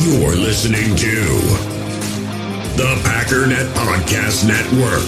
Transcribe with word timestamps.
You're 0.00 0.36
listening 0.36 0.94
to 0.94 1.14
the 2.76 2.94
Packernet 3.02 3.66
Podcast 3.74 4.46
Network. 4.46 5.02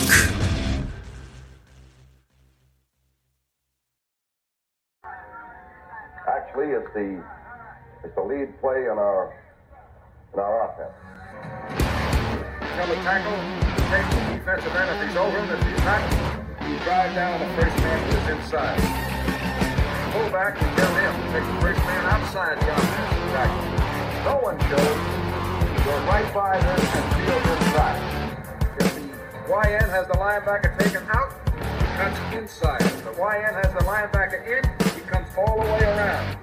Actually, 6.26 6.70
it's 6.74 6.92
the 6.92 7.22
it's 8.02 8.14
the 8.16 8.22
lead 8.22 8.60
play 8.60 8.82
in 8.82 8.98
our 8.98 9.32
in 10.34 10.40
our 10.40 10.70
offense. 10.70 10.90
Tell 12.74 12.88
the 12.88 12.96
tackle 13.06 13.38
to 13.76 13.82
take 13.94 14.10
the 14.10 14.38
defensive 14.38 14.74
end 14.74 14.90
if 14.90 15.08
he's 15.08 15.16
over 15.16 15.38
him. 15.38 15.50
If 15.50 15.62
he's 15.70 15.84
not, 15.84 16.02
you 16.68 16.76
drive 16.80 17.14
down 17.14 17.38
the 17.38 17.62
first 17.62 17.76
man 17.78 18.10
to 18.10 18.16
his 18.18 18.38
inside. 18.38 18.80
Pull 20.12 20.30
back 20.30 20.60
and 20.60 20.76
tell 20.76 20.94
him 20.96 21.14
to 21.14 21.32
take 21.32 21.46
the 21.46 21.60
first 21.60 21.78
man 21.86 22.04
outside 22.06 22.58
the 22.58 22.72
offensive 22.74 23.30
tackle. 23.30 23.69
No 24.24 24.36
one 24.36 24.58
goes. 24.58 25.30
Go 25.84 25.96
right 26.06 26.28
by 26.34 26.60
them 26.60 26.78
and 26.78 27.06
field 27.16 27.40
inside. 27.56 28.00
If 28.78 28.94
the 28.94 29.00
YN 29.48 29.88
has 29.88 30.06
the 30.08 30.14
linebacker 30.14 30.78
taken 30.78 31.02
out, 31.08 31.32
he 31.56 31.86
cuts 31.96 32.34
inside. 32.36 32.82
If 32.82 33.02
the 33.04 33.12
YN 33.12 33.54
has 33.54 33.72
the 33.72 33.84
linebacker 33.84 34.44
in, 34.46 34.62
he 34.94 35.00
comes 35.08 35.26
all 35.38 35.56
the 35.56 35.62
way 35.62 35.82
around. 35.84 36.36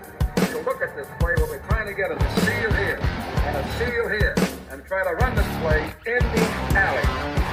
So 0.52 0.62
look 0.62 0.81
at 0.81 0.95
this 0.95 1.08
play. 1.20 1.34
What 1.38 1.50
we're 1.50 1.67
trying 1.70 1.86
to 1.86 1.94
get 1.94 2.12
is 2.12 2.17
a 2.17 2.41
seal 2.41 2.73
here 2.73 3.00
and 3.00 3.58
a 3.58 3.72
seal 3.78 4.09
here 4.09 4.36
and 4.72 4.84
try 4.86 5.03
to 5.03 5.14
run 5.16 5.36
this 5.36 5.48
play 5.62 5.84
in 6.08 6.20
the 6.20 6.78
alley. 6.78 7.47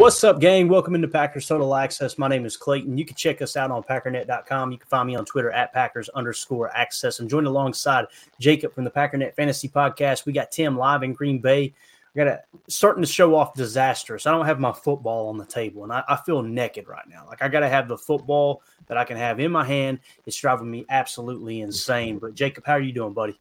What's 0.00 0.24
up, 0.24 0.40
gang? 0.40 0.66
Welcome 0.66 0.94
into 0.94 1.08
Packers 1.08 1.46
Total 1.46 1.74
Access. 1.76 2.16
My 2.16 2.26
name 2.26 2.46
is 2.46 2.56
Clayton. 2.56 2.96
You 2.96 3.04
can 3.04 3.16
check 3.16 3.42
us 3.42 3.54
out 3.54 3.70
on 3.70 3.82
Packernet.com. 3.82 4.72
You 4.72 4.78
can 4.78 4.88
find 4.88 5.06
me 5.06 5.14
on 5.14 5.26
Twitter 5.26 5.50
at 5.50 5.74
Packers 5.74 6.08
underscore 6.08 6.74
access. 6.74 7.20
I'm 7.20 7.28
joined 7.28 7.46
alongside 7.46 8.06
Jacob 8.40 8.74
from 8.74 8.84
the 8.84 8.90
Packernet 8.90 9.34
Fantasy 9.36 9.68
Podcast. 9.68 10.24
We 10.24 10.32
got 10.32 10.50
Tim 10.50 10.78
live 10.78 11.02
in 11.02 11.12
Green 11.12 11.38
Bay. 11.38 11.74
I 12.14 12.18
got 12.18 12.24
to 12.24 12.40
starting 12.66 13.02
to 13.02 13.06
show 13.06 13.34
off 13.34 13.52
disastrous. 13.52 14.26
I 14.26 14.30
don't 14.30 14.46
have 14.46 14.58
my 14.58 14.72
football 14.72 15.28
on 15.28 15.36
the 15.36 15.44
table, 15.44 15.84
and 15.84 15.92
I, 15.92 16.02
I 16.08 16.16
feel 16.16 16.40
naked 16.40 16.88
right 16.88 17.06
now. 17.06 17.26
Like 17.26 17.42
I 17.42 17.48
got 17.48 17.60
to 17.60 17.68
have 17.68 17.86
the 17.86 17.98
football 17.98 18.62
that 18.86 18.96
I 18.96 19.04
can 19.04 19.18
have 19.18 19.38
in 19.38 19.52
my 19.52 19.66
hand. 19.66 19.98
It's 20.24 20.38
driving 20.38 20.70
me 20.70 20.86
absolutely 20.88 21.60
insane. 21.60 22.18
But 22.18 22.34
Jacob, 22.34 22.64
how 22.64 22.72
are 22.72 22.80
you 22.80 22.92
doing, 22.92 23.12
buddy? 23.12 23.38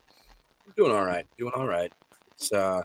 Doing 0.75 0.91
all 0.91 1.05
right. 1.05 1.25
Doing 1.37 1.53
all 1.55 1.67
right. 1.67 1.93
It's 2.33 2.51
uh 2.51 2.81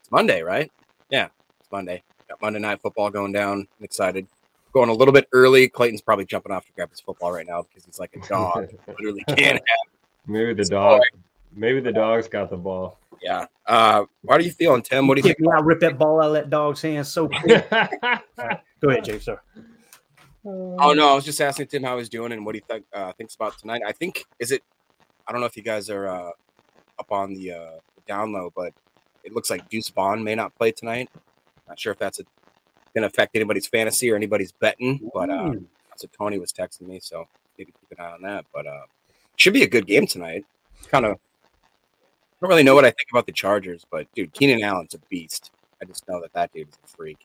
it's 0.00 0.10
Monday, 0.10 0.42
right? 0.42 0.72
Yeah, 1.10 1.28
it's 1.60 1.70
Monday. 1.70 2.02
Got 2.32 2.40
Monday 2.40 2.60
night 2.60 2.80
football 2.80 3.10
going 3.10 3.32
down. 3.32 3.68
I'm 3.78 3.84
excited. 3.84 4.26
Going 4.72 4.88
a 4.88 4.92
little 4.94 5.12
bit 5.12 5.28
early. 5.32 5.68
Clayton's 5.68 6.00
probably 6.00 6.24
jumping 6.24 6.50
off 6.50 6.64
to 6.64 6.72
grab 6.72 6.88
his 6.88 6.98
football 6.98 7.30
right 7.30 7.46
now 7.46 7.60
because 7.60 7.84
he's 7.84 7.98
like 7.98 8.16
a 8.16 8.26
dog. 8.26 8.72
Literally 8.88 9.22
can't 9.28 9.56
have. 9.58 9.92
Maybe 10.26 10.54
the 10.54 10.64
dog. 10.64 11.00
boy. 11.00 11.18
Maybe 11.54 11.80
the 11.80 11.92
dog's 11.92 12.28
got 12.28 12.48
the 12.48 12.56
ball. 12.56 12.98
Yeah. 13.20 13.44
Uh 13.66 14.04
how 14.26 14.36
are 14.36 14.40
you 14.40 14.50
feeling, 14.50 14.80
Tim? 14.80 15.06
What 15.08 15.16
do 15.16 15.28
you 15.28 15.34
think? 15.34 15.46
I 15.46 15.60
rip 15.60 15.80
that 15.80 15.98
ball 15.98 16.22
out 16.22 16.28
of 16.28 16.32
that 16.32 16.48
dog's 16.48 16.80
hand 16.80 17.06
so 17.06 17.28
quick. 17.40 17.68
Go 17.70 18.88
ahead, 18.88 19.04
James. 19.04 19.24
Sir. 19.24 19.38
Oh 20.46 20.94
no, 20.94 21.10
I 21.10 21.14
was 21.14 21.26
just 21.26 21.40
asking 21.42 21.66
Tim 21.66 21.82
how 21.82 21.98
he's 21.98 22.08
doing 22.08 22.32
and 22.32 22.46
what 22.46 22.54
he 22.54 22.62
think 22.62 22.86
uh, 22.94 23.12
thinks 23.12 23.34
about 23.34 23.58
tonight. 23.58 23.82
I 23.86 23.92
think 23.92 24.24
is 24.38 24.52
it 24.52 24.62
I 25.28 25.32
don't 25.32 25.42
know 25.42 25.46
if 25.46 25.56
you 25.58 25.62
guys 25.62 25.90
are 25.90 26.08
uh 26.08 26.30
up 26.98 27.12
on 27.12 27.34
the 27.34 27.52
uh 27.52 27.70
down 28.06 28.32
low, 28.32 28.50
but 28.56 28.72
it 29.22 29.34
looks 29.34 29.50
like 29.50 29.68
Deuce 29.68 29.90
Vaughn 29.90 30.24
may 30.24 30.34
not 30.34 30.56
play 30.56 30.72
tonight. 30.72 31.10
Not 31.68 31.78
sure 31.78 31.92
if 31.92 31.98
that's 31.98 32.20
a, 32.20 32.24
gonna 32.94 33.06
affect 33.06 33.34
anybody's 33.36 33.66
fantasy 33.66 34.10
or 34.10 34.16
anybody's 34.16 34.52
betting, 34.52 35.10
but 35.14 35.30
uh 35.30 35.50
Ooh. 35.50 35.66
So 35.96 36.08
Tony 36.18 36.38
was 36.38 36.52
texting 36.52 36.82
me, 36.88 37.00
so 37.00 37.26
to 37.58 37.64
keep 37.64 37.74
an 37.90 37.98
eye 38.04 38.12
on 38.12 38.22
that. 38.22 38.44
But 38.52 38.66
uh 38.66 38.82
should 39.36 39.54
be 39.54 39.62
a 39.62 39.68
good 39.68 39.86
game 39.86 40.06
tonight. 40.06 40.44
Kind 40.88 41.04
of 41.06 41.16
don't 42.40 42.48
really 42.50 42.62
know 42.64 42.74
what 42.74 42.84
I 42.84 42.90
think 42.90 43.06
about 43.10 43.26
the 43.26 43.32
Chargers, 43.32 43.86
but 43.90 44.06
dude, 44.14 44.32
Keenan 44.32 44.62
Allen's 44.62 44.94
a 44.94 44.98
beast. 45.08 45.52
I 45.80 45.84
just 45.84 46.08
know 46.08 46.20
that 46.20 46.32
that 46.32 46.52
dude 46.52 46.68
is 46.68 46.78
a 46.84 46.88
freak. 46.88 47.18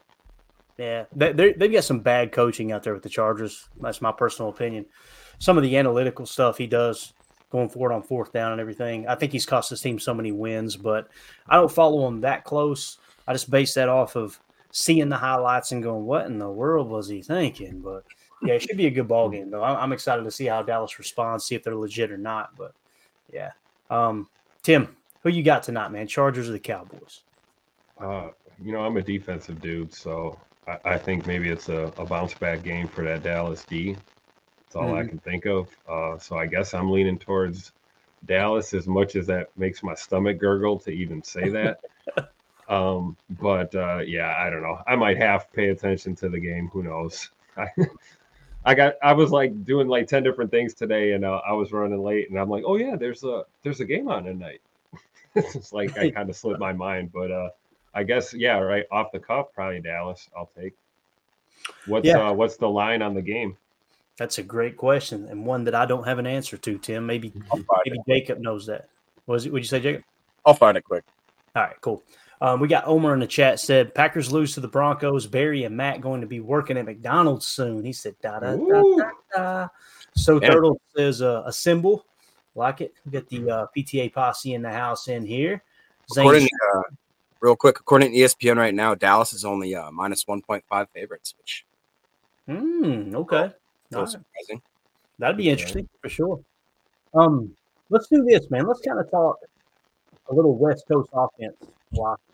Yeah, 0.78 1.06
they 1.16 1.32
they- 1.32 1.54
they've 1.54 1.72
got 1.72 1.84
some 1.84 2.00
bad 2.02 2.32
coaching 2.32 2.72
out 2.72 2.84
there 2.84 2.94
with 2.94 3.04
the 3.04 3.10
Chargers. 3.10 3.68
That's 3.82 4.02
my 4.02 4.12
personal 4.12 4.50
opinion. 4.50 4.86
Some 5.40 5.58
of 5.58 5.64
the 5.64 5.76
analytical 5.78 6.26
stuff 6.26 6.58
he 6.58 6.68
does 6.68 7.14
going 7.50 7.70
forward 7.70 7.94
on 7.94 8.04
fourth 8.04 8.32
down 8.34 8.52
and 8.52 8.62
everything. 8.62 9.08
I 9.08 9.16
think 9.16 9.32
he's 9.32 9.46
cost 9.46 9.70
his 9.70 9.82
team 9.82 9.98
so 10.00 10.14
many 10.14 10.32
wins, 10.32 10.76
but 10.76 11.08
I 11.48 11.56
don't 11.56 11.72
follow 11.72 12.08
him 12.08 12.22
that 12.22 12.44
close. 12.44 12.98
I 13.28 13.34
just 13.34 13.52
base 13.52 13.74
that 13.74 13.90
off 13.90 14.16
of 14.16 14.40
seeing 14.72 15.10
the 15.10 15.18
highlights 15.18 15.72
and 15.72 15.84
going, 15.84 16.06
"What 16.06 16.26
in 16.28 16.40
the 16.40 16.50
world 16.50 16.90
was 16.90 17.08
he 17.08 17.22
thinking?" 17.22 17.82
But 17.82 18.04
yeah, 18.44 18.54
it 18.54 18.62
should 18.62 18.78
be 18.78 18.88
a 18.88 18.92
good 18.92 19.08
ball 19.08 19.30
game 19.30 19.50
though. 19.50 19.64
I'm 19.64 19.94
excited 19.94 20.24
to 20.24 20.32
see 20.32 20.46
how 20.46 20.62
Dallas 20.62 20.98
responds, 21.00 21.46
see 21.46 21.56
if 21.56 21.64
they're 21.64 21.76
legit 21.76 22.12
or 22.12 22.18
not. 22.18 22.56
But 22.56 22.72
yeah, 23.32 23.52
um, 23.90 24.30
Tim, 24.64 24.96
who 25.24 25.30
you 25.30 25.44
got 25.44 25.64
tonight, 25.64 25.90
man? 25.90 26.08
Chargers 26.08 26.50
or 26.50 26.54
the 26.54 26.60
Cowboys? 26.60 27.22
Uh, 28.00 28.30
you 28.62 28.72
know, 28.72 28.80
I'm 28.82 28.98
a 28.98 29.02
defensive 29.02 29.60
dude, 29.62 29.94
so 29.94 30.40
I, 30.68 30.78
I 30.94 30.98
think 30.98 31.26
maybe 31.26 31.50
it's 31.50 31.70
a, 31.70 31.92
a 31.98 32.06
bounce 32.06 32.34
back 32.34 32.64
game 32.64 32.88
for 32.88 33.04
that 33.04 33.24
Dallas 33.24 33.66
D. 33.66 33.94
That's 33.94 34.76
all 34.76 34.94
I 34.94 35.04
Mhm. 35.04 35.10
can 35.10 35.20
think 35.20 35.46
of. 35.46 35.70
Uh, 35.90 36.18
so 36.20 36.38
I 36.38 36.46
guess 36.46 36.74
I'm 36.74 36.92
leaning 36.92 37.18
towards 37.18 37.72
Dallas 38.26 38.74
as 38.74 38.88
much 38.88 39.16
as 39.16 39.26
that 39.28 39.48
makes 39.58 39.82
my 39.82 39.96
stomach 39.96 40.38
gurgle 40.38 40.78
to 40.80 40.92
even 40.92 41.24
say 41.24 41.50
that. 41.50 41.80
um, 42.68 43.16
but 43.40 43.74
uh, 43.76 44.00
yeah, 44.00 44.36
I 44.38 44.50
don't 44.50 44.62
know. 44.62 44.82
I 44.88 44.96
might 44.96 45.18
half 45.18 45.52
pay 45.52 45.70
attention 45.70 46.16
to 46.18 46.30
the 46.30 46.40
game. 46.40 46.70
Who 46.74 46.84
knows? 46.84 47.30
I, 47.58 47.68
I 48.66 48.76
got 48.76 48.96
I 49.02 49.14
was 49.14 49.32
like 49.32 49.64
doing 49.66 49.88
like 49.88 50.08
10 50.08 50.24
different 50.24 50.52
things 50.52 50.74
today 50.74 51.14
and 51.14 51.24
uh, 51.24 51.42
I 51.48 51.54
was 51.54 51.72
running 51.72 52.04
late 52.04 52.30
and 52.30 52.40
I'm 52.40 52.50
like, 52.50 52.64
"Oh 52.66 52.76
yeah, 52.76 52.96
there's 52.96 53.24
a 53.24 53.46
there's 53.64 53.80
a 53.80 53.86
game 53.86 54.10
on 54.10 54.26
tonight." 54.26 54.62
it's 55.36 55.72
like 55.72 55.98
I 55.98 56.12
kind 56.12 56.30
of 56.30 56.36
slipped 56.36 56.60
my 56.60 56.74
mind, 56.74 57.12
but 57.14 57.32
uh 57.32 57.50
I 57.94 58.04
guess 58.04 58.34
yeah, 58.34 58.58
right 58.60 58.86
off 58.92 59.12
the 59.12 59.20
cuff, 59.20 59.48
probably 59.56 59.80
Dallas. 59.80 60.30
I'll 60.36 60.52
take. 60.60 60.74
What's 61.86 62.06
Yeah. 62.06 62.30
uh, 62.30 62.34
what's 62.34 62.58
the 62.58 62.70
line 62.70 63.02
on 63.02 63.14
the 63.14 63.22
game? 63.22 63.58
That's 64.18 64.38
a 64.38 64.44
great 64.44 64.78
question 64.78 65.28
and 65.30 65.46
one 65.46 65.64
that 65.64 65.76
I 65.76 65.86
don't 65.86 66.06
have 66.06 66.20
an 66.20 66.28
answer 66.28 66.58
to, 66.58 66.78
Tim. 66.78 67.06
Maybe 67.06 67.32
maybe 67.86 68.00
it. 68.00 68.06
Jacob 68.08 68.40
knows 68.40 68.66
that. 68.68 68.90
Was 69.26 69.46
it? 69.46 69.54
Would 69.54 69.64
you 69.64 69.68
say 69.68 69.80
Jacob? 69.80 70.04
I'll 70.46 70.54
find 70.54 70.78
it 70.78 70.84
quick. 70.84 71.04
All 71.56 71.64
right, 71.64 71.76
cool. 71.82 72.04
Um, 72.40 72.60
we 72.60 72.68
got 72.68 72.88
Omer 72.88 73.14
in 73.14 73.20
the 73.20 73.28
chat 73.28 73.60
said 73.60 73.96
Packers 73.96 74.32
lose 74.32 74.54
to 74.54 74.60
the 74.60 74.68
Broncos. 74.68 75.26
Barry 75.26 75.64
and 75.64 75.76
Matt 75.76 76.02
going 76.02 76.22
to 76.22 76.28
be 76.28 76.40
working 76.40 76.78
at 76.78 76.86
McDonald's 76.86 77.48
soon. 77.48 77.84
He 77.84 77.94
said 77.94 78.16
da 78.22 78.40
da 78.40 78.56
da 78.56 78.84
da. 78.96 79.12
da. 79.36 79.68
So 80.16 80.40
Yeah. 80.40 80.50
Turtle 80.50 80.80
says 80.96 81.22
uh, 81.22 81.44
a 81.46 81.54
symbol. 81.54 82.06
Like 82.54 82.82
it. 82.82 82.94
We 83.06 83.12
got 83.12 83.28
the 83.30 83.50
uh, 83.50 83.66
PTA 83.76 84.14
posse 84.14 84.54
in 84.54 84.62
the 84.62 84.72
house 84.72 85.08
in 85.08 85.26
here. 85.26 85.64
Zane 86.12 86.26
According 86.26 86.48
to, 86.48 86.52
uh, 86.76 86.82
real 87.40 87.56
quick, 87.56 87.80
according 87.80 88.12
to 88.12 88.18
ESPN 88.18 88.58
right 88.58 88.74
now, 88.74 88.96
Dallas 88.96 89.34
is 89.34 89.46
only 89.46 89.76
uh, 89.76 89.92
minus 89.92 90.26
1.5 90.26 90.88
favorites, 90.94 91.36
which 91.38 91.66
Hmm, 92.48 93.16
okay. 93.16 93.46
is 93.92 93.96
All 93.96 94.02
right. 94.04 94.10
surprising. 94.10 94.62
That'd 95.20 95.38
be 95.38 95.44
Okay. 95.44 95.52
interesting 95.52 95.90
for 96.02 96.10
sure. 96.10 96.40
Um, 97.14 97.54
let's 97.90 98.08
do 98.08 98.24
this, 98.24 98.50
man. 98.50 98.66
Let's 98.66 98.82
kind 98.82 99.00
of 99.00 99.10
talk 99.12 99.38
a 100.30 100.34
little 100.34 100.56
West 100.56 100.86
Coast 100.88 101.10
offense 101.14 101.56
philosophy. 101.94 102.27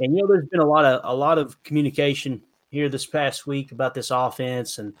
And 0.00 0.14
you 0.14 0.22
know, 0.22 0.28
there's 0.28 0.48
been 0.48 0.60
a 0.60 0.66
lot 0.66 0.84
of 0.84 1.00
a 1.04 1.14
lot 1.14 1.38
of 1.38 1.62
communication 1.62 2.42
here 2.70 2.88
this 2.88 3.06
past 3.06 3.46
week 3.46 3.72
about 3.72 3.94
this 3.94 4.10
offense, 4.10 4.78
and 4.78 4.94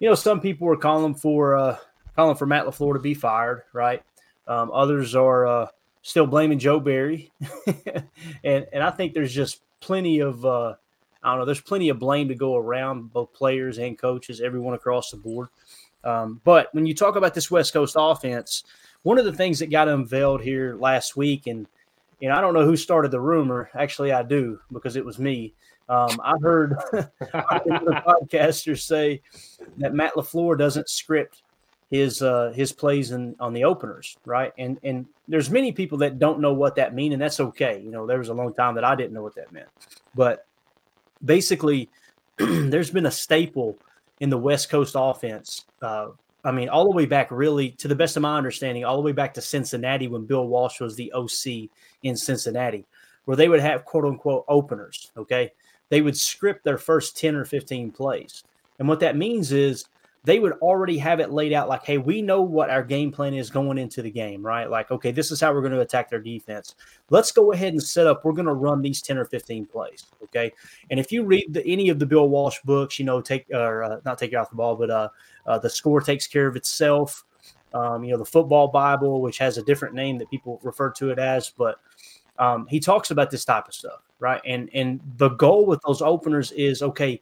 you 0.00 0.08
know, 0.08 0.14
some 0.14 0.40
people 0.40 0.68
are 0.68 0.76
calling 0.76 1.14
for 1.14 1.56
uh, 1.56 1.76
calling 2.16 2.36
for 2.36 2.46
Matt 2.46 2.66
LaFleur 2.66 2.94
to 2.94 3.00
be 3.00 3.14
fired, 3.14 3.62
right? 3.72 4.02
Um, 4.46 4.70
others 4.72 5.14
are 5.14 5.46
uh, 5.46 5.66
still 6.02 6.26
blaming 6.26 6.58
Joe 6.58 6.80
Barry, 6.80 7.32
and 8.44 8.66
and 8.72 8.82
I 8.82 8.90
think 8.90 9.14
there's 9.14 9.34
just 9.34 9.60
plenty 9.80 10.20
of 10.20 10.44
uh, 10.44 10.74
I 11.22 11.30
don't 11.30 11.38
know, 11.38 11.44
there's 11.46 11.60
plenty 11.60 11.88
of 11.88 11.98
blame 11.98 12.28
to 12.28 12.34
go 12.34 12.56
around 12.56 13.12
both 13.12 13.32
players 13.32 13.78
and 13.78 13.98
coaches, 13.98 14.40
everyone 14.40 14.74
across 14.74 15.10
the 15.10 15.16
board. 15.16 15.48
Um, 16.04 16.40
but 16.44 16.68
when 16.72 16.84
you 16.84 16.94
talk 16.94 17.16
about 17.16 17.32
this 17.32 17.50
West 17.50 17.72
Coast 17.72 17.96
offense, 17.98 18.64
one 19.02 19.18
of 19.18 19.24
the 19.24 19.32
things 19.32 19.58
that 19.58 19.70
got 19.70 19.88
unveiled 19.88 20.42
here 20.42 20.76
last 20.76 21.16
week, 21.16 21.46
and 21.46 21.66
you 22.20 22.28
know, 22.28 22.36
I 22.36 22.40
don't 22.40 22.54
know 22.54 22.64
who 22.64 22.76
started 22.76 23.10
the 23.10 23.20
rumor. 23.20 23.70
Actually, 23.74 24.12
I 24.12 24.22
do 24.22 24.58
because 24.72 24.96
it 24.96 25.04
was 25.04 25.18
me. 25.18 25.54
Um, 25.88 26.20
I 26.22 26.34
heard 26.40 26.70
the 26.92 28.02
podcasters 28.06 28.82
say 28.82 29.20
that 29.78 29.94
Matt 29.94 30.14
LaFleur 30.14 30.56
doesn't 30.56 30.88
script 30.88 31.42
his 31.90 32.22
uh, 32.22 32.52
his 32.54 32.72
plays 32.72 33.10
in, 33.10 33.36
on 33.38 33.52
the 33.52 33.64
openers, 33.64 34.16
right? 34.24 34.52
And 34.58 34.78
and 34.82 35.06
there's 35.28 35.50
many 35.50 35.72
people 35.72 35.98
that 35.98 36.18
don't 36.18 36.40
know 36.40 36.52
what 36.52 36.76
that 36.76 36.94
mean, 36.94 37.12
and 37.12 37.20
that's 37.20 37.40
okay. 37.40 37.80
You 37.80 37.90
know, 37.90 38.06
there 38.06 38.18
was 38.18 38.30
a 38.30 38.34
long 38.34 38.54
time 38.54 38.74
that 38.76 38.84
I 38.84 38.94
didn't 38.94 39.12
know 39.12 39.22
what 39.22 39.34
that 39.34 39.52
meant, 39.52 39.68
but 40.14 40.46
basically, 41.24 41.88
there's 42.38 42.90
been 42.90 43.06
a 43.06 43.10
staple 43.10 43.76
in 44.20 44.30
the 44.30 44.38
West 44.38 44.70
Coast 44.70 44.94
offense 44.96 45.66
uh, 45.82 46.08
I 46.44 46.52
mean, 46.52 46.68
all 46.68 46.84
the 46.84 46.90
way 46.90 47.06
back, 47.06 47.30
really, 47.30 47.70
to 47.72 47.88
the 47.88 47.94
best 47.94 48.16
of 48.16 48.22
my 48.22 48.36
understanding, 48.36 48.84
all 48.84 48.96
the 48.96 49.02
way 49.02 49.12
back 49.12 49.32
to 49.34 49.40
Cincinnati 49.40 50.08
when 50.08 50.26
Bill 50.26 50.46
Walsh 50.46 50.80
was 50.80 50.94
the 50.94 51.12
OC 51.12 51.70
in 52.02 52.16
Cincinnati, 52.16 52.84
where 53.24 53.36
they 53.36 53.48
would 53.48 53.60
have 53.60 53.84
quote 53.84 54.04
unquote 54.04 54.44
openers. 54.48 55.10
Okay. 55.16 55.52
They 55.88 56.02
would 56.02 56.16
script 56.16 56.64
their 56.64 56.78
first 56.78 57.16
10 57.16 57.34
or 57.34 57.44
15 57.44 57.92
plays. 57.92 58.44
And 58.78 58.88
what 58.88 59.00
that 59.00 59.16
means 59.16 59.52
is 59.52 59.86
they 60.24 60.38
would 60.38 60.52
already 60.54 60.96
have 60.96 61.20
it 61.20 61.30
laid 61.30 61.52
out 61.52 61.68
like, 61.68 61.84
hey, 61.84 61.98
we 61.98 62.22
know 62.22 62.40
what 62.40 62.70
our 62.70 62.82
game 62.82 63.12
plan 63.12 63.34
is 63.34 63.50
going 63.50 63.76
into 63.76 64.00
the 64.00 64.10
game, 64.10 64.44
right? 64.44 64.70
Like, 64.70 64.90
okay, 64.90 65.12
this 65.12 65.30
is 65.30 65.38
how 65.38 65.52
we're 65.52 65.60
going 65.60 65.72
to 65.72 65.80
attack 65.80 66.08
their 66.08 66.20
defense. 66.20 66.76
Let's 67.10 67.30
go 67.30 67.52
ahead 67.52 67.74
and 67.74 67.82
set 67.82 68.06
up. 68.06 68.24
We're 68.24 68.32
going 68.32 68.46
to 68.46 68.54
run 68.54 68.80
these 68.80 69.02
10 69.02 69.18
or 69.18 69.26
15 69.26 69.66
plays. 69.66 70.06
Okay. 70.22 70.50
And 70.90 70.98
if 70.98 71.12
you 71.12 71.24
read 71.24 71.52
the, 71.52 71.64
any 71.66 71.90
of 71.90 71.98
the 71.98 72.06
Bill 72.06 72.28
Walsh 72.30 72.58
books, 72.64 72.98
you 72.98 73.04
know, 73.04 73.20
take 73.20 73.46
or 73.52 73.84
uh, 73.84 74.00
not 74.06 74.18
take 74.18 74.32
you 74.32 74.38
off 74.38 74.48
the 74.48 74.56
ball, 74.56 74.76
but 74.76 74.90
uh, 74.90 75.08
uh, 75.46 75.58
the 75.58 75.68
score 75.68 76.00
takes 76.00 76.26
care 76.26 76.46
of 76.46 76.56
itself. 76.56 77.24
Um, 77.74 78.02
you 78.02 78.12
know, 78.12 78.18
the 78.18 78.24
football 78.24 78.68
Bible, 78.68 79.20
which 79.20 79.36
has 79.38 79.58
a 79.58 79.62
different 79.62 79.94
name 79.94 80.16
that 80.18 80.30
people 80.30 80.58
refer 80.62 80.90
to 80.92 81.10
it 81.10 81.18
as, 81.18 81.50
but 81.50 81.80
um, 82.38 82.66
he 82.68 82.80
talks 82.80 83.10
about 83.10 83.30
this 83.30 83.44
type 83.44 83.68
of 83.68 83.74
stuff, 83.74 84.00
right? 84.20 84.40
And 84.46 84.70
and 84.74 85.00
the 85.16 85.30
goal 85.30 85.66
with 85.66 85.80
those 85.86 86.00
openers 86.00 86.52
is 86.52 86.82
okay, 86.82 87.20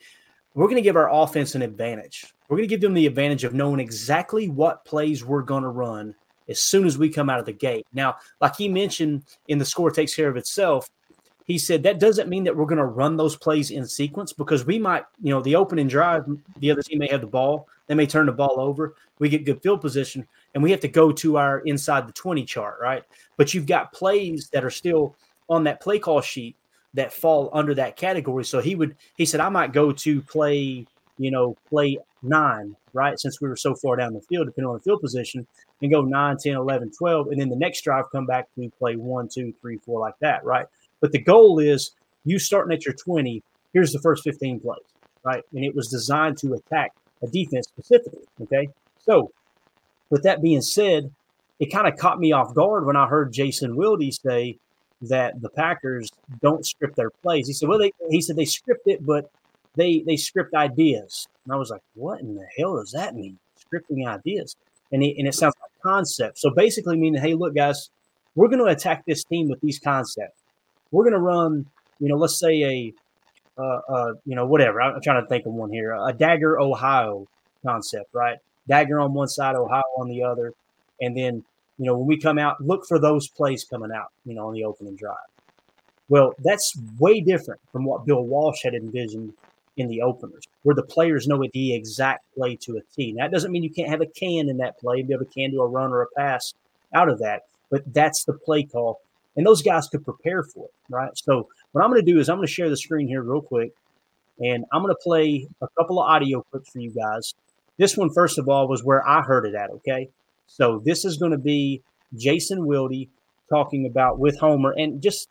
we're 0.55 0.66
going 0.66 0.76
to 0.76 0.82
give 0.82 0.96
our 0.96 1.10
offense 1.10 1.55
an 1.55 1.62
advantage. 1.62 2.26
We're 2.52 2.58
going 2.58 2.69
to 2.69 2.75
give 2.75 2.82
them 2.82 2.93
the 2.93 3.06
advantage 3.06 3.44
of 3.44 3.54
knowing 3.54 3.81
exactly 3.81 4.50
what 4.50 4.84
plays 4.84 5.25
we're 5.25 5.40
going 5.40 5.62
to 5.62 5.70
run 5.70 6.14
as 6.50 6.60
soon 6.60 6.84
as 6.87 6.99
we 6.99 7.08
come 7.08 7.31
out 7.31 7.40
of 7.40 7.46
the 7.46 7.52
gate. 7.54 7.87
Now, 7.94 8.16
like 8.43 8.56
he 8.56 8.69
mentioned 8.69 9.22
in 9.49 9.56
the 9.56 9.64
score 9.64 9.90
takes 9.90 10.14
care 10.14 10.28
of 10.28 10.37
itself, 10.37 10.90
he 11.46 11.56
said 11.56 11.82
that 11.84 11.99
doesn't 11.99 12.28
mean 12.28 12.44
that 12.44 12.54
we're 12.54 12.66
going 12.66 12.76
to 12.76 12.84
run 12.84 13.16
those 13.16 13.37
plays 13.37 13.70
in 13.70 13.87
sequence 13.87 14.34
because 14.34 14.66
we 14.66 14.78
might, 14.78 15.04
you 15.22 15.31
know, 15.31 15.40
the 15.40 15.56
opening 15.56 15.88
drive, 15.88 16.26
the 16.58 16.70
other 16.70 16.82
team 16.82 16.99
may 16.99 17.08
have 17.08 17.22
the 17.22 17.26
ball, 17.26 17.69
they 17.87 17.94
may 17.94 18.04
turn 18.04 18.26
the 18.26 18.32
ball 18.32 18.56
over, 18.60 18.96
we 19.19 19.31
get 19.31 19.46
good 19.46 19.62
field 19.62 19.81
position, 19.81 20.28
and 20.52 20.62
we 20.62 20.70
have 20.70 20.81
to 20.81 20.88
go 20.88 21.10
to 21.10 21.38
our 21.38 21.60
inside 21.60 22.06
the 22.06 22.12
20 22.12 22.44
chart, 22.44 22.76
right? 22.82 23.02
But 23.38 23.55
you've 23.55 23.64
got 23.64 23.94
plays 23.94 24.50
that 24.50 24.62
are 24.62 24.69
still 24.69 25.16
on 25.48 25.64
that 25.64 25.81
play 25.81 25.98
call 25.98 26.20
sheet 26.20 26.55
that 26.93 27.14
fall 27.14 27.48
under 27.55 27.75
that 27.76 27.96
category. 27.96 28.44
So 28.44 28.60
he 28.60 28.75
would, 28.75 28.94
he 29.16 29.25
said, 29.25 29.40
I 29.40 29.48
might 29.48 29.72
go 29.72 29.90
to 29.90 30.20
play, 30.20 30.87
you 31.16 31.31
know, 31.31 31.56
play 31.70 31.96
nine, 32.22 32.76
right? 32.92 33.19
Since 33.19 33.40
we 33.40 33.48
were 33.48 33.56
so 33.56 33.74
far 33.74 33.96
down 33.96 34.14
the 34.14 34.20
field, 34.20 34.46
depending 34.46 34.69
on 34.69 34.74
the 34.74 34.82
field 34.82 35.00
position, 35.00 35.46
and 35.80 35.90
go 35.90 36.02
9, 36.02 36.36
10, 36.38 36.54
11, 36.54 36.92
12. 36.96 37.28
And 37.28 37.40
then 37.40 37.48
the 37.48 37.56
next 37.56 37.82
drive, 37.82 38.04
come 38.12 38.26
back 38.26 38.48
we 38.56 38.69
play 38.78 38.96
one, 38.96 39.28
two, 39.28 39.52
three, 39.60 39.78
four, 39.78 40.00
like 40.00 40.14
that, 40.20 40.44
right? 40.44 40.66
But 41.00 41.12
the 41.12 41.19
goal 41.19 41.58
is 41.58 41.92
you 42.24 42.38
starting 42.38 42.72
at 42.72 42.84
your 42.84 42.94
20, 42.94 43.42
here's 43.72 43.92
the 43.92 44.00
first 44.00 44.24
15 44.24 44.60
plays, 44.60 44.78
right? 45.24 45.42
And 45.54 45.64
it 45.64 45.74
was 45.74 45.88
designed 45.88 46.38
to 46.38 46.54
attack 46.54 46.92
a 47.22 47.26
defense 47.26 47.66
specifically, 47.69 48.26
okay? 48.42 48.69
So, 48.98 49.32
with 50.10 50.22
that 50.24 50.42
being 50.42 50.60
said, 50.60 51.10
it 51.58 51.66
kind 51.66 51.86
of 51.86 51.96
caught 51.96 52.20
me 52.20 52.32
off 52.32 52.54
guard 52.54 52.86
when 52.86 52.96
I 52.96 53.06
heard 53.06 53.32
Jason 53.32 53.76
Wilde 53.76 54.12
say, 54.12 54.58
that 55.02 55.40
the 55.42 55.48
Packers 55.50 56.10
don't 56.40 56.64
script 56.64 56.96
their 56.96 57.10
plays. 57.10 57.46
He 57.46 57.52
said, 57.52 57.69
well, 57.69 57.78
they, 57.78 57.92
he 58.08 58.20
said 58.20 58.36
they 58.36 58.44
script 58.44 58.86
it, 58.86 59.04
but 59.04 59.30
they 59.74 60.00
they 60.00 60.16
script 60.16 60.54
ideas. 60.54 61.28
And 61.44 61.53
I 61.53 61.56
was 61.56 61.71
like, 61.71 61.83
what 61.94 62.21
in 62.21 62.35
the 62.35 62.47
hell 62.56 62.77
does 62.77 62.93
that 62.93 63.15
mean? 63.15 63.39
Scripting 63.59 64.06
ideas. 64.06 64.56
And 64.93 65.03
it, 65.03 65.17
and 65.19 65.27
it 65.27 65.35
sounds 65.35 65.55
like 65.61 65.71
concepts. 65.83 66.43
So 66.43 66.50
basically 66.50 66.97
meaning, 66.97 67.21
hey, 67.21 67.35
look, 67.35 67.55
guys, 67.55 67.91
we're 68.35 68.49
going 68.49 68.59
to 68.59 68.67
attack 68.67 69.05
this 69.06 69.25
team 69.25 69.49
with 69.49 69.61
these 69.61 69.79
concepts. 69.79 70.41
We're 70.91 71.05
going 71.05 71.15
to 71.15 71.21
run, 71.21 71.67
you 71.99 72.09
know, 72.09 72.17
let's 72.17 72.39
say 72.39 72.62
a, 72.62 72.93
uh, 73.59 73.81
uh, 73.89 74.12
you 74.25 74.37
know, 74.37 74.47
whatever. 74.47 74.81
I'm 74.81 75.00
trying 75.00 75.23
to 75.23 75.29
think 75.29 75.47
of 75.47 75.53
one 75.53 75.71
here. 75.71 75.93
A 75.94 76.12
dagger 76.12 76.61
Ohio 76.61 77.27
concept, 77.65 78.11
right? 78.12 78.39
Dagger 78.69 79.00
on 79.00 79.12
one 79.15 79.29
side, 79.29 79.56
Ohio 79.56 79.83
on 79.99 80.09
the 80.09 80.23
other, 80.23 80.53
and 81.00 81.17
then 81.17 81.44
you 81.79 81.87
know, 81.87 81.97
when 81.97 82.06
we 82.06 82.17
come 82.17 82.39
out, 82.39 82.61
look 82.61 82.87
for 82.87 82.99
those 83.00 83.29
plays 83.29 83.65
coming 83.65 83.91
out, 83.91 84.12
you 84.25 84.35
know, 84.35 84.47
on 84.47 84.55
the 84.55 84.65
opening 84.65 84.94
drive. 84.94 85.17
Well, 86.09 86.33
that's 86.39 86.77
way 86.99 87.21
different 87.21 87.61
from 87.73 87.85
what 87.85 88.06
Bill 88.06 88.23
Walsh 88.23 88.62
had 88.62 88.75
envisioned 88.75 89.33
in 89.76 89.88
the 89.88 90.02
openers, 90.02 90.46
where 90.62 90.74
the 90.74 90.82
players 90.82 91.26
know 91.26 91.42
the 91.52 91.74
exact 91.74 92.24
play 92.34 92.56
to 92.56 92.76
a 92.76 92.80
T. 92.94 93.12
Now, 93.12 93.24
that 93.24 93.32
doesn't 93.32 93.50
mean 93.50 93.62
you 93.62 93.70
can't 93.70 93.88
have 93.88 94.00
a 94.00 94.06
can 94.06 94.48
in 94.48 94.58
that 94.58 94.78
play, 94.78 95.02
be 95.02 95.14
able 95.14 95.24
to 95.24 95.30
can 95.30 95.50
do 95.50 95.62
a 95.62 95.66
run 95.66 95.92
or 95.92 96.02
a 96.02 96.06
pass 96.16 96.54
out 96.94 97.08
of 97.08 97.19
that, 97.20 97.42
but 97.70 97.82
that's 97.92 98.24
the 98.24 98.34
play 98.34 98.64
call. 98.64 99.00
And 99.34 99.46
those 99.46 99.62
guys 99.62 99.88
could 99.88 100.04
prepare 100.04 100.42
for 100.42 100.66
it, 100.66 100.74
right? 100.90 101.10
So, 101.16 101.48
what 101.72 101.82
I'm 101.82 101.90
going 101.90 102.04
to 102.04 102.12
do 102.12 102.19
is 102.19 102.28
I'm 102.28 102.36
going 102.36 102.46
to 102.46 102.52
share 102.52 102.69
the 102.69 102.76
screen 102.76 103.08
here 103.08 103.22
real 103.22 103.40
quick, 103.40 103.72
and 104.38 104.64
I'm 104.72 104.82
going 104.82 104.94
to 104.94 105.02
play 105.02 105.48
a 105.62 105.69
couple 105.78 106.00
of 106.00 106.06
audio 106.06 106.44
clips 106.50 106.70
for 106.70 106.80
you 106.80 106.90
guys. 106.90 107.34
This 107.78 107.96
one, 107.96 108.10
first 108.10 108.38
of 108.38 108.48
all, 108.48 108.69
was 108.69 108.84
where 108.84 109.06
I 109.08 109.22
heard 109.22 109.46
it 109.46 109.54
at, 109.54 109.70
okay? 109.70 110.10
So 110.46 110.82
this 110.84 111.06
is 111.06 111.16
going 111.16 111.32
to 111.32 111.38
be 111.38 111.80
Jason 112.14 112.66
Wilde 112.66 113.06
talking 113.48 113.86
about 113.86 114.19
with 114.19 114.38
Homer 114.38 114.72
and 114.72 115.02
just 115.02 115.28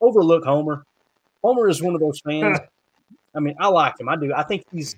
overlook 0.00 0.44
Homer. 0.44 0.84
Homer 1.42 1.68
is 1.68 1.82
one 1.82 1.94
of 1.94 2.00
those 2.00 2.20
fans. 2.20 2.58
I 3.34 3.40
mean, 3.40 3.54
I 3.58 3.68
like 3.68 3.98
him. 3.98 4.08
I 4.08 4.16
do. 4.16 4.32
I 4.34 4.42
think 4.42 4.64
he's 4.72 4.96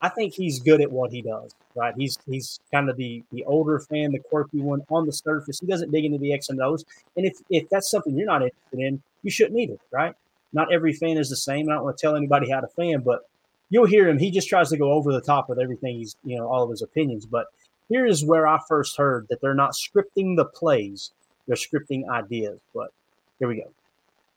I 0.00 0.08
think 0.08 0.34
he's 0.34 0.60
good 0.60 0.80
at 0.80 0.90
what 0.90 1.10
he 1.10 1.22
does. 1.22 1.54
Right? 1.74 1.94
He's 1.96 2.18
he's 2.28 2.60
kind 2.72 2.88
of 2.90 2.96
the 2.96 3.22
the 3.32 3.44
older 3.44 3.78
fan, 3.78 4.12
the 4.12 4.18
quirky 4.18 4.60
one 4.60 4.84
on 4.90 5.06
the 5.06 5.12
surface. 5.12 5.60
He 5.60 5.66
doesn't 5.66 5.90
dig 5.90 6.04
into 6.04 6.18
the 6.18 6.32
X 6.32 6.48
and 6.48 6.60
O's. 6.60 6.84
And 7.16 7.26
if 7.26 7.38
if 7.50 7.68
that's 7.68 7.90
something 7.90 8.16
you're 8.16 8.26
not 8.26 8.42
interested 8.42 8.80
in, 8.80 9.02
you 9.22 9.30
shouldn't 9.30 9.58
either, 9.58 9.78
right? 9.90 10.14
Not 10.52 10.72
every 10.72 10.92
fan 10.92 11.18
is 11.18 11.28
the 11.28 11.36
same. 11.36 11.68
I 11.68 11.74
don't 11.74 11.84
want 11.84 11.98
to 11.98 12.00
tell 12.00 12.16
anybody 12.16 12.50
how 12.50 12.60
to 12.60 12.68
fan, 12.68 13.00
but 13.00 13.28
you'll 13.70 13.86
hear 13.86 14.08
him. 14.08 14.18
He 14.18 14.30
just 14.30 14.48
tries 14.48 14.70
to 14.70 14.76
go 14.76 14.92
over 14.92 15.12
the 15.12 15.20
top 15.20 15.48
with 15.48 15.58
everything. 15.58 15.98
He's 15.98 16.16
you 16.24 16.36
know 16.36 16.48
all 16.48 16.62
of 16.62 16.70
his 16.70 16.82
opinions, 16.82 17.26
but 17.26 17.46
here 17.88 18.06
is 18.06 18.24
where 18.24 18.46
I 18.46 18.58
first 18.68 18.96
heard 18.96 19.26
that 19.30 19.40
they're 19.40 19.54
not 19.54 19.72
scripting 19.72 20.36
the 20.36 20.44
plays, 20.44 21.12
they're 21.46 21.56
scripting 21.56 22.08
ideas. 22.08 22.58
But 22.74 22.92
here 23.38 23.48
we 23.48 23.56
go. 23.56 23.70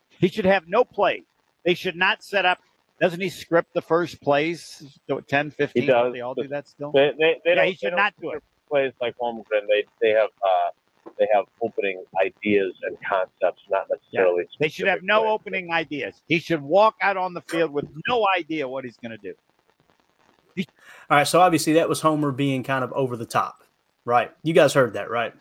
He 0.10 0.28
should 0.28 0.46
have 0.46 0.68
no 0.68 0.84
play. 0.84 1.24
They 1.64 1.74
should 1.74 1.96
not 1.96 2.24
set 2.24 2.46
up. 2.46 2.60
Doesn't 3.01 3.19
he 3.19 3.30
script 3.30 3.74
the 3.74 3.81
first 3.81 4.21
plays? 4.21 5.00
10, 5.09 5.51
15? 5.51 5.81
He 5.81 5.88
does. 5.88 6.13
They 6.13 6.21
all 6.21 6.36
do 6.36 6.48
that 6.50 6.68
still? 6.68 6.92
They, 6.92 7.12
they, 7.18 7.42
they 7.44 7.50
yeah, 7.51 7.56
don't, 7.56 7.68
he 7.68 7.74
should 7.74 7.95
not 7.95 8.13
do 8.21 8.30
it. 8.31 8.44
Plays 8.69 8.94
like 9.01 9.15
Holmgren, 9.18 9.68
they 9.68 9.83
they 10.01 10.12
have 10.12 10.30
uh, 10.42 11.12
they 11.18 11.27
have 11.33 11.45
opening 11.62 12.03
ideas 12.24 12.74
and 12.83 12.95
concepts, 13.07 13.63
not 13.69 13.88
necessarily. 13.89 14.44
Yeah. 14.44 14.57
They 14.59 14.69
should 14.69 14.88
have 14.88 15.03
no 15.03 15.21
plays. 15.21 15.31
opening 15.31 15.74
ideas. 15.74 16.21
He 16.27 16.39
should 16.39 16.62
walk 16.62 16.95
out 17.01 17.18
on 17.18 17.33
the 17.33 17.42
field 17.42 17.71
with 17.71 17.86
no 18.07 18.25
idea 18.38 18.68
what 18.68 18.86
he's 18.86 18.98
going 18.98 19.12
to 19.12 19.18
do. 19.18 19.33
All 21.09 21.18
right, 21.18 21.27
so 21.27 21.42
obviously 21.42 21.74
that 21.74 21.89
was 21.89 22.01
Homer 22.01 22.31
being 22.31 22.63
kind 22.63 22.83
of 22.83 22.94
over 22.94 23.18
the 23.18 23.25
top, 23.25 23.63
right? 24.06 24.31
You 24.44 24.53
guys 24.53 24.74
heard 24.74 24.94
that, 24.94 25.09
right? 25.09 25.33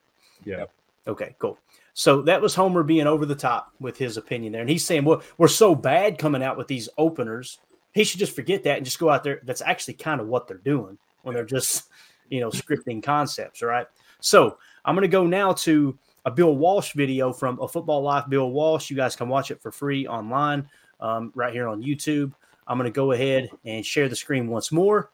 Yeah. 0.44 0.64
Okay, 1.06 1.36
cool. 1.38 1.58
So 2.00 2.22
that 2.22 2.40
was 2.40 2.54
Homer 2.54 2.82
being 2.82 3.06
over 3.06 3.26
the 3.26 3.34
top 3.34 3.74
with 3.78 3.98
his 3.98 4.16
opinion 4.16 4.54
there. 4.54 4.62
And 4.62 4.70
he's 4.70 4.86
saying, 4.86 5.04
well, 5.04 5.20
we're 5.36 5.48
so 5.48 5.74
bad 5.74 6.16
coming 6.16 6.42
out 6.42 6.56
with 6.56 6.66
these 6.66 6.88
openers. 6.96 7.58
He 7.92 8.04
should 8.04 8.20
just 8.20 8.34
forget 8.34 8.62
that 8.62 8.78
and 8.78 8.86
just 8.86 8.98
go 8.98 9.10
out 9.10 9.22
there. 9.22 9.40
That's 9.44 9.60
actually 9.60 9.94
kind 9.94 10.19
of 10.19 10.26
what 10.26 10.48
they're 10.48 10.56
doing 10.56 10.96
when 11.24 11.34
they're 11.34 11.44
just, 11.44 11.90
you 12.30 12.40
know, 12.40 12.48
scripting 12.48 13.02
concepts. 13.02 13.60
Right. 13.60 13.86
So 14.19 14.56
I'm 14.82 14.94
going 14.94 15.02
to 15.02 15.08
go 15.08 15.26
now 15.26 15.52
to 15.52 15.98
a 16.24 16.30
Bill 16.30 16.56
Walsh 16.56 16.94
video 16.94 17.34
from 17.34 17.60
a 17.60 17.69
Football 17.69 18.00
Life 18.00 18.24
Bill 18.30 18.50
Walsh. 18.50 18.88
You 18.88 18.96
guys 18.96 19.14
can 19.14 19.28
watch 19.28 19.50
it 19.50 19.60
for 19.60 19.70
free 19.70 20.06
online 20.06 20.70
um, 21.00 21.32
right 21.34 21.52
here 21.52 21.69
on 21.69 21.82
YouTube. 21.82 22.32
I'm 22.66 22.78
going 22.78 22.90
to 22.90 22.96
go 22.96 23.12
ahead 23.12 23.50
and 23.66 23.84
share 23.84 24.08
the 24.08 24.16
screen 24.16 24.48
once 24.48 24.72
more 24.72 25.10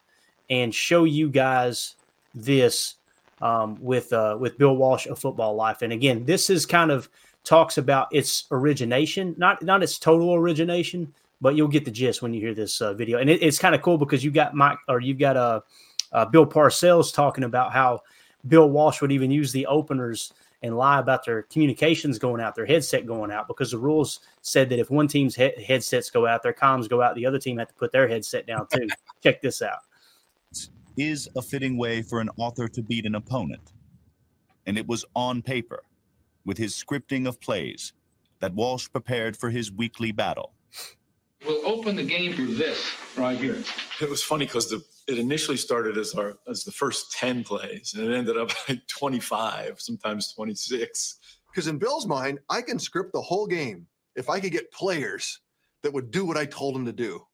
and 0.49 0.73
show 0.73 1.03
you 1.03 1.27
guys 1.27 1.97
this 2.33 2.95
um, 3.41 3.77
with 3.79 4.11
uh, 4.13 4.37
with 4.39 4.57
Bill 4.57 4.75
Walsh 4.75 5.07
of 5.07 5.19
Football 5.19 5.55
Life. 5.55 5.81
And 5.81 5.93
again, 5.93 6.25
this 6.25 6.49
is 6.49 6.65
kind 6.65 6.91
of 6.91 7.09
talks 7.43 7.77
about 7.77 8.07
its 8.11 8.45
origination, 8.51 9.35
not 9.37 9.61
not 9.61 9.83
its 9.83 9.97
total 9.99 10.33
origination, 10.33 11.13
but 11.41 11.55
you'll 11.55 11.67
get 11.67 11.85
the 11.85 11.91
gist 11.91 12.21
when 12.21 12.33
you 12.33 12.41
hear 12.41 12.53
this 12.53 12.81
uh, 12.81 12.93
video. 12.93 13.19
And 13.19 13.29
it, 13.29 13.41
it's 13.41 13.59
kind 13.59 13.75
of 13.75 13.81
cool 13.81 13.97
because 13.97 14.23
you 14.23 14.31
got 14.31 14.53
Mike 14.53 14.79
or 14.87 14.99
you've 14.99 15.19
got 15.19 15.37
uh, 15.37 15.61
uh, 16.11 16.25
Bill 16.25 16.45
Parcells 16.45 17.13
talking 17.13 17.43
about 17.43 17.71
how 17.71 18.01
Bill 18.47 18.69
Walsh 18.69 19.01
would 19.01 19.11
even 19.11 19.31
use 19.31 19.51
the 19.51 19.65
openers 19.67 20.33
and 20.63 20.75
lie 20.75 20.99
about 20.99 21.23
their 21.23 21.43
communications 21.43 22.17
going 22.17 22.41
out, 22.41 22.55
their 22.55 22.65
headset 22.65 23.05
going 23.05 23.31
out, 23.31 23.47
because 23.47 23.69
the 23.69 23.77
rules 23.77 24.21
said 24.41 24.69
that 24.69 24.79
if 24.79 24.89
one 24.89 25.07
team's 25.07 25.35
he- 25.35 25.63
headsets 25.63 26.09
go 26.09 26.25
out, 26.25 26.41
their 26.41 26.53
comms 26.53 26.89
go 26.89 26.99
out, 26.99 27.13
the 27.13 27.27
other 27.27 27.37
team 27.37 27.59
had 27.59 27.67
to 27.67 27.75
put 27.75 27.91
their 27.91 28.07
headset 28.07 28.47
down 28.47 28.65
too. 28.73 28.87
Check 29.23 29.39
this 29.39 29.61
out 29.61 29.79
is 30.97 31.29
a 31.35 31.41
fitting 31.41 31.77
way 31.77 32.01
for 32.01 32.19
an 32.19 32.29
author 32.37 32.67
to 32.67 32.81
beat 32.81 33.05
an 33.05 33.15
opponent. 33.15 33.73
And 34.65 34.77
it 34.77 34.87
was 34.87 35.05
on 35.15 35.41
paper, 35.41 35.83
with 36.45 36.57
his 36.57 36.73
scripting 36.73 37.27
of 37.27 37.39
plays, 37.39 37.93
that 38.39 38.53
Walsh 38.53 38.87
prepared 38.91 39.37
for 39.37 39.49
his 39.49 39.71
weekly 39.71 40.11
battle. 40.11 40.53
We'll 41.45 41.65
open 41.65 41.95
the 41.95 42.03
game 42.03 42.33
through 42.33 42.55
this 42.55 42.91
right 43.15 43.37
here. 43.37 43.63
It 44.01 44.09
was 44.09 44.23
funny 44.23 44.45
because 44.45 44.71
it 44.71 45.17
initially 45.19 45.57
started 45.57 45.97
as 45.97 46.13
our 46.15 46.37
as 46.49 46.63
the 46.63 46.71
first 46.71 47.11
10 47.13 47.43
plays 47.43 47.93
and 47.95 48.05
it 48.05 48.15
ended 48.15 48.37
up 48.37 48.51
like 48.69 48.85
25, 48.87 49.79
sometimes 49.79 50.33
26. 50.33 51.19
Because 51.51 51.67
in 51.67 51.77
Bill's 51.77 52.07
mind, 52.07 52.39
I 52.49 52.61
can 52.61 52.79
script 52.79 53.13
the 53.13 53.21
whole 53.21 53.47
game 53.47 53.87
if 54.15 54.29
I 54.29 54.39
could 54.39 54.51
get 54.51 54.71
players 54.71 55.39
that 55.83 55.93
would 55.93 56.11
do 56.11 56.25
what 56.25 56.37
I 56.37 56.45
told 56.45 56.75
them 56.75 56.85
to 56.85 56.93
do. 56.93 57.25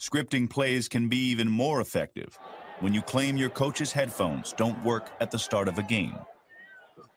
Scripting 0.00 0.48
plays 0.48 0.88
can 0.88 1.08
be 1.08 1.18
even 1.18 1.48
more 1.48 1.80
effective 1.80 2.38
when 2.80 2.92
you 2.92 3.02
claim 3.02 3.36
your 3.36 3.50
coach's 3.50 3.92
headphones 3.92 4.52
don't 4.52 4.82
work 4.84 5.10
at 5.20 5.30
the 5.30 5.38
start 5.38 5.68
of 5.68 5.78
a 5.78 5.82
game. 5.82 6.16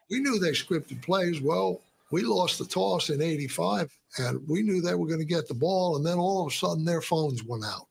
We 0.10 0.20
knew 0.20 0.40
they 0.40 0.52
scripted 0.52 1.02
plays. 1.02 1.42
Well, 1.42 1.82
we 2.12 2.22
lost 2.22 2.60
the 2.60 2.66
toss 2.66 3.10
in 3.10 3.22
85 3.22 3.92
and 4.20 4.48
we 4.48 4.62
knew 4.62 4.82
they 4.82 4.96
were 4.96 5.08
going 5.08 5.20
to 5.20 5.26
get 5.26 5.48
the 5.48 5.54
ball. 5.54 5.96
And 5.98 6.06
then 6.06 6.18
all 6.18 6.46
of 6.46 6.54
a 6.54 6.56
sudden 6.56 6.86
their 6.86 7.02
phones 7.02 7.44
went 7.44 7.66
out. 7.66 7.88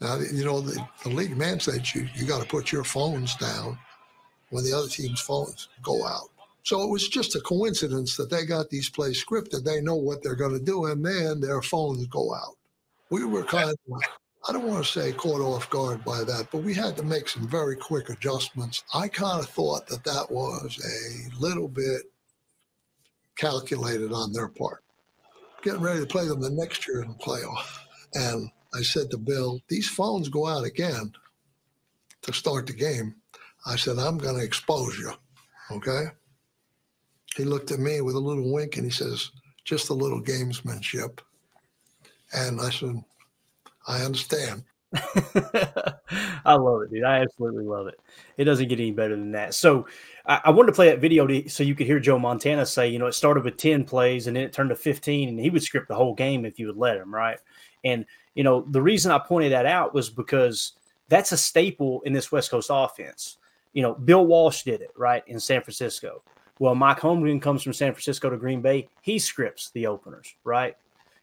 Now, 0.00 0.18
you 0.18 0.44
know, 0.44 0.60
the, 0.60 0.86
the 1.02 1.10
league 1.10 1.36
man 1.36 1.60
said 1.60 1.92
you, 1.94 2.08
you 2.14 2.26
got 2.26 2.42
to 2.42 2.48
put 2.48 2.72
your 2.72 2.84
phones 2.84 3.36
down 3.36 3.78
when 4.50 4.64
the 4.64 4.72
other 4.72 4.88
team's 4.88 5.20
phones 5.20 5.68
go 5.82 6.06
out. 6.06 6.28
So 6.62 6.82
it 6.82 6.88
was 6.88 7.08
just 7.08 7.36
a 7.36 7.40
coincidence 7.40 8.16
that 8.16 8.30
they 8.30 8.46
got 8.46 8.70
these 8.70 8.88
plays 8.88 9.22
scripted. 9.22 9.64
They 9.64 9.82
know 9.82 9.96
what 9.96 10.22
they're 10.22 10.34
going 10.34 10.58
to 10.58 10.64
do, 10.64 10.86
and 10.86 11.04
then 11.04 11.40
their 11.40 11.60
phones 11.60 12.06
go 12.06 12.34
out. 12.34 12.56
We 13.10 13.24
were 13.26 13.44
kind 13.44 13.68
of, 13.68 13.76
I 14.46 14.52
don't 14.52 14.66
want 14.66 14.84
to 14.84 14.90
say 14.90 15.12
caught 15.12 15.40
off 15.40 15.70
guard 15.70 16.04
by 16.04 16.22
that, 16.24 16.48
but 16.52 16.62
we 16.62 16.74
had 16.74 16.96
to 16.98 17.02
make 17.02 17.28
some 17.28 17.48
very 17.48 17.76
quick 17.76 18.10
adjustments. 18.10 18.84
I 18.92 19.08
kind 19.08 19.40
of 19.40 19.48
thought 19.48 19.86
that 19.86 20.04
that 20.04 20.30
was 20.30 20.78
a 20.84 21.40
little 21.40 21.68
bit 21.68 22.02
calculated 23.36 24.12
on 24.12 24.32
their 24.32 24.48
part. 24.48 24.84
Getting 25.62 25.80
ready 25.80 26.00
to 26.00 26.06
play 26.06 26.26
them 26.28 26.42
the 26.42 26.50
next 26.50 26.86
year 26.86 27.02
in 27.02 27.08
the 27.08 27.14
playoff. 27.14 27.78
And 28.12 28.50
I 28.74 28.82
said 28.82 29.10
to 29.10 29.18
Bill, 29.18 29.60
these 29.68 29.88
phones 29.88 30.28
go 30.28 30.46
out 30.46 30.64
again 30.64 31.12
to 32.22 32.32
start 32.32 32.66
the 32.66 32.74
game. 32.74 33.14
I 33.66 33.76
said, 33.76 33.98
I'm 33.98 34.18
going 34.18 34.36
to 34.36 34.44
expose 34.44 34.98
you. 34.98 35.12
Okay. 35.70 36.04
He 37.36 37.44
looked 37.44 37.70
at 37.70 37.78
me 37.78 38.02
with 38.02 38.14
a 38.14 38.20
little 38.20 38.52
wink 38.52 38.76
and 38.76 38.84
he 38.84 38.90
says, 38.90 39.30
just 39.64 39.88
a 39.88 39.94
little 39.94 40.22
gamesmanship. 40.22 41.20
And 42.34 42.60
I 42.60 42.68
said, 42.70 43.02
I 43.86 44.02
understand. 44.02 44.64
I 46.44 46.54
love 46.54 46.82
it, 46.82 46.90
dude. 46.90 47.04
I 47.04 47.20
absolutely 47.20 47.64
love 47.64 47.86
it. 47.86 47.98
It 48.36 48.44
doesn't 48.44 48.68
get 48.68 48.78
any 48.78 48.92
better 48.92 49.16
than 49.16 49.32
that. 49.32 49.54
So 49.54 49.86
I, 50.26 50.42
I 50.44 50.50
wanted 50.50 50.68
to 50.68 50.76
play 50.76 50.88
that 50.88 51.00
video 51.00 51.26
to, 51.26 51.48
so 51.48 51.62
you 51.64 51.74
could 51.74 51.86
hear 51.86 51.98
Joe 51.98 52.18
Montana 52.18 52.64
say, 52.64 52.88
you 52.88 52.98
know, 52.98 53.06
it 53.06 53.14
started 53.14 53.44
with 53.44 53.56
10 53.56 53.84
plays 53.84 54.26
and 54.26 54.36
then 54.36 54.44
it 54.44 54.52
turned 54.52 54.70
to 54.70 54.76
15, 54.76 55.28
and 55.28 55.40
he 55.40 55.50
would 55.50 55.62
script 55.62 55.88
the 55.88 55.94
whole 55.94 56.14
game 56.14 56.44
if 56.44 56.58
you 56.58 56.66
would 56.68 56.76
let 56.76 56.96
him, 56.96 57.12
right? 57.12 57.38
And, 57.84 58.06
you 58.34 58.44
know, 58.44 58.66
the 58.70 58.82
reason 58.82 59.10
I 59.10 59.18
pointed 59.18 59.52
that 59.52 59.66
out 59.66 59.94
was 59.94 60.10
because 60.10 60.72
that's 61.08 61.32
a 61.32 61.36
staple 61.36 62.00
in 62.04 62.12
this 62.12 62.30
West 62.32 62.50
Coast 62.50 62.70
offense. 62.72 63.38
You 63.72 63.82
know, 63.82 63.94
Bill 63.94 64.24
Walsh 64.24 64.62
did 64.62 64.80
it, 64.80 64.92
right, 64.96 65.22
in 65.26 65.40
San 65.40 65.62
Francisco. 65.62 66.22
Well, 66.60 66.76
Mike 66.76 67.00
Holmgren 67.00 67.42
comes 67.42 67.62
from 67.62 67.72
San 67.72 67.92
Francisco 67.92 68.30
to 68.30 68.36
Green 68.36 68.62
Bay. 68.62 68.88
He 69.02 69.18
scripts 69.18 69.70
the 69.70 69.88
openers, 69.88 70.34
right? 70.44 70.76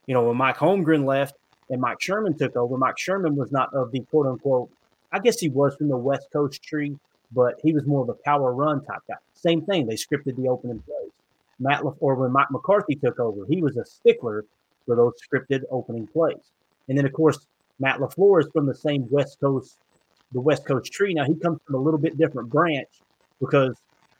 You 0.05 0.13
know, 0.13 0.23
when 0.23 0.35
Mike 0.35 0.57
Holmgren 0.57 1.05
left 1.05 1.37
and 1.71 1.81
Mike 1.81 2.01
Sherman 2.01 2.37
took 2.37 2.55
over, 2.55 2.77
Mike 2.77 2.99
Sherman 2.99 3.35
was 3.35 3.51
not 3.51 3.73
of 3.73 3.91
the 3.91 4.01
quote 4.01 4.27
unquote, 4.27 4.69
I 5.11 5.19
guess 5.19 5.39
he 5.39 5.49
was 5.49 5.75
from 5.75 5.87
the 5.87 5.97
West 5.97 6.27
Coast 6.31 6.61
tree, 6.61 6.97
but 7.31 7.55
he 7.63 7.73
was 7.73 7.85
more 7.87 8.03
of 8.03 8.09
a 8.09 8.13
power 8.13 8.53
run 8.53 8.83
type 8.85 9.01
guy. 9.07 9.15
Same 9.33 9.61
thing. 9.61 9.87
They 9.87 9.95
scripted 9.95 10.35
the 10.35 10.49
opening 10.49 10.79
plays. 10.79 11.11
Matt 11.59 11.85
Le- 11.85 11.95
or 11.99 12.15
when 12.15 12.31
Mike 12.31 12.51
McCarthy 12.51 12.95
took 12.95 13.19
over, 13.19 13.45
he 13.47 13.61
was 13.61 13.77
a 13.77 13.85
stickler 13.85 14.45
for 14.85 14.95
those 14.95 15.13
scripted 15.21 15.61
opening 15.71 16.07
plays. 16.07 16.51
And 16.89 16.97
then 16.97 17.05
of 17.05 17.13
course, 17.13 17.47
Matt 17.79 17.99
LaFleur 17.99 18.41
is 18.41 18.49
from 18.51 18.65
the 18.65 18.75
same 18.75 19.07
West 19.09 19.39
Coast, 19.39 19.77
the 20.33 20.41
West 20.41 20.65
Coast 20.65 20.91
tree. 20.91 21.13
Now 21.13 21.23
he 21.23 21.35
comes 21.35 21.59
from 21.65 21.75
a 21.75 21.79
little 21.79 21.99
bit 21.99 22.17
different 22.17 22.49
branch 22.49 22.89
because 23.39 23.75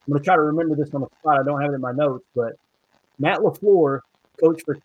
I'm 0.08 0.14
going 0.14 0.20
to 0.20 0.26
try 0.26 0.36
to 0.36 0.42
remember 0.42 0.76
this 0.76 0.94
on 0.94 1.02
the 1.02 1.08
spot. 1.20 1.40
I 1.40 1.44
don't 1.44 1.62
have 1.62 1.72
it 1.72 1.76
in 1.76 1.82
my 1.82 1.92
notes, 1.92 2.26
but 2.36 2.54
Matt 3.20 3.40
LaFleur 3.40 4.00
coached 4.40 4.64
for 4.66 4.78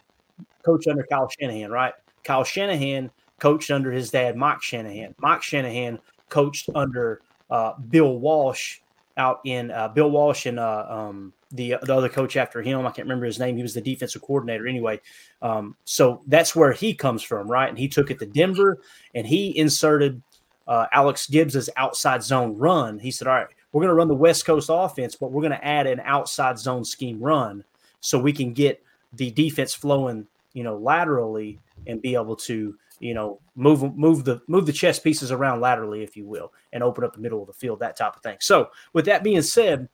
coach 0.64 0.86
under 0.88 1.04
Kyle 1.04 1.28
Shanahan, 1.28 1.70
right? 1.70 1.94
Kyle 2.26 2.44
Shanahan 2.44 3.10
coached 3.38 3.70
under 3.70 3.92
his 3.92 4.10
dad, 4.10 4.36
Mike 4.36 4.62
Shanahan. 4.62 5.14
Mike 5.18 5.42
Shanahan 5.42 5.98
coached 6.28 6.68
under 6.74 7.20
uh, 7.50 7.74
Bill 7.88 8.18
Walsh 8.18 8.80
out 9.16 9.40
in 9.44 9.70
uh, 9.70 9.88
Bill 9.88 10.10
Walsh 10.10 10.46
and 10.46 10.58
uh, 10.58 10.86
um, 10.88 11.32
the 11.52 11.76
the 11.82 11.94
other 11.94 12.08
coach 12.08 12.36
after 12.36 12.60
him. 12.60 12.80
I 12.80 12.90
can't 12.90 13.06
remember 13.06 13.26
his 13.26 13.38
name. 13.38 13.56
He 13.56 13.62
was 13.62 13.74
the 13.74 13.80
defensive 13.80 14.22
coordinator 14.22 14.66
anyway. 14.66 15.00
Um, 15.40 15.76
so 15.84 16.22
that's 16.26 16.54
where 16.54 16.72
he 16.72 16.94
comes 16.94 17.22
from, 17.22 17.48
right? 17.48 17.68
And 17.68 17.78
he 17.78 17.88
took 17.88 18.10
it 18.10 18.18
to 18.18 18.26
Denver 18.26 18.78
and 19.14 19.26
he 19.26 19.56
inserted 19.56 20.20
uh, 20.66 20.86
Alex 20.92 21.28
Gibbs's 21.28 21.70
outside 21.76 22.22
zone 22.22 22.56
run. 22.58 22.98
He 22.98 23.10
said, 23.10 23.28
"All 23.28 23.34
right, 23.34 23.46
we're 23.72 23.82
going 23.82 23.90
to 23.90 23.94
run 23.94 24.08
the 24.08 24.14
West 24.14 24.44
Coast 24.44 24.68
offense, 24.72 25.14
but 25.14 25.30
we're 25.30 25.42
going 25.42 25.52
to 25.52 25.64
add 25.64 25.86
an 25.86 26.00
outside 26.00 26.58
zone 26.58 26.84
scheme 26.84 27.20
run 27.20 27.64
so 28.00 28.18
we 28.18 28.32
can 28.32 28.52
get 28.52 28.82
the 29.12 29.30
defense 29.30 29.74
flowing, 29.74 30.26
you 30.56 30.62
know, 30.62 30.78
laterally 30.78 31.60
and 31.86 32.00
be 32.00 32.14
able 32.14 32.34
to, 32.34 32.74
you 32.98 33.12
know, 33.12 33.38
move 33.56 33.94
move 33.94 34.24
the 34.24 34.40
move 34.48 34.64
the 34.64 34.72
chess 34.72 34.98
pieces 34.98 35.30
around 35.30 35.60
laterally, 35.60 36.02
if 36.02 36.16
you 36.16 36.24
will, 36.24 36.50
and 36.72 36.82
open 36.82 37.04
up 37.04 37.12
the 37.12 37.20
middle 37.20 37.42
of 37.42 37.46
the 37.46 37.52
field, 37.52 37.78
that 37.80 37.94
type 37.94 38.16
of 38.16 38.22
thing. 38.22 38.38
So, 38.40 38.70
with 38.94 39.04
that 39.04 39.22
being 39.22 39.42
said, 39.42 39.86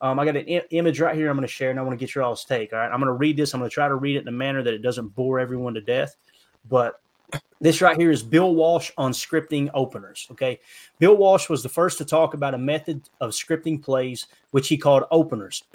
um, 0.00 0.20
I 0.20 0.24
got 0.24 0.36
an 0.36 0.46
I- 0.48 0.62
image 0.70 1.00
right 1.00 1.16
here 1.16 1.28
I'm 1.28 1.36
going 1.36 1.46
to 1.46 1.52
share, 1.52 1.70
and 1.70 1.80
I 1.80 1.82
want 1.82 1.98
to 1.98 2.02
get 2.06 2.14
your 2.14 2.22
all's 2.22 2.44
take. 2.44 2.72
All 2.72 2.78
right, 2.78 2.92
I'm 2.92 3.00
going 3.00 3.08
to 3.08 3.12
read 3.12 3.36
this. 3.36 3.54
I'm 3.54 3.60
going 3.60 3.68
to 3.68 3.74
try 3.74 3.88
to 3.88 3.96
read 3.96 4.14
it 4.14 4.20
in 4.20 4.28
a 4.28 4.32
manner 4.32 4.62
that 4.62 4.72
it 4.72 4.82
doesn't 4.82 5.08
bore 5.16 5.40
everyone 5.40 5.74
to 5.74 5.80
death, 5.80 6.14
but 6.68 7.00
this 7.60 7.82
right 7.82 7.96
here 7.96 8.12
is 8.12 8.22
Bill 8.22 8.54
Walsh 8.54 8.92
on 8.96 9.10
scripting 9.10 9.68
openers. 9.74 10.28
Okay. 10.30 10.60
Bill 11.00 11.16
Walsh 11.16 11.48
was 11.48 11.64
the 11.64 11.68
first 11.68 11.98
to 11.98 12.04
talk 12.04 12.34
about 12.34 12.54
a 12.54 12.58
method 12.58 13.08
of 13.20 13.32
scripting 13.32 13.82
plays, 13.82 14.28
which 14.52 14.68
he 14.68 14.76
called 14.76 15.04
openers. 15.10 15.64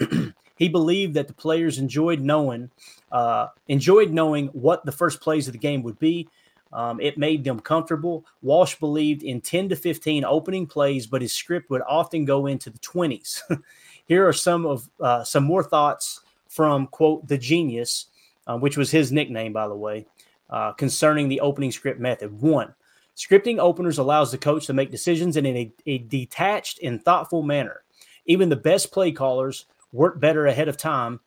he 0.60 0.68
believed 0.68 1.14
that 1.14 1.26
the 1.26 1.34
players 1.34 1.78
enjoyed 1.78 2.20
knowing, 2.20 2.70
uh, 3.10 3.48
enjoyed 3.66 4.10
knowing 4.10 4.46
what 4.48 4.84
the 4.84 4.92
first 4.92 5.20
plays 5.20 5.48
of 5.48 5.52
the 5.52 5.58
game 5.58 5.82
would 5.82 5.98
be. 5.98 6.28
Um, 6.72 7.00
it 7.00 7.18
made 7.18 7.42
them 7.42 7.58
comfortable. 7.58 8.24
Walsh 8.42 8.76
believed 8.76 9.24
in 9.24 9.40
10 9.40 9.70
to 9.70 9.76
15 9.76 10.24
opening 10.24 10.68
plays, 10.68 11.08
but 11.08 11.20
his 11.20 11.32
script 11.32 11.68
would 11.70 11.82
often 11.88 12.24
go 12.24 12.46
into 12.46 12.70
the 12.70 12.78
20s. 12.78 13.40
Here 14.06 14.24
are 14.28 14.32
some 14.32 14.64
of 14.66 14.88
uh, 15.00 15.24
some 15.24 15.42
more 15.42 15.64
thoughts 15.64 16.20
from 16.46 16.86
quote 16.86 17.26
the 17.26 17.38
genius, 17.38 18.06
uh, 18.46 18.56
which 18.56 18.76
was 18.76 18.92
his 18.92 19.10
nickname, 19.10 19.52
by 19.52 19.66
the 19.66 19.74
way 19.74 20.06
uh, 20.50 20.72
concerning 20.72 21.28
the 21.28 21.40
opening 21.40 21.72
script 21.72 22.00
method. 22.00 22.40
One, 22.40 22.74
scripting 23.16 23.58
openers 23.58 23.98
allows 23.98 24.30
the 24.30 24.38
coach 24.38 24.66
to 24.66 24.72
make 24.72 24.90
decisions 24.90 25.36
in 25.36 25.46
a, 25.46 25.72
a 25.86 25.98
detached 25.98 26.80
and 26.82 27.02
thoughtful 27.02 27.42
manner. 27.42 27.82
Even 28.26 28.48
the 28.48 28.56
best 28.56 28.92
play 28.92 29.12
callers 29.12 29.66
work 29.92 30.20
better 30.20 30.46
ahead 30.46 30.68
of 30.68 30.76
time, 30.76 31.20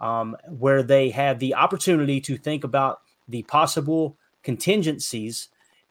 um, 0.00 0.36
where 0.48 0.82
they 0.82 1.10
have 1.10 1.38
the 1.38 1.54
opportunity 1.54 2.20
to 2.20 2.36
think 2.36 2.64
about 2.64 3.00
the 3.28 3.42
possible 3.44 4.16
contingencies 4.42 5.48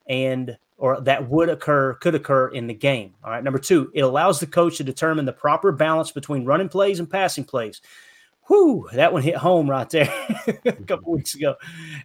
and 0.08 0.58
or 0.78 1.00
that 1.02 1.30
would 1.30 1.50
occur 1.50 1.94
could 1.96 2.16
occur 2.16 2.48
in 2.48 2.68
the 2.68 2.74
game. 2.74 3.14
All 3.24 3.32
right. 3.32 3.44
Number 3.44 3.60
two, 3.60 3.92
it 3.94 4.02
allows 4.02 4.40
the 4.40 4.48
coach 4.48 4.78
to 4.78 4.84
determine 4.84 5.26
the 5.26 5.34
proper 5.34 5.72
balance 5.72 6.12
between 6.12 6.46
running 6.46 6.70
plays 6.70 7.00
and 7.00 7.10
passing 7.10 7.44
plays. 7.44 7.82
Whew, 8.48 8.90
that 8.94 9.14
one 9.14 9.22
hit 9.22 9.36
home 9.36 9.70
right 9.70 9.88
there 9.90 10.12
a 10.66 10.72
couple 10.72 11.12
weeks 11.12 11.36
ago. 11.36 11.56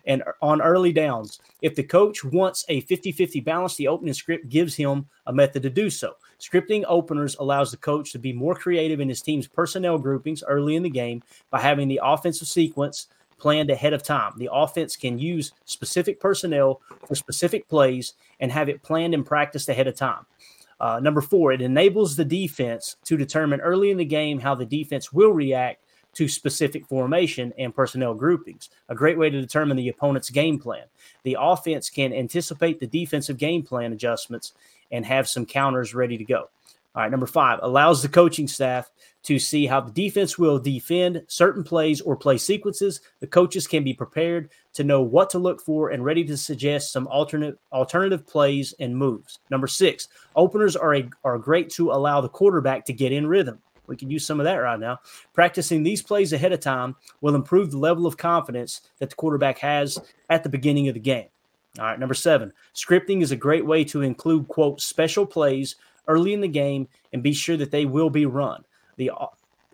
And 0.06 0.22
on 0.42 0.60
early 0.60 0.92
downs, 0.92 1.40
if 1.62 1.74
the 1.74 1.82
coach 1.82 2.22
wants 2.22 2.66
a 2.68 2.80
50 2.80 3.12
50 3.12 3.40
balance, 3.40 3.76
the 3.76 3.88
opening 3.88 4.12
script 4.12 4.48
gives 4.48 4.74
him 4.74 5.06
a 5.26 5.32
method 5.32 5.62
to 5.62 5.70
do 5.70 5.88
so. 5.88 6.14
Scripting 6.44 6.84
openers 6.86 7.36
allows 7.36 7.70
the 7.70 7.78
coach 7.78 8.12
to 8.12 8.18
be 8.18 8.32
more 8.32 8.54
creative 8.54 9.00
in 9.00 9.08
his 9.08 9.22
team's 9.22 9.46
personnel 9.46 9.96
groupings 9.96 10.42
early 10.46 10.76
in 10.76 10.82
the 10.82 10.90
game 10.90 11.22
by 11.50 11.58
having 11.58 11.88
the 11.88 12.00
offensive 12.02 12.48
sequence 12.48 13.06
planned 13.38 13.70
ahead 13.70 13.94
of 13.94 14.02
time. 14.02 14.32
The 14.36 14.50
offense 14.52 14.94
can 14.94 15.18
use 15.18 15.52
specific 15.64 16.20
personnel 16.20 16.82
for 17.06 17.14
specific 17.14 17.66
plays 17.68 18.12
and 18.40 18.52
have 18.52 18.68
it 18.68 18.82
planned 18.82 19.14
and 19.14 19.24
practiced 19.24 19.70
ahead 19.70 19.86
of 19.86 19.96
time. 19.96 20.26
Uh, 20.80 21.00
number 21.00 21.22
four, 21.22 21.52
it 21.52 21.62
enables 21.62 22.14
the 22.14 22.24
defense 22.24 22.96
to 23.04 23.16
determine 23.16 23.60
early 23.62 23.90
in 23.90 23.96
the 23.96 24.04
game 24.04 24.38
how 24.38 24.54
the 24.54 24.66
defense 24.66 25.12
will 25.12 25.30
react 25.30 25.83
to 26.14 26.28
specific 26.28 26.86
formation 26.86 27.52
and 27.58 27.74
personnel 27.74 28.14
groupings, 28.14 28.70
a 28.88 28.94
great 28.94 29.18
way 29.18 29.30
to 29.30 29.40
determine 29.40 29.76
the 29.76 29.88
opponent's 29.88 30.30
game 30.30 30.58
plan. 30.58 30.84
The 31.22 31.36
offense 31.38 31.90
can 31.90 32.12
anticipate 32.12 32.80
the 32.80 32.86
defensive 32.86 33.38
game 33.38 33.62
plan 33.62 33.92
adjustments 33.92 34.52
and 34.90 35.04
have 35.06 35.28
some 35.28 35.46
counters 35.46 35.94
ready 35.94 36.16
to 36.16 36.24
go. 36.24 36.48
All 36.96 37.02
right, 37.02 37.10
number 37.10 37.26
five 37.26 37.58
allows 37.62 38.02
the 38.02 38.08
coaching 38.08 38.46
staff 38.46 38.88
to 39.24 39.38
see 39.38 39.66
how 39.66 39.80
the 39.80 39.90
defense 39.90 40.38
will 40.38 40.60
defend 40.60 41.24
certain 41.26 41.64
plays 41.64 42.00
or 42.00 42.14
play 42.14 42.38
sequences. 42.38 43.00
The 43.18 43.26
coaches 43.26 43.66
can 43.66 43.82
be 43.82 43.94
prepared 43.94 44.50
to 44.74 44.84
know 44.84 45.02
what 45.02 45.28
to 45.30 45.40
look 45.40 45.60
for 45.60 45.90
and 45.90 46.04
ready 46.04 46.22
to 46.24 46.36
suggest 46.36 46.92
some 46.92 47.08
alternate 47.08 47.58
alternative 47.72 48.24
plays 48.24 48.74
and 48.78 48.96
moves. 48.96 49.40
Number 49.50 49.66
six, 49.66 50.06
openers 50.36 50.76
are 50.76 50.94
a, 50.94 51.10
are 51.24 51.38
great 51.38 51.68
to 51.70 51.90
allow 51.90 52.20
the 52.20 52.28
quarterback 52.28 52.84
to 52.84 52.92
get 52.92 53.10
in 53.10 53.26
rhythm. 53.26 53.58
We 53.86 53.96
can 53.96 54.10
use 54.10 54.26
some 54.26 54.40
of 54.40 54.44
that 54.44 54.56
right 54.56 54.78
now. 54.78 54.98
Practicing 55.32 55.82
these 55.82 56.02
plays 56.02 56.32
ahead 56.32 56.52
of 56.52 56.60
time 56.60 56.96
will 57.20 57.34
improve 57.34 57.70
the 57.70 57.78
level 57.78 58.06
of 58.06 58.16
confidence 58.16 58.80
that 58.98 59.10
the 59.10 59.16
quarterback 59.16 59.58
has 59.58 59.98
at 60.30 60.42
the 60.42 60.48
beginning 60.48 60.88
of 60.88 60.94
the 60.94 61.00
game. 61.00 61.28
All 61.78 61.86
right, 61.86 61.98
number 61.98 62.14
seven, 62.14 62.52
scripting 62.74 63.20
is 63.20 63.32
a 63.32 63.36
great 63.36 63.66
way 63.66 63.82
to 63.84 64.02
include, 64.02 64.46
quote, 64.48 64.80
special 64.80 65.26
plays 65.26 65.76
early 66.06 66.32
in 66.32 66.40
the 66.40 66.48
game 66.48 66.88
and 67.12 67.22
be 67.22 67.32
sure 67.32 67.56
that 67.56 67.70
they 67.70 67.84
will 67.84 68.10
be 68.10 68.26
run. 68.26 68.64
The 68.96 69.10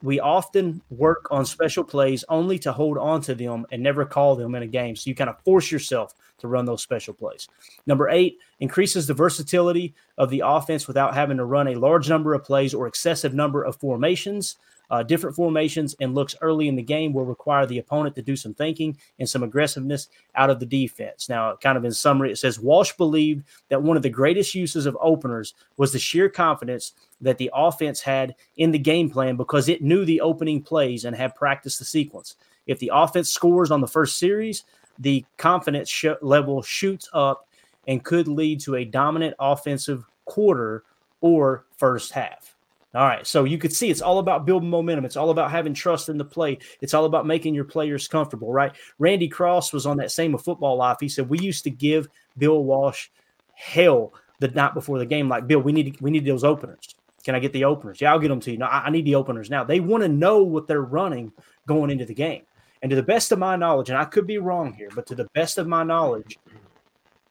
we 0.02 0.21
often 0.21 0.80
work 0.90 1.26
on 1.30 1.45
special 1.45 1.85
plays 1.85 2.25
only 2.28 2.59
to 2.61 2.73
hold 2.73 2.99
on 2.99 3.21
to 3.23 3.35
them 3.35 3.66
and 3.71 3.83
never 3.83 4.04
call 4.04 4.37
them 4.37 4.54
in 4.54 4.62
a 4.62 4.66
game. 4.66 4.97
So 4.97 5.11
you 5.11 5.14
kind 5.14 5.30
of 5.30 5.40
force 5.42 5.71
yourself 5.71 6.14
to 6.38 6.49
run 6.49 6.64
those 6.64 6.83
special 6.83 7.14
plays. 7.14 7.49
Number 7.87 8.09
eight, 8.09 8.38
increases 8.61 9.07
the 9.07 9.14
versatility 9.14 9.95
of 10.19 10.30
the 10.30 10.42
offense 10.45 10.87
without 10.87 11.14
having 11.14 11.37
to 11.37 11.45
run 11.45 11.69
a 11.69 11.75
large 11.75 12.09
number 12.09 12.35
of 12.35 12.45
plays 12.45 12.75
or 12.75 12.87
excessive 12.87 13.35
number 13.35 13.62
of 13.62 13.76
formations. 13.76 14.57
Uh, 14.90 15.02
different 15.02 15.37
formations 15.37 15.94
and 16.00 16.14
looks 16.14 16.35
early 16.40 16.66
in 16.66 16.75
the 16.75 16.82
game 16.82 17.12
will 17.12 17.25
require 17.25 17.64
the 17.64 17.78
opponent 17.78 18.14
to 18.16 18.23
do 18.23 18.35
some 18.35 18.52
thinking 18.54 18.97
and 19.18 19.28
some 19.28 19.42
aggressiveness 19.42 20.09
out 20.35 20.50
of 20.50 20.59
the 20.59 20.66
defense. 20.66 21.28
Now, 21.28 21.56
kind 21.56 21.78
of 21.78 21.85
in 21.85 21.92
summary, 21.92 22.32
it 22.32 22.38
says 22.38 22.59
Walsh 22.59 22.92
believed 22.97 23.44
that 23.68 23.82
one 23.82 23.97
of 23.97 24.02
the 24.02 24.11
greatest 24.11 24.54
uses 24.54 24.87
of 24.87 24.99
openers 25.00 25.54
was 25.76 25.92
the 25.92 25.99
sheer 25.99 26.28
confidence 26.28 26.92
that 27.20 27.38
the 27.38 27.50
offense 27.54 28.00
had 28.00 28.35
in 28.56 28.70
the 28.73 28.78
game 28.78 29.11
plan 29.11 29.37
because 29.37 29.68
it 29.68 29.82
knew 29.82 30.04
the 30.04 30.20
opening 30.20 30.62
plays 30.62 31.04
and 31.04 31.14
had 31.14 31.35
practiced 31.37 31.78
the 31.78 31.85
sequence. 31.85 32.37
If 32.66 32.78
the 32.78 32.90
offense 32.92 33.30
scores 33.30 33.70
on 33.70 33.80
the 33.80 33.87
first 33.87 34.18
series, 34.18 34.64
the 34.99 35.25
confidence 35.37 35.88
sh- 35.88 36.06
level 36.20 36.62
shoots 36.62 37.09
up 37.12 37.49
and 37.87 38.04
could 38.04 38.28
lead 38.28 38.61
to 38.61 38.76
a 38.76 38.85
dominant 38.85 39.35
offensive 39.38 40.04
quarter 40.25 40.85
or 41.20 41.64
first 41.76 42.12
half. 42.12 42.54
All 42.92 43.06
right. 43.06 43.25
So 43.25 43.44
you 43.44 43.56
could 43.56 43.73
see 43.73 43.90
it's 43.90 44.02
all 44.02 44.18
about 44.18 44.47
building 44.47 44.68
momentum. 44.68 45.04
It's 45.04 45.16
all 45.16 45.30
about 45.30 45.50
having 45.50 45.75
trust 45.75 46.09
in 46.09 46.18
the 46.18 46.25
play. 46.25 46.59
It's 46.80 46.92
all 46.92 47.04
about 47.04 47.26
making 47.26 47.54
your 47.54 47.64
players 47.64 48.09
comfortable, 48.09 48.52
right? 48.52 48.73
Randy 48.99 49.28
Cross 49.28 49.73
was 49.73 49.87
on 49.87 49.99
that 49.99 50.11
same 50.11 50.37
football 50.37 50.76
life. 50.76 50.97
He 51.00 51.09
said, 51.09 51.28
We 51.28 51.38
used 51.38 51.64
to 51.64 51.70
give 51.70 52.09
Bill 52.37 52.64
Walsh 52.64 53.09
hell 53.54 54.12
the 54.40 54.49
night 54.49 54.75
before 54.75 54.99
the 54.99 55.06
game. 55.06 55.28
Like, 55.28 55.47
Bill, 55.47 55.61
we 55.61 55.73
need 55.73 56.00
we 56.00 56.11
need 56.11 56.25
those 56.25 56.42
openers. 56.42 56.97
Can 57.23 57.35
I 57.35 57.38
get 57.38 57.52
the 57.52 57.64
openers? 57.64 58.00
Yeah, 58.00 58.12
I'll 58.12 58.18
get 58.18 58.28
them 58.28 58.40
to 58.40 58.50
you. 58.50 58.59
No, 58.59 58.66
I, 58.66 58.87
I 58.87 58.90
need 58.90 59.04
the 59.04 59.14
openers 59.14 59.50
now. 59.50 59.62
They 59.62 59.78
want 59.78 60.02
to 60.02 60.09
know 60.09 60.42
what 60.42 60.66
they're 60.66 60.80
running 60.82 61.32
going 61.66 61.90
into 61.90 62.06
the 62.06 62.14
game. 62.14 62.42
And 62.82 62.90
to 62.90 62.97
the 62.97 63.02
best 63.02 63.30
of 63.30 63.38
my 63.38 63.56
knowledge, 63.56 63.90
and 63.90 63.99
I 63.99 64.06
could 64.06 64.26
be 64.26 64.38
wrong 64.38 64.73
here, 64.73 64.88
but 64.94 65.06
to 65.09 65.14
the 65.14 65.28
best 65.35 65.59
of 65.59 65.68
my 65.68 65.85
knowledge, 65.85 66.38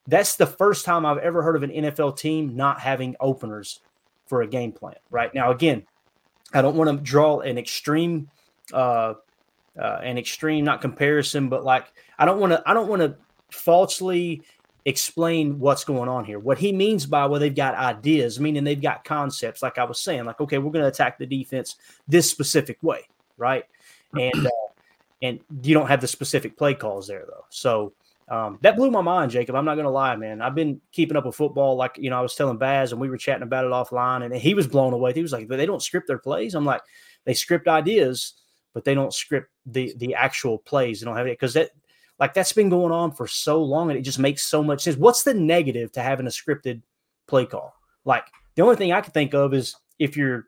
that's 0.07 0.35
the 0.35 0.45
first 0.45 0.85
time 0.85 1.05
I've 1.07 1.17
ever 1.17 1.41
heard 1.41 1.55
of 1.55 1.63
an 1.63 1.71
NFL 1.71 2.17
team 2.17 2.55
not 2.55 2.79
having 2.79 3.15
openers 3.19 3.81
for 4.29 4.43
a 4.43 4.47
game 4.47 4.71
plan. 4.71 4.95
Right 5.09 5.33
now, 5.33 5.51
again, 5.51 5.83
I 6.53 6.61
don't 6.61 6.75
want 6.75 6.89
to 6.89 7.03
draw 7.03 7.39
an 7.39 7.57
extreme, 7.57 8.29
uh, 8.71 9.15
uh, 9.77 9.99
an 10.03 10.17
extreme 10.17 10.63
not 10.63 10.81
comparison, 10.81 11.49
but 11.49 11.65
like 11.65 11.91
I 12.17 12.25
don't 12.25 12.39
want 12.39 12.53
to, 12.53 12.63
I 12.65 12.73
don't 12.73 12.87
want 12.87 13.01
to 13.01 13.15
falsely 13.51 14.43
explain 14.85 15.59
what's 15.59 15.83
going 15.83 16.07
on 16.07 16.25
here. 16.25 16.39
What 16.39 16.59
he 16.59 16.71
means 16.71 17.05
by 17.05 17.25
well, 17.25 17.39
they've 17.39 17.53
got 17.53 17.75
ideas, 17.75 18.39
meaning 18.39 18.63
they've 18.63 18.81
got 18.81 19.03
concepts. 19.03 19.61
Like 19.61 19.77
I 19.77 19.83
was 19.83 19.99
saying, 19.99 20.25
like 20.25 20.39
okay, 20.39 20.59
we're 20.59 20.71
going 20.71 20.83
to 20.83 20.89
attack 20.89 21.17
the 21.17 21.25
defense 21.25 21.75
this 22.07 22.29
specific 22.29 22.77
way, 22.81 23.07
right? 23.37 23.65
And 24.13 24.45
uh, 24.45 24.69
and 25.21 25.39
you 25.63 25.73
don't 25.73 25.87
have 25.87 26.01
the 26.01 26.07
specific 26.07 26.57
play 26.57 26.75
calls 26.75 27.07
there 27.07 27.25
though. 27.27 27.45
So 27.49 27.93
um, 28.29 28.59
that 28.61 28.75
blew 28.75 28.91
my 28.91 29.01
mind, 29.01 29.31
Jacob. 29.31 29.55
I'm 29.55 29.65
not 29.65 29.73
going 29.73 29.85
to 29.85 29.91
lie, 29.91 30.15
man. 30.15 30.41
I've 30.41 30.53
been 30.53 30.79
keeping 30.91 31.17
up 31.17 31.25
with 31.25 31.35
football. 31.35 31.75
Like, 31.75 31.97
you 31.97 32.11
know, 32.11 32.19
I 32.19 32.21
was 32.21 32.35
telling 32.35 32.57
Baz 32.57 32.91
and 32.91 33.01
we 33.01 33.09
were 33.09 33.17
chatting 33.17 33.43
about 33.43 33.65
it 33.65 33.71
offline 33.71 34.23
and 34.23 34.35
he 34.35 34.53
was 34.53 34.67
blown 34.67 34.93
away. 34.93 35.13
He 35.13 35.23
was 35.23 35.31
like, 35.31 35.47
they 35.47 35.65
don't 35.65 35.81
script 35.81 36.07
their 36.07 36.19
plays. 36.19 36.53
I'm 36.53 36.65
like, 36.65 36.81
they 37.25 37.33
script 37.33 37.67
ideas, 37.67 38.33
but 38.73 38.85
they 38.85 38.93
don't 38.93 39.13
script 39.13 39.49
the, 39.65 39.93
the 39.97 40.13
actual 40.13 40.59
plays. 40.59 40.99
They 40.99 41.05
don't 41.05 41.17
have 41.17 41.25
it 41.25 41.39
because 41.39 41.55
that, 41.55 41.71
like, 42.19 42.35
that's 42.35 42.53
been 42.53 42.69
going 42.69 42.91
on 42.91 43.13
for 43.13 43.27
so 43.27 43.63
long 43.63 43.89
and 43.89 43.97
it 43.97 44.03
just 44.03 44.19
makes 44.19 44.43
so 44.43 44.61
much 44.61 44.83
sense. 44.83 44.97
What's 44.97 45.23
the 45.23 45.33
negative 45.33 45.91
to 45.93 46.01
having 46.01 46.27
a 46.27 46.29
scripted 46.29 46.83
play 47.27 47.47
call? 47.47 47.73
Like, 48.05 48.25
the 48.55 48.61
only 48.61 48.75
thing 48.75 48.91
I 48.91 49.01
can 49.01 49.11
think 49.11 49.33
of 49.33 49.55
is 49.55 49.75
if 49.97 50.15
your 50.15 50.45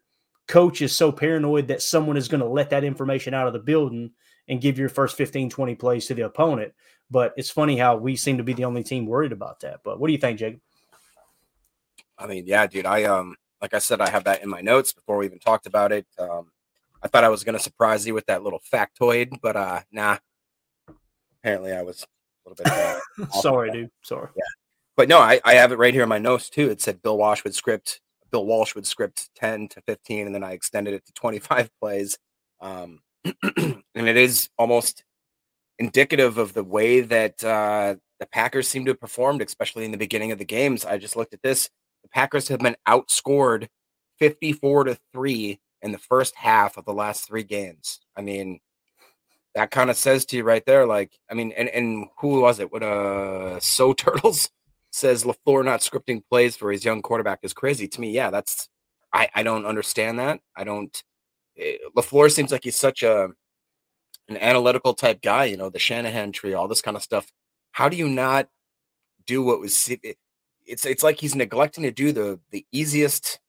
coach 0.48 0.84
is 0.84 0.96
so 0.96 1.12
paranoid 1.12 1.68
that 1.70 1.82
someone 1.82 2.18
is 2.18 2.28
going 2.28 2.42
to 2.42 2.48
let 2.48 2.70
that 2.70 2.84
information 2.84 3.34
out 3.34 3.48
of 3.48 3.54
the 3.54 3.60
building 3.60 4.12
and 4.48 4.62
give 4.62 4.78
your 4.78 4.90
first 4.90 5.16
15, 5.16 5.50
20 5.50 5.76
plays 5.76 6.06
to 6.08 6.14
the 6.14 6.24
opponent. 6.24 6.74
But 7.12 7.34
it's 7.36 7.50
funny 7.50 7.78
how 7.78 7.98
we 7.98 8.16
seem 8.16 8.38
to 8.38 8.44
be 8.44 8.54
the 8.54 8.66
only 8.66 8.84
team 8.84 9.06
worried 9.06 9.34
about 9.34 9.60
that. 9.60 9.82
But 9.84 10.00
what 10.00 10.08
do 10.08 10.14
you 10.14 10.20
think, 10.20 10.40
Jacob? 10.40 10.62
I 12.18 12.26
mean, 12.26 12.46
yeah, 12.48 12.66
dude. 12.68 12.86
I 12.86 13.04
um, 13.04 13.36
like 13.62 13.74
I 13.74 13.80
said, 13.80 14.00
I 14.00 14.10
have 14.10 14.24
that 14.24 14.42
in 14.42 14.50
my 14.50 14.62
notes 14.62 14.94
before 14.94 15.18
we 15.18 15.26
even 15.26 15.40
talked 15.40 15.66
about 15.66 15.92
it. 15.92 16.08
Um, 16.18 16.52
I 17.04 17.08
thought 17.08 17.24
I 17.24 17.30
was 17.30 17.44
gonna 17.44 17.60
surprise 17.60 18.08
you 18.08 18.14
with 18.14 18.28
that 18.28 18.44
little 18.44 18.62
factoid, 18.72 19.40
but 19.42 19.56
uh, 19.56 19.82
nah. 19.92 20.18
Apparently, 21.40 21.74
I 21.74 21.82
was 21.82 22.06
a 22.46 22.50
little 22.50 22.64
bit. 22.64 22.72
Uh, 22.72 23.40
Sorry, 23.42 23.72
dude. 23.72 23.90
Sorry. 24.04 24.30
Yeah, 24.36 24.44
but 24.96 25.10
no, 25.10 25.20
I, 25.20 25.42
I 25.44 25.56
have 25.56 25.72
it 25.72 25.80
right 25.80 25.94
here 25.94 26.04
in 26.04 26.10
my 26.10 26.20
notes 26.20 26.50
too. 26.50 26.70
It 26.70 26.82
said 26.82 27.02
Bill 27.02 27.18
Walsh 27.18 27.44
would 27.44 27.56
script 27.56 28.00
Bill 28.32 28.46
Walsh 28.46 28.76
would 28.76 28.86
script 28.86 29.30
ten 29.36 29.68
to 29.70 29.82
fifteen, 29.82 30.28
and 30.28 30.36
then 30.36 30.44
I 30.44 30.54
extended 30.54 30.94
it 30.94 31.06
to 31.08 31.14
twenty 31.14 31.40
five 31.40 31.70
plays. 31.82 32.18
Um, 32.62 33.00
and 33.58 33.84
it 33.96 34.18
is 34.18 34.50
almost 34.58 35.04
indicative 35.82 36.38
of 36.38 36.54
the 36.54 36.64
way 36.64 37.02
that 37.02 37.44
uh, 37.44 37.96
the 38.20 38.28
Packers 38.28 38.68
seem 38.68 38.86
to 38.86 38.92
have 38.92 39.00
performed, 39.00 39.42
especially 39.42 39.84
in 39.84 39.92
the 39.92 39.98
beginning 39.98 40.32
of 40.32 40.38
the 40.38 40.46
games. 40.46 40.86
I 40.86 41.00
just 41.00 41.16
looked 41.16 41.34
at 41.34 41.42
this. 41.42 41.72
The 42.04 42.10
Packers 42.10 42.48
have 42.50 42.60
been 42.60 42.76
outscored 42.88 43.68
54 44.20 44.84
to 44.86 44.98
3 45.12 45.60
in 45.82 45.92
the 45.92 45.98
first 45.98 46.36
half 46.36 46.78
of 46.78 46.86
the 46.86 46.94
last 46.94 47.26
three 47.28 47.44
games. 47.44 48.00
I 48.16 48.22
mean, 48.22 48.60
that 49.56 49.72
kind 49.72 49.90
of 49.90 49.98
says 49.98 50.24
to 50.28 50.38
you 50.38 50.44
right 50.44 50.64
there, 50.68 50.86
like, 50.86 51.18
I 51.32 51.34
mean, 51.34 51.52
and, 51.58 51.68
and 51.70 52.06
who 52.20 52.40
was 52.42 52.60
it? 52.60 52.72
What 52.72 52.84
uh 52.84 53.60
So 53.62 53.94
Turtles 53.94 54.52
says 54.92 55.24
LaFleur 55.24 55.66
not 55.66 55.80
scripting 55.80 56.22
plays 56.30 56.56
for 56.56 56.72
his 56.72 56.86
young 56.86 57.02
quarterback 57.02 57.40
is 57.42 57.54
crazy. 57.54 57.88
To 57.88 58.02
me, 58.02 58.12
yeah, 58.12 58.30
that's 58.30 58.70
I, 59.12 59.30
I 59.34 59.42
don't 59.42 59.66
understand 59.66 60.20
that. 60.20 60.42
I 60.56 60.64
don't 60.64 61.04
eh, 61.58 61.78
LaFleur 61.98 62.32
seems 62.32 62.52
like 62.52 62.66
he's 62.66 62.76
such 62.76 63.02
a 63.02 63.30
an 64.32 64.42
analytical 64.42 64.94
type 64.94 65.22
guy, 65.22 65.46
you 65.46 65.58
know, 65.58 65.70
the 65.70 65.80
Shanahan 65.80 66.32
tree, 66.32 66.54
all 66.54 66.68
this 66.68 66.82
kind 66.82 66.98
of 66.98 67.04
stuff. 67.04 67.32
How 67.72 67.90
do 67.90 67.98
you 67.98 68.08
not 68.08 68.50
do 69.26 69.44
what 69.44 69.60
was 69.60 69.90
it's 70.66 70.86
it's 70.86 71.04
like 71.04 71.20
he's 71.20 71.36
neglecting 71.36 71.84
to 71.84 71.92
do 71.92 72.12
the 72.12 72.40
the 72.52 72.66
easiest 72.72 73.40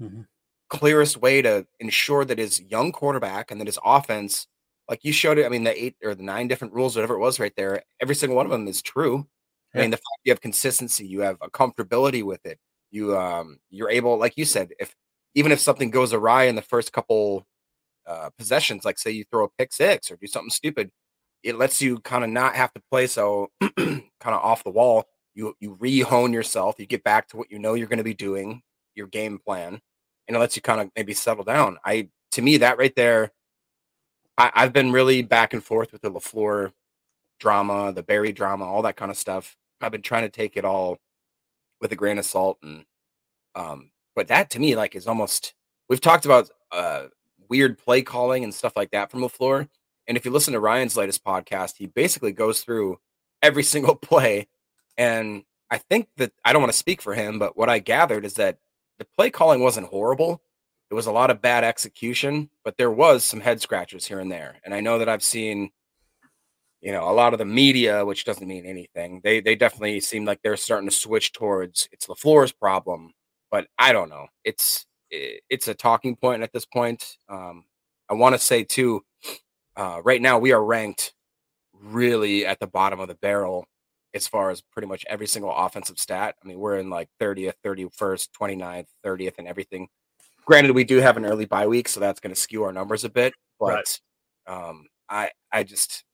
mm-hmm. 0.00 0.22
clearest 0.68 1.16
way 1.16 1.42
to 1.42 1.66
ensure 1.80 2.24
that 2.24 2.38
his 2.38 2.60
young 2.60 2.92
quarterback 2.92 3.50
and 3.50 3.60
that 3.60 3.66
his 3.66 3.78
offense 3.84 4.46
like 4.88 5.00
you 5.02 5.12
showed 5.12 5.38
it 5.38 5.46
i 5.46 5.48
mean 5.48 5.64
the 5.64 5.82
eight 5.82 5.96
or 6.02 6.14
the 6.14 6.22
nine 6.22 6.48
different 6.48 6.74
rules 6.74 6.96
whatever 6.96 7.14
it 7.14 7.20
was 7.20 7.40
right 7.40 7.54
there 7.56 7.82
every 8.00 8.14
single 8.14 8.36
one 8.36 8.46
of 8.46 8.52
them 8.52 8.68
is 8.68 8.82
true 8.82 9.26
yeah. 9.74 9.80
i 9.80 9.82
mean 9.82 9.90
the 9.90 9.96
fact 9.96 10.20
you 10.24 10.32
have 10.32 10.40
consistency 10.40 11.06
you 11.06 11.20
have 11.20 11.36
a 11.40 11.50
comfortability 11.50 12.22
with 12.22 12.44
it 12.44 12.58
you 12.90 13.16
um 13.16 13.58
you're 13.70 13.90
able 13.90 14.18
like 14.18 14.36
you 14.36 14.44
said 14.44 14.70
if 14.78 14.94
even 15.34 15.52
if 15.52 15.60
something 15.60 15.90
goes 15.90 16.12
awry 16.12 16.44
in 16.44 16.56
the 16.56 16.62
first 16.62 16.92
couple 16.92 17.46
uh, 18.06 18.30
possessions, 18.36 18.84
like 18.84 18.98
say 18.98 19.10
you 19.10 19.24
throw 19.30 19.44
a 19.44 19.48
pick 19.58 19.72
six 19.72 20.10
or 20.10 20.16
do 20.16 20.26
something 20.26 20.50
stupid, 20.50 20.90
it 21.42 21.56
lets 21.56 21.82
you 21.82 21.98
kind 22.00 22.24
of 22.24 22.30
not 22.30 22.54
have 22.54 22.72
to 22.72 22.82
play 22.90 23.06
so 23.06 23.50
kind 23.78 24.02
of 24.26 24.42
off 24.42 24.64
the 24.64 24.70
wall. 24.70 25.04
You 25.34 25.54
you 25.60 25.76
re-hone 25.80 26.32
yourself. 26.32 26.76
You 26.78 26.86
get 26.86 27.04
back 27.04 27.28
to 27.28 27.36
what 27.38 27.50
you 27.50 27.58
know 27.58 27.74
you're 27.74 27.88
going 27.88 27.98
to 27.98 28.04
be 28.04 28.14
doing, 28.14 28.62
your 28.94 29.06
game 29.06 29.38
plan, 29.38 29.80
and 30.28 30.36
it 30.36 30.40
lets 30.40 30.56
you 30.56 30.62
kind 30.62 30.80
of 30.80 30.90
maybe 30.94 31.14
settle 31.14 31.44
down. 31.44 31.78
I 31.84 32.08
to 32.32 32.42
me 32.42 32.58
that 32.58 32.78
right 32.78 32.94
there, 32.94 33.32
I, 34.36 34.50
I've 34.54 34.72
been 34.72 34.92
really 34.92 35.22
back 35.22 35.54
and 35.54 35.64
forth 35.64 35.92
with 35.92 36.02
the 36.02 36.10
LaFleur 36.10 36.72
drama, 37.40 37.92
the 37.92 38.02
Barry 38.02 38.32
drama, 38.32 38.64
all 38.64 38.82
that 38.82 38.96
kind 38.96 39.10
of 39.10 39.16
stuff. 39.16 39.56
I've 39.80 39.92
been 39.92 40.02
trying 40.02 40.22
to 40.22 40.28
take 40.28 40.56
it 40.56 40.64
all 40.64 40.98
with 41.80 41.92
a 41.92 41.96
grain 41.96 42.18
of 42.18 42.24
salt, 42.24 42.58
and 42.62 42.84
um, 43.54 43.90
but 44.14 44.28
that 44.28 44.50
to 44.50 44.60
me 44.60 44.76
like 44.76 44.94
is 44.94 45.06
almost. 45.06 45.54
We've 45.88 46.00
talked 46.00 46.24
about 46.24 46.48
uh, 46.70 47.06
weird 47.52 47.76
play 47.76 48.00
calling 48.00 48.44
and 48.44 48.54
stuff 48.54 48.72
like 48.76 48.92
that 48.92 49.10
from 49.10 49.20
LaFleur. 49.20 49.68
And 50.08 50.16
if 50.16 50.24
you 50.24 50.30
listen 50.30 50.54
to 50.54 50.60
Ryan's 50.60 50.96
latest 50.96 51.22
podcast, 51.22 51.76
he 51.76 51.84
basically 51.84 52.32
goes 52.32 52.62
through 52.62 52.98
every 53.42 53.62
single 53.74 53.94
play. 53.94 54.48
And 54.96 55.42
I 55.70 55.76
think 55.76 56.08
that 56.16 56.32
I 56.46 56.54
don't 56.54 56.62
want 56.62 56.72
to 56.72 56.78
speak 56.78 57.02
for 57.02 57.12
him, 57.12 57.38
but 57.38 57.54
what 57.54 57.68
I 57.68 57.78
gathered 57.78 58.24
is 58.24 58.34
that 58.34 58.56
the 58.98 59.04
play 59.04 59.28
calling 59.28 59.60
wasn't 59.60 59.88
horrible. 59.88 60.40
It 60.90 60.94
was 60.94 61.04
a 61.06 61.12
lot 61.12 61.30
of 61.30 61.42
bad 61.42 61.62
execution, 61.62 62.48
but 62.64 62.78
there 62.78 62.90
was 62.90 63.22
some 63.22 63.40
head 63.40 63.60
scratchers 63.60 64.06
here 64.06 64.18
and 64.18 64.32
there. 64.32 64.56
And 64.64 64.72
I 64.72 64.80
know 64.80 64.98
that 64.98 65.10
I've 65.10 65.22
seen, 65.22 65.72
you 66.80 66.90
know, 66.90 67.10
a 67.10 67.12
lot 67.12 67.34
of 67.34 67.38
the 67.38 67.44
media, 67.44 68.06
which 68.06 68.24
doesn't 68.24 68.48
mean 68.48 68.64
anything. 68.64 69.20
They 69.22 69.40
they 69.40 69.56
definitely 69.56 70.00
seem 70.00 70.24
like 70.24 70.40
they're 70.42 70.56
starting 70.56 70.88
to 70.88 70.94
switch 70.94 71.32
towards 71.32 71.86
it's 71.92 72.06
LaFleur's 72.06 72.52
problem. 72.52 73.12
But 73.50 73.66
I 73.78 73.92
don't 73.92 74.08
know. 74.08 74.28
It's 74.42 74.86
it's 75.12 75.68
a 75.68 75.74
talking 75.74 76.16
point 76.16 76.42
at 76.42 76.52
this 76.52 76.64
point. 76.64 77.16
Um, 77.28 77.64
I 78.08 78.14
want 78.14 78.34
to 78.34 78.38
say 78.38 78.64
too, 78.64 79.02
uh, 79.76 80.00
right 80.04 80.20
now 80.20 80.38
we 80.38 80.52
are 80.52 80.64
ranked 80.64 81.12
really 81.74 82.46
at 82.46 82.60
the 82.60 82.66
bottom 82.66 83.00
of 83.00 83.08
the 83.08 83.14
barrel 83.14 83.66
as 84.14 84.26
far 84.26 84.50
as 84.50 84.60
pretty 84.60 84.88
much 84.88 85.04
every 85.08 85.26
single 85.26 85.54
offensive 85.54 85.98
stat. 85.98 86.34
I 86.42 86.48
mean, 86.48 86.58
we're 86.58 86.78
in 86.78 86.90
like 86.90 87.08
30th, 87.20 87.54
31st, 87.64 88.28
29th, 88.38 88.86
30th, 89.04 89.38
and 89.38 89.48
everything. 89.48 89.88
Granted, 90.44 90.72
we 90.72 90.84
do 90.84 90.98
have 90.98 91.16
an 91.16 91.24
early 91.24 91.46
bye 91.46 91.66
week, 91.66 91.88
so 91.88 92.00
that's 92.00 92.20
going 92.20 92.34
to 92.34 92.40
skew 92.40 92.64
our 92.64 92.72
numbers 92.72 93.04
a 93.04 93.08
bit. 93.08 93.32
But 93.58 93.98
right. 94.48 94.68
um, 94.68 94.86
I, 95.08 95.30
I 95.50 95.62
just 95.62 96.04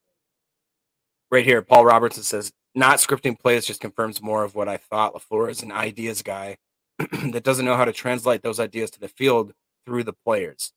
right 1.30 1.44
here, 1.44 1.62
Paul 1.62 1.84
Robertson 1.84 2.22
says 2.22 2.52
not 2.74 2.98
scripting 2.98 3.38
plays 3.38 3.66
just 3.66 3.80
confirms 3.80 4.22
more 4.22 4.44
of 4.44 4.54
what 4.54 4.68
I 4.68 4.76
thought. 4.76 5.14
LaFleur 5.14 5.50
is 5.50 5.62
an 5.62 5.72
ideas 5.72 6.22
guy 6.22 6.58
that 7.32 7.44
doesn't 7.44 7.64
know 7.64 7.76
how 7.76 7.84
to 7.84 7.92
translate 7.92 8.42
those 8.42 8.60
ideas 8.60 8.90
to 8.92 9.00
the 9.00 9.08
field 9.08 9.52
through 9.86 10.04
the 10.04 10.12
players. 10.12 10.72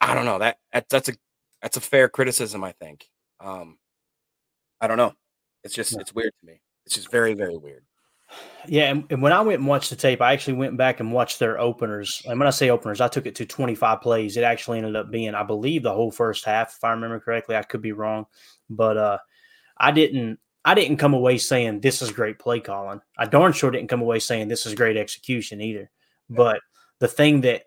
I 0.00 0.14
don't 0.14 0.26
know 0.26 0.38
that, 0.38 0.58
that 0.72 0.88
that's 0.88 1.08
a 1.08 1.14
that's 1.62 1.76
a 1.76 1.80
fair 1.80 2.08
criticism. 2.08 2.62
I 2.62 2.72
think. 2.72 3.08
Um, 3.40 3.78
I 4.80 4.86
don't 4.86 4.98
know. 4.98 5.14
It's 5.62 5.74
just 5.74 5.98
it's 5.98 6.14
weird 6.14 6.32
to 6.40 6.46
me. 6.46 6.60
It's 6.86 6.94
just 6.94 7.10
very 7.10 7.34
very 7.34 7.56
weird. 7.56 7.84
Yeah, 8.66 8.90
and, 8.90 9.04
and, 9.10 9.22
when 9.22 9.32
I 9.32 9.42
went 9.42 9.60
and 9.60 9.68
watched 9.68 9.90
the 9.90 9.96
tape, 9.96 10.22
I 10.22 10.32
actually 10.32 10.54
went 10.54 10.76
back 10.76 10.98
and 10.98 11.12
watched 11.12 11.38
their 11.38 11.60
openers. 11.60 12.22
And 12.26 12.38
when 12.38 12.46
I 12.46 12.50
say 12.50 12.70
openers, 12.70 13.00
I 13.00 13.08
took 13.08 13.26
it 13.26 13.34
to 13.36 13.46
25 13.46 14.00
plays. 14.00 14.36
It 14.36 14.42
actually 14.42 14.78
ended 14.78 14.96
up 14.96 15.10
being, 15.10 15.34
I 15.34 15.42
believe, 15.42 15.82
the 15.82 15.92
whole 15.92 16.10
first 16.10 16.44
half, 16.44 16.74
if 16.76 16.82
I 16.82 16.90
remember 16.90 17.20
correctly. 17.20 17.56
I 17.56 17.62
could 17.62 17.82
be 17.82 17.92
wrong, 17.92 18.26
but 18.70 18.96
uh, 18.96 19.18
I 19.76 19.92
didn't. 19.92 20.38
I 20.64 20.74
didn't 20.74 20.96
come 20.96 21.14
away 21.14 21.38
saying 21.38 21.80
this 21.80 22.00
is 22.00 22.10
great 22.10 22.38
play 22.38 22.60
calling. 22.60 23.00
I 23.18 23.26
darn 23.26 23.52
sure 23.52 23.70
didn't 23.70 23.90
come 23.90 24.00
away 24.00 24.18
saying 24.18 24.48
this 24.48 24.64
is 24.64 24.74
great 24.74 24.96
execution 24.96 25.60
either. 25.60 25.90
But 26.30 26.60
the 27.00 27.08
thing 27.08 27.42
that 27.42 27.64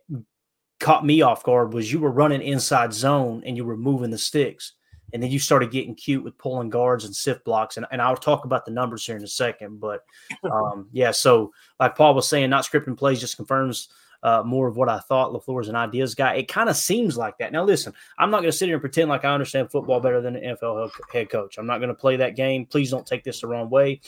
caught 0.79 1.05
me 1.05 1.21
off 1.21 1.43
guard 1.43 1.73
was 1.73 1.91
you 1.91 1.99
were 1.99 2.11
running 2.11 2.41
inside 2.41 2.93
zone 2.93 3.43
and 3.45 3.55
you 3.55 3.65
were 3.65 3.77
moving 3.77 4.09
the 4.09 4.17
sticks. 4.17 4.73
And 5.13 5.23
then 5.23 5.31
you 5.31 5.39
started 5.39 5.71
getting 5.71 5.95
cute 5.95 6.23
with 6.23 6.37
pulling 6.37 6.69
guards 6.69 7.05
and 7.05 7.15
sift 7.15 7.45
blocks. 7.45 7.77
And, 7.77 7.85
and 7.91 8.01
I'll 8.01 8.17
talk 8.17 8.43
about 8.43 8.65
the 8.65 8.71
numbers 8.71 9.05
here 9.05 9.15
in 9.15 9.23
a 9.23 9.27
second. 9.27 9.79
But 9.79 10.03
um, 10.43 10.89
yeah, 10.91 11.11
so 11.11 11.53
like 11.79 11.95
Paul 11.95 12.15
was 12.15 12.27
saying, 12.27 12.49
not 12.49 12.65
scripting 12.65 12.97
plays 12.97 13.21
just 13.21 13.37
confirms 13.37 13.89
uh, 14.23 14.43
more 14.45 14.67
of 14.67 14.77
what 14.77 14.89
I 14.89 14.99
thought. 14.99 15.31
LaFleur's 15.31 15.69
an 15.69 15.75
ideas 15.75 16.15
guy. 16.15 16.35
It 16.35 16.47
kind 16.47 16.69
of 16.69 16.75
seems 16.75 17.17
like 17.17 17.37
that. 17.37 17.51
Now, 17.51 17.63
listen, 17.63 17.93
I'm 18.17 18.31
not 18.31 18.41
going 18.41 18.51
to 18.51 18.57
sit 18.57 18.65
here 18.67 18.75
and 18.75 18.81
pretend 18.81 19.09
like 19.09 19.25
I 19.25 19.33
understand 19.33 19.71
football 19.71 19.99
better 19.99 20.21
than 20.21 20.35
an 20.35 20.55
NFL 20.55 20.91
head 21.11 21.29
coach. 21.29 21.57
I'm 21.57 21.67
not 21.67 21.79
going 21.79 21.89
to 21.89 21.95
play 21.95 22.17
that 22.17 22.35
game. 22.35 22.65
Please 22.65 22.91
don't 22.91 23.05
take 23.05 23.23
this 23.23 23.41
the 23.41 23.47
wrong 23.47 23.69
way. 23.69 24.01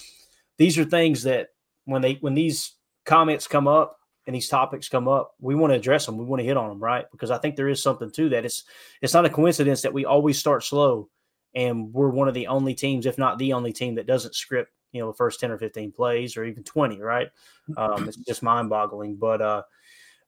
These 0.57 0.77
are 0.77 0.85
things 0.85 1.23
that 1.23 1.49
when 1.85 2.01
they 2.01 2.15
when 2.21 2.33
these 2.33 2.75
comments 3.05 3.47
come 3.47 3.67
up, 3.67 3.99
and 4.29 4.35
these 4.35 4.47
topics 4.47 4.87
come 4.87 5.07
up, 5.07 5.33
we 5.41 5.55
want 5.55 5.71
to 5.71 5.75
address 5.75 6.05
them. 6.05 6.15
We 6.15 6.23
want 6.23 6.39
to 6.39 6.45
hit 6.45 6.55
on 6.55 6.69
them, 6.69 6.79
right? 6.79 7.09
Because 7.11 7.31
I 7.31 7.39
think 7.39 7.55
there 7.55 7.67
is 7.67 7.81
something 7.81 8.11
to 8.11 8.29
that. 8.29 8.45
It's 8.45 8.63
it's 9.01 9.15
not 9.15 9.25
a 9.25 9.29
coincidence 9.29 9.81
that 9.81 9.91
we 9.91 10.05
always 10.05 10.37
start 10.37 10.63
slow, 10.63 11.09
and 11.55 11.91
we're 11.91 12.09
one 12.09 12.27
of 12.27 12.35
the 12.35 12.45
only 12.45 12.75
teams, 12.75 13.07
if 13.07 13.17
not 13.17 13.39
the 13.39 13.53
only 13.53 13.73
team, 13.73 13.95
that 13.95 14.05
doesn't 14.05 14.35
script 14.35 14.71
you 14.91 15.01
know 15.01 15.07
the 15.07 15.17
first 15.17 15.39
ten 15.39 15.49
or 15.49 15.57
fifteen 15.57 15.91
plays 15.91 16.37
or 16.37 16.45
even 16.45 16.63
twenty. 16.63 17.01
Right? 17.01 17.29
Um, 17.75 18.07
it's 18.07 18.17
just 18.17 18.43
mind 18.43 18.69
boggling. 18.69 19.15
But 19.15 19.41
uh, 19.41 19.63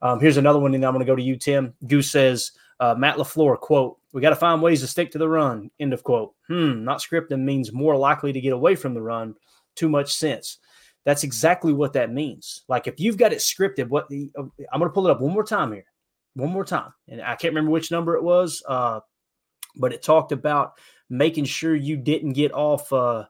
um, 0.02 0.20
here's 0.20 0.38
another 0.38 0.60
one, 0.60 0.74
and 0.74 0.86
I'm 0.86 0.94
going 0.94 1.06
to 1.06 1.12
go 1.12 1.16
to 1.16 1.22
you, 1.22 1.36
Tim. 1.38 1.74
Goose 1.88 2.12
says. 2.12 2.52
Uh, 2.80 2.96
Matt 2.96 3.18
LaFleur, 3.18 3.60
quote, 3.60 4.00
we 4.12 4.24
got 4.24 4.32
to 4.32 4.36
find 4.36 4.60
ways 4.60 4.82
to 4.82 4.88
stick 4.88 5.12
to 5.12 5.20
the 5.20 5.30
run, 5.30 5.70
end 5.80 5.94
of 5.94 6.04
quote. 6.04 6.34
Hmm, 6.48 6.84
not 6.84 6.98
scripting 7.00 7.42
means 7.42 7.72
more 7.72 7.96
likely 7.96 8.34
to 8.34 8.42
get 8.42 8.54
away 8.54 8.76
from 8.76 8.96
the 8.96 9.02
run. 9.04 9.36
Too 9.76 9.88
much 9.88 10.16
sense. 10.16 10.58
That's 11.06 11.24
exactly 11.24 11.74
what 11.74 11.94
that 11.94 12.12
means. 12.12 12.64
Like 12.68 12.88
if 12.88 13.00
you've 13.00 13.18
got 13.18 13.34
it 13.34 13.40
scripted, 13.40 13.90
what 13.90 14.10
the 14.10 14.32
uh, 14.36 14.44
I'm 14.72 14.80
going 14.80 14.90
to 14.90 14.94
pull 14.94 15.08
it 15.08 15.12
up 15.12 15.22
one 15.22 15.32
more 15.32 15.44
time 15.44 15.72
here, 15.72 15.86
one 16.34 16.52
more 16.52 16.66
time, 16.66 16.92
and 17.08 17.22
I 17.22 17.36
can't 17.36 17.54
remember 17.54 17.72
which 17.72 17.92
number 17.92 18.16
it 18.16 18.24
was, 18.24 18.64
uh, 18.68 19.02
but 19.76 19.94
it 19.94 20.02
talked 20.02 20.32
about 20.32 20.74
making 21.10 21.46
sure 21.46 21.76
you 21.76 21.98
didn't 21.98 22.34
get 22.34 22.54
off 22.54 22.92
uh, 22.92 23.26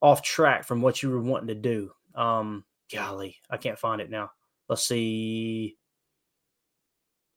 off 0.00 0.22
track 0.22 0.64
from 0.64 0.82
what 0.82 1.02
you 1.02 1.10
were 1.10 1.20
wanting 1.20 1.48
to 1.48 1.54
do. 1.54 1.92
Um, 2.14 2.64
golly, 2.92 3.36
I 3.48 3.56
can't 3.56 3.78
find 3.78 4.00
it 4.00 4.10
now. 4.10 4.30
Let's 4.68 4.86
see. 4.86 5.76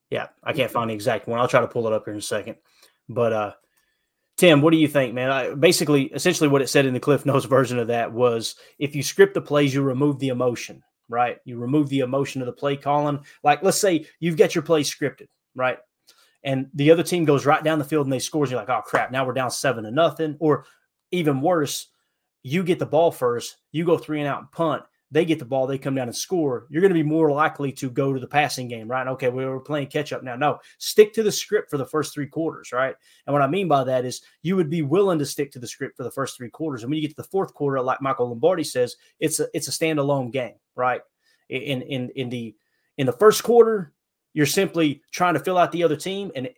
Yeah, 0.09 0.27
I 0.43 0.53
can't 0.53 0.71
find 0.71 0.89
the 0.89 0.93
exact 0.93 1.27
one. 1.27 1.39
I'll 1.39 1.47
try 1.47 1.61
to 1.61 1.67
pull 1.67 1.87
it 1.87 1.93
up 1.93 2.05
here 2.05 2.13
in 2.13 2.19
a 2.19 2.21
second. 2.21 2.57
But 3.09 3.33
uh, 3.33 3.53
Tim, 4.37 4.61
what 4.61 4.71
do 4.71 4.77
you 4.77 4.87
think, 4.87 5.13
man? 5.13 5.31
I, 5.31 5.53
basically, 5.53 6.05
essentially, 6.05 6.49
what 6.49 6.61
it 6.61 6.69
said 6.69 6.85
in 6.85 6.93
the 6.93 6.99
Cliff 6.99 7.25
Notes 7.25 7.45
version 7.45 7.79
of 7.79 7.87
that 7.87 8.11
was 8.11 8.55
if 8.79 8.95
you 8.95 9.03
script 9.03 9.33
the 9.33 9.41
plays, 9.41 9.73
you 9.73 9.81
remove 9.81 10.19
the 10.19 10.29
emotion, 10.29 10.83
right? 11.09 11.37
You 11.45 11.57
remove 11.57 11.89
the 11.89 11.99
emotion 11.99 12.41
of 12.41 12.45
the 12.45 12.53
play 12.53 12.75
calling. 12.75 13.19
Like, 13.43 13.63
let's 13.63 13.79
say 13.79 14.05
you've 14.19 14.37
got 14.37 14.53
your 14.53 14.63
play 14.63 14.83
scripted, 14.83 15.27
right? 15.55 15.79
And 16.43 16.67
the 16.75 16.91
other 16.91 17.03
team 17.03 17.25
goes 17.25 17.45
right 17.45 17.63
down 17.63 17.79
the 17.79 17.85
field 17.85 18.05
and 18.05 18.13
they 18.13 18.19
scores. 18.19 18.51
You're 18.51 18.59
like, 18.59 18.69
oh 18.69 18.81
crap, 18.85 19.11
now 19.11 19.25
we're 19.25 19.33
down 19.33 19.49
seven 19.49 19.83
to 19.83 19.91
nothing. 19.91 20.35
Or 20.39 20.65
even 21.11 21.41
worse, 21.41 21.87
you 22.43 22.63
get 22.63 22.77
the 22.77 22.85
ball 22.85 23.11
first, 23.11 23.57
you 23.71 23.83
go 23.83 23.97
three 23.97 24.19
and 24.19 24.27
out 24.27 24.41
and 24.41 24.51
punt 24.51 24.83
they 25.11 25.25
get 25.25 25.39
the 25.39 25.45
ball, 25.45 25.67
they 25.67 25.77
come 25.77 25.95
down 25.95 26.07
and 26.07 26.15
score, 26.15 26.65
you're 26.69 26.81
going 26.81 26.93
to 26.93 27.03
be 27.03 27.03
more 27.03 27.31
likely 27.31 27.71
to 27.71 27.89
go 27.89 28.11
to 28.13 28.19
the 28.19 28.27
passing 28.27 28.67
game, 28.67 28.87
right? 28.87 29.07
Okay, 29.07 29.29
we 29.29 29.45
were 29.45 29.59
playing 29.59 29.87
catch 29.87 30.11
up 30.11 30.23
now. 30.23 30.35
No, 30.35 30.59
stick 30.77 31.13
to 31.13 31.23
the 31.23 31.31
script 31.31 31.69
for 31.69 31.77
the 31.77 31.85
first 31.85 32.13
three 32.13 32.27
quarters, 32.27 32.71
right? 32.71 32.95
And 33.25 33.33
what 33.33 33.41
I 33.41 33.47
mean 33.47 33.67
by 33.67 33.83
that 33.83 34.05
is 34.05 34.21
you 34.41 34.55
would 34.55 34.69
be 34.69 34.81
willing 34.81 35.19
to 35.19 35.25
stick 35.25 35.51
to 35.51 35.59
the 35.59 35.67
script 35.67 35.95
for 35.95 36.03
the 36.03 36.11
first 36.11 36.37
three 36.37 36.49
quarters. 36.49 36.83
And 36.83 36.89
when 36.89 36.97
you 36.97 37.01
get 37.07 37.15
to 37.15 37.21
the 37.21 37.29
fourth 37.29 37.53
quarter, 37.53 37.81
like 37.81 38.01
Michael 38.01 38.29
Lombardi 38.29 38.63
says, 38.63 38.95
it's 39.19 39.39
a 39.39 39.47
it's 39.53 39.67
a 39.67 39.71
standalone 39.71 40.31
game, 40.31 40.55
right? 40.75 41.01
In 41.49 41.83
in 41.83 42.09
in 42.15 42.29
the 42.29 42.55
in 42.97 43.05
the 43.05 43.13
first 43.13 43.43
quarter, 43.43 43.93
you're 44.33 44.45
simply 44.45 45.01
trying 45.11 45.35
to 45.35 45.39
fill 45.39 45.57
out 45.57 45.71
the 45.71 45.83
other 45.83 45.95
team 45.95 46.31
and 46.35 46.49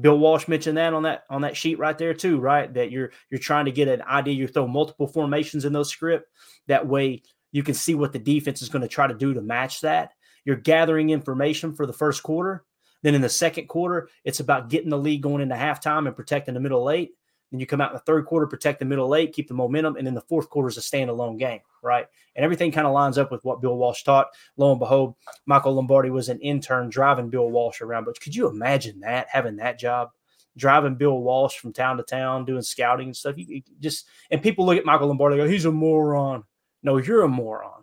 Bill 0.00 0.18
Walsh 0.18 0.48
mentioned 0.48 0.78
that 0.78 0.94
on 0.94 1.02
that 1.02 1.24
on 1.28 1.42
that 1.42 1.56
sheet 1.56 1.78
right 1.78 1.96
there 1.98 2.14
too, 2.14 2.40
right? 2.40 2.72
That 2.72 2.90
you're 2.90 3.10
you're 3.30 3.38
trying 3.38 3.66
to 3.66 3.72
get 3.72 3.88
an 3.88 4.00
idea. 4.02 4.34
You 4.34 4.48
throw 4.48 4.66
multiple 4.66 5.06
formations 5.06 5.66
in 5.66 5.72
those 5.72 5.90
script. 5.90 6.30
That 6.66 6.86
way, 6.86 7.22
you 7.52 7.62
can 7.62 7.74
see 7.74 7.94
what 7.94 8.12
the 8.12 8.18
defense 8.18 8.62
is 8.62 8.68
going 8.68 8.82
to 8.82 8.88
try 8.88 9.06
to 9.06 9.14
do 9.14 9.34
to 9.34 9.40
match 9.40 9.82
that. 9.82 10.12
You're 10.44 10.56
gathering 10.56 11.10
information 11.10 11.72
for 11.74 11.86
the 11.86 11.92
first 11.92 12.22
quarter. 12.22 12.64
Then 13.02 13.14
in 13.14 13.20
the 13.20 13.28
second 13.28 13.68
quarter, 13.68 14.08
it's 14.24 14.40
about 14.40 14.70
getting 14.70 14.90
the 14.90 14.98
lead 14.98 15.22
going 15.22 15.42
into 15.42 15.54
halftime 15.54 16.06
and 16.06 16.16
protecting 16.16 16.54
the 16.54 16.60
middle 16.60 16.90
eight. 16.90 17.12
Then 17.50 17.60
you 17.60 17.66
come 17.66 17.80
out 17.80 17.90
in 17.90 17.96
the 17.96 18.00
third 18.00 18.24
quarter, 18.24 18.46
protect 18.46 18.78
the 18.78 18.86
middle 18.86 19.14
eight, 19.14 19.34
keep 19.34 19.46
the 19.46 19.54
momentum, 19.54 19.96
and 19.96 20.06
then 20.06 20.14
the 20.14 20.22
fourth 20.22 20.48
quarter 20.48 20.68
is 20.68 20.78
a 20.78 20.80
standalone 20.80 21.38
game, 21.38 21.60
right? 21.82 22.06
And 22.34 22.44
everything 22.44 22.72
kind 22.72 22.86
of 22.86 22.94
lines 22.94 23.18
up 23.18 23.30
with 23.30 23.44
what 23.44 23.60
Bill 23.60 23.76
Walsh 23.76 24.04
taught. 24.04 24.28
Lo 24.56 24.70
and 24.70 24.80
behold, 24.80 25.16
Michael 25.44 25.74
Lombardi 25.74 26.10
was 26.10 26.30
an 26.30 26.40
intern 26.40 26.88
driving 26.88 27.28
Bill 27.28 27.50
Walsh 27.50 27.82
around. 27.82 28.04
But 28.04 28.20
could 28.20 28.34
you 28.34 28.48
imagine 28.48 29.00
that 29.00 29.28
having 29.30 29.56
that 29.56 29.78
job? 29.78 30.10
driving 30.56 30.96
Bill 30.96 31.18
Walsh 31.18 31.56
from 31.56 31.72
town 31.72 31.96
to 31.96 32.02
town, 32.02 32.44
doing 32.44 32.62
scouting 32.62 33.08
and 33.08 33.16
stuff. 33.16 33.38
You, 33.38 33.46
you, 33.48 33.62
just 33.80 34.06
and 34.30 34.42
people 34.42 34.66
look 34.66 34.76
at 34.76 34.84
Michael 34.84 35.08
Lombardi, 35.08 35.36
go, 35.36 35.48
he's 35.48 35.64
a 35.64 35.72
moron. 35.72 36.44
No, 36.82 36.96
you're 36.96 37.22
a 37.22 37.28
moron. 37.28 37.82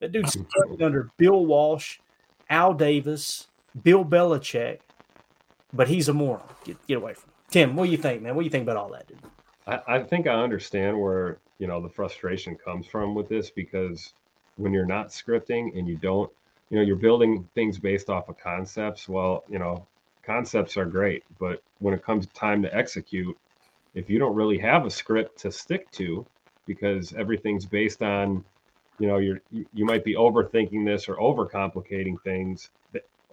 That 0.00 0.12
dude's 0.12 0.36
under 0.80 1.10
Bill 1.16 1.44
Walsh, 1.44 1.98
Al 2.48 2.72
Davis, 2.72 3.48
Bill 3.82 4.04
Belichick, 4.04 4.80
but 5.72 5.88
he's 5.88 6.08
a 6.08 6.14
moron. 6.14 6.42
Get, 6.64 6.86
get 6.86 6.96
away 6.96 7.14
from 7.14 7.30
him. 7.30 7.34
Tim, 7.50 7.76
what 7.76 7.86
do 7.86 7.90
you 7.90 7.96
think, 7.96 8.22
man? 8.22 8.34
What 8.34 8.42
do 8.42 8.44
you 8.44 8.50
think 8.50 8.62
about 8.62 8.76
all 8.76 8.90
that, 8.90 9.06
dude? 9.08 9.18
I, 9.66 9.96
I 9.96 10.02
think 10.02 10.26
I 10.26 10.34
understand 10.34 10.98
where 11.00 11.38
you 11.58 11.66
know 11.66 11.80
the 11.80 11.88
frustration 11.88 12.56
comes 12.56 12.86
from 12.86 13.14
with 13.14 13.28
this 13.28 13.50
because 13.50 14.12
when 14.56 14.72
you're 14.72 14.86
not 14.86 15.08
scripting 15.08 15.76
and 15.78 15.88
you 15.88 15.96
don't, 15.96 16.30
you 16.70 16.76
know, 16.76 16.82
you're 16.82 16.96
building 16.96 17.48
things 17.54 17.78
based 17.78 18.10
off 18.10 18.28
of 18.28 18.38
concepts. 18.38 19.08
Well, 19.08 19.44
you 19.48 19.58
know, 19.58 19.86
concepts 20.22 20.76
are 20.76 20.84
great, 20.84 21.24
but 21.38 21.62
when 21.78 21.94
it 21.94 22.04
comes 22.04 22.26
time 22.28 22.62
to 22.62 22.74
execute, 22.74 23.36
if 23.94 24.10
you 24.10 24.18
don't 24.18 24.34
really 24.34 24.58
have 24.58 24.84
a 24.84 24.90
script 24.90 25.38
to 25.40 25.50
stick 25.50 25.90
to, 25.92 26.26
because 26.68 27.14
everything's 27.14 27.66
based 27.66 28.02
on 28.02 28.44
you 29.00 29.08
know 29.08 29.18
you're 29.18 29.40
you 29.50 29.84
might 29.84 30.04
be 30.04 30.14
overthinking 30.14 30.84
this 30.84 31.08
or 31.08 31.16
overcomplicating 31.16 32.22
things. 32.22 32.70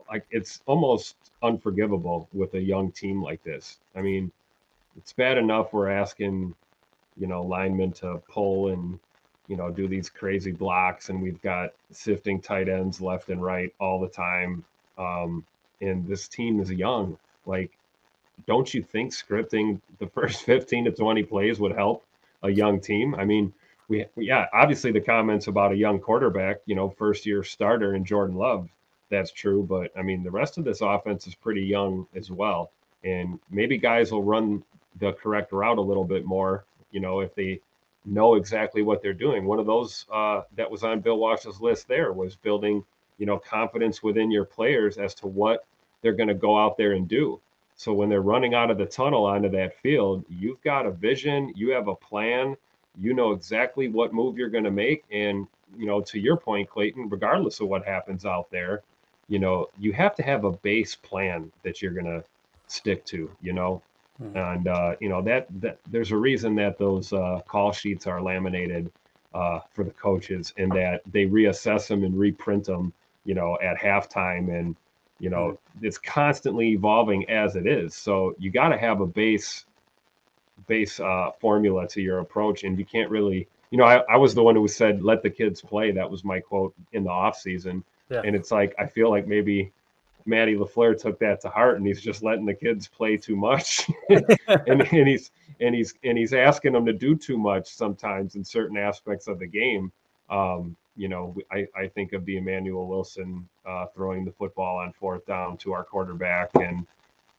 Like 0.10 0.26
it's 0.32 0.62
almost 0.68 1.16
unforgivable 1.44 2.30
with 2.32 2.54
a 2.54 2.62
young 2.62 2.92
team 2.92 3.22
like 3.22 3.44
this. 3.44 3.78
I 3.96 4.02
mean 4.02 4.32
it's 4.98 5.14
bad 5.14 5.38
enough 5.38 5.74
we're 5.74 5.90
asking 5.90 6.56
you 7.18 7.28
know 7.28 7.44
linemen 7.44 7.92
to 7.92 8.22
pull 8.32 8.70
and 8.70 8.98
you 9.48 9.58
know 9.58 9.70
do 9.70 9.88
these 9.88 10.10
crazy 10.10 10.52
blocks 10.52 11.10
and 11.10 11.22
we've 11.22 11.42
got 11.42 11.72
sifting 11.92 12.40
tight 12.40 12.70
ends 12.70 13.02
left 13.02 13.30
and 13.30 13.44
right 13.44 13.74
all 13.80 14.00
the 14.00 14.10
time. 14.10 14.64
Um, 14.98 15.46
and 15.82 16.08
this 16.08 16.28
team 16.30 16.62
is 16.62 16.72
young. 16.72 17.18
Like 17.46 17.72
don't 18.48 18.72
you 18.74 18.84
think 18.84 19.12
scripting 19.12 19.82
the 20.00 20.08
first 20.16 20.44
15 20.44 20.86
to 20.86 20.92
20 20.92 21.24
plays 21.24 21.60
would 21.60 21.74
help 21.74 22.06
a 22.46 22.52
young 22.52 22.80
team. 22.80 23.16
I 23.16 23.26
mean, 23.26 23.54
we, 23.88 24.06
yeah, 24.16 24.48
obviously 24.54 24.92
the 24.92 25.02
comments 25.02 25.48
about 25.48 25.72
a 25.72 25.78
young 25.78 26.00
quarterback, 26.00 26.58
you 26.66 26.76
know, 26.76 26.90
first 26.90 27.26
year 27.26 27.44
starter 27.44 27.96
in 27.96 28.06
Jordan 28.06 28.36
Love, 28.36 28.70
that's 29.10 29.32
true. 29.32 29.64
But 29.64 29.92
I 29.98 30.02
mean, 30.02 30.24
the 30.24 30.32
rest 30.32 30.58
of 30.58 30.64
this 30.64 30.82
offense 30.82 31.28
is 31.28 31.36
pretty 31.36 31.64
young 31.64 32.08
as 32.16 32.32
well. 32.32 32.72
And 33.04 33.40
maybe 33.52 33.78
guys 33.78 34.12
will 34.12 34.24
run 34.24 34.64
the 35.00 35.14
correct 35.14 35.52
route 35.52 35.78
a 35.78 35.82
little 35.82 36.06
bit 36.06 36.26
more, 36.26 36.66
you 36.92 37.00
know, 37.00 37.20
if 37.20 37.36
they 37.36 37.60
know 38.06 38.36
exactly 38.36 38.82
what 38.82 39.02
they're 39.02 39.14
doing. 39.14 39.46
One 39.46 39.60
of 39.60 39.66
those 39.66 40.06
uh, 40.12 40.42
that 40.56 40.70
was 40.70 40.84
on 40.84 41.02
Bill 41.02 41.18
Walsh's 41.18 41.60
list 41.60 41.88
there 41.88 42.14
was 42.14 42.36
building, 42.36 42.84
you 43.18 43.26
know, 43.26 43.38
confidence 43.38 44.02
within 44.02 44.32
your 44.32 44.46
players 44.46 44.98
as 44.98 45.14
to 45.16 45.28
what 45.28 45.66
they're 46.02 46.14
going 46.14 46.30
to 46.30 46.36
go 46.36 46.58
out 46.58 46.78
there 46.78 46.94
and 46.94 47.08
do. 47.08 47.40
So 47.76 47.94
when 47.94 48.10
they're 48.10 48.22
running 48.22 48.54
out 48.54 48.72
of 48.72 48.78
the 48.78 48.86
tunnel 48.86 49.26
onto 49.26 49.50
that 49.50 49.80
field, 49.82 50.24
you've 50.30 50.62
got 50.62 50.86
a 50.86 50.92
vision, 50.92 51.52
you 51.56 51.72
have 51.72 51.88
a 51.88 51.96
plan, 51.96 52.56
you 53.00 53.14
know 53.14 53.32
exactly 53.32 53.90
what 53.90 54.14
move 54.14 54.38
you're 54.38 54.50
going 54.50 54.64
to 54.64 54.72
make. 54.72 55.04
And, 55.12 55.48
you 55.78 55.86
know, 55.86 56.00
to 56.02 56.20
your 56.20 56.38
point, 56.38 56.70
Clayton, 56.70 57.10
regardless 57.10 57.60
of 57.60 57.68
what 57.68 57.86
happens 57.86 58.26
out 58.26 58.50
there, 58.50 58.82
you 59.28 59.40
know, 59.40 59.68
you 59.78 59.92
have 59.94 60.16
to 60.16 60.24
have 60.24 60.46
a 60.46 60.52
base 60.52 60.96
plan 60.96 61.52
that 61.64 61.82
you're 61.82 61.94
going 61.94 62.06
to 62.06 62.24
stick 62.68 63.06
to, 63.06 63.30
you 63.42 63.54
know. 63.54 63.82
Mm-hmm. 64.22 64.38
And 64.38 64.68
uh, 64.70 64.96
you 65.02 65.10
know 65.10 65.22
that 65.24 65.48
that 65.60 65.80
there's 65.92 66.12
a 66.12 66.18
reason 66.18 66.56
that 66.56 66.78
those 66.78 67.12
uh, 67.12 67.42
call 67.46 67.74
sheets 67.74 68.08
are 68.08 68.22
laminated 68.22 68.90
uh, 69.34 69.60
for 69.74 69.84
the 69.84 69.92
coaches, 69.92 70.54
and 70.58 70.72
that 70.72 71.02
they 71.12 71.26
reassess 71.26 71.88
them 71.88 72.06
and 72.06 72.18
reprint 72.18 72.64
them, 72.64 72.94
you 73.26 73.36
know, 73.36 73.58
at 73.62 73.78
halftime 73.78 74.58
and 74.58 74.78
You 75.20 75.30
know, 75.30 75.60
it's 75.82 75.98
constantly 75.98 76.70
evolving 76.70 77.30
as 77.30 77.56
it 77.56 77.66
is. 77.68 77.96
So 77.96 78.36
you 78.38 78.52
got 78.52 78.70
to 78.70 78.78
have 78.78 79.02
a 79.02 79.06
base 79.08 79.66
base 80.68 81.00
uh, 81.00 81.32
formula 81.40 81.88
to 81.90 82.02
your 82.02 82.20
approach, 82.20 82.64
and 82.64 82.78
you 82.78 82.86
can't 82.86 83.10
really. 83.10 83.48
You 83.72 83.80
know, 83.80 83.86
I, 83.86 83.98
I 84.10 84.18
was 84.18 84.36
the 84.36 84.44
one 84.44 84.56
who 84.56 84.68
said, 84.68 85.04
"Let 85.04 85.24
the 85.24 85.30
kids 85.30 85.62
play." 85.62 85.92
That 85.92 86.10
was 86.10 86.24
my 86.24 86.40
quote 86.40 86.74
in 86.94 87.04
the 87.04 87.10
off 87.10 87.38
season, 87.38 87.84
Yeah. 88.10 88.22
and 88.24 88.36
it's 88.36 88.52
like 88.52 88.76
I 88.78 88.86
feel 88.86 89.10
like 89.10 89.28
maybe 89.28 89.72
Matty 90.26 90.56
LaFleur 90.56 91.00
took 91.00 91.20
that 91.20 91.42
to 91.42 91.50
heart, 91.50 91.78
and 91.78 91.86
he's 91.86 92.02
just 92.02 92.24
letting 92.24 92.46
the 92.46 92.54
kids 92.54 92.88
play 92.88 93.18
too 93.18 93.36
much, 93.36 93.90
and, 94.10 94.38
and 94.68 95.08
he's 95.08 95.32
and 95.60 95.74
he's 95.76 95.94
and 96.04 96.18
he's 96.18 96.34
asking 96.34 96.74
them 96.74 96.86
to 96.86 96.94
do 96.94 97.16
too 97.16 97.38
much 97.38 97.68
sometimes 97.68 98.36
in 98.36 98.44
certain 98.44 98.78
aspects 98.78 99.28
of 99.28 99.40
the 99.40 99.48
game. 99.48 99.92
Um, 100.30 100.76
you 100.96 101.08
know, 101.08 101.36
I, 101.52 101.68
I 101.76 101.88
think 101.88 102.14
of 102.14 102.26
the 102.26 102.38
Emanuel 102.38 102.88
Wilson 102.88 103.48
uh, 103.66 103.88
throwing 103.88 104.26
the 104.26 104.32
football 104.32 104.78
on 104.78 104.94
fourth 104.94 105.26
down 105.26 105.58
to 105.58 105.74
our 105.74 105.84
quarterback, 105.84 106.50
and 106.56 106.86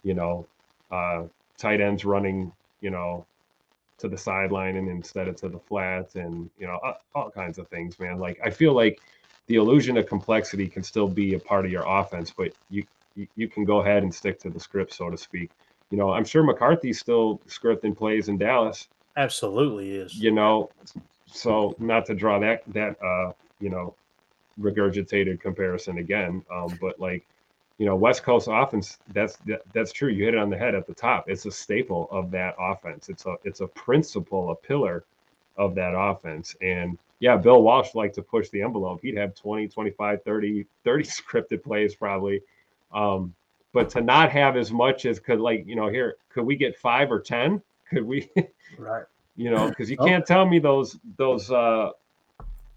you 0.03 0.14
know, 0.14 0.47
uh, 0.90 1.25
tight 1.57 1.81
ends 1.81 2.05
running, 2.05 2.53
you 2.81 2.90
know, 2.90 3.27
to 3.99 4.09
the 4.09 4.19
sideline 4.19 4.77
and 4.77 4.88
instead 4.88 5.27
of 5.27 5.37
to 5.37 5.49
the 5.49 5.59
flats 5.59 6.16
and 6.16 6.51
you 6.59 6.66
know, 6.66 6.79
all, 6.83 7.01
all 7.14 7.31
kinds 7.31 7.59
of 7.59 7.69
things, 7.69 7.99
man. 7.99 8.19
Like 8.19 8.38
I 8.45 8.51
feel 8.51 8.75
like 8.75 9.01
the 9.47 9.57
illusion 9.57 9.97
of 9.97 10.07
complexity 10.07 10.69
can 10.69 10.83
still 10.83 11.09
be 11.09 11.35
a 11.35 11.38
part 11.38 11.64
of 11.64 11.71
your 11.71 11.85
offense, 11.87 12.33
but 12.37 12.53
you 12.69 12.85
you, 13.14 13.27
you 13.37 13.49
can 13.49 13.64
go 13.64 13.81
ahead 13.81 14.03
and 14.03 14.14
stick 14.14 14.38
to 14.40 14.51
the 14.51 14.61
script, 14.61 14.92
so 14.92 15.09
to 15.09 15.16
speak. 15.16 15.51
You 15.90 15.97
know, 15.99 16.12
I'm 16.12 16.25
sure 16.25 16.42
McCarthy's 16.42 16.99
still 16.99 17.40
scripting 17.49 17.97
plays 17.97 18.29
in 18.29 18.37
Dallas. 18.37 18.88
Absolutely 19.16 19.92
is. 19.92 20.14
You 20.14 20.33
know, 20.33 20.71
so 21.27 21.75
not 21.79 22.05
to 22.07 22.14
draw 22.14 22.38
that 22.40 22.62
that 22.75 23.03
uh, 23.03 23.33
you 23.61 23.71
know 23.71 23.95
regurgitated 24.61 25.40
comparison 25.40 25.99
again, 25.99 26.45
um, 26.51 26.79
but 26.81 26.99
like 26.99 27.27
you 27.79 27.85
know, 27.85 27.95
West 27.95 28.23
Coast 28.23 28.49
offense. 28.51 28.99
That's 29.12 29.37
that, 29.47 29.62
that's 29.73 29.92
true. 29.92 30.09
You 30.09 30.25
hit 30.25 30.35
it 30.35 30.40
on 30.40 30.51
the 30.51 30.57
head 30.57 30.75
at 30.75 30.87
the 30.87 30.95
top. 30.95 31.29
It's 31.29 31.45
a 31.47 31.51
staple 31.51 32.09
of 32.11 32.31
that 32.31 32.55
offense. 32.59 33.09
It's 33.09 33.27
a 33.27 33.37
it's 33.45 33.61
a 33.61 33.66
principle, 33.66 34.51
a 34.51 34.55
pillar 34.55 35.05
of 35.57 35.75
that 35.75 35.95
offense. 35.95 36.57
And 36.62 36.99
yeah, 37.21 37.37
Bill 37.37 37.62
Walsh 37.62 37.95
liked 37.95 38.14
to 38.16 38.23
push 38.23 38.49
the 38.51 38.62
envelope. 38.62 39.01
He'd 39.03 39.16
have 39.16 39.35
20, 39.35 39.69
25, 39.69 40.23
30, 40.23 40.66
30 40.85 41.05
scripted 41.05 41.62
plays 41.62 41.95
probably. 41.95 42.42
Um, 42.92 43.35
but 43.73 43.90
to 43.90 44.01
not 44.01 44.31
have 44.33 44.57
as 44.57 44.73
much 44.73 45.05
as 45.05 45.21
could 45.21 45.40
like, 45.40 45.66
you 45.66 45.77
know, 45.77 45.88
here, 45.88 46.16
could 46.31 46.45
we 46.45 46.57
get 46.57 46.79
five 46.79 47.12
or 47.12 47.21
10? 47.21 47.61
Could 47.90 48.05
we, 48.05 48.31
Right. 48.79 49.05
you 49.37 49.51
know, 49.51 49.69
because 49.69 49.90
you 49.90 49.99
can't 49.99 50.25
tell 50.25 50.47
me 50.47 50.59
those, 50.59 50.99
those, 51.19 51.51
uh, 51.51 51.90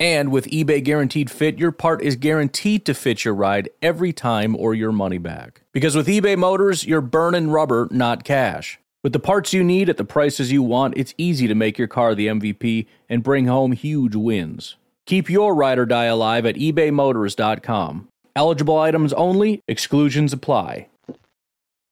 And 0.00 0.30
with 0.30 0.46
eBay 0.46 0.82
Guaranteed 0.82 1.30
Fit, 1.30 1.58
your 1.58 1.72
part 1.72 2.02
is 2.02 2.16
guaranteed 2.16 2.84
to 2.86 2.94
fit 2.94 3.24
your 3.24 3.34
ride 3.34 3.68
every 3.80 4.12
time 4.12 4.56
or 4.56 4.74
your 4.74 4.92
money 4.92 5.18
back. 5.18 5.62
Because 5.72 5.96
with 5.96 6.08
eBay 6.08 6.36
Motors, 6.36 6.84
you're 6.84 7.00
burning 7.00 7.50
rubber, 7.50 7.88
not 7.90 8.24
cash. 8.24 8.78
With 9.02 9.12
the 9.12 9.20
parts 9.20 9.52
you 9.52 9.62
need 9.62 9.88
at 9.88 9.98
the 9.98 10.04
prices 10.04 10.50
you 10.50 10.62
want, 10.62 10.94
it's 10.96 11.14
easy 11.18 11.46
to 11.46 11.54
make 11.54 11.78
your 11.78 11.88
car 11.88 12.14
the 12.14 12.26
MVP 12.26 12.86
and 13.08 13.22
bring 13.22 13.46
home 13.46 13.72
huge 13.72 14.16
wins. 14.16 14.76
Keep 15.06 15.28
your 15.28 15.54
ride 15.54 15.78
or 15.78 15.86
die 15.86 16.04
alive 16.04 16.46
at 16.46 16.56
ebaymotors.com. 16.56 18.08
Eligible 18.34 18.78
items 18.78 19.12
only, 19.12 19.60
exclusions 19.68 20.32
apply. 20.32 20.88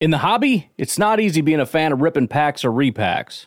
In 0.00 0.10
the 0.10 0.18
hobby, 0.18 0.70
it's 0.76 0.98
not 0.98 1.20
easy 1.20 1.42
being 1.42 1.60
a 1.60 1.66
fan 1.66 1.92
of 1.92 2.00
ripping 2.00 2.26
packs 2.26 2.64
or 2.64 2.72
repacks. 2.72 3.46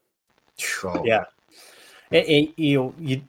Yeah. 1.05 1.25
And, 2.11 2.25
and, 2.25 2.53
you 2.57 2.93
you 2.99 3.21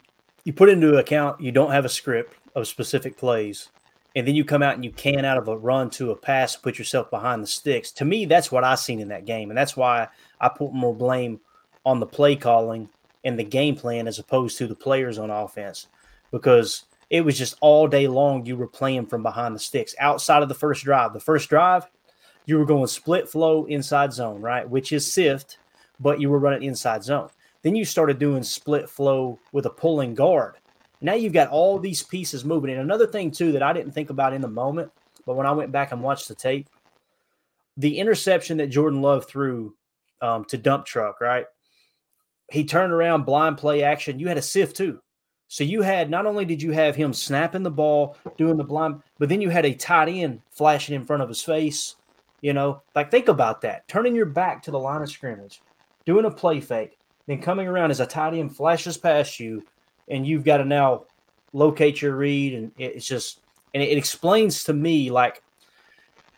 you 0.44 0.52
put 0.52 0.68
into 0.68 0.96
account 0.96 1.40
you 1.40 1.52
don't 1.52 1.70
have 1.70 1.85
a 1.85 1.88
script 1.88 2.35
of 2.54 2.66
specific 2.66 3.16
plays, 3.16 3.70
and 4.16 4.26
then 4.26 4.35
you 4.35 4.44
come 4.44 4.62
out 4.62 4.74
and 4.74 4.85
you 4.85 4.90
can 4.90 5.24
out 5.24 5.38
of 5.38 5.48
a 5.48 5.56
run 5.56 5.88
to 5.90 6.11
a 6.11 6.16
pass, 6.16 6.56
put 6.56 6.78
yourself 6.78 7.11
behind 7.11 7.42
the 7.42 7.46
sticks. 7.46 7.92
To 7.92 8.04
me, 8.04 8.26
that's 8.26 8.50
what 8.50 8.64
I 8.64 8.74
seen 8.74 9.00
in 9.00 9.08
that 9.08 9.24
game, 9.24 9.50
and 9.50 9.56
that's 9.56 9.76
why 9.76 10.08
I 10.40 10.48
put 10.48 10.72
more 10.72 10.94
blame 10.94 11.40
on 11.85 12.00
the 12.00 12.06
play 12.06 12.37
calling 12.37 12.88
and 13.24 13.38
the 13.38 13.44
game 13.44 13.76
plan 13.76 14.08
as 14.08 14.18
opposed 14.18 14.58
to 14.58 14.66
the 14.66 14.74
players 14.74 15.18
on 15.18 15.30
offense, 15.30 15.87
because 16.30 16.85
it 17.08 17.24
was 17.24 17.38
just 17.38 17.56
all 17.61 17.87
day 17.87 18.08
long 18.08 18.44
you 18.44 18.56
were 18.56 18.66
playing 18.66 19.06
from 19.06 19.22
behind 19.22 19.54
the 19.54 19.61
sticks 19.61 19.94
outside 20.00 20.42
of 20.42 20.48
the 20.48 20.54
first 20.54 20.82
drive. 20.82 21.12
The 21.12 21.20
first 21.20 21.48
drive, 21.48 21.87
you 22.46 22.58
were 22.58 22.64
going 22.64 22.87
split 22.87 23.28
flow 23.28 23.66
inside 23.66 24.12
zone, 24.12 24.40
right, 24.40 24.68
which 24.68 24.92
is 24.92 25.11
sift, 25.11 25.58
but 26.00 26.20
you 26.20 26.31
were 26.31 26.38
running 26.38 26.62
inside 26.62 27.02
zone. 27.02 27.28
Then 27.62 27.76
you 27.76 27.85
started 27.85 28.18
doing 28.18 28.42
split 28.42 28.88
flow 28.90 29.38
with 29.52 29.66
a 29.66 29.70
pulling 29.70 30.14
guard. 30.14 30.57
Now 31.00 31.14
you've 31.14 31.33
got 31.33 31.48
all 31.48 31.78
these 31.78 32.02
pieces 32.02 32.44
moving. 32.44 32.70
And 32.70 32.81
another 32.81 33.07
thing, 33.07 33.31
too, 33.31 33.52
that 33.52 33.62
I 33.62 33.72
didn't 33.72 33.92
think 33.92 34.11
about 34.11 34.33
in 34.33 34.40
the 34.40 34.48
moment, 34.48 34.90
but 35.26 35.37
when 35.37 35.46
I 35.46 35.52
went 35.52 35.72
back 35.72 35.92
and 35.92 36.02
watched 36.02 36.28
the 36.28 36.35
tape, 36.35 36.68
the 37.76 37.98
interception 37.98 38.59
that 38.59 38.68
Jordan 38.68 39.00
Love 39.00 39.26
threw 39.26 39.74
um, 40.20 40.44
to 40.46 40.59
dump 40.59 40.87
truck, 40.87 41.20
right? 41.20 41.46
He 42.50 42.64
turned 42.64 42.92
around, 42.92 43.24
blind 43.24 43.59
play 43.59 43.83
action. 43.83 44.18
You 44.18 44.28
had 44.28 44.38
a 44.38 44.42
sift 44.42 44.76
too. 44.76 45.00
So 45.48 45.64
you 45.64 45.83
had 45.83 46.09
not 46.09 46.26
only 46.26 46.44
did 46.44 46.62
you 46.62 46.70
have 46.72 46.96
him 46.96 47.12
snapping 47.12 47.62
the 47.62 47.70
ball, 47.70 48.16
doing 48.38 48.57
the 48.57 48.64
blind, 48.64 49.02
but 49.18 49.28
then 49.28 49.40
you 49.40 49.50
had 49.50 49.66
a 49.66 49.74
tight 49.74 50.09
end 50.09 50.40
flashing 50.50 50.94
in 50.94 51.05
front 51.05 51.22
of 51.22 51.28
his 51.28 51.42
face. 51.42 51.96
You 52.40 52.52
know, 52.52 52.83
like 52.94 53.11
think 53.11 53.28
about 53.28 53.61
that. 53.61 53.87
Turning 53.87 54.16
your 54.16 54.26
back 54.26 54.62
to 54.62 54.70
the 54.70 54.78
line 54.78 55.02
of 55.02 55.11
scrimmage, 55.11 55.61
doing 56.04 56.24
a 56.24 56.30
play 56.30 56.60
fake, 56.60 56.98
then 57.26 57.40
coming 57.40 57.66
around 57.66 57.90
as 57.90 58.00
a 58.00 58.06
tight 58.06 58.34
end 58.34 58.56
flashes 58.56 58.96
past 58.96 59.38
you, 59.38 59.64
and 60.08 60.26
you've 60.26 60.44
got 60.44 60.58
to 60.58 60.64
now 60.64 61.04
locate 61.52 62.02
your 62.02 62.16
read. 62.16 62.54
And 62.54 62.72
it- 62.78 62.96
it's 62.96 63.06
just, 63.06 63.40
and 63.74 63.82
it 63.82 63.98
explains 63.98 64.64
to 64.64 64.72
me 64.72 65.10
like 65.10 65.42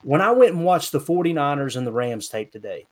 when 0.03 0.20
I 0.20 0.31
went 0.33 0.53
and 0.53 0.64
watched 0.64 0.92
the 0.92 1.00
49ers 1.00 1.77
and 1.77 1.87
the 1.87 1.92
Rams 1.92 2.29
tape 2.29 2.53
today, 2.53 2.87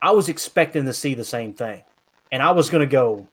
I 0.00 0.12
was 0.12 0.28
expecting 0.28 0.84
to 0.84 0.92
see 0.92 1.14
the 1.14 1.24
same 1.24 1.52
thing. 1.52 1.82
And 2.30 2.42
I 2.42 2.52
was 2.52 2.70
going 2.70 2.86
to 2.86 2.90
go, 2.90 3.26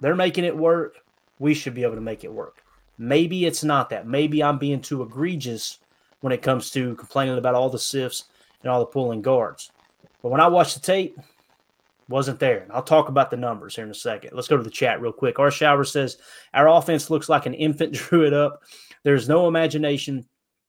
they're 0.00 0.14
making 0.14 0.44
it 0.44 0.56
work. 0.56 0.96
We 1.38 1.54
should 1.54 1.74
be 1.74 1.82
able 1.82 1.94
to 1.96 2.00
make 2.00 2.24
it 2.24 2.32
work. 2.32 2.62
Maybe 2.98 3.44
it's 3.44 3.64
not 3.64 3.90
that. 3.90 4.06
Maybe 4.06 4.42
I'm 4.42 4.58
being 4.58 4.80
too 4.80 5.02
egregious 5.02 5.78
when 6.20 6.32
it 6.32 6.42
comes 6.42 6.70
to 6.70 6.94
complaining 6.96 7.38
about 7.38 7.54
all 7.54 7.68
the 7.68 7.78
sifts 7.78 8.24
and 8.62 8.70
all 8.70 8.80
the 8.80 8.86
pulling 8.86 9.22
guards. 9.22 9.70
But 10.22 10.30
when 10.30 10.40
I 10.40 10.46
watched 10.46 10.74
the 10.74 10.80
tape, 10.80 11.18
wasn't 12.08 12.38
there. 12.38 12.60
And 12.60 12.72
I'll 12.72 12.82
talk 12.82 13.08
about 13.08 13.30
the 13.30 13.36
numbers 13.36 13.74
here 13.74 13.84
in 13.84 13.90
a 13.90 13.94
second. 13.94 14.30
Let's 14.32 14.48
go 14.48 14.56
to 14.56 14.62
the 14.62 14.70
chat 14.70 15.00
real 15.00 15.12
quick. 15.12 15.38
Our 15.38 15.50
shower 15.50 15.84
says 15.84 16.18
our 16.54 16.68
offense 16.68 17.10
looks 17.10 17.28
like 17.28 17.46
an 17.46 17.54
infant 17.54 17.92
drew 17.94 18.26
it 18.26 18.32
up. 18.32 18.62
There's 19.02 19.28
no 19.28 19.48
imagination, 19.48 20.26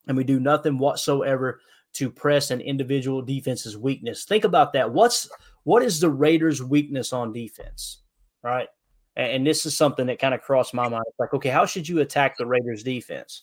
and 0.08 0.18
we 0.18 0.24
do 0.24 0.40
nothing 0.40 0.78
whatsoever 0.78 1.62
to 1.94 2.10
press 2.12 2.52
an 2.52 2.62
individual 2.62 3.22
defense's 3.22 3.78
weakness. 3.78 4.26
Think 4.26 4.44
about 4.44 4.74
that. 4.74 4.92
What's 4.92 5.30
what 5.64 5.84
is 5.84 6.00
the 6.00 6.10
Raiders' 6.10 6.64
weakness 6.64 7.14
on 7.14 7.34
defense? 7.34 8.00
Right. 8.44 8.70
And 9.16 9.46
this 9.46 9.66
is 9.66 9.76
something 9.76 10.06
that 10.08 10.20
kind 10.20 10.36
of 10.36 10.42
crossed 10.42 10.76
my 10.76 10.88
mind. 10.88 11.04
It's 11.08 11.20
like, 11.20 11.34
okay, 11.34 11.50
how 11.50 11.66
should 11.66 11.90
you 11.90 12.02
attack 12.02 12.38
the 12.38 12.46
Raiders 12.46 12.84
defense? 12.84 13.42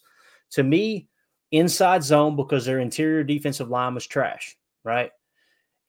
To 0.53 0.63
me, 0.63 1.09
inside 1.51 2.05
zone 2.05 2.37
because 2.37 2.65
their 2.65 2.79
interior 2.79 3.25
defensive 3.25 3.71
line 3.71 3.95
was 3.95 4.07
trash, 4.07 4.57
right? 4.85 5.11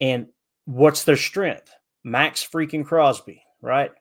And 0.01 0.27
what's 0.65 1.03
their 1.03 1.17
strength? 1.17 1.71
Maxx 2.05 2.47
freaking 2.47 2.85
Crosby, 2.85 3.41
right? 3.61 3.91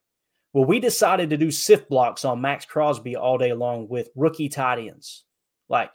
Well, 0.52 0.66
we 0.66 0.78
decided 0.78 1.30
to 1.30 1.38
do 1.38 1.50
sift 1.50 1.88
blocks 1.88 2.24
on 2.24 2.42
Maxx 2.42 2.66
Crosby 2.66 3.16
all 3.16 3.38
day 3.38 3.54
long 3.54 3.88
with 3.88 4.10
rookie 4.14 4.50
tight 4.50 4.78
ends. 4.78 5.24
Like, 5.70 5.90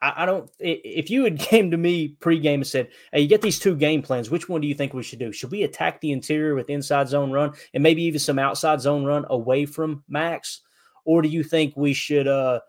I, 0.00 0.22
I 0.22 0.26
don't. 0.26 0.48
If 0.60 1.10
you 1.10 1.24
had 1.24 1.38
came 1.40 1.72
to 1.72 1.76
me 1.76 2.16
pregame 2.20 2.54
and 2.54 2.66
said, 2.66 2.90
"Hey, 3.12 3.22
you 3.22 3.28
get 3.28 3.42
these 3.42 3.58
two 3.58 3.74
game 3.74 4.02
plans. 4.02 4.30
Which 4.30 4.48
one 4.48 4.60
do 4.60 4.68
you 4.68 4.74
think 4.74 4.94
we 4.94 5.02
should 5.02 5.18
do? 5.18 5.32
Should 5.32 5.50
we 5.50 5.64
attack 5.64 6.00
the 6.00 6.12
interior 6.12 6.54
with 6.54 6.70
inside 6.70 7.08
zone 7.08 7.32
run 7.32 7.54
and 7.74 7.82
maybe 7.82 8.04
even 8.04 8.20
some 8.20 8.38
outside 8.38 8.80
zone 8.80 9.04
run 9.04 9.26
away 9.30 9.66
from 9.66 10.04
Max, 10.08 10.60
or 11.04 11.22
do 11.22 11.28
you 11.28 11.42
think 11.42 11.76
we 11.76 11.92
should 11.92 12.28
uh, 12.28 12.60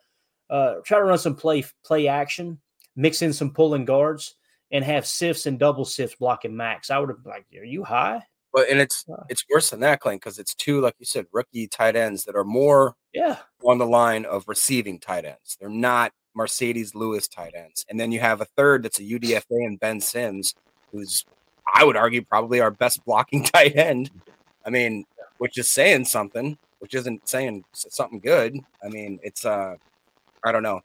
uh, 0.49 0.75
try 0.83 0.97
to 0.97 1.05
run 1.05 1.19
some 1.19 1.35
play 1.35 1.63
play 1.85 2.07
action, 2.07 2.59
mix 2.95 3.21
in 3.21 3.33
some 3.33 3.53
pulling 3.53 3.85
guards, 3.85 4.33
and 4.71 4.83
have 4.83 5.05
sifts 5.05 5.45
and 5.45 5.59
double 5.59 5.85
sifts 5.85 6.15
blocking 6.15 6.57
Max?" 6.57 6.89
I 6.89 6.97
would 6.97 7.09
have 7.09 7.23
like, 7.23 7.45
"Are 7.55 7.63
you 7.63 7.83
high?" 7.83 8.23
But 8.53 8.69
and 8.69 8.79
it's 8.79 9.05
it's 9.29 9.45
worse 9.51 9.69
than 9.69 9.79
that, 9.81 10.01
Clint, 10.01 10.21
because 10.21 10.39
it's 10.39 10.53
two, 10.53 10.81
like 10.81 10.95
you 10.99 11.05
said, 11.05 11.25
rookie 11.31 11.67
tight 11.67 11.95
ends 11.95 12.25
that 12.25 12.35
are 12.35 12.43
more 12.43 12.95
yeah 13.13 13.37
on 13.63 13.77
the 13.77 13.85
line 13.85 14.25
of 14.25 14.47
receiving 14.47 14.99
tight 14.99 15.25
ends. 15.25 15.57
They're 15.59 15.69
not 15.69 16.11
Marcedes 16.37 16.95
Lewis 16.95 17.27
tight 17.27 17.53
ends. 17.55 17.85
And 17.89 17.99
then 17.99 18.11
you 18.11 18.19
have 18.19 18.41
a 18.41 18.45
third 18.45 18.83
that's 18.83 18.99
a 18.99 19.03
UDFA 19.03 19.65
and 19.65 19.79
Ben 19.79 20.01
Sims, 20.01 20.55
who's 20.91 21.25
I 21.73 21.83
would 21.83 21.95
argue 21.95 22.21
probably 22.23 22.59
our 22.59 22.71
best 22.71 23.03
blocking 23.05 23.43
tight 23.45 23.75
end. 23.75 24.11
I 24.65 24.69
mean, 24.69 25.05
which 25.37 25.57
is 25.57 25.71
saying 25.71 26.05
something, 26.05 26.57
which 26.79 26.93
isn't 26.93 27.27
saying 27.27 27.63
something 27.73 28.19
good. 28.19 28.57
I 28.83 28.89
mean, 28.89 29.19
it's 29.23 29.45
uh 29.45 29.75
I 30.43 30.51
don't 30.51 30.63
know. 30.63 30.81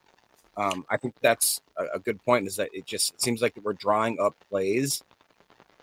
Um, 0.59 0.87
I 0.88 0.96
think 0.96 1.14
that's 1.20 1.61
a, 1.76 1.85
a 1.94 1.98
good 1.98 2.22
point 2.24 2.46
is 2.46 2.57
that 2.57 2.70
it 2.72 2.87
just 2.87 3.20
seems 3.20 3.42
like 3.42 3.55
we're 3.62 3.74
drawing 3.74 4.18
up 4.20 4.35
plays 4.48 5.02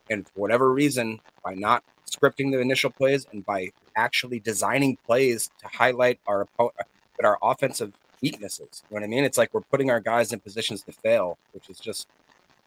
and 0.10 0.28
for 0.28 0.40
whatever 0.40 0.72
reason, 0.72 1.20
by 1.44 1.56
not 1.56 1.84
scripting 2.10 2.52
the 2.52 2.60
initial 2.60 2.90
plays 2.90 3.26
and 3.32 3.46
by 3.46 3.70
actually 3.96 4.40
designing 4.40 4.98
plays 5.06 5.50
to 5.60 5.68
highlight 5.68 6.20
our 6.28 6.42
opponent, 6.42 6.76
our 7.24 7.38
offensive 7.42 7.94
weaknesses. 8.22 8.84
You 8.90 8.96
know 8.96 9.02
what 9.02 9.04
I 9.04 9.08
mean? 9.08 9.24
It's 9.24 9.38
like 9.38 9.54
we're 9.54 9.62
putting 9.62 9.90
our 9.90 10.00
guys 10.00 10.34
in 10.34 10.40
positions 10.40 10.84
to 10.84 10.92
fail, 10.92 11.38
which 11.54 11.70
is 11.70 11.80
just 11.80 12.08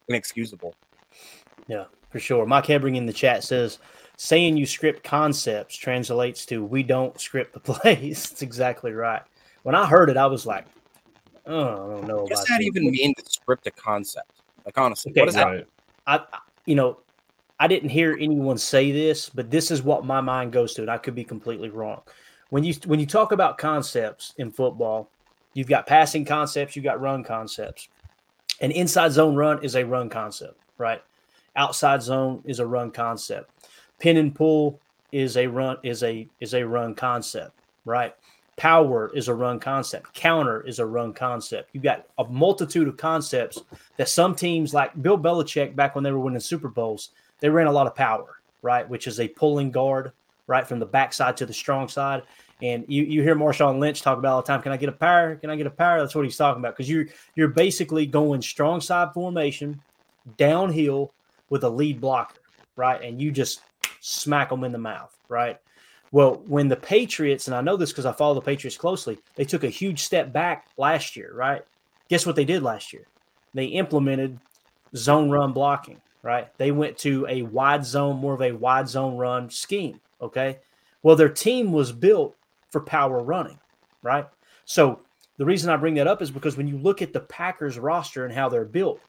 inexcusable. 0.09 0.75
Yeah, 1.69 1.85
for 2.11 2.21
sure. 2.21 2.47
Mike 2.47 2.67
Hebring 2.67 2.97
in 2.97 3.07
the 3.07 3.13
chat 3.13 3.45
says, 3.45 3.79
saying 4.17 4.57
you 4.57 4.67
script 4.67 5.05
concepts 5.05 5.77
translates 5.77 6.47
to 6.47 6.65
we 6.65 6.83
don't 6.83 7.21
script 7.21 7.53
the 7.53 7.61
plays. 7.73 8.31
It's 8.31 8.43
exactly 8.43 8.93
right. 8.93 9.23
When 9.63 9.75
I 9.75 9.87
heard 9.87 10.11
it, 10.11 10.17
I 10.17 10.27
was 10.27 10.47
like, 10.47 10.67
oh, 11.47 11.63
I 11.63 11.95
don't 11.95 12.07
know. 12.07 12.23
What 12.23 12.31
does 12.31 12.45
that 12.45 12.63
even 12.63 12.91
mean 12.91 13.15
to 13.15 13.25
script 13.27 13.67
a 13.67 13.71
concept? 13.73 14.31
Like, 14.65 14.79
honestly, 14.79 15.13
okay, 15.13 15.21
what 15.21 15.27
does 15.27 15.37
I, 15.37 15.57
that 15.57 15.67
I, 16.07 16.21
you 16.67 16.75
know, 16.75 16.99
I 17.59 17.67
didn't 17.67 17.89
hear 17.89 18.17
anyone 18.21 18.59
say 18.59 18.93
this, 18.93 19.31
but 19.31 19.51
this 19.51 19.71
is 19.71 19.83
what 19.83 20.05
my 20.05 20.21
mind 20.21 20.53
goes 20.53 20.75
to, 20.75 20.83
and 20.83 20.91
I 20.91 20.99
could 20.99 21.15
be 21.15 21.25
completely 21.25 21.71
wrong. 21.71 22.03
When 22.51 22.65
you 22.65 22.75
when 22.85 23.01
you 23.01 23.07
talk 23.07 23.33
about 23.33 23.59
concepts 23.59 24.35
in 24.39 24.51
football, 24.51 25.11
You've 25.57 25.69
got 25.69 25.87
passing 25.87 26.27
concepts, 26.27 26.77
you've 26.77 26.85
got 26.85 27.01
run 27.01 27.25
concepts. 27.25 27.89
An 28.61 28.71
inside 28.73 29.13
zone 29.13 29.35
run 29.35 29.65
is 29.65 29.75
a 29.75 29.87
run 29.87 30.11
concept, 30.11 30.61
right? 30.77 31.03
Outside 31.57 32.03
zone 32.03 32.43
is 32.45 32.59
a 32.59 32.67
run 32.67 32.91
concept. 32.91 33.51
Pin 33.99 34.19
and 34.19 34.35
pull 34.35 34.79
is 35.13 35.39
a 35.39 35.47
run 35.47 35.79
is 35.83 36.03
a 36.03 36.29
is 36.41 36.53
a 36.53 36.63
run 36.63 36.95
concept, 36.95 37.59
right? 37.87 38.15
Power 38.59 39.11
is 39.15 39.29
a 39.29 39.35
run 39.35 39.59
concept. 39.59 40.13
Counter 40.13 40.61
is 40.61 40.79
a 40.79 40.85
run 40.85 41.15
concept. 41.15 41.71
You've 41.73 41.83
got 41.83 42.05
a 42.19 42.25
multitude 42.25 42.87
of 42.87 42.99
concepts 42.99 43.63
that 43.97 44.11
some 44.11 44.35
teams, 44.35 44.75
like 44.75 45.01
Bill 45.01 45.17
Belichick, 45.17 45.75
back 45.75 45.95
when 45.95 46.05
they 46.05 46.13
were 46.13 46.21
winning 46.21 46.41
Super 46.41 46.69
Bowls, 46.69 47.13
they 47.41 47.49
ran 47.49 47.67
a 47.67 47.73
lot 47.73 47.87
of 47.87 47.95
power, 47.95 48.41
right? 48.63 48.89
Which 48.89 49.07
is 49.07 49.21
a 49.21 49.29
pulling 49.29 49.71
guard, 49.71 50.13
right, 50.47 50.67
from 50.67 50.79
the 50.79 50.87
backside 50.87 51.37
to 51.39 51.47
the 51.47 51.53
strong 51.53 51.89
side. 51.89 52.23
And 52.63 52.85
you, 52.89 53.03
you 53.03 53.23
hear 53.23 53.37
Marshawn 53.37 53.79
Lynch 53.79 54.01
talk 54.01 54.19
about 54.19 54.33
all 54.33 54.43
the 54.43 54.47
time. 54.47 54.63
Can 54.63 54.73
I 54.73 54.79
get 54.79 54.89
a 54.89 54.93
power? 54.93 55.37
Can 55.37 55.51
I 55.51 55.57
get 55.57 55.67
a 55.67 55.71
power? 55.71 56.01
That's 56.01 56.15
what 56.15 56.25
he's 56.25 56.37
talking 56.37 56.61
about. 56.61 56.75
Because 56.75 56.89
you're 56.89 57.07
you're 57.35 57.49
basically 57.49 58.07
going 58.07 58.41
strong 58.41 58.81
side 58.81 59.13
formation 59.13 59.81
downhill 60.39 61.13
with 61.51 61.65
a 61.65 61.69
lead 61.69 62.01
blocker, 62.01 62.41
right? 62.77 63.03
And 63.03 63.21
you 63.21 63.31
just 63.31 63.61
smack 64.01 64.49
them 64.49 64.65
in 64.65 64.73
the 64.73 64.79
mouth, 64.79 65.15
right? 65.29 65.59
Well, 66.13 66.43
when 66.47 66.69
the 66.69 66.77
Patriots, 66.77 67.47
and 67.47 67.55
I 67.55 67.61
know 67.61 67.77
this 67.77 67.91
because 67.91 68.07
I 68.07 68.13
follow 68.13 68.35
the 68.35 68.41
Patriots 68.41 68.77
closely, 68.77 69.19
they 69.35 69.45
took 69.45 69.65
a 69.65 69.69
huge 69.69 70.03
step 70.03 70.33
back 70.33 70.69
last 70.77 71.17
year, 71.17 71.33
right? 71.35 71.63
Guess 72.09 72.25
what 72.25 72.37
they 72.37 72.45
did 72.45 72.63
last 72.63 72.93
year? 72.93 73.07
They 73.55 73.67
implemented 73.67 74.39
zone 74.95 75.31
run 75.31 75.53
blocking, 75.53 76.01
right? 76.23 76.49
They 76.59 76.71
went 76.71 76.99
to 76.99 77.27
a 77.29 77.43
wide 77.43 77.85
zone, 77.85 78.17
more 78.17 78.35
of 78.35 78.43
a 78.43 78.53
wide 78.53 78.89
zone 78.89 79.17
run 79.17 79.51
scheme. 79.51 80.01
Okay. 80.21 80.59
Well, 81.03 81.17
their 81.17 81.29
team 81.29 81.73
was 81.73 81.93
built 81.93 82.37
for 82.71 82.81
power 82.81 83.23
running, 83.23 83.59
right? 84.03 84.27
So 84.65 85.01
the 85.37 85.45
reason 85.45 85.71
I 85.71 85.77
bring 85.77 85.95
that 85.95 86.07
up 86.09 86.23
is 86.23 86.31
because 86.31 86.57
when 86.57 86.69
you 86.69 86.79
look 86.79 87.03
at 87.03 87.13
the 87.13 87.21
Packers 87.21 87.79
roster 87.79 88.25
and 88.25 88.35
how 88.35 88.49
they're 88.49 88.65
built, 88.65 89.01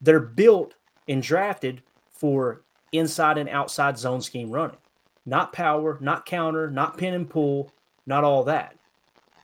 they're 0.00 0.20
built 0.20 0.74
and 1.08 1.22
drafted 1.22 1.82
for 2.10 2.62
inside 2.92 3.38
and 3.38 3.48
outside 3.48 3.98
zone 3.98 4.20
scheme 4.20 4.50
running, 4.50 4.76
not 5.24 5.52
power, 5.52 5.98
not 6.00 6.26
counter, 6.26 6.70
not 6.70 6.98
pin 6.98 7.14
and 7.14 7.30
pull, 7.30 7.72
not 8.06 8.24
all 8.24 8.44
that. 8.44 8.76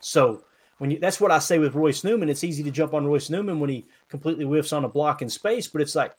So 0.00 0.44
when 0.78 0.90
you 0.90 0.98
that's 0.98 1.20
what 1.20 1.30
I 1.30 1.38
say 1.38 1.58
with 1.58 1.74
Royce 1.74 2.04
Newman. 2.04 2.28
It's 2.28 2.44
easy 2.44 2.62
to 2.62 2.70
jump 2.70 2.94
on 2.94 3.06
Royce 3.06 3.30
Newman 3.30 3.60
when 3.60 3.70
he 3.70 3.86
completely 4.08 4.44
whiffs 4.44 4.72
on 4.72 4.84
a 4.84 4.88
block 4.88 5.22
in 5.22 5.28
space, 5.28 5.66
but 5.66 5.80
it's 5.80 5.94
like 5.94 6.14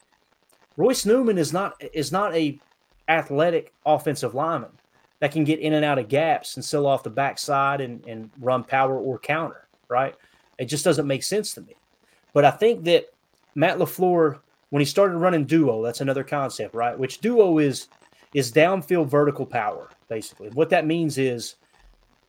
Royce 0.77 1.05
Newman 1.05 1.37
is 1.37 1.53
not 1.53 1.81
is 1.93 2.11
not 2.11 2.35
a 2.35 2.59
athletic 3.07 3.73
offensive 3.85 4.33
lineman 4.33 4.71
that 5.19 5.31
can 5.31 5.43
get 5.43 5.59
in 5.59 5.73
and 5.73 5.85
out 5.85 5.99
of 5.99 6.09
gaps 6.09 6.55
and 6.55 6.65
sell 6.65 6.85
off 6.85 7.03
the 7.03 7.09
backside 7.09 7.81
and, 7.81 8.05
and 8.05 8.29
run 8.39 8.63
power 8.63 8.97
or 8.97 9.17
counter, 9.17 9.67
right? 9.87 10.15
It 10.57 10.65
just 10.65 10.83
doesn't 10.83 11.07
make 11.07 11.23
sense 11.23 11.53
to 11.53 11.61
me. 11.61 11.75
But 12.33 12.45
I 12.45 12.51
think 12.51 12.83
that 12.85 13.13
Matt 13.55 13.77
LaFleur, 13.77 14.39
when 14.69 14.81
he 14.81 14.85
started 14.85 15.17
running 15.17 15.45
duo, 15.45 15.81
that's 15.81 16.01
another 16.01 16.23
concept, 16.23 16.75
right? 16.75 16.97
Which 16.97 17.19
duo 17.19 17.59
is 17.59 17.87
is 18.33 18.51
downfield 18.51 19.07
vertical 19.07 19.45
power, 19.45 19.89
basically. 20.09 20.49
What 20.49 20.69
that 20.71 20.85
means 20.85 21.17
is 21.17 21.55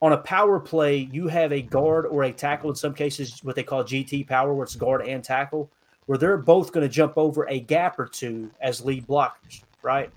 on 0.00 0.12
a 0.12 0.18
power 0.18 0.60
play, 0.60 1.08
you 1.10 1.26
have 1.26 1.52
a 1.52 1.62
guard 1.62 2.06
or 2.06 2.22
a 2.22 2.32
tackle, 2.32 2.70
in 2.70 2.76
some 2.76 2.94
cases, 2.94 3.42
what 3.42 3.56
they 3.56 3.64
call 3.64 3.82
GT 3.82 4.28
power, 4.28 4.54
where 4.54 4.64
it's 4.64 4.76
guard 4.76 5.04
and 5.04 5.24
tackle, 5.24 5.70
where 6.06 6.18
they're 6.18 6.36
both 6.36 6.72
going 6.72 6.86
to 6.86 6.92
jump 6.92 7.14
over 7.16 7.48
a 7.48 7.60
gap 7.60 7.98
or 7.98 8.06
two 8.06 8.50
as 8.60 8.84
lead 8.84 9.06
blockers, 9.06 9.62
right? 9.82 10.10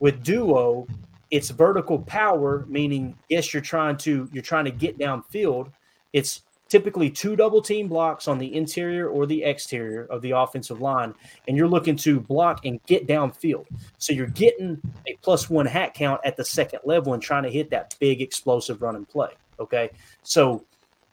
With 0.00 0.22
duo, 0.22 0.86
it's 1.30 1.50
vertical 1.50 1.98
power, 2.00 2.64
meaning 2.68 3.16
yes, 3.28 3.52
you're 3.52 3.62
trying 3.62 3.96
to 3.98 4.28
you're 4.32 4.42
trying 4.42 4.64
to 4.64 4.70
get 4.70 4.98
downfield. 4.98 5.72
It's 6.12 6.42
typically 6.68 7.10
two 7.10 7.36
double 7.36 7.62
team 7.62 7.88
blocks 7.88 8.28
on 8.28 8.38
the 8.38 8.54
interior 8.54 9.08
or 9.08 9.26
the 9.26 9.44
exterior 9.44 10.04
of 10.06 10.22
the 10.22 10.32
offensive 10.32 10.80
line, 10.80 11.14
and 11.46 11.56
you're 11.56 11.68
looking 11.68 11.96
to 11.96 12.20
block 12.20 12.64
and 12.64 12.80
get 12.86 13.06
downfield. 13.06 13.66
So 13.98 14.12
you're 14.12 14.26
getting 14.26 14.80
a 15.06 15.16
plus 15.22 15.48
one 15.48 15.66
hat 15.66 15.94
count 15.94 16.20
at 16.24 16.36
the 16.36 16.44
second 16.44 16.80
level 16.84 17.14
and 17.14 17.22
trying 17.22 17.44
to 17.44 17.50
hit 17.50 17.70
that 17.70 17.94
big 17.98 18.20
explosive 18.20 18.82
run 18.82 18.96
and 18.96 19.08
play. 19.08 19.30
Okay. 19.58 19.90
So 20.22 20.64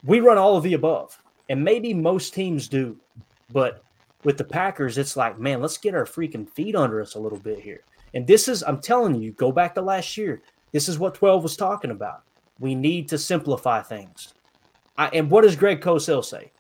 we 0.04 0.20
run 0.20 0.38
all 0.38 0.58
of 0.58 0.64
the 0.64 0.74
above, 0.74 1.22
and 1.50 1.64
maybe 1.64 1.94
most 1.94 2.34
teams 2.34 2.68
do, 2.68 2.98
but 3.52 3.84
with 4.24 4.38
the 4.38 4.44
Packers, 4.44 4.98
it's 4.98 5.18
like, 5.18 5.40
man, 5.40 5.62
let's 5.62 5.78
get 5.78 5.96
our 5.96 6.06
freaking 6.06 6.50
feet 6.50 6.76
under 6.76 7.02
us 7.02 7.16
a 7.16 7.20
little 7.20 7.40
bit 7.40 7.60
here. 7.60 7.82
And 8.14 8.28
this 8.28 8.48
is, 8.48 8.64
I'm 8.64 8.80
telling 8.80 9.22
you, 9.22 9.32
go 9.32 9.52
back 9.52 9.76
to 9.76 9.82
last 9.82 10.18
year. 10.18 10.42
This 10.72 10.88
is 10.88 11.00
what 11.00 11.16
12 11.16 11.44
was 11.44 11.58
talking 11.58 11.92
about. 11.92 12.24
We 12.60 12.76
need 12.76 13.08
to 13.10 13.18
simplify 13.18 13.82
things. 13.82 14.34
I, 14.98 15.08
and 15.08 15.30
what 15.30 15.42
does 15.42 15.56
Greg 15.56 15.82
Cosell 15.82 16.24
say? 16.24 16.52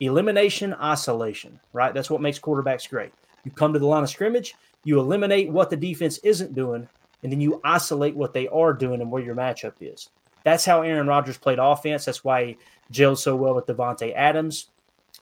Elimination, 0.00 0.74
isolation, 0.74 1.60
right? 1.72 1.94
That's 1.94 2.10
what 2.10 2.22
makes 2.22 2.38
quarterbacks 2.38 2.88
great. 2.88 3.12
You 3.44 3.50
come 3.50 3.72
to 3.72 3.78
the 3.78 3.86
line 3.86 4.02
of 4.02 4.10
scrimmage, 4.10 4.54
you 4.84 4.98
eliminate 4.98 5.50
what 5.50 5.70
the 5.70 5.76
defense 5.76 6.18
isn't 6.18 6.54
doing, 6.54 6.88
and 7.22 7.30
then 7.30 7.40
you 7.40 7.60
isolate 7.62 8.16
what 8.16 8.32
they 8.32 8.48
are 8.48 8.72
doing 8.72 9.00
and 9.00 9.10
where 9.10 9.22
your 9.22 9.34
matchup 9.34 9.74
is. 9.80 10.08
That's 10.44 10.64
how 10.64 10.82
Aaron 10.82 11.06
Rodgers 11.06 11.38
played 11.38 11.58
offense. 11.60 12.04
That's 12.04 12.24
why 12.24 12.44
he 12.44 12.58
gelled 12.92 13.18
so 13.18 13.36
well 13.36 13.54
with 13.54 13.66
Davante 13.66 14.12
Adams. 14.14 14.68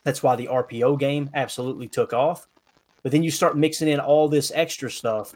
That's 0.05 0.23
why 0.23 0.37
the 0.37 0.47
RPO 0.47 0.99
game 0.99 1.31
absolutely 1.35 1.89
took 1.89 2.13
off. 2.13 2.49
But 3.03 3.13
then 3.13 3.23
you 3.23 3.31
start 3.31 3.57
mixing 3.57 3.89
in 3.89 4.01
all 4.01 4.29
this 4.29 4.53
extra 4.55 4.91
stuff, 4.91 5.35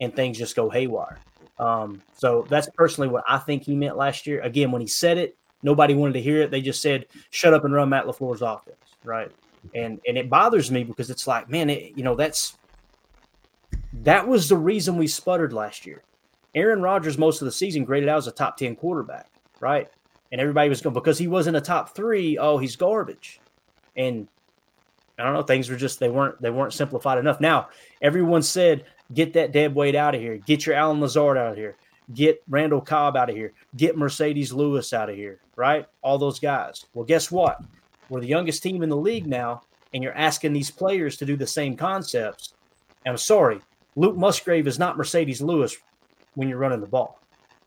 and 0.00 0.14
things 0.14 0.38
just 0.38 0.56
go 0.56 0.68
haywire. 0.68 1.18
Um, 1.58 2.02
so 2.14 2.46
that's 2.48 2.68
personally 2.76 3.08
what 3.08 3.24
I 3.28 3.38
think 3.38 3.62
he 3.62 3.74
meant 3.74 3.96
last 3.96 4.26
year. 4.26 4.40
Again, 4.42 4.70
when 4.72 4.82
he 4.82 4.88
said 4.88 5.18
it, 5.18 5.36
nobody 5.62 5.94
wanted 5.94 6.14
to 6.14 6.22
hear 6.22 6.42
it. 6.42 6.50
They 6.50 6.60
just 6.60 6.82
said, 6.82 7.06
"Shut 7.30 7.54
up 7.54 7.64
and 7.64 7.72
run 7.72 7.88
Matt 7.88 8.06
LaFleur's 8.06 8.42
offense." 8.42 8.76
Right? 9.04 9.30
And 9.74 10.00
and 10.06 10.18
it 10.18 10.28
bothers 10.28 10.70
me 10.70 10.84
because 10.84 11.10
it's 11.10 11.26
like, 11.26 11.48
man, 11.48 11.70
it, 11.70 11.96
you 11.96 12.02
know, 12.02 12.14
that's 12.14 12.56
that 13.92 14.26
was 14.26 14.48
the 14.48 14.56
reason 14.56 14.96
we 14.96 15.06
sputtered 15.06 15.52
last 15.52 15.86
year. 15.86 16.02
Aaron 16.54 16.82
Rodgers, 16.82 17.18
most 17.18 17.42
of 17.42 17.46
the 17.46 17.52
season, 17.52 17.84
graded 17.84 18.08
out 18.08 18.18
as 18.18 18.26
a 18.26 18.32
top 18.32 18.56
10 18.56 18.76
quarterback, 18.76 19.30
right? 19.60 19.88
And 20.32 20.40
everybody 20.40 20.68
was 20.68 20.80
going 20.80 20.94
because 20.94 21.18
he 21.18 21.28
wasn't 21.28 21.56
a 21.56 21.60
top 21.60 21.94
three. 21.94 22.38
Oh, 22.38 22.58
he's 22.58 22.76
garbage. 22.76 23.40
And 23.96 24.28
I 25.18 25.24
don't 25.24 25.34
know, 25.34 25.42
things 25.42 25.70
were 25.70 25.76
just 25.76 25.98
they 25.98 26.10
weren't 26.10 26.40
they 26.42 26.50
weren't 26.50 26.74
simplified 26.74 27.18
enough. 27.18 27.40
Now, 27.40 27.68
everyone 28.02 28.42
said, 28.42 28.84
get 29.14 29.32
that 29.32 29.52
dead 29.52 29.74
weight 29.74 29.94
out 29.94 30.14
of 30.14 30.20
here, 30.20 30.36
get 30.36 30.66
your 30.66 30.74
Allen 30.74 31.00
Lazard 31.00 31.38
out 31.38 31.52
of 31.52 31.56
here, 31.56 31.76
get 32.14 32.42
Randall 32.48 32.80
Cobb 32.80 33.16
out 33.16 33.30
of 33.30 33.36
here, 33.36 33.52
get 33.76 33.96
Marcedes 33.96 34.52
Lewis 34.52 34.92
out 34.92 35.08
of 35.08 35.16
here, 35.16 35.40
right? 35.56 35.86
All 36.02 36.18
those 36.18 36.38
guys. 36.38 36.86
Well, 36.94 37.04
guess 37.04 37.30
what? 37.30 37.60
We're 38.08 38.20
the 38.20 38.26
youngest 38.26 38.62
team 38.62 38.82
in 38.82 38.88
the 38.88 38.96
league 38.96 39.26
now, 39.26 39.62
and 39.94 40.02
you're 40.02 40.16
asking 40.16 40.52
these 40.52 40.70
players 40.70 41.16
to 41.16 41.24
do 41.24 41.36
the 41.36 41.46
same 41.46 41.76
concepts. 41.76 42.54
And 43.04 43.12
I'm 43.12 43.18
sorry, 43.18 43.60
Luke 43.96 44.16
Musgrave 44.16 44.66
is 44.66 44.78
not 44.78 44.98
Marcedes 44.98 45.40
Lewis 45.40 45.76
when 46.34 46.48
you're 46.48 46.58
running 46.58 46.80
the 46.80 46.86
ball. 46.86 47.18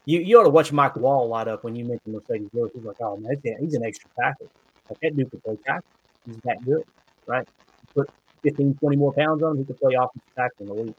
You, 0.06 0.20
you 0.20 0.40
ought 0.40 0.44
to 0.44 0.50
watch 0.50 0.72
Mike 0.72 0.96
Wall 0.96 1.28
light 1.28 1.48
up 1.48 1.64
when 1.64 1.76
you 1.76 1.86
mention 1.86 2.14
Marcedes 2.14 2.50
Lewis. 2.54 2.72
He's 2.74 2.84
like, 2.84 3.02
oh 3.02 3.18
man, 3.18 3.36
he's 3.60 3.74
an 3.74 3.84
extra 3.84 4.10
tackle. 4.20 4.48
Like 4.90 5.00
that 5.02 5.18
dude 5.18 5.32
can 5.32 5.42
play 5.42 5.58
tackle. 5.66 5.90
He's 6.34 6.42
that 6.44 6.64
good, 6.66 6.84
right? 7.28 7.48
Put 7.96 8.10
15, 8.44 8.76
20 8.76 8.96
more 8.96 9.14
pounds 9.14 9.44
on 9.44 9.52
him, 9.52 9.58
he 9.60 9.66
could 9.66 9.80
play 9.80 9.96
offensive 9.96 10.22
tackle 10.36 10.62
in 10.62 10.66
the 10.68 10.74
league. 10.74 10.96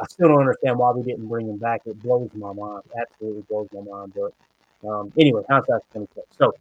I 0.00 0.06
still 0.06 0.28
don't 0.28 0.40
understand 0.40 0.78
why 0.78 0.90
we 0.90 1.02
didn't 1.02 1.28
bring 1.28 1.48
him 1.48 1.58
back. 1.58 1.82
It 1.86 2.02
blows 2.02 2.30
my 2.34 2.52
mind. 2.52 2.82
Absolutely 3.00 3.42
blows 3.42 3.68
my 3.72 3.82
mind. 3.82 4.14
But 4.14 4.88
um, 4.88 5.12
anyway, 5.18 5.42
hindsight's 5.48 5.84
2020. 5.92 6.26
So 6.36 6.52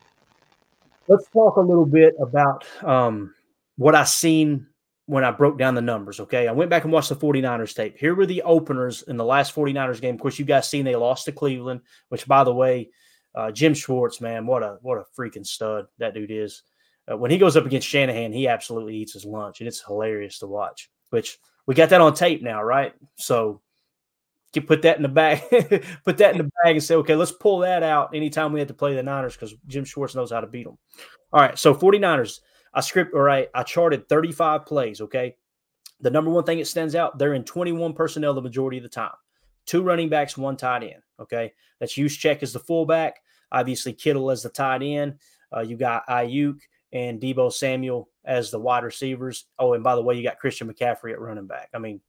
let's 1.07 1.27
talk 1.29 1.55
a 1.55 1.61
little 1.61 1.86
bit 1.86 2.13
about 2.19 2.65
um, 2.84 3.34
what 3.77 3.95
I 3.95 4.03
seen 4.03 4.67
when 5.07 5.23
I 5.23 5.32
broke 5.32 5.57
down 5.57 5.75
the 5.75 5.82
numbers. 5.82 6.19
Okay. 6.19 6.47
I 6.47 6.51
went 6.51 6.69
back 6.69 6.84
and 6.84 6.93
watched 6.93 7.09
the 7.09 7.15
49ers 7.15 7.75
tape. 7.75 7.97
Here 7.97 8.13
were 8.13 8.27
the 8.27 8.43
openers 8.43 9.01
in 9.03 9.17
the 9.17 9.25
last 9.25 9.55
49ers 9.55 10.01
game. 10.01 10.15
Of 10.15 10.21
course, 10.21 10.38
you 10.38 10.45
guys 10.45 10.69
seen 10.69 10.86
they 10.86 10.95
lost 10.95 11.25
to 11.25 11.32
Cleveland, 11.32 11.82
which 12.09 12.27
by 12.27 12.43
the 12.43 12.53
way, 12.53 12.91
uh, 13.34 13.49
Jim 13.51 13.73
Schwartz, 13.73 14.21
man, 14.21 14.45
what 14.45 14.61
a 14.61 14.77
what 14.82 14.97
a 14.97 15.05
freaking 15.17 15.45
stud 15.45 15.88
that 15.97 16.13
dude 16.13 16.32
is. 16.32 16.63
Uh, 17.12 17.18
when 17.18 17.32
he 17.32 17.38
goes 17.38 17.57
up 17.57 17.66
against 17.66 17.88
Shanahan, 17.88 18.32
he 18.32 18.47
absolutely 18.47 18.95
eats 18.95 19.14
his 19.14 19.26
lunch, 19.26 19.59
and 19.59 19.68
it's 19.68 19.84
hilarious 19.84 20.39
to 20.39 20.47
watch. 20.47 20.89
Which 21.09 21.39
we 21.66 21.76
got 21.76 21.89
that 21.89 22.01
on 22.01 22.14
tape 22.14 22.41
now, 22.41 22.64
right? 22.64 22.93
So 23.16 23.62
you 24.53 24.62
put 24.62 24.82
that 24.84 24.97
in 24.97 25.03
the 25.03 25.09
bag, 25.09 25.41
put 26.05 26.18
that 26.18 26.32
in 26.32 26.38
the 26.38 26.51
bag, 26.64 26.76
and 26.76 26.84
say, 26.84 26.95
okay, 26.95 27.16
let's 27.16 27.32
pull 27.32 27.59
that 27.59 27.84
out 27.84 28.16
anytime 28.16 28.53
we 28.53 28.59
have 28.59 28.68
to 28.70 28.74
play 28.74 28.95
the 28.95 29.03
Niners 29.03 29.34
because 29.34 29.55
Jim 29.68 29.86
Schwartz 29.86 30.16
knows 30.16 30.32
how 30.32 30.41
to 30.41 30.47
beat 30.47 30.66
them. 30.66 30.78
All 31.34 31.41
right, 31.41 31.57
so 31.57 31.74
49ers 31.74 32.39
I 32.74 32.82
script 32.82 33.14
or 33.14 33.30
I, 33.30 33.47
I 33.53 33.64
charted 33.64 34.07
35 34.07 34.66
plays. 34.66 35.01
Okay. 35.01 35.36
The 35.99 36.09
number 36.09 36.32
one 36.32 36.43
thing 36.43 36.57
that 36.57 36.66
stands 36.66 36.95
out, 36.95 37.18
they're 37.18 37.34
in 37.34 37.43
21 37.43 37.93
personnel 37.93 38.34
the 38.34 38.41
majority 38.41 38.78
of 38.78 38.84
the 38.84 38.89
time. 38.89 39.12
Two 39.66 39.84
running 39.84 40.09
backs, 40.09 40.38
one 40.38 40.57
tight 40.57 40.84
end. 40.84 41.03
Okay. 41.20 41.53
That's 41.80 41.93
Juszczyk 41.93 42.41
as 42.41 42.53
the 42.53 42.59
fullback. 42.59 43.22
Obviously, 43.51 43.93
Kittle 43.93 44.32
as 44.32 44.41
the 44.41 44.49
tight 44.49 44.82
end. 44.82 45.16
Uh, 45.55 45.59
you 45.62 45.76
got 45.76 46.07
Aiyuk 46.07 46.59
and 46.93 47.21
Deebo 47.21 47.51
Samuel 47.51 48.09
as 48.25 48.51
the 48.51 48.59
wide 48.59 48.83
receivers. 48.83 49.45
Oh, 49.57 49.73
and 49.73 49.83
by 49.83 49.95
the 49.95 50.01
way, 50.01 50.15
you 50.15 50.23
got 50.23 50.39
Christian 50.39 50.71
McCaffrey 50.71 51.11
at 51.11 51.19
running 51.19 51.47
back. 51.47 51.69
I 51.73 51.79
mean, 51.79 52.01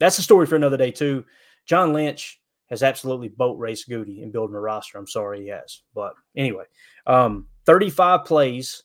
that's 0.00 0.18
a 0.18 0.22
story 0.22 0.46
for 0.46 0.56
another 0.56 0.76
day, 0.76 0.90
too. 0.90 1.24
John 1.66 1.92
Lynch 1.92 2.40
has 2.70 2.82
absolutely 2.82 3.28
boat 3.28 3.58
raced 3.58 3.88
Gutey 3.88 4.22
in 4.22 4.30
building 4.30 4.56
a 4.56 4.60
roster. 4.60 4.98
I'm 4.98 5.06
sorry 5.06 5.42
he 5.42 5.48
has. 5.48 5.82
But 5.94 6.14
anyway, 6.36 6.64
um, 7.06 7.46
35 7.66 8.24
plays, 8.24 8.82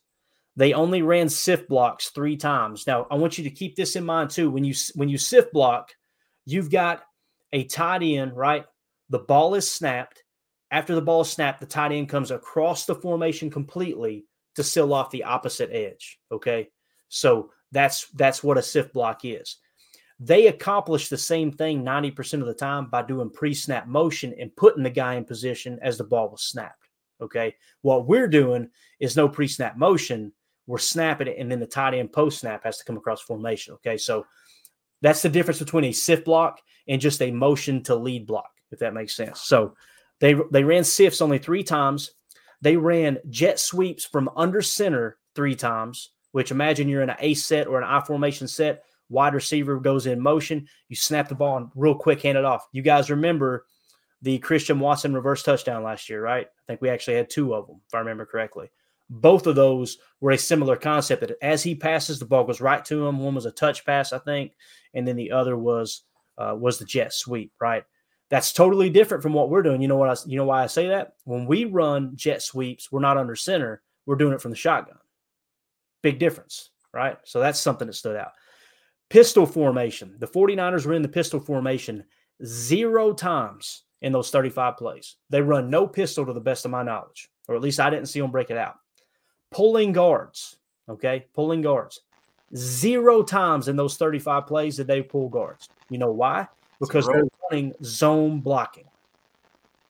they 0.56 0.74
only 0.74 1.02
ran 1.02 1.30
sift 1.30 1.68
blocks 1.68 2.10
three 2.10 2.38
times. 2.38 2.88
Now, 2.88 3.08
I 3.10 3.16
want 3.16 3.38
you 3.38 3.44
to 3.46 3.50
keep 3.50 3.76
this 3.76 3.96
in 3.96 4.06
mind 4.06 4.30
too. 4.30 4.50
When 4.52 4.64
you 4.64 4.74
when 4.96 5.10
you 5.10 5.18
sift 5.18 5.52
block, 5.52 5.92
you've 6.46 6.70
got 6.70 7.04
a 7.52 7.66
tight 7.66 8.04
end, 8.04 8.36
right? 8.36 8.66
The 9.10 9.20
ball 9.20 9.56
is 9.56 9.70
snapped. 9.70 10.24
After 10.72 10.96
the 10.96 11.02
ball 11.02 11.22
is 11.22 11.30
snapped, 11.30 11.60
the 11.60 11.66
tight 11.66 11.92
end 11.92 12.10
comes 12.10 12.32
across 12.32 12.86
the 12.86 12.96
formation 12.96 13.50
completely 13.50 14.26
to 14.56 14.64
seal 14.64 14.94
off 14.94 15.12
the 15.12 15.24
opposite 15.24 15.72
edge. 15.72 16.20
Okay, 16.32 16.70
so 17.10 17.52
that's 17.72 18.08
that's 18.16 18.44
what 18.44 18.58
a 18.58 18.62
SIF 18.62 18.94
block 18.94 19.22
is. 19.24 19.58
They 20.20 20.48
accomplish 20.48 21.10
the 21.10 21.18
same 21.18 21.52
thing 21.52 21.84
90% 21.84 22.40
of 22.40 22.46
the 22.46 22.54
time 22.54 22.88
by 22.90 23.02
doing 23.02 23.30
pre-snap 23.30 23.88
motion 23.88 24.34
and 24.40 24.56
putting 24.56 24.84
the 24.84 24.90
guy 24.90 25.16
in 25.16 25.26
position 25.26 25.80
as 25.82 25.98
the 25.98 26.04
ball 26.04 26.30
was 26.30 26.44
snapped. 26.44 26.88
Okay. 27.20 27.56
What 27.82 28.08
we're 28.08 28.28
doing 28.28 28.70
is 29.00 29.18
no 29.18 29.28
pre-snap 29.28 29.76
motion 29.76 30.32
we're 30.68 30.78
snapping 30.78 31.28
it, 31.28 31.38
and 31.38 31.52
then 31.52 31.60
the 31.60 31.66
tight 31.66 31.94
end 31.94 32.12
post 32.12 32.40
snap 32.40 32.64
has 32.64 32.78
to 32.78 32.86
come 32.86 32.98
across 32.98 33.22
formation. 33.22 33.74
Okay, 33.76 33.98
so 33.98 34.26
that's 35.02 35.22
the 35.22 35.30
difference 35.30 35.60
between 35.60 35.86
a 35.86 35.92
SIF 35.92 36.24
block 36.24 36.62
and 36.88 37.02
just 37.02 37.22
a 37.22 37.32
motion 37.32 37.84
to 37.84 37.96
lead 37.96 38.26
block, 38.26 38.50
if 38.72 38.80
that 38.80 38.94
makes 38.94 39.16
sense. 39.16 39.42
So 39.42 39.76
they 40.20 40.36
they 40.52 40.64
ran 40.64 40.84
SIFs 40.84 41.22
only 41.22 41.38
three 41.38 41.64
times. 41.64 42.12
They 42.64 42.78
ran 42.78 43.20
jet 43.30 43.60
sweeps 43.60 44.06
from 44.06 44.30
under 44.38 44.62
center 44.62 45.18
three 45.36 45.56
times, 45.56 46.12
which 46.32 46.50
imagine 46.50 46.88
you're 46.88 47.02
in 47.02 47.10
an 47.10 47.18
A 47.20 47.34
set 47.34 47.68
or 47.68 47.78
an 47.78 47.84
I 47.84 48.00
formation 48.00 48.48
set. 48.48 48.84
Wide 49.10 49.34
receiver 49.34 49.80
goes 49.80 50.06
in 50.08 50.22
motion. 50.22 50.68
You 50.88 50.96
snap 50.96 51.28
the 51.28 51.36
ball 51.36 51.58
and 51.58 51.70
real 51.76 51.94
quick 51.94 52.22
hand 52.22 52.38
it 52.38 52.46
off. 52.46 52.66
You 52.72 52.82
guys 52.82 53.10
remember 53.10 53.66
the 54.22 54.40
Christian 54.40 54.80
Watson 54.80 55.14
reverse 55.14 55.44
touchdown 55.44 55.84
last 55.84 56.10
year, 56.10 56.22
right? 56.24 56.48
I 56.48 56.62
think 56.66 56.82
we 56.82 56.90
actually 56.90 57.18
had 57.18 57.30
two 57.30 57.54
of 57.54 57.68
them, 57.68 57.82
if 57.86 57.94
I 57.94 58.00
remember 58.00 58.26
correctly 58.26 58.70
both 59.10 59.48
of 59.48 59.56
those 59.56 59.98
were 60.22 60.32
a 60.32 60.38
similar 60.38 60.76
concept 60.76 61.22
that 61.22 61.38
as 61.42 61.62
he 61.62 61.76
passes, 61.76 62.20
the 62.20 62.26
ball 62.26 62.46
goes 62.46 62.62
right 62.62 62.84
to 62.86 63.06
him. 63.06 63.20
One 63.20 63.36
was 63.36 63.46
a 63.46 63.52
touch 63.52 63.86
pass, 63.86 64.14
I 64.14 64.20
think, 64.20 64.54
and 64.94 65.08
then 65.08 65.16
the 65.16 65.32
other 65.32 65.58
was 65.58 66.04
uh, 66.38 66.56
was 66.58 66.80
the 66.80 66.86
jet 66.86 67.14
sweep. 67.14 67.52
Right, 67.60 67.84
that's 68.34 68.52
totally 68.52 68.90
different 68.90 69.22
from 69.22 69.34
what 69.34 69.52
we're 69.52 69.62
doing. 69.62 69.80
You 69.80 69.88
know 69.88 69.96
what? 69.96 70.10
I, 70.10 70.16
you 70.26 70.38
know 70.38 70.46
why 70.46 70.64
I 70.64 70.68
say 70.68 70.88
that? 70.88 71.14
When 71.26 71.46
we 71.46 71.66
run 71.66 72.16
jet 72.16 72.42
sweeps, 72.42 72.92
we're 72.92 73.00
not 73.00 73.18
under 73.18 73.36
center. 73.36 73.84
We're 74.08 74.16
doing 74.16 74.34
it 74.34 74.42
from 74.42 74.50
the 74.50 74.58
shotgun. 74.58 74.98
Big 76.02 76.18
difference, 76.18 76.72
right? 76.92 77.18
So 77.26 77.40
that's 77.40 77.60
something 77.60 77.86
that 77.86 77.94
stood 77.94 78.16
out. 78.16 78.32
Pistol 79.10 79.46
formation. 79.46 80.16
The 80.18 80.28
49ers 80.28 80.88
were 80.88 80.94
in 80.94 81.04
the 81.04 81.08
pistol 81.08 81.40
formation 81.40 82.06
zero 82.44 83.14
times 83.14 83.84
in 84.02 84.12
those 84.12 84.32
35 84.32 84.78
plays. 84.78 85.18
They 85.30 85.42
run 85.42 85.70
no 85.70 85.86
pistol 85.86 86.26
to 86.26 86.34
the 86.34 86.42
best 86.42 86.66
of 86.66 86.72
my 86.72 86.82
knowledge, 86.82 87.30
or 87.48 87.56
at 87.56 87.62
least 87.62 87.80
I 87.80 87.92
didn't 87.92 88.08
see 88.08 88.20
them 88.20 88.32
break 88.32 88.50
it 88.50 88.58
out 88.58 88.78
pulling 89.54 89.94
guards. 89.94 90.58
Okay, 90.90 91.28
pulling 91.34 91.62
guards. 91.62 92.02
Zero 92.56 93.24
times 93.24 93.68
in 93.68 93.78
those 93.78 93.96
35 93.96 94.46
plays 94.46 94.76
did 94.76 94.88
they 94.88 95.02
pull 95.02 95.30
guards. 95.30 95.70
You 95.90 95.98
know 95.98 96.12
why? 96.12 96.48
Because 96.80 97.08
they're 97.08 97.24
running 97.50 97.74
zone 97.84 98.40
blocking, 98.40 98.86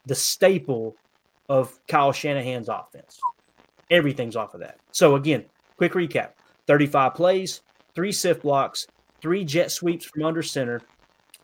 the 0.05 0.15
staple 0.15 0.95
of 1.49 1.79
Kyle 1.87 2.11
Shanahan's 2.11 2.69
offense. 2.69 3.19
Everything's 3.89 4.35
off 4.35 4.53
of 4.53 4.59
that. 4.61 4.79
So, 4.91 5.15
again, 5.15 5.45
quick 5.77 5.93
recap 5.93 6.31
35 6.67 7.13
plays, 7.13 7.61
three 7.95 8.11
sift 8.11 8.41
blocks, 8.41 8.87
three 9.21 9.43
jet 9.43 9.71
sweeps 9.71 10.05
from 10.05 10.23
under 10.23 10.41
center, 10.41 10.81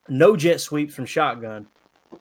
no 0.07 0.35
jet 0.35 0.61
sweeps 0.61 0.93
from 0.93 1.05
shotgun, 1.05 1.67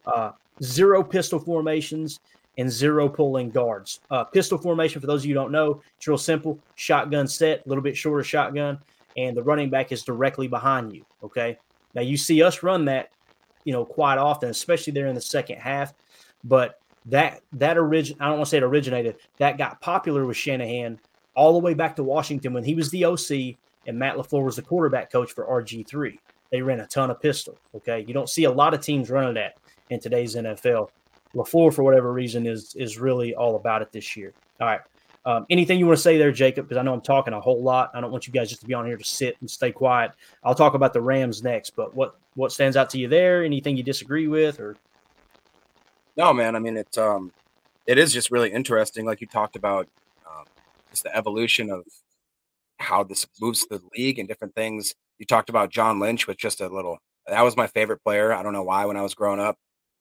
uh, 0.07 0.33
zero 0.63 1.03
pistol 1.03 1.39
formations, 1.39 2.21
and 2.59 2.71
zero 2.71 3.09
pulling 3.09 3.51
guards. 3.51 4.01
Uh, 4.11 4.25
pistol 4.25 4.59
formation, 4.59 5.01
for 5.01 5.07
those 5.07 5.23
of 5.23 5.27
you 5.27 5.35
don't 5.35 5.53
know, 5.53 5.81
it's 5.97 6.07
real 6.07 6.19
simple. 6.19 6.59
Shotgun 6.75 7.27
set, 7.27 7.65
a 7.65 7.69
little 7.69 7.83
bit 7.83 7.97
shorter 7.97 8.25
shotgun, 8.25 8.79
and 9.17 9.37
the 9.37 9.43
running 9.43 9.71
back 9.71 9.93
is 9.93 10.03
directly 10.03 10.49
behind 10.49 10.93
you. 10.93 11.05
Okay. 11.23 11.57
Now 11.95 12.03
you 12.03 12.17
see 12.17 12.43
us 12.43 12.63
run 12.63 12.85
that, 12.87 13.11
you 13.65 13.73
know, 13.73 13.85
quite 13.85 14.19
often, 14.19 14.51
especially 14.51 14.93
there 14.93 15.07
in 15.07 15.15
the 15.15 15.21
second 15.21 15.59
half. 15.59 15.95
But 16.45 16.81
that 17.07 17.41
that 17.53 17.79
origin 17.79 18.17
I 18.21 18.27
don't 18.27 18.39
want 18.39 18.47
to 18.47 18.51
say 18.51 18.59
it 18.59 18.63
originated, 18.63 19.17
that 19.39 19.59
got 19.59 19.81
popular 19.81 20.27
with 20.27 20.37
Shanahan 20.37 20.99
all 21.35 21.53
the 21.53 21.59
way 21.59 21.75
back 21.75 21.97
to 21.97 22.03
Washington 22.03 22.53
when 22.53 22.65
he 22.65 22.75
was 22.75 22.91
the 22.91 23.05
OC 23.05 23.57
and 23.87 23.99
Matt 23.99 24.17
LaFleur 24.17 24.45
was 24.45 24.57
the 24.57 24.63
quarterback 24.63 25.11
coach 25.11 25.33
for 25.33 25.47
RG3. 25.47 26.19
They 26.51 26.63
ran 26.63 26.81
a 26.81 26.87
ton 26.87 27.11
of 27.11 27.21
pistol. 27.21 27.57
Okay. 27.75 28.05
You 28.07 28.15
don't 28.15 28.29
see 28.29 28.45
a 28.45 28.51
lot 28.51 28.75
of 28.75 28.81
teams 28.81 29.11
running 29.11 29.35
that 29.35 29.57
in 29.91 30.01
today's 30.01 30.35
NFL. 30.35 30.91
LaFleur, 31.35 31.73
for 31.73 31.83
whatever 31.83 32.13
reason, 32.13 32.47
is 32.47 32.75
is 32.75 32.99
really 32.99 33.35
all 33.35 33.57
about 33.57 33.83
it 33.83 33.93
this 33.93 34.17
year. 34.17 34.33
All 34.61 34.67
right. 34.67 34.81
Um, 35.25 35.47
anything 35.51 35.79
you 35.79 35.87
want 35.87 35.99
to 35.99 36.03
say 36.03 36.17
there, 36.17 36.33
Jacob? 36.33 36.69
Because 36.69 36.81
I 36.81 36.83
know 36.83 36.95
I'm 36.95 37.01
talking 37.01 37.35
a 37.35 37.41
whole 37.41 37.63
lot. 37.63 37.91
I 37.95 38.01
don't 38.01 38.11
want 38.11 38.27
you 38.27 38.33
guys 38.33 38.49
just 38.49 38.63
to 38.63 38.67
be 38.67 38.75
on 38.75 38.87
here 38.87 38.97
to 38.97 39.05
sit 39.05 39.37
and 39.41 39.51
stay 39.51 39.73
quiet. 39.73 40.13
I'll 40.43 40.55
talk 40.55 40.75
about 40.75 40.93
the 40.93 41.01
Rams 41.01 41.43
next, 41.43 41.71
but 41.77 41.95
what 41.95 42.19
what 42.35 42.53
stands 42.53 42.77
out 42.77 42.89
to 42.91 42.99
you 42.99 43.09
there? 43.09 43.45
Anything 43.45 43.77
you 43.77 43.83
disagree 43.83 44.29
with, 44.29 44.61
or 44.61 44.77
No, 46.17 46.33
man. 46.33 46.57
I 46.57 46.61
mean, 46.61 46.77
it's 46.77 46.97
um, 46.97 47.33
it 47.87 47.99
is 47.99 48.13
just 48.13 48.31
really 48.31 48.53
interesting. 48.53 49.05
Like 49.07 49.21
you 49.21 49.27
talked 49.27 49.57
about, 49.57 49.89
um, 50.27 50.45
just 50.91 51.03
the 51.03 51.15
evolution 51.17 51.71
of 51.71 51.85
how 52.79 53.03
this 53.03 53.27
moves 53.41 53.67
the 53.67 53.83
league 53.97 54.19
and 54.19 54.29
different 54.29 54.55
things. 54.55 54.95
You 55.19 55.27
talked 55.27 55.51
about 55.51 55.71
John 55.71 55.99
Lynch 55.99 56.27
with 56.27 56.37
just 56.37 56.61
a 56.61 56.69
little. 56.69 56.99
That 57.27 57.43
was 57.43 57.57
my 57.57 57.67
favorite 57.67 58.03
player. 58.03 58.33
I 58.33 58.43
don't 58.43 58.53
know 58.53 58.63
why 58.63 58.85
when 58.87 58.97
I 58.97 59.03
was 59.03 59.15
growing 59.15 59.41
up. 59.41 59.57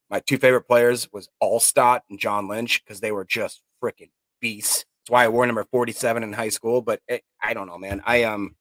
My 0.10 0.20
two 0.22 0.38
favorite 0.38 0.68
players 0.68 1.12
was 1.12 1.28
Alstott 1.44 2.02
and 2.10 2.20
John 2.20 2.48
Lynch 2.48 2.84
because 2.84 3.02
they 3.02 3.12
were 3.12 3.26
just 3.26 3.62
freaking 3.84 4.12
beasts. 4.40 4.86
That's 5.08 5.14
why 5.14 5.24
I 5.24 5.30
wore 5.30 5.46
number 5.46 5.64
47 5.64 6.22
in 6.22 6.34
high 6.34 6.50
school. 6.50 6.82
But 6.82 7.00
it, 7.08 7.24
I 7.42 7.54
don't 7.54 7.68
know, 7.68 7.78
man. 7.78 8.02
I 8.06 8.24
um, 8.24 8.58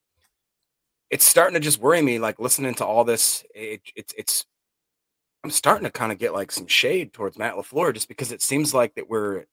it's 1.11 1.25
starting 1.25 1.55
to 1.55 1.61
just 1.61 1.81
worry 1.81 2.01
me. 2.01 2.21
Like 2.21 2.39
listening 2.39 2.75
to 2.77 2.87
all 2.87 3.03
this, 3.03 3.45
it, 3.53 3.81
it's 3.97 4.15
it's. 4.17 4.47
I'm 5.43 5.51
starting 5.51 5.83
to 5.87 5.91
kind 5.91 6.13
of 6.13 6.19
get 6.19 6.33
like 6.33 6.53
some 6.53 6.69
shade 6.69 7.13
towards 7.13 7.37
Matt 7.37 7.55
LaFleur 7.55 7.93
just 7.95 8.07
because 8.07 8.31
it 8.31 8.43
seems 8.43 8.73
like 8.73 8.95
that 8.95 9.11
we're 9.11 9.47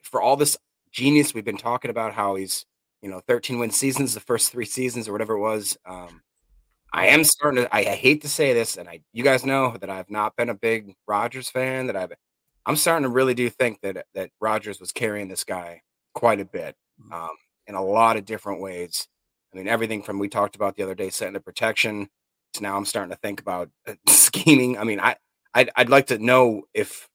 for 0.00 0.22
all 0.22 0.36
this 0.36 0.56
genius 0.90 1.34
we've 1.34 1.44
been 1.44 1.58
talking 1.58 1.90
about 1.90 2.14
how 2.14 2.34
he's 2.34 2.64
you 3.02 3.10
know 3.10 3.20
13 3.28 3.58
win 3.58 3.70
seasons 3.70 4.14
the 4.14 4.20
first 4.20 4.50
three 4.50 4.64
seasons 4.64 5.06
or 5.06 5.12
whatever 5.12 5.34
it 5.34 5.40
was. 5.40 5.76
Um, 5.84 6.22
I 6.94 7.08
am 7.08 7.24
starting 7.24 7.64
to. 7.64 7.74
I, 7.76 7.80
I 7.80 7.94
hate 7.94 8.22
to 8.22 8.28
say 8.28 8.54
this, 8.54 8.78
and 8.78 8.88
I 8.88 9.00
you 9.12 9.22
guys 9.22 9.44
know 9.44 9.76
that 9.76 9.90
I've 9.90 10.08
not 10.08 10.34
been 10.34 10.48
a 10.48 10.54
big 10.54 10.94
Rodgers 11.06 11.50
fan. 11.50 11.88
That 11.88 11.96
I've 11.96 12.12
I'm 12.64 12.76
starting 12.76 13.02
to 13.02 13.10
really 13.10 13.34
do 13.34 13.50
think 13.50 13.82
that 13.82 14.06
that 14.14 14.30
Rodgers 14.40 14.80
was 14.80 14.92
carrying 14.92 15.28
this 15.28 15.44
guy 15.44 15.82
quite 16.18 16.40
a 16.40 16.44
bit 16.44 16.74
um, 17.12 17.30
in 17.68 17.76
a 17.76 17.84
lot 17.84 18.16
of 18.16 18.24
different 18.24 18.60
ways. 18.60 19.06
I 19.54 19.56
mean, 19.56 19.68
everything 19.68 20.02
from 20.02 20.18
we 20.18 20.28
talked 20.28 20.56
about 20.56 20.74
the 20.74 20.82
other 20.82 20.96
day, 20.96 21.10
setting 21.10 21.34
the 21.34 21.40
protection. 21.40 22.08
To 22.54 22.62
now, 22.62 22.76
I'm 22.76 22.84
starting 22.84 23.12
to 23.12 23.18
think 23.18 23.40
about 23.40 23.70
uh, 23.86 23.94
scheming. 24.08 24.76
I 24.76 24.82
mean, 24.82 24.98
I 24.98 25.14
I'd, 25.54 25.70
I'd 25.76 25.88
like 25.88 26.08
to 26.08 26.18
know 26.18 26.62
if 26.74 27.08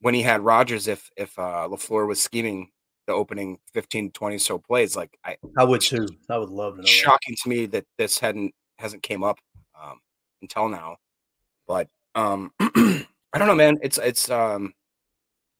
when 0.00 0.14
he 0.14 0.22
had 0.22 0.40
Rodgers, 0.40 0.88
if 0.88 1.10
if 1.16 1.38
uh, 1.38 1.68
LaFleur 1.70 2.08
was 2.08 2.20
scheming 2.20 2.70
the 3.06 3.12
opening 3.12 3.58
15, 3.72 4.10
20 4.10 4.38
so 4.38 4.58
plays, 4.58 4.96
like 4.96 5.16
I 5.24 5.36
I 5.56 5.62
would 5.62 5.80
too. 5.80 6.08
I 6.28 6.36
would 6.38 6.50
love 6.50 6.74
to 6.74 6.78
know. 6.78 6.82
that. 6.82 6.88
shocking 6.88 7.36
to 7.44 7.48
me 7.48 7.66
that 7.66 7.84
this 7.98 8.18
hadn't 8.18 8.52
hasn't 8.80 9.04
came 9.04 9.22
up 9.22 9.38
um, 9.80 10.00
until 10.42 10.68
now. 10.68 10.96
But 11.68 11.88
um, 12.16 12.52
I 12.60 13.38
don't 13.38 13.46
know, 13.46 13.54
man. 13.54 13.78
It's 13.80 13.98
it's 13.98 14.28
um, 14.28 14.74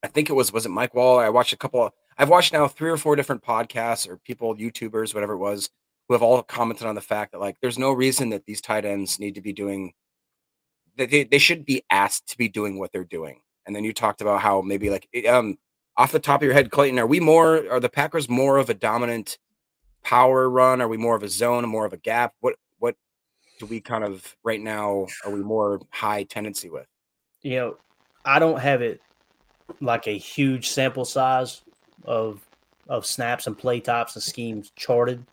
I 0.03 0.09
think 0.09 0.29
it 0.29 0.35
was 0.35 0.53
was 0.53 0.67
it 0.67 0.71
Mike 0.71 0.95
Wall. 0.95 1.21
I 1.21 1.29
watched 1.29 1.53
a 1.53 1.57
couple. 1.57 1.87
Of, 1.87 1.93
I've 2.19 2.29
watched 2.29 2.53
now 2.53 2.69
three 2.69 2.91
or 2.91 2.97
four 2.97 3.17
different 3.17 3.43
podcasts 3.43 4.09
or 4.09 4.17
people, 4.19 4.55
YouTubers, 4.57 5.15
whatever 5.15 5.35
it 5.35 5.39
was, 5.39 5.71
who 6.09 6.15
have 6.15 6.23
all 6.23 6.43
commented 6.43 6.87
on 6.87 6.95
the 6.95 7.01
fact 7.01 7.33
that 7.33 7.41
like 7.41 7.57
there's 7.61 7.79
no 7.79 7.93
reason 7.93 8.31
that 8.31 8.47
these 8.47 8.61
tight 8.61 8.85
ends 8.85 9.19
need 9.19 9.35
to 9.35 9.41
be 9.41 9.53
doing. 9.53 9.93
That 10.97 11.11
they, 11.11 11.25
they 11.25 11.39
should 11.39 11.65
be 11.65 11.83
asked 11.91 12.29
to 12.29 12.39
be 12.39 12.49
doing 12.49 12.79
what 12.79 12.93
they're 12.93 13.05
doing. 13.05 13.41
And 13.67 13.75
then 13.75 13.85
you 13.85 13.93
talked 13.93 14.21
about 14.21 14.41
how 14.41 14.61
maybe 14.61 14.91
like 14.91 15.09
um 15.29 15.59
off 15.97 16.13
the 16.13 16.19
top 16.19 16.41
of 16.41 16.45
your 16.45 16.55
head, 16.55 16.71
Clayton, 16.71 16.99
are 16.99 17.07
we 17.07 17.21
more 17.21 17.69
are 17.71 17.81
the 17.81 17.89
Packers 17.89 18.29
more 18.29 18.59
of 18.59 18.71
a 18.71 18.75
dominant 18.75 19.39
power 20.03 20.49
run? 20.49 20.81
Are 20.81 20.89
we 20.89 20.97
more 20.97 21.17
of 21.17 21.23
a 21.23 21.29
zone, 21.29 21.67
more 21.69 21.87
of 21.87 21.93
a 21.93 21.99
gap? 21.99 22.35
What 22.41 22.57
what 22.79 22.97
do 23.59 23.67
we 23.67 23.81
kind 23.81 24.05
of 24.05 24.37
right 24.45 24.61
now 24.61 25.07
are 25.25 25.31
we 25.31 25.41
more 25.41 25.81
high 25.91 26.25
tendency 26.25 26.69
with? 26.69 26.87
you 27.45 27.57
know, 27.57 27.77
I 28.25 28.41
don't 28.41 28.59
have 28.59 28.83
it 28.83 29.01
like 29.81 30.09
a 30.09 30.19
huge 30.19 30.71
sample 30.71 31.05
size 31.05 31.63
of 32.05 32.41
of 32.89 33.07
snaps 33.07 33.47
and 33.47 33.57
play 33.57 33.81
types 33.81 34.15
and 34.15 34.23
schemes 34.23 34.73
charted. 34.77 35.25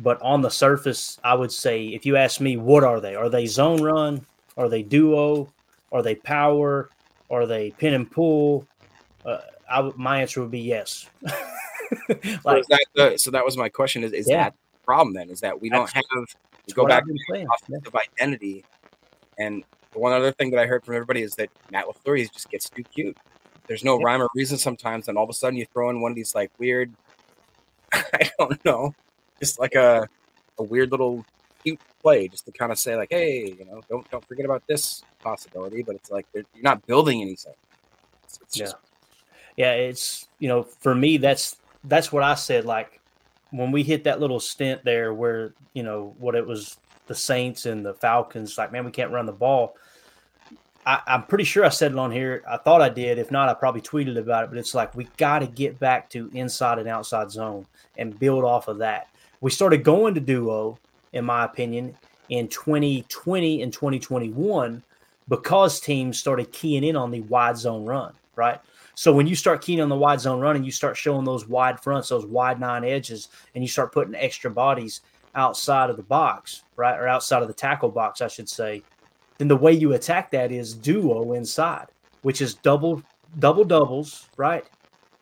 But 0.00 0.20
on 0.20 0.40
the 0.42 0.50
surface, 0.50 1.18
I 1.22 1.34
would 1.34 1.52
say 1.52 1.86
if 1.86 2.04
you 2.04 2.16
ask 2.16 2.40
me, 2.40 2.56
what 2.56 2.82
are 2.82 3.00
they? 3.00 3.14
Are 3.14 3.28
they 3.28 3.46
zone 3.46 3.82
run? 3.82 4.24
Are 4.56 4.68
they 4.68 4.82
duo? 4.82 5.52
Are 5.92 6.02
they 6.02 6.14
power? 6.14 6.90
Are 7.30 7.46
they 7.46 7.70
pin 7.72 7.94
and 7.94 8.10
pull? 8.10 8.66
Uh, 9.24 9.38
I 9.70 9.90
my 9.96 10.20
answer 10.20 10.40
would 10.40 10.50
be 10.50 10.60
yes. 10.60 11.08
so, 11.26 12.62
that 12.98 13.14
so 13.16 13.30
that 13.30 13.44
was 13.44 13.56
my 13.56 13.68
question. 13.68 14.02
Is 14.02 14.12
is 14.12 14.28
Yeah. 14.28 14.44
that 14.44 14.54
the 14.54 14.84
problem 14.84 15.14
then? 15.14 15.30
Is 15.30 15.40
that 15.40 15.60
we 15.60 15.68
don't 15.68 15.86
That's- 15.86 16.04
have 16.14 16.26
we 16.66 16.72
go 16.74 16.86
back 16.86 17.04
to 17.04 17.46
offensive 17.62 17.94
identity? 17.94 18.64
And 19.38 19.64
one 19.94 20.12
other 20.12 20.32
thing 20.32 20.50
that 20.50 20.60
I 20.60 20.66
heard 20.66 20.84
from 20.84 20.94
everybody 20.94 21.22
is 21.22 21.34
that 21.36 21.50
Matt 21.70 21.86
LaFleur 21.86 22.18
he 22.18 22.26
just 22.26 22.50
gets 22.50 22.70
too 22.70 22.82
cute. 22.82 23.16
There's 23.66 23.84
no 23.84 23.98
rhyme 24.00 24.20
or 24.22 24.28
reason 24.34 24.58
sometimes, 24.58 25.08
and 25.08 25.16
all 25.16 25.24
of 25.24 25.30
a 25.30 25.34
sudden 25.34 25.56
you 25.58 25.66
throw 25.72 25.90
in 25.90 26.00
one 26.00 26.12
of 26.12 26.16
these 26.16 26.34
like 26.34 26.50
weird, 26.58 26.92
I 27.92 28.30
don't 28.38 28.62
know, 28.64 28.94
just 29.40 29.58
like 29.60 29.74
a 29.74 30.08
a 30.58 30.62
weird 30.62 30.90
little 30.90 31.24
cute 31.62 31.80
play, 32.02 32.28
just 32.28 32.44
to 32.46 32.52
kind 32.52 32.72
of 32.72 32.78
say 32.78 32.96
like, 32.96 33.08
hey, 33.10 33.54
you 33.58 33.64
know, 33.64 33.80
don't 33.88 34.08
don't 34.10 34.26
forget 34.26 34.44
about 34.44 34.62
this 34.66 35.02
possibility. 35.22 35.82
But 35.82 35.96
it's 35.96 36.10
like 36.10 36.26
you're 36.34 36.44
not 36.60 36.84
building 36.86 37.22
anything. 37.22 37.54
It's, 38.24 38.38
it's 38.42 38.56
Yeah. 38.56 38.64
just 38.64 38.76
yeah, 39.56 39.72
it's 39.72 40.28
you 40.38 40.48
know, 40.48 40.62
for 40.62 40.94
me, 40.94 41.16
that's 41.18 41.56
that's 41.84 42.12
what 42.12 42.22
I 42.22 42.34
said. 42.34 42.64
Like 42.64 43.00
when 43.50 43.70
we 43.70 43.82
hit 43.82 44.04
that 44.04 44.20
little 44.20 44.40
stint 44.40 44.82
there, 44.84 45.14
where 45.14 45.54
you 45.74 45.82
know 45.82 46.14
what 46.18 46.34
it 46.34 46.46
was, 46.46 46.78
the 47.06 47.14
Saints 47.14 47.66
and 47.66 47.84
the 47.84 47.94
Falcons. 47.94 48.56
Like, 48.58 48.72
man, 48.72 48.84
we 48.84 48.90
can't 48.90 49.12
run 49.12 49.26
the 49.26 49.32
ball. 49.32 49.76
I, 50.84 51.00
I'm 51.06 51.24
pretty 51.24 51.44
sure 51.44 51.64
I 51.64 51.68
said 51.68 51.92
it 51.92 51.98
on 51.98 52.10
here. 52.10 52.42
I 52.48 52.56
thought 52.56 52.82
I 52.82 52.88
did. 52.88 53.18
If 53.18 53.30
not, 53.30 53.48
I 53.48 53.54
probably 53.54 53.80
tweeted 53.80 54.18
about 54.18 54.44
it. 54.44 54.50
But 54.50 54.58
it's 54.58 54.74
like 54.74 54.94
we 54.94 55.04
got 55.16 55.40
to 55.40 55.46
get 55.46 55.78
back 55.78 56.10
to 56.10 56.30
inside 56.34 56.78
and 56.78 56.88
outside 56.88 57.30
zone 57.30 57.66
and 57.98 58.18
build 58.18 58.44
off 58.44 58.68
of 58.68 58.78
that. 58.78 59.08
We 59.40 59.50
started 59.50 59.84
going 59.84 60.14
to 60.14 60.20
duo, 60.20 60.78
in 61.12 61.24
my 61.24 61.44
opinion, 61.44 61.94
in 62.28 62.48
2020 62.48 63.62
and 63.62 63.72
2021 63.72 64.82
because 65.28 65.80
teams 65.80 66.18
started 66.18 66.52
keying 66.52 66.84
in 66.84 66.96
on 66.96 67.10
the 67.10 67.20
wide 67.22 67.56
zone 67.56 67.84
run, 67.84 68.12
right? 68.36 68.60
So 68.94 69.12
when 69.12 69.26
you 69.26 69.34
start 69.34 69.62
keying 69.62 69.80
on 69.80 69.88
the 69.88 69.96
wide 69.96 70.20
zone 70.20 70.40
run 70.40 70.56
and 70.56 70.64
you 70.64 70.72
start 70.72 70.96
showing 70.96 71.24
those 71.24 71.48
wide 71.48 71.80
fronts, 71.80 72.08
those 72.08 72.26
wide 72.26 72.60
nine 72.60 72.84
edges, 72.84 73.28
and 73.54 73.64
you 73.64 73.68
start 73.68 73.92
putting 73.92 74.14
extra 74.14 74.50
bodies 74.50 75.00
outside 75.34 75.90
of 75.90 75.96
the 75.96 76.02
box, 76.02 76.64
right, 76.76 76.98
or 76.98 77.08
outside 77.08 77.42
of 77.42 77.48
the 77.48 77.54
tackle 77.54 77.88
box, 77.88 78.20
I 78.20 78.28
should 78.28 78.48
say, 78.48 78.82
then 79.38 79.48
the 79.48 79.56
way 79.56 79.72
you 79.72 79.92
attack 79.92 80.30
that 80.30 80.52
is 80.52 80.74
duo 80.74 81.32
inside, 81.32 81.86
which 82.22 82.40
is 82.40 82.54
double 82.54 83.02
double 83.38 83.64
doubles, 83.64 84.28
right? 84.36 84.64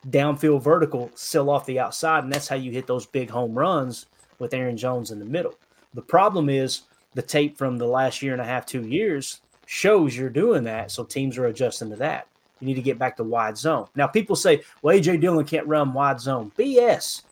Downfield 0.09 0.61
vertical, 0.61 1.11
sell 1.15 1.49
off 1.49 1.65
the 1.65 1.79
outside, 1.79 2.23
and 2.23 2.33
that's 2.33 2.47
how 2.47 2.55
you 2.55 2.71
hit 2.71 2.87
those 2.87 3.05
big 3.05 3.29
home 3.29 3.53
runs 3.53 4.07
with 4.39 4.53
Aaron 4.53 4.77
Jones 4.77 5.11
in 5.11 5.19
the 5.19 5.25
middle. 5.25 5.53
The 5.93 6.01
problem 6.01 6.49
is 6.49 6.81
the 7.13 7.21
tape 7.21 7.57
from 7.57 7.77
the 7.77 7.85
last 7.85 8.21
year 8.21 8.33
and 8.33 8.41
a 8.41 8.45
half, 8.45 8.65
two 8.65 8.87
years 8.87 9.41
shows 9.65 10.17
you're 10.17 10.29
doing 10.29 10.63
that, 10.65 10.91
so 10.91 11.03
teams 11.03 11.37
are 11.37 11.45
adjusting 11.45 11.89
to 11.89 11.95
that. 11.97 12.27
You 12.59 12.67
need 12.67 12.75
to 12.75 12.81
get 12.81 12.99
back 12.99 13.17
to 13.17 13.23
wide 13.23 13.57
zone. 13.57 13.87
Now, 13.95 14.07
people 14.07 14.35
say, 14.35 14.61
well, 14.81 14.95
AJ 14.95 15.21
Dillon 15.21 15.45
can't 15.45 15.65
run 15.65 15.93
wide 15.93 16.19
zone. 16.19 16.51
BS. 16.57 17.23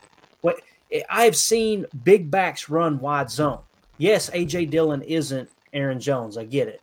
What 0.42 0.62
I 1.10 1.26
have 1.26 1.36
seen 1.36 1.86
big 2.04 2.32
backs 2.32 2.70
run 2.70 3.00
wide 3.00 3.30
zone. 3.30 3.60
Yes, 3.98 4.30
AJ 4.30 4.72
Dillon 4.72 5.02
isn't 5.02 5.50
Aaron 5.74 6.00
Jones. 6.00 6.38
I 6.38 6.46
get 6.46 6.68
it. 6.68 6.82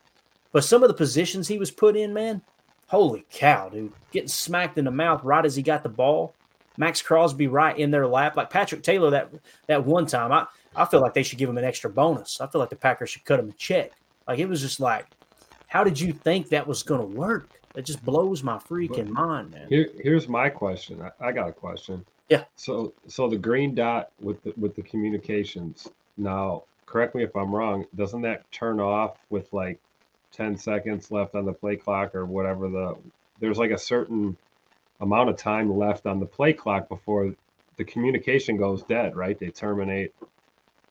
But 0.53 0.65
some 0.65 0.83
of 0.83 0.89
the 0.89 0.95
positions 0.95 1.49
he 1.49 1.59
was 1.59 1.71
put 1.71 1.97
in, 1.97 2.15
man, 2.15 2.41
holy 2.87 3.27
cow, 3.31 3.69
dude. 3.69 3.93
Getting 4.13 4.29
smacked 4.29 4.79
in 4.79 4.85
the 4.85 4.91
mouth 4.91 5.23
right 5.25 5.45
as 5.45 5.57
he 5.57 5.63
got 5.63 5.83
the 5.83 5.89
ball. 5.89 6.35
Maxx 6.79 7.03
Crosby 7.03 7.47
right 7.47 7.77
in 7.77 7.91
their 7.91 8.07
lap. 8.07 8.37
Like 8.37 8.51
Patrick 8.51 8.83
Taylor 8.83 9.11
that 9.11 9.31
that 9.67 9.85
one 9.85 10.07
time. 10.07 10.33
I, 10.33 10.47
I 10.75 10.85
feel 10.85 11.01
like 11.01 11.15
they 11.15 11.23
should 11.23 11.39
give 11.39 11.49
him 11.49 11.59
an 11.59 11.65
extra 11.65 11.91
bonus. 11.91 12.41
I 12.41 12.47
feel 12.47 12.61
like 12.61 12.71
the 12.71 12.77
Packers 12.77 13.11
should 13.11 13.25
cut 13.25 13.41
him 13.41 13.49
a 13.49 13.53
check. 13.53 13.93
Like 14.29 14.39
it 14.39 14.49
was 14.49 14.61
just 14.61 14.81
like, 14.81 15.07
how 15.69 15.85
did 15.85 15.99
you 15.99 16.13
think 16.13 16.49
that 16.51 16.67
was 16.67 16.83
gonna 16.83 17.05
work? 17.05 17.51
It 17.75 17.85
just 17.85 18.05
blows 18.05 18.43
my 18.43 18.57
freaking 18.57 19.09
mind, 19.09 19.51
man. 19.51 19.69
Here, 19.69 19.91
here's 20.03 20.29
my 20.29 20.49
question. 20.49 21.03
I, 21.03 21.29
I 21.29 21.33
got 21.33 21.49
a 21.49 21.53
question. 21.53 22.05
Yeah. 22.31 22.45
So, 22.57 22.95
so 23.07 23.29
the 23.29 23.37
green 23.37 23.75
dot 23.75 24.11
with 24.21 24.43
the 24.43 24.53
with 24.57 24.75
the 24.75 24.83
communications. 24.83 25.89
Now, 26.17 26.65
correct 26.87 27.15
me 27.15 27.25
if 27.25 27.37
I'm 27.37 27.55
wrong. 27.55 27.85
Doesn't 27.97 28.23
that 28.23 28.51
turn 28.53 28.81
off 28.81 29.19
with 29.31 29.53
like 29.53 29.79
ten 30.33 30.57
seconds 30.57 31.11
left 31.11 31.35
on 31.35 31.45
the 31.45 31.53
play 31.53 31.77
clock 31.77 32.15
or 32.15 32.25
whatever 32.25 32.69
the? 32.69 32.97
There's 33.41 33.59
like 33.59 33.73
a 33.73 33.79
certain 33.79 34.37
amount 35.01 35.29
of 35.29 35.37
time 35.37 35.77
left 35.77 36.07
on 36.07 36.21
the 36.21 36.27
play 36.27 36.53
clock 36.53 36.89
before 36.89 37.35
the 37.77 37.85
communication 37.85 38.57
goes 38.57 38.83
dead, 38.85 39.15
right? 39.17 39.39
They 39.39 39.51
terminate. 39.51 40.15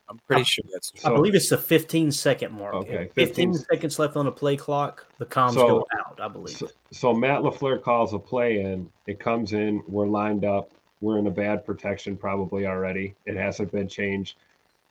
I'm 0.08 0.20
pretty 0.28 0.44
sure 0.44 0.64
that's. 0.72 0.92
I 1.04 1.10
believe 1.10 1.34
it's 1.34 1.48
the 1.48 1.58
15 1.58 2.12
second 2.12 2.52
mark. 2.52 2.74
Okay, 2.74 3.10
15, 3.14 3.54
15 3.54 3.54
seconds 3.54 3.98
left 3.98 4.16
on 4.16 4.26
the 4.26 4.32
play 4.32 4.56
clock. 4.56 5.04
The 5.18 5.26
comms 5.26 5.54
So- 5.54 5.66
go 5.66 5.86
out, 5.98 6.20
I 6.20 6.28
believe. 6.28 6.56
So, 6.56 6.68
so 6.92 7.12
Matt 7.12 7.40
LaFleur 7.40 7.82
calls 7.82 8.14
a 8.14 8.18
play 8.18 8.60
in. 8.60 8.88
It 9.08 9.18
comes 9.18 9.52
in. 9.52 9.82
We're 9.88 10.06
lined 10.06 10.44
up. 10.44 10.70
We're 11.00 11.18
in 11.18 11.26
a 11.26 11.30
bad 11.30 11.66
protection 11.66 12.16
probably 12.16 12.66
already. 12.66 13.14
It 13.26 13.36
hasn't 13.36 13.72
been 13.72 13.88
changed. 13.88 14.36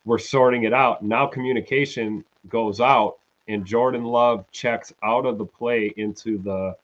We're 0.06 0.18
sorting 0.18 0.62
it 0.62 0.72
out. 0.72 1.02
Now 1.02 1.26
communication 1.26 2.24
goes 2.48 2.80
out, 2.80 3.18
and 3.48 3.66
Jordan 3.66 4.04
Love 4.04 4.50
checks 4.52 4.92
out 5.02 5.26
of 5.26 5.36
the 5.36 5.44
play 5.44 5.92
into 5.96 6.38
the 6.38 6.76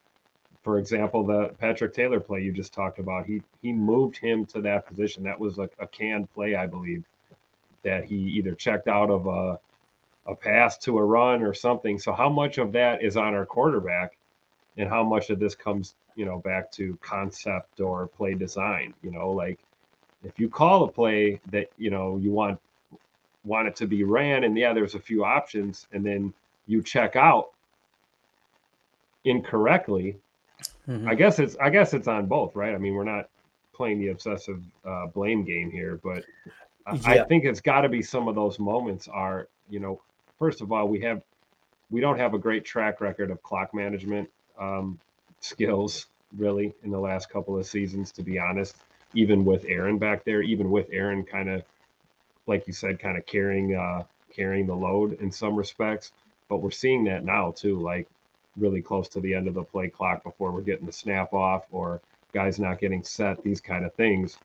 for 0.63 0.79
example, 0.79 1.25
the 1.25 1.49
Patrick 1.59 1.93
Taylor 1.93 2.21
play 2.21 2.41
you 2.41 2.51
just 2.53 2.73
talked 2.73 2.99
about, 2.99 3.25
he 3.25 3.41
he 3.61 3.73
moved 3.73 4.17
him 4.17 4.45
to 4.47 4.61
that 4.61 4.87
position. 4.87 5.23
That 5.23 5.39
was 5.39 5.57
a, 5.59 5.69
a 5.79 5.87
canned 5.87 6.33
play, 6.33 6.55
I 6.55 6.67
believe, 6.67 7.03
that 7.83 8.05
he 8.05 8.15
either 8.15 8.55
checked 8.55 8.87
out 8.87 9.09
of 9.09 9.27
a 9.27 9.59
a 10.25 10.35
pass 10.35 10.77
to 10.77 10.97
a 10.97 11.03
run 11.03 11.43
or 11.43 11.53
something. 11.53 11.99
So 11.99 12.13
how 12.13 12.29
much 12.29 12.57
of 12.57 12.71
that 12.71 13.03
is 13.03 13.17
on 13.17 13.33
our 13.33 13.45
quarterback, 13.45 14.17
and 14.77 14.87
how 14.87 15.03
much 15.03 15.29
of 15.29 15.39
this 15.39 15.53
comes, 15.53 15.95
you 16.15 16.25
know, 16.25 16.39
back 16.39 16.71
to 16.73 16.97
concept 17.01 17.81
or 17.81 18.07
play 18.07 18.33
design? 18.33 18.93
You 19.03 19.11
know, 19.11 19.31
like 19.31 19.59
if 20.23 20.39
you 20.39 20.47
call 20.47 20.85
a 20.85 20.91
play 20.91 21.41
that 21.51 21.69
you 21.77 21.89
know 21.89 22.17
you 22.17 22.31
want 22.31 22.57
want 23.43 23.67
it 23.67 23.75
to 23.77 23.87
be 23.87 24.03
ran, 24.03 24.43
and 24.43 24.57
yeah, 24.57 24.73
there's 24.73 24.95
a 24.95 24.99
few 24.99 25.23
options, 25.23 25.87
and 25.91 26.05
then 26.05 26.33
you 26.67 26.81
check 26.81 27.15
out 27.15 27.49
incorrectly. 29.25 30.17
Mhm. 30.87 31.07
I 31.07 31.15
guess 31.15 31.39
it's 31.39 31.55
I 31.57 31.69
guess 31.69 31.93
it's 31.93 32.07
on 32.07 32.25
both, 32.25 32.55
right? 32.55 32.73
I 32.73 32.77
mean, 32.77 32.93
we're 32.93 33.03
not 33.03 33.29
playing 33.73 33.99
the 33.99 34.09
obsessive 34.09 34.61
uh, 34.85 35.07
blame 35.07 35.43
game 35.43 35.71
here, 35.71 35.99
but 36.03 36.23
I, 36.85 37.19
I 37.19 37.23
think 37.23 37.45
it's 37.45 37.61
got 37.61 37.81
to 37.81 37.89
be 37.89 38.01
some 38.01 38.27
of 38.27 38.35
those 38.35 38.59
moments 38.59 39.07
are, 39.07 39.47
you 39.69 39.79
know, 39.79 40.01
first 40.37 40.61
of 40.61 40.71
all, 40.71 40.87
we 40.87 41.01
have 41.01 41.21
we 41.89 42.01
don't 42.01 42.17
have 42.17 42.33
a 42.33 42.37
great 42.37 42.65
track 42.65 43.01
record 43.01 43.31
of 43.31 43.41
clock 43.43 43.73
management 43.73 44.29
um, 44.59 44.99
skills 45.39 46.07
really 46.37 46.73
in 46.83 46.91
the 46.91 46.99
last 46.99 47.29
couple 47.29 47.57
of 47.57 47.65
seasons, 47.65 48.11
to 48.13 48.23
be 48.23 48.39
honest. 48.39 48.75
Even 49.13 49.45
with 49.45 49.63
Aaron 49.67 49.99
back 49.99 50.23
there, 50.23 50.41
even 50.41 50.71
with 50.71 50.87
Aaron 50.91 51.23
kind 51.23 51.49
of 51.49 51.63
like 52.47 52.67
you 52.67 52.73
said, 52.73 52.99
kind 52.99 53.17
of 53.17 53.25
carrying 53.25 53.75
uh, 53.75 54.03
carrying 54.35 54.67
the 54.67 54.75
load 54.75 55.19
in 55.21 55.31
some 55.31 55.55
respects. 55.55 56.11
But 56.49 56.57
we're 56.57 56.71
seeing 56.71 57.03
that 57.05 57.23
now 57.23 57.51
too, 57.51 57.79
like 57.79 58.07
really 58.57 58.81
close 58.81 59.07
to 59.09 59.19
the 59.19 59.33
end 59.33 59.47
of 59.47 59.53
the 59.53 59.63
play 59.63 59.89
clock 59.89 60.23
before 60.23 60.51
we're 60.51 60.61
getting 60.61 60.85
the 60.85 60.91
snap 60.91 61.33
off 61.33 61.65
or 61.71 62.01
guys 62.33 62.59
not 62.59 62.79
getting 62.79 63.03
set, 63.03 63.43
these 63.43 63.61
kind 63.61 63.85
of 63.85 63.93
things. 63.93 64.37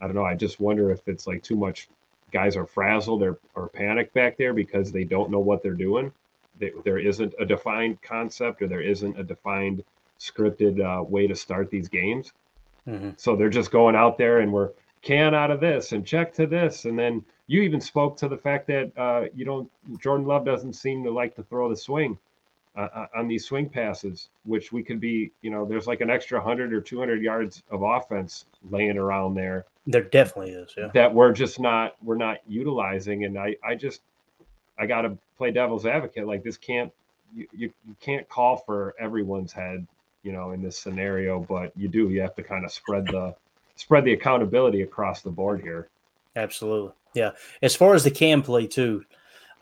I 0.00 0.06
don't 0.06 0.14
know. 0.14 0.24
I 0.24 0.34
just 0.34 0.60
wonder 0.60 0.90
if 0.90 1.06
it's 1.08 1.26
like 1.26 1.42
too 1.42 1.56
much 1.56 1.88
guys 2.32 2.56
are 2.56 2.66
frazzled 2.66 3.22
or, 3.22 3.38
or 3.54 3.68
panicked 3.68 4.12
back 4.14 4.36
there 4.36 4.52
because 4.52 4.92
they 4.92 5.04
don't 5.04 5.30
know 5.30 5.38
what 5.40 5.62
they're 5.62 5.72
doing. 5.74 6.12
There, 6.58 6.70
there 6.84 6.98
isn't 6.98 7.34
a 7.38 7.46
defined 7.46 8.00
concept 8.02 8.62
or 8.62 8.68
there 8.68 8.80
isn't 8.80 9.18
a 9.18 9.22
defined 9.22 9.84
scripted 10.18 10.80
uh, 10.80 11.02
way 11.02 11.26
to 11.26 11.34
start 11.34 11.70
these 11.70 11.88
games. 11.88 12.32
Mhm. 12.86 13.18
So 13.18 13.36
they're 13.36 13.50
just 13.50 13.70
going 13.70 13.96
out 13.96 14.16
there 14.16 14.40
and 14.40 14.52
we're 14.52 14.70
can 15.06 15.34
out 15.36 15.52
of 15.52 15.60
this 15.60 15.92
and 15.92 16.04
check 16.04 16.34
to 16.34 16.48
this. 16.48 16.84
And 16.84 16.98
then 16.98 17.24
you 17.46 17.62
even 17.62 17.80
spoke 17.80 18.16
to 18.16 18.28
the 18.28 18.36
fact 18.36 18.66
that 18.66 18.90
uh, 18.98 19.26
you 19.36 19.44
don't, 19.44 19.70
Jordan 20.00 20.26
Love 20.26 20.44
doesn't 20.44 20.72
seem 20.72 21.04
to 21.04 21.12
like 21.12 21.36
to 21.36 21.44
throw 21.44 21.68
the 21.68 21.76
swing 21.76 22.18
uh, 22.76 22.88
uh, 22.92 23.06
on 23.16 23.28
these 23.28 23.44
swing 23.44 23.68
passes, 23.68 24.30
which 24.44 24.72
we 24.72 24.82
could 24.82 24.98
be, 24.98 25.30
you 25.42 25.50
know, 25.50 25.64
there's 25.64 25.86
like 25.86 26.00
an 26.00 26.10
extra 26.10 26.38
100 26.38 26.72
or 26.72 26.80
200 26.80 27.22
yards 27.22 27.62
of 27.70 27.82
offense 27.82 28.46
laying 28.68 28.98
around 28.98 29.34
there 29.34 29.64
There 29.86 30.02
definitely 30.02 30.54
is. 30.54 30.74
Yeah. 30.76 30.88
that 30.92 31.14
we're 31.14 31.32
just 31.32 31.60
not, 31.60 31.94
we're 32.02 32.16
not 32.16 32.38
utilizing. 32.48 33.24
And 33.24 33.38
I, 33.38 33.54
I 33.64 33.76
just, 33.76 34.00
I 34.76 34.86
got 34.86 35.02
to 35.02 35.16
play 35.38 35.52
devil's 35.52 35.86
advocate. 35.86 36.26
Like 36.26 36.42
this 36.42 36.56
can't, 36.56 36.92
you, 37.32 37.46
you, 37.52 37.72
you 37.86 37.94
can't 38.00 38.28
call 38.28 38.56
for 38.56 38.96
everyone's 38.98 39.52
head, 39.52 39.86
you 40.24 40.32
know, 40.32 40.50
in 40.50 40.62
this 40.62 40.76
scenario, 40.76 41.38
but 41.38 41.70
you 41.76 41.86
do, 41.86 42.10
you 42.10 42.20
have 42.22 42.34
to 42.34 42.42
kind 42.42 42.64
of 42.64 42.72
spread 42.72 43.06
the, 43.06 43.36
spread 43.76 44.04
the 44.04 44.12
accountability 44.12 44.82
across 44.82 45.22
the 45.22 45.30
board 45.30 45.60
here. 45.60 45.88
Absolutely. 46.34 46.92
Yeah. 47.14 47.30
As 47.62 47.74
far 47.74 47.94
as 47.94 48.04
the 48.04 48.10
cam 48.10 48.42
play 48.42 48.66
too, 48.66 49.04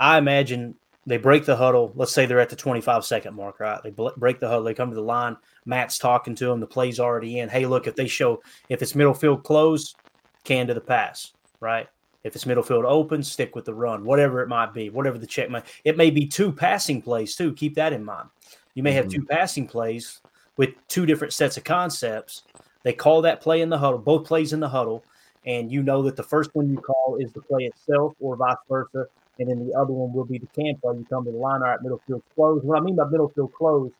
I 0.01 0.19
imagine 0.19 0.75
they 1.07 1.19
break 1.19 1.45
the 1.45 1.55
huddle. 1.57 1.93
Let's 1.95 2.13
say 2.13 2.27
they're 2.27 2.41
at 2.41 2.49
the 2.51 2.57
25 2.57 3.05
second 3.05 3.35
mark, 3.35 3.61
right? 3.61 3.81
They 3.83 3.91
bl- 3.91 4.09
break 4.17 4.41
the 4.41 4.49
huddle. 4.49 4.65
They 4.65 4.75
come 4.75 4.89
to 4.91 4.95
the 4.97 5.03
line. 5.03 5.37
Matt's 5.67 5.99
talking 5.99 6.35
to 6.37 6.47
them. 6.47 6.61
The 6.61 6.67
play's 6.67 6.99
already 6.99 7.39
in. 7.41 7.49
Hey, 7.49 7.67
look, 7.67 7.87
if 7.87 7.95
they 7.95 8.09
show, 8.09 8.43
if 8.69 8.83
it's 8.83 8.95
middle 8.95 9.15
field 9.15 9.45
closed, 9.45 9.97
can 10.45 10.67
to 10.67 10.75
the 10.75 10.81
pass, 10.81 11.33
right? 11.61 11.89
If 12.25 12.35
it's 12.35 12.47
middle 12.47 12.63
field 12.63 12.87
open, 12.87 13.23
stick 13.23 13.55
with 13.55 13.67
the 13.67 13.75
run, 13.75 14.05
whatever 14.05 14.41
it 14.43 14.49
might 14.49 14.73
be, 14.73 14.89
whatever 14.89 15.19
the 15.19 15.27
check 15.27 15.51
might. 15.51 15.67
It 15.85 15.97
may 15.99 16.11
be 16.11 16.27
two 16.27 16.51
passing 16.51 17.03
plays 17.03 17.37
too. 17.37 17.53
Keep 17.53 17.75
that 17.75 17.93
in 17.93 18.03
mind. 18.03 18.31
You 18.75 18.83
may 18.83 18.93
have 18.93 19.07
Mhm. 19.07 19.13
two 19.13 19.25
passing 19.27 19.67
plays 19.69 20.21
with 20.57 20.71
two 20.89 21.05
different 21.07 21.35
sets 21.35 21.57
of 21.59 21.65
concepts. 21.65 22.45
They 22.85 22.93
call 22.93 23.23
that 23.23 23.41
play 23.41 23.61
in 23.61 23.71
the 23.71 23.79
huddle, 23.79 23.99
both 23.99 24.27
plays 24.27 24.53
in 24.53 24.61
the 24.61 24.69
huddle, 24.69 25.05
and 25.45 25.73
you 25.73 25.83
know 25.83 26.03
that 26.03 26.17
the 26.17 26.23
first 26.23 26.55
one 26.55 26.71
you 26.71 26.79
call 26.79 27.17
is 27.21 27.33
the 27.33 27.43
play 27.43 27.65
itself, 27.65 28.15
or 28.21 28.37
vice 28.37 28.57
versa, 28.69 29.07
and 29.39 29.49
then 29.49 29.67
the 29.67 29.75
other 29.75 29.93
one 29.93 30.13
will 30.13 30.25
be 30.25 30.39
the 30.39 30.47
cam 30.55 30.77
play. 30.77 30.97
You 30.97 31.07
come 31.09 31.25
to 31.25 31.33
the 31.33 31.37
line, 31.37 31.63
all 31.63 31.69
right, 31.69 31.83
middle 31.83 32.01
field 32.07 32.23
closed. 32.35 32.65
What 32.65 32.79
I 32.79 32.81
mean 32.81 32.97
by 32.97 33.05
middle 33.07 33.29
field 33.29 33.53
closed, 33.55 33.95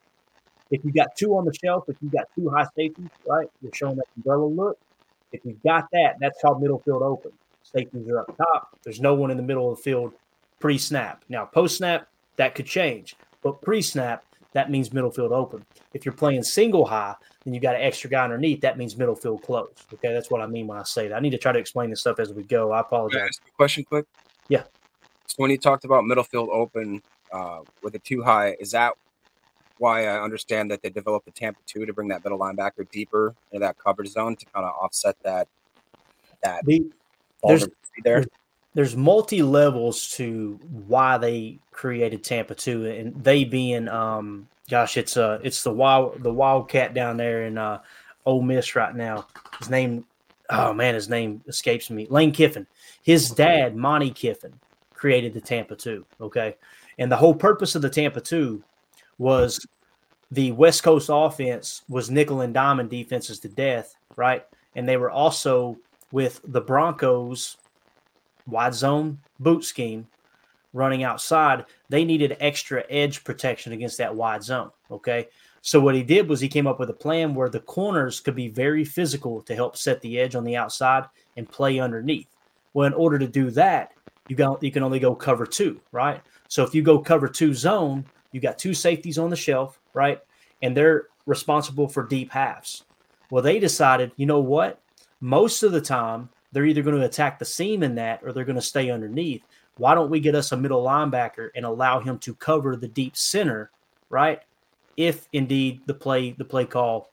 if 0.71 0.85
you 0.85 0.93
got 0.93 1.17
two 1.17 1.37
on 1.37 1.45
the 1.45 1.55
shelf, 1.55 1.85
if 1.89 1.97
you 2.01 2.09
got 2.11 2.29
two 2.35 2.49
high 2.51 2.67
safeties, 2.77 3.09
right, 3.27 3.49
you're 3.63 3.73
showing 3.75 3.97
that 3.97 4.07
umbrella 4.17 4.47
look. 4.47 4.79
If 5.33 5.41
you've 5.45 5.63
got 5.63 5.91
that, 5.93 6.17
that's 6.21 6.41
called 6.41 6.63
middle 6.63 6.79
field 6.79 7.03
open. 7.03 7.33
Safeties 7.63 8.09
are 8.09 8.21
up 8.21 8.37
top. 8.37 8.79
There's 8.85 9.01
no 9.01 9.15
one 9.15 9.31
in 9.31 9.37
the 9.37 9.43
middle 9.43 9.71
of 9.71 9.79
the 9.79 9.83
field 9.83 10.13
pre 10.61 10.79
snap. 10.79 11.25
Now, 11.29 11.45
post 11.45 11.79
snap, 11.79 12.09
that 12.37 12.55
could 12.55 12.67
change, 12.67 13.17
but 13.43 13.61
pre 13.63 13.83
snap, 13.83 14.25
that 14.55 14.71
means 14.71 14.93
middle 14.93 15.11
field 15.11 15.33
open. 15.33 15.65
If 15.93 16.05
you're 16.07 16.15
playing 16.15 16.43
single 16.45 16.85
high, 16.87 17.15
then 17.45 17.53
you 17.55 17.61
got 17.61 17.75
an 17.77 17.83
extra 17.83 18.09
guy 18.09 18.25
underneath. 18.25 18.61
That 18.63 18.79
means 18.79 18.97
middle 18.97 19.15
field 19.15 19.43
closed. 19.43 19.85
Okay, 19.93 20.13
that's 20.13 20.31
what 20.31 20.41
I 20.41 20.47
mean 20.47 20.67
when 20.67 20.79
I 20.79 20.83
say 20.85 21.09
that. 21.09 21.17
I 21.17 21.21
need 21.21 21.31
to 21.31 21.39
try 21.39 21.53
to 21.53 21.59
explain 21.59 21.91
this 21.91 22.01
stuff 22.01 22.19
as 22.19 22.33
we 22.33 22.43
go. 22.45 22.73
I 22.73 22.77
Can 22.77 22.77
I 22.77 22.81
apologize. 22.81 23.21
ask 23.29 23.41
you 23.45 23.51
a 23.53 23.57
question 23.57 23.85
quick? 23.85 24.07
Yeah. 24.49 24.63
So 25.27 25.35
when 25.37 25.51
you 25.51 25.59
talked 25.59 25.85
about 25.85 26.05
middle 26.05 26.25
field 26.25 26.49
open 26.53 27.03
uh, 27.33 27.61
with 27.83 27.95
a 27.97 27.99
two 27.99 28.23
high, 28.23 28.57
is 28.61 28.71
that 28.71 28.95
why 29.79 30.07
I 30.07 30.23
understand 30.23 30.71
that 30.71 30.83
they 30.83 30.91
developed 30.91 31.25
the 31.27 31.33
Tampa 31.33 31.59
two 31.67 31.85
to 31.85 31.93
bring 31.93 32.09
that 32.09 32.23
middle 32.25 32.39
linebacker 32.39 32.89
deeper 32.91 33.35
into 33.51 33.65
that 33.67 33.77
coverage 33.77 34.09
zone 34.11 34.37
to 34.37 34.47
kind 34.47 34.65
of 34.65 34.73
offset 34.81 35.17
that 35.25 35.49
that 36.45 36.65
The, 36.65 36.85
there's 37.43 37.63
there? 37.63 37.71
there's- 38.05 38.27
there's 38.75 38.97
multi 38.97 39.43
levels 39.43 40.09
to 40.11 40.59
why 40.87 41.17
they 41.17 41.59
created 41.71 42.25
Tampa 42.25 42.55
two, 42.55 42.87
and 42.87 43.15
they 43.23 43.45
being 43.45 43.89
um 43.89 44.49
gosh, 44.69 44.97
it's 44.97 45.17
uh 45.17 45.39
it's 45.43 45.63
the 45.63 45.73
wild 45.73 46.23
the 46.23 46.33
wildcat 46.33 46.95
down 46.95 47.17
there 47.17 47.47
in 47.47 47.57
uh 47.57 47.81
Ole 48.27 48.43
Miss 48.43 48.75
right 48.75 48.95
now. 48.95 49.27
His 49.59 49.71
name 49.71 50.05
oh 50.51 50.73
man, 50.73 50.95
his 50.95 51.09
name 51.09 51.43
escapes 51.47 51.89
me. 51.91 52.07
Lane 52.11 52.33
Kiffin. 52.33 52.67
His 53.03 53.31
dad, 53.31 53.77
Monte 53.77 54.11
Kiffin, 54.11 54.53
created 54.93 55.35
the 55.35 55.41
Tampa 55.41 55.77
two. 55.77 56.05
Okay. 56.21 56.57
And 56.99 57.11
the 57.11 57.17
whole 57.17 57.35
purpose 57.35 57.75
of 57.75 57.83
the 57.83 57.91
Tampa 57.91 58.21
two 58.21 58.63
was 59.19 59.65
the 60.31 60.51
West 60.53 60.83
Coast 60.83 61.11
offense 61.13 61.83
was 61.89 62.11
nickel 62.11 62.41
and 62.41 62.53
diamond 62.53 62.91
defenses 62.91 63.39
to 63.41 63.49
death, 63.49 63.95
right? 64.17 64.45
And 64.75 64.89
they 64.89 64.97
were 64.97 65.11
also 65.11 65.77
with 66.11 66.41
the 66.45 66.61
Broncos 66.61 67.57
wide 68.47 68.75
zone 68.75 69.19
boot 69.41 69.65
scheme 69.65 70.07
running 70.73 71.05
outside, 71.05 71.65
they 71.89 72.05
needed 72.05 72.37
extra 72.41 72.85
edge 72.91 73.25
protection 73.25 73.73
against 73.73 73.99
that 73.99 74.15
wide 74.15 74.43
zone. 74.43 74.71
Okay. 74.91 75.29
So 75.63 75.81
what 75.81 75.95
he 75.95 76.03
did 76.03 76.29
was 76.29 76.41
he 76.41 76.49
came 76.49 76.67
up 76.67 76.79
with 76.79 76.91
a 76.91 76.95
plan 76.95 77.35
where 77.35 77.49
the 77.49 77.61
corners 77.61 78.21
could 78.21 78.35
be 78.35 78.49
very 78.49 78.85
physical 78.85 79.41
to 79.43 79.55
help 79.55 79.79
set 79.79 80.01
the 80.03 80.19
edge 80.19 80.35
on 80.35 80.45
the 80.45 80.57
outside 80.57 81.05
and 81.39 81.49
play 81.49 81.79
underneath. 81.79 82.29
Well, 82.75 82.87
in 82.87 82.93
order 82.93 83.19
to 83.19 83.27
do 83.27 83.51
that, 83.53 83.93
you 84.29 84.37
got 84.37 84.63
you 84.63 84.71
can 84.71 84.83
only 84.83 84.99
go 84.99 85.15
cover 85.15 85.47
two, 85.47 85.81
right? 85.93 86.21
So 86.49 86.65
if 86.65 86.75
you 86.75 86.83
go 86.83 86.99
cover 86.99 87.29
two 87.29 87.55
zone, 87.55 88.05
you 88.33 88.41
got 88.41 88.59
two 88.59 88.75
safeties 88.75 89.19
on 89.19 89.31
the 89.31 89.37
shelf, 89.37 89.81
right? 89.95 90.21
And 90.61 90.77
they're 90.77 91.07
responsible 91.25 91.89
for 91.89 92.03
deep 92.03 92.31
halves. 92.33 92.85
Well, 93.31 93.43
they 93.43 93.59
decided, 93.59 94.13
you 94.17 94.27
know 94.27 94.41
what? 94.41 94.81
Most 95.21 95.63
of 95.63 95.73
the 95.73 95.81
time, 95.81 96.29
they're 96.55 96.65
either 96.65 96.83
going 96.83 96.99
to 96.99 97.05
attack 97.05 97.39
the 97.39 97.45
seam 97.45 97.83
in 97.83 97.97
that 97.97 98.21
or 98.23 98.33
they're 98.33 98.45
going 98.45 98.55
to 98.57 98.63
stay 98.63 98.91
underneath. 98.91 99.43
Why 99.77 99.95
don't 99.95 100.09
we 100.09 100.21
get 100.21 100.37
us 100.37 100.53
a 100.53 100.57
middle 100.57 100.85
linebacker 100.85 101.51
and 101.57 101.67
allow 101.67 101.99
him 101.99 102.19
to 102.21 102.35
cover 102.35 102.77
the 102.77 102.89
deep 102.89 103.17
center, 103.17 103.71
right? 104.09 104.41
If 104.97 105.29
indeed 105.33 105.81
the 105.87 105.95
play 105.95 106.31
the 106.31 106.45
play 106.45 106.65
call, 106.65 107.11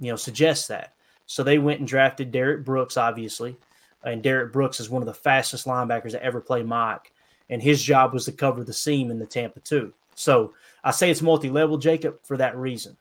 you 0.00 0.10
know, 0.10 0.16
suggests 0.16 0.66
that. 0.66 0.94
So 1.26 1.44
they 1.44 1.58
went 1.58 1.78
and 1.78 1.88
drafted 1.88 2.32
Derrick 2.32 2.64
Brooks, 2.64 2.96
obviously, 2.96 3.56
and 4.02 4.22
Derrick 4.22 4.52
Brooks 4.52 4.80
is 4.80 4.90
one 4.90 5.02
of 5.02 5.06
the 5.06 5.14
fastest 5.14 5.66
linebackers 5.66 6.10
that 6.12 6.24
ever 6.24 6.40
played 6.40 6.66
Mike, 6.66 7.12
and 7.48 7.62
his 7.62 7.80
job 7.80 8.12
was 8.12 8.24
to 8.24 8.32
cover 8.32 8.64
the 8.64 8.72
seam 8.72 9.12
in 9.12 9.20
the 9.20 9.26
Tampa 9.26 9.60
two. 9.60 9.92
So 10.16 10.54
I 10.82 10.90
say 10.90 11.10
it's 11.10 11.22
multi-level, 11.22 11.78
Jacob, 11.78 12.18
for 12.24 12.36
that 12.38 12.56
reason, 12.56 12.96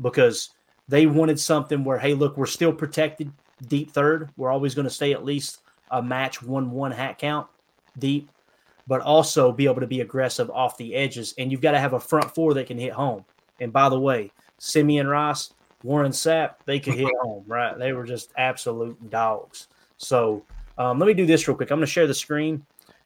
because 0.00 0.50
they 0.88 1.04
wanted 1.04 1.38
something 1.38 1.84
where, 1.84 1.98
hey, 1.98 2.14
look, 2.14 2.38
we're 2.38 2.46
still 2.46 2.72
protected 2.72 3.30
deep 3.68 3.90
third. 3.90 4.30
We're 4.36 4.50
always 4.50 4.74
going 4.74 4.88
to 4.88 4.94
stay 4.94 5.12
at 5.12 5.24
least 5.24 5.60
a 5.90 6.02
match 6.02 6.42
one 6.42 6.70
one 6.70 6.92
hat 6.92 7.18
count 7.18 7.46
deep, 7.98 8.30
but 8.86 9.00
also 9.00 9.52
be 9.52 9.64
able 9.64 9.80
to 9.80 9.86
be 9.86 10.00
aggressive 10.00 10.50
off 10.50 10.76
the 10.76 10.94
edges. 10.94 11.34
And 11.38 11.50
you've 11.50 11.60
got 11.60 11.72
to 11.72 11.80
have 11.80 11.94
a 11.94 12.00
front 12.00 12.34
four 12.34 12.54
that 12.54 12.66
can 12.66 12.78
hit 12.78 12.92
home. 12.92 13.24
And 13.60 13.72
by 13.72 13.88
the 13.88 13.98
way, 13.98 14.30
Simeon 14.58 15.06
Rice, 15.06 15.54
Warren 15.82 16.12
Sapp, 16.12 16.54
they 16.64 16.80
could 16.80 16.94
hit 16.94 17.12
home, 17.22 17.44
right? 17.46 17.78
They 17.78 17.92
were 17.92 18.04
just 18.04 18.32
absolute 18.36 19.10
dogs. 19.10 19.68
So 19.96 20.42
um, 20.76 20.98
let 20.98 21.06
me 21.06 21.14
do 21.14 21.26
this 21.26 21.48
real 21.48 21.56
quick. 21.56 21.70
I'm 21.70 21.78
going 21.78 21.86
to 21.86 21.92
share 21.92 22.06
the 22.06 22.14
screen 22.14 22.64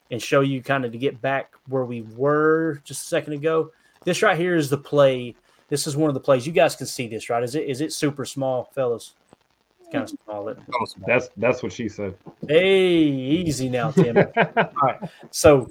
and 0.09 0.21
show 0.21 0.41
you 0.41 0.61
kind 0.61 0.83
of 0.83 0.91
to 0.91 0.97
get 0.97 1.21
back 1.21 1.53
where 1.67 1.85
we 1.85 2.01
were 2.01 2.81
just 2.83 3.03
a 3.03 3.07
second 3.07 3.33
ago. 3.33 3.71
This 4.03 4.21
right 4.21 4.37
here 4.37 4.55
is 4.55 4.69
the 4.69 4.77
play 4.77 5.35
This 5.69 5.87
is 5.87 5.95
one 5.95 6.09
of 6.09 6.13
the 6.13 6.19
plays. 6.19 6.45
You 6.45 6.51
guys 6.51 6.75
can 6.75 6.85
see 6.85 7.07
this, 7.07 7.29
right? 7.29 7.41
Is 7.41 7.55
it 7.55 7.63
is 7.63 7.79
it 7.79 7.93
super 7.93 8.25
small, 8.25 8.65
fellas? 8.75 9.13
It's 9.93 9.93
kind 9.93 10.03
of 10.03 10.09
small. 10.25 10.47
It- 10.49 10.57
That's 11.05 11.29
that's 11.37 11.63
what 11.63 11.71
she 11.73 11.89
said. 11.89 12.15
Hey, 12.47 12.97
easy 13.03 13.69
now, 13.69 13.91
Tim. 13.91 14.17
All 14.37 14.71
right. 14.81 15.09
So 15.31 15.69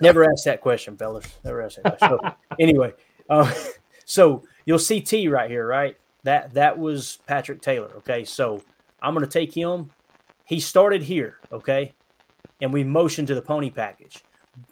never 0.00 0.24
ask 0.30 0.44
that 0.44 0.60
question, 0.60 0.96
fellas. 0.96 1.26
Never 1.44 1.62
ask 1.62 1.76
that 1.82 1.98
question. 1.98 2.18
So, 2.22 2.34
anyway, 2.58 2.92
uh, 3.28 3.52
so 4.04 4.42
you'll 4.64 4.78
see 4.78 5.00
T 5.00 5.28
right 5.28 5.50
here, 5.50 5.66
right? 5.66 5.96
That 6.24 6.54
that 6.54 6.78
was 6.78 7.18
Patrick 7.26 7.60
Taylor. 7.62 7.90
Okay. 7.98 8.24
So 8.24 8.62
I'm 9.02 9.14
gonna 9.14 9.26
take 9.26 9.52
him. 9.54 9.90
He 10.44 10.60
started 10.60 11.02
here, 11.02 11.36
okay? 11.52 11.92
And 12.60 12.72
we 12.72 12.82
motioned 12.82 13.28
to 13.28 13.34
the 13.34 13.42
pony 13.42 13.70
package. 13.70 14.24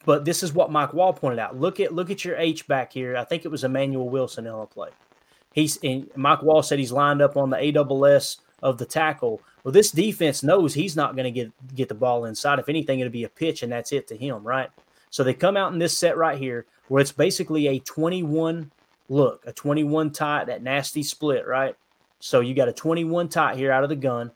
But 0.05 0.25
this 0.25 0.43
is 0.43 0.53
what 0.53 0.73
Mike 0.73 0.93
Wall 0.95 1.13
pointed 1.13 1.39
out. 1.39 1.57
Look 1.57 1.79
at 1.81 1.93
look 1.95 2.11
at 2.11 2.25
your 2.25 2.37
H 2.37 2.67
back 2.67 2.93
here. 2.93 3.17
I 3.17 3.25
think 3.25 3.45
it 3.45 3.49
was 3.49 3.63
Emanuel 3.63 4.09
Wilson 4.09 4.47
on 4.49 4.63
a 4.63 4.67
play. 4.67 4.91
He's 5.53 5.79
and 5.85 6.11
Mike 6.17 6.43
Wall 6.43 6.63
said 6.63 6.79
he's 6.79 6.93
lined 6.93 7.23
up 7.23 7.37
on 7.37 7.51
the 7.51 7.57
AWS 7.57 8.39
of 8.63 8.79
the 8.79 8.87
tackle. 8.87 9.41
Well, 9.65 9.73
this 9.73 9.91
defense 9.91 10.43
knows 10.43 10.75
he's 10.75 10.97
not 10.97 11.17
going 11.17 11.25
to 11.25 11.31
get 11.31 11.75
get 11.75 11.89
the 11.89 11.95
ball 11.95 12.25
inside. 12.25 12.59
If 12.59 12.69
anything, 12.69 13.01
it'll 13.01 13.13
be 13.13 13.25
a 13.25 13.29
pitch, 13.29 13.63
and 13.63 13.73
that's 13.73 13.93
it 13.93 14.07
to 14.09 14.17
him, 14.17 14.47
right? 14.47 14.71
So 15.11 15.25
they 15.25 15.35
come 15.35 15.57
out 15.57 15.73
in 15.73 15.79
this 15.79 15.97
set 15.97 16.17
right 16.17 16.39
here, 16.39 16.67
where 16.89 17.01
it's 17.01 17.13
basically 17.13 17.69
a 17.69 17.79
21 17.81 18.71
look, 19.09 19.45
a 19.47 19.53
21 19.53 20.11
tight, 20.11 20.47
that 20.47 20.63
nasty 20.63 21.03
split, 21.03 21.47
right? 21.47 21.75
So 22.19 22.41
you 22.41 22.55
got 22.55 22.69
a 22.69 22.73
21 22.73 23.29
tight 23.29 23.57
here 23.57 23.73
out 23.73 23.85
of 23.85 23.89
the 23.89 23.97
gun, 23.97 24.31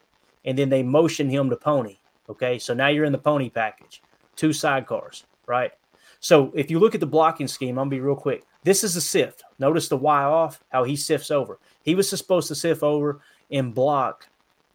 and 0.45 0.57
then 0.57 0.69
they 0.69 0.83
motion 0.83 1.29
him 1.29 1.51
to 1.51 1.57
pony. 1.57 1.97
Okay, 2.29 2.59
so 2.59 2.75
now 2.75 2.89
you're 2.89 3.05
in 3.05 3.13
the 3.13 3.19
pony 3.19 3.51
package, 3.51 4.03
two 4.37 4.51
sidecars, 4.51 5.25
right? 5.47 5.73
So 6.21 6.53
if 6.55 6.71
you 6.71 6.79
look 6.79 6.95
at 6.95 7.01
the 7.01 7.07
blocking 7.07 7.49
scheme, 7.49 7.79
I'm 7.79 7.89
gonna 7.89 7.91
be 7.91 8.01
real 8.01 8.15
quick. 8.15 8.45
This 8.63 8.85
is 8.85 8.95
a 8.95 9.01
sift. 9.01 9.43
Notice 9.59 9.89
the 9.89 9.97
Y 9.97 10.23
off, 10.23 10.63
how 10.69 10.85
he 10.85 10.95
sifts 10.95 11.31
over. 11.31 11.59
He 11.83 11.95
was 11.95 12.09
supposed 12.09 12.49
to 12.49 12.55
sift 12.55 12.83
over 12.83 13.21
and 13.51 13.75
block 13.75 14.29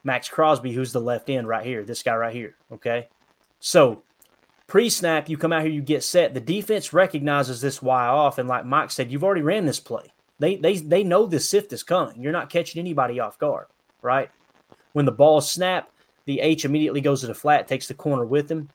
Maxx 0.03 0.29
Crosby, 0.29 0.71
who's 0.71 0.93
the 0.93 1.01
left 1.01 1.29
end 1.29 1.47
right 1.47 1.65
here, 1.65 1.83
this 1.83 2.03
guy 2.03 2.15
right 2.15 2.33
here. 2.33 2.55
Okay. 2.71 3.07
So 3.59 4.03
pre 4.67 4.89
snap, 4.89 5.29
you 5.29 5.37
come 5.37 5.51
out 5.51 5.63
here, 5.63 5.71
you 5.71 5.81
get 5.81 6.03
set. 6.03 6.33
The 6.33 6.39
defense 6.39 6.93
recognizes 6.93 7.61
this 7.61 7.81
Y 7.81 8.05
off. 8.05 8.37
And 8.37 8.47
like 8.47 8.65
Mike 8.65 8.91
said, 8.91 9.11
you've 9.11 9.23
already 9.23 9.41
ran 9.41 9.65
this 9.65 9.79
play. 9.79 10.13
They, 10.39 10.57
they, 10.57 10.77
they 10.77 11.03
know 11.03 11.25
this 11.25 11.49
sift 11.49 11.73
is 11.73 11.83
coming. 11.83 12.21
You're 12.21 12.31
not 12.31 12.49
catching 12.49 12.79
anybody 12.79 13.19
off 13.19 13.39
guard, 13.39 13.67
right? 14.01 14.29
When 14.93 15.05
the 15.05 15.11
ball 15.11 15.39
is 15.39 15.49
snapped, 15.49 15.91
the 16.25 16.39
H 16.41 16.65
immediately 16.65 17.01
goes 17.01 17.21
to 17.21 17.27
the 17.27 17.33
flat, 17.33 17.67
takes 17.67 17.87
the 17.87 17.93
corner 17.93 18.25
with 18.25 18.49
him. 18.49 18.69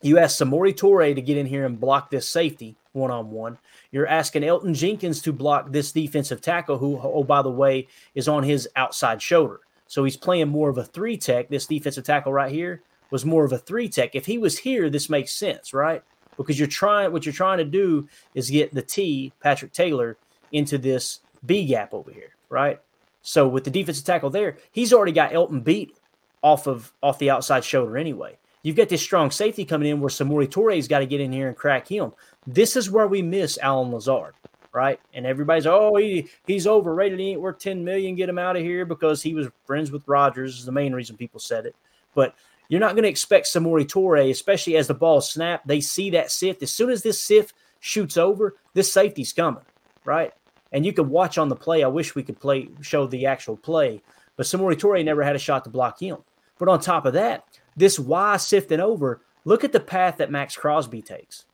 You 0.00 0.18
ask 0.18 0.38
Samori 0.40 0.74
Touré 0.74 1.14
to 1.14 1.22
get 1.22 1.36
in 1.36 1.46
here 1.46 1.64
and 1.64 1.78
block 1.78 2.10
this 2.10 2.28
safety 2.28 2.76
one 2.92 3.10
on 3.10 3.30
one. 3.30 3.58
You're 3.90 4.06
asking 4.06 4.42
Elgton 4.42 4.74
Jenkins 4.74 5.22
to 5.22 5.32
block 5.32 5.72
this 5.72 5.92
defensive 5.92 6.40
tackle, 6.40 6.78
who, 6.78 6.98
oh, 7.02 7.24
by 7.24 7.42
the 7.42 7.50
way, 7.50 7.88
is 8.14 8.28
on 8.28 8.42
his 8.42 8.68
outside 8.76 9.20
shoulder. 9.20 9.60
So 9.86 10.04
he's 10.04 10.16
playing 10.16 10.48
more 10.48 10.70
of 10.70 10.78
a 10.78 10.84
three 10.84 11.16
tech. 11.16 11.48
This 11.48 11.66
defensive 11.66 12.04
tackle 12.04 12.32
right 12.32 12.52
here 12.52 12.82
was 13.10 13.26
more 13.26 13.44
of 13.44 13.52
a 13.52 13.58
three 13.58 13.88
tech. 13.88 14.14
If 14.14 14.26
he 14.26 14.38
was 14.38 14.58
here, 14.58 14.88
this 14.88 15.10
makes 15.10 15.32
sense, 15.32 15.74
right? 15.74 16.02
Because 16.36 16.58
you're 16.58 16.68
trying, 16.68 17.12
what 17.12 17.26
you're 17.26 17.32
trying 17.32 17.58
to 17.58 17.64
do 17.64 18.08
is 18.34 18.48
get 18.48 18.72
the 18.72 18.82
T, 18.82 19.32
Patrick 19.40 19.72
Taylor, 19.72 20.16
into 20.50 20.78
this 20.78 21.20
B 21.44 21.66
gap 21.66 21.92
over 21.92 22.10
here, 22.10 22.34
right? 22.48 22.80
So 23.20 23.46
with 23.46 23.64
the 23.64 23.70
defensive 23.70 24.04
tackle 24.04 24.30
there, 24.30 24.56
he's 24.70 24.92
already 24.92 25.12
got 25.12 25.32
Elgton 25.32 25.62
beat 25.62 25.96
off 26.42 26.66
of 26.66 26.92
off 27.02 27.18
the 27.18 27.30
outside 27.30 27.64
shoulder 27.64 27.96
anyway. 27.96 28.36
You've 28.62 28.76
got 28.76 28.88
this 28.88 29.02
strong 29.02 29.30
safety 29.30 29.64
coming 29.64 29.88
in 29.88 30.00
where 30.00 30.08
Samori 30.08 30.48
Touré's 30.48 30.88
got 30.88 31.00
to 31.00 31.06
get 31.06 31.20
in 31.20 31.32
here 31.32 31.48
and 31.48 31.56
crack 31.56 31.88
him. 31.88 32.12
This 32.46 32.76
is 32.76 32.90
where 32.90 33.08
we 33.08 33.20
miss 33.20 33.58
Allen 33.60 33.90
Lazard, 33.90 34.34
right? 34.72 35.00
And 35.14 35.26
everybody's 35.26 35.66
oh 35.66 35.96
he 35.96 36.28
he's 36.46 36.66
overrated. 36.66 37.18
He 37.18 37.30
ain't 37.30 37.40
worth 37.40 37.58
10 37.58 37.84
million. 37.84 38.14
Get 38.14 38.28
him 38.28 38.38
out 38.38 38.56
of 38.56 38.62
here 38.62 38.84
because 38.84 39.22
he 39.22 39.34
was 39.34 39.48
friends 39.66 39.90
with 39.90 40.06
Rodgers 40.06 40.58
is 40.58 40.64
the 40.64 40.72
main 40.72 40.92
reason 40.92 41.16
people 41.16 41.40
said 41.40 41.66
it. 41.66 41.74
But 42.14 42.34
you're 42.68 42.80
not 42.80 42.94
going 42.94 43.02
to 43.02 43.08
expect 43.08 43.46
Samori 43.46 43.84
Touré, 43.84 44.30
especially 44.30 44.76
as 44.76 44.86
the 44.86 44.94
ball 44.94 45.20
snapped. 45.20 45.66
They 45.66 45.80
see 45.80 46.10
that 46.10 46.30
sift. 46.30 46.62
As 46.62 46.72
soon 46.72 46.90
as 46.90 47.02
this 47.02 47.22
sift 47.22 47.54
shoots 47.80 48.16
over, 48.16 48.56
this 48.74 48.92
safety's 48.92 49.32
coming, 49.32 49.64
right? 50.04 50.32
And 50.70 50.86
you 50.86 50.92
can 50.92 51.10
watch 51.10 51.36
on 51.36 51.48
the 51.48 51.56
play. 51.56 51.82
I 51.82 51.88
wish 51.88 52.14
we 52.14 52.22
could 52.22 52.40
play 52.40 52.68
show 52.80 53.06
the 53.06 53.26
actual 53.26 53.56
play, 53.56 54.00
but 54.36 54.46
Samori 54.46 54.76
Touré 54.76 55.04
never 55.04 55.22
had 55.22 55.36
a 55.36 55.40
shot 55.40 55.64
to 55.64 55.70
block 55.70 56.00
him. 56.00 56.18
But 56.58 56.68
on 56.68 56.80
top 56.80 57.06
of 57.06 57.14
that, 57.14 57.44
this 57.76 57.98
Y 57.98 58.36
sifting 58.36 58.80
over, 58.80 59.22
look 59.44 59.64
at 59.64 59.72
the 59.72 59.80
path 59.80 60.18
that 60.18 60.30
Maxx 60.30 60.56
Crosby 60.56 61.02
takes. 61.02 61.44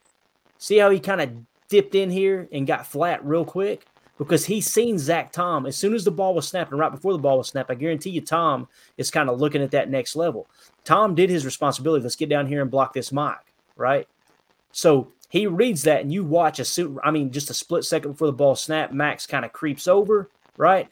See 0.59 0.79
how 0.79 0.91
he 0.91 1.01
kind 1.01 1.21
of 1.21 1.31
dipped 1.69 1.95
in 1.95 2.11
here 2.11 2.49
and 2.53 2.67
got 2.67 2.87
flat 2.87 3.25
real 3.25 3.45
quick? 3.45 3.87
Because 4.19 4.47
he's 4.47 4.67
seen 4.67 4.99
Zach 4.99 5.31
Tom. 5.31 5.65
As 5.65 5.77
soon 5.77 5.95
as 5.95 6.05
the 6.05 6.11
ball 6.11 6.35
was 6.35 6.49
snapping, 6.49 6.77
right 6.77 6.91
before 6.91 7.13
the 7.13 7.19
ball 7.19 7.39
was 7.39 7.49
snapped, 7.49 7.71
I 7.71 7.77
guarantee 7.77 8.11
you 8.11 8.21
Tom 8.21 8.67
is 8.97 9.13
kind 9.13 9.31
of 9.31 9.39
looking 9.39 9.63
at 9.63 9.71
that 9.71 9.91
next 9.91 10.17
level. 10.17 10.49
Tom 10.85 11.15
did 11.15 11.31
his 11.31 11.45
responsibility. 11.45 12.03
Let's 12.03 12.17
get 12.17 12.29
down 12.29 12.47
here 12.49 12.61
and 12.61 12.71
block 12.71 12.93
this 12.93 13.13
mic, 13.13 13.37
right? 13.77 14.09
So 14.73 15.13
he 15.29 15.47
reads 15.47 15.83
that, 15.83 16.01
and 16.01 16.13
you 16.13 16.25
watch 16.25 16.59
a 16.59 16.65
suit. 16.65 16.99
I 17.05 17.13
mean, 17.13 17.31
just 17.31 17.51
a 17.51 17.55
split 17.55 17.85
second 17.85 18.13
before 18.13 18.27
the 18.27 18.33
ball 18.33 18.57
snap, 18.57 18.93
Max 18.93 19.25
kind 19.25 19.45
of 19.45 19.53
creeps 19.53 19.87
over, 19.87 20.29
right? 20.57 20.89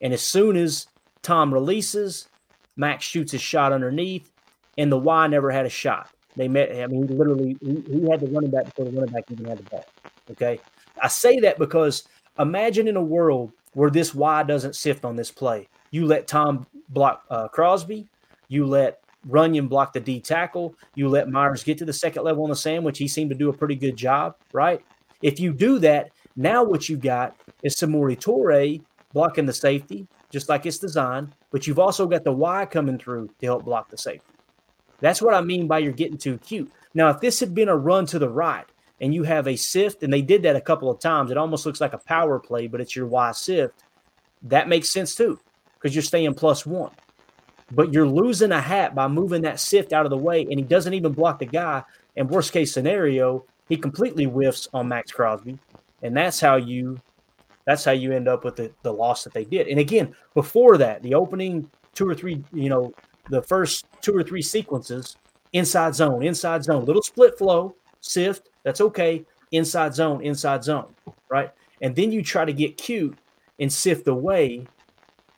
And 0.00 0.14
as 0.14 0.22
soon 0.22 0.56
as 0.56 0.86
Tom 1.20 1.52
releases, 1.52 2.28
Max 2.76 3.04
shoots 3.04 3.32
his 3.32 3.42
shot 3.42 3.72
underneath, 3.72 4.31
and 4.78 4.90
the 4.90 4.98
Y 4.98 5.26
never 5.26 5.50
had 5.50 5.66
a 5.66 5.70
shot. 5.70 6.10
They 6.36 6.48
met. 6.48 6.70
I 6.74 6.86
mean, 6.86 7.06
literally 7.06 7.56
he, 7.60 7.82
he 7.86 8.10
had 8.10 8.20
the 8.20 8.26
running 8.28 8.50
back 8.50 8.64
before 8.66 8.86
the 8.86 8.92
running 8.92 9.12
back 9.12 9.24
even 9.30 9.44
had 9.44 9.58
the 9.58 9.64
ball. 9.64 9.84
Okay, 10.30 10.58
I 11.00 11.08
say 11.08 11.40
that 11.40 11.58
because 11.58 12.04
imagine 12.38 12.88
in 12.88 12.96
a 12.96 13.02
world 13.02 13.52
where 13.74 13.90
this 13.90 14.14
Y 14.14 14.42
doesn't 14.44 14.76
sift 14.76 15.04
on 15.04 15.16
this 15.16 15.30
play. 15.30 15.68
You 15.90 16.06
let 16.06 16.26
Tom 16.26 16.66
block 16.88 17.24
uh, 17.30 17.48
Crosby. 17.48 18.06
You 18.48 18.66
let 18.66 19.00
Runyan 19.28 19.68
block 19.68 19.92
the 19.92 20.00
D 20.00 20.20
tackle. 20.20 20.74
You 20.94 21.08
let 21.08 21.28
Myers 21.28 21.64
get 21.64 21.78
to 21.78 21.84
the 21.84 21.92
second 21.92 22.24
level 22.24 22.44
on 22.44 22.50
the 22.50 22.56
sandwich. 22.56 22.98
He 22.98 23.08
seemed 23.08 23.30
to 23.30 23.36
do 23.36 23.50
a 23.50 23.52
pretty 23.52 23.76
good 23.76 23.96
job, 23.96 24.36
right? 24.52 24.82
If 25.20 25.38
you 25.38 25.52
do 25.52 25.78
that, 25.80 26.10
now 26.36 26.64
what 26.64 26.88
you've 26.88 27.00
got 27.00 27.36
is 27.62 27.76
Samori 27.76 28.18
Touré 28.18 28.82
blocking 29.12 29.46
the 29.46 29.52
safety, 29.52 30.06
just 30.30 30.48
like 30.48 30.66
it's 30.66 30.78
designed, 30.78 31.32
but 31.50 31.66
you've 31.66 31.78
also 31.78 32.06
got 32.06 32.24
the 32.24 32.32
Y 32.32 32.66
coming 32.66 32.98
through 32.98 33.28
to 33.40 33.46
help 33.46 33.64
block 33.64 33.90
the 33.90 33.98
safety. 33.98 34.31
That's 35.02 35.20
what 35.20 35.34
I 35.34 35.42
mean 35.42 35.66
by 35.66 35.80
you're 35.80 35.92
getting 35.92 36.16
too 36.16 36.38
cute. 36.38 36.72
Now, 36.94 37.10
if 37.10 37.20
this 37.20 37.40
had 37.40 37.54
been 37.54 37.68
a 37.68 37.76
run 37.76 38.06
to 38.06 38.18
the 38.18 38.28
right 38.28 38.64
and 39.00 39.12
you 39.12 39.24
have 39.24 39.48
a 39.48 39.56
sift, 39.56 40.04
and 40.04 40.12
they 40.12 40.22
did 40.22 40.44
that 40.44 40.56
a 40.56 40.60
couple 40.60 40.88
of 40.88 41.00
times, 41.00 41.30
it 41.30 41.36
almost 41.36 41.66
looks 41.66 41.80
like 41.80 41.92
a 41.92 41.98
power 41.98 42.38
play, 42.38 42.68
but 42.68 42.80
it's 42.80 42.94
your 42.94 43.08
Y 43.08 43.32
sift. 43.32 43.74
That 44.44 44.68
makes 44.68 44.90
sense 44.90 45.14
too, 45.14 45.40
because 45.74 45.94
you're 45.94 46.02
staying 46.02 46.34
plus 46.34 46.64
one. 46.64 46.92
But 47.72 47.92
you're 47.92 48.06
losing 48.06 48.52
a 48.52 48.60
hat 48.60 48.94
by 48.94 49.08
moving 49.08 49.42
that 49.42 49.58
sift 49.58 49.92
out 49.92 50.06
of 50.06 50.10
the 50.10 50.16
way, 50.16 50.42
and 50.42 50.58
he 50.58 50.62
doesn't 50.62 50.94
even 50.94 51.12
block 51.12 51.40
the 51.40 51.46
guy. 51.46 51.82
And 52.16 52.30
worst 52.30 52.52
case 52.52 52.72
scenario, 52.72 53.44
he 53.68 53.76
completely 53.76 54.24
whiffs 54.24 54.68
on 54.72 54.88
Maxx 54.88 55.10
Crosby, 55.10 55.58
and 56.02 56.16
that's 56.16 56.38
how 56.38 56.56
you 56.56 57.00
that's 57.64 57.84
how 57.84 57.92
you 57.92 58.12
end 58.12 58.28
up 58.28 58.44
with 58.44 58.56
the, 58.56 58.72
the 58.82 58.92
loss 58.92 59.24
that 59.24 59.32
they 59.32 59.44
did. 59.44 59.68
And 59.68 59.78
again, 59.78 60.14
before 60.34 60.76
that, 60.78 61.02
the 61.02 61.14
opening 61.14 61.70
two 61.94 62.08
or 62.08 62.14
three, 62.14 62.42
you 62.52 62.68
know, 62.68 62.92
the 63.28 63.42
first 63.42 63.86
two 64.00 64.16
or 64.16 64.22
three 64.22 64.42
sequences, 64.42 65.16
inside 65.52 65.94
zone, 65.94 66.22
inside 66.22 66.64
zone, 66.64 66.84
little 66.84 67.02
split 67.02 67.36
flow, 67.38 67.74
sift, 68.00 68.48
that's 68.62 68.80
okay. 68.80 69.24
Inside 69.52 69.94
zone, 69.94 70.22
inside 70.22 70.64
zone, 70.64 70.94
right? 71.28 71.50
And 71.80 71.94
then 71.94 72.12
you 72.12 72.22
try 72.22 72.44
to 72.44 72.52
get 72.52 72.76
cute 72.76 73.18
and 73.58 73.72
sift 73.72 74.08
away, 74.08 74.66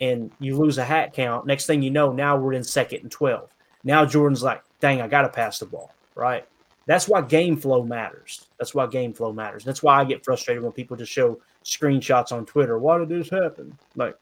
and 0.01 0.31
you 0.39 0.57
lose 0.57 0.79
a 0.79 0.85
hat 0.85 1.13
count. 1.13 1.47
Next 1.47 1.67
thing 1.67 1.83
you 1.83 1.91
know, 1.91 2.13
now 2.13 2.37
we're 2.37 2.53
in 2.53 2.65
second 2.65 3.01
and 3.03 3.11
12. 3.11 3.51
Now 3.83 4.05
Jordan's 4.05 4.43
like, 4.43 4.63
dang, 4.81 5.01
I 5.01 5.09
got 5.09 5.23
to 5.23 5.29
pass 5.29 5.59
the 5.59 5.67
ball, 5.67 5.93
right? 6.15 6.47
That's 6.87 7.09
why 7.09 7.23
game 7.23 7.57
flow 7.57 7.83
matters. 7.83 8.47
That's 8.59 8.75
why 8.75 8.87
game 8.87 9.15
flow 9.15 9.33
matters. 9.33 9.65
That's 9.65 9.83
why 9.83 10.01
I 10.01 10.05
get 10.05 10.25
frustrated 10.25 10.63
when 10.63 10.73
people 10.73 10.97
just 10.97 11.13
show 11.13 11.41
screenshots 11.65 12.31
on 12.33 12.45
Twitter. 12.45 12.79
Why 12.79 12.99
did 12.99 13.09
this 13.09 13.31
happen? 13.31 13.77
Like, 13.97 14.17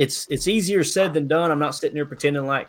it's 0.00 0.26
it's 0.30 0.48
easier 0.48 0.82
said 0.82 1.12
than 1.12 1.28
done. 1.28 1.50
I'm 1.50 1.58
not 1.58 1.74
sitting 1.74 1.94
there 1.94 2.06
pretending 2.06 2.46
like 2.46 2.68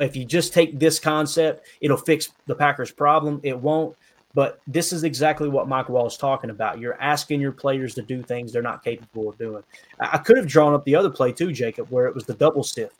if 0.00 0.16
you 0.16 0.24
just 0.24 0.54
take 0.54 0.78
this 0.78 0.98
concept, 0.98 1.66
it'll 1.82 1.98
fix 1.98 2.30
the 2.46 2.54
Packers' 2.54 2.90
problem. 2.90 3.38
It 3.42 3.56
won't. 3.56 3.94
But 4.32 4.60
this 4.66 4.92
is 4.92 5.04
exactly 5.04 5.48
what 5.48 5.68
Mike 5.68 5.90
Wall 5.90 6.06
is 6.06 6.16
talking 6.16 6.48
about. 6.50 6.78
You're 6.78 7.00
asking 7.00 7.40
your 7.40 7.52
players 7.52 7.94
to 7.96 8.02
do 8.02 8.22
things 8.22 8.50
they're 8.50 8.62
not 8.62 8.82
capable 8.82 9.28
of 9.28 9.36
doing. 9.36 9.62
I 9.98 10.16
could 10.18 10.38
have 10.38 10.46
drawn 10.46 10.72
up 10.72 10.84
the 10.84 10.94
other 10.94 11.10
play 11.10 11.32
too, 11.32 11.52
Jacob, 11.52 11.90
where 11.90 12.06
it 12.06 12.14
was 12.14 12.24
the 12.24 12.34
double 12.34 12.62
sift. 12.62 12.96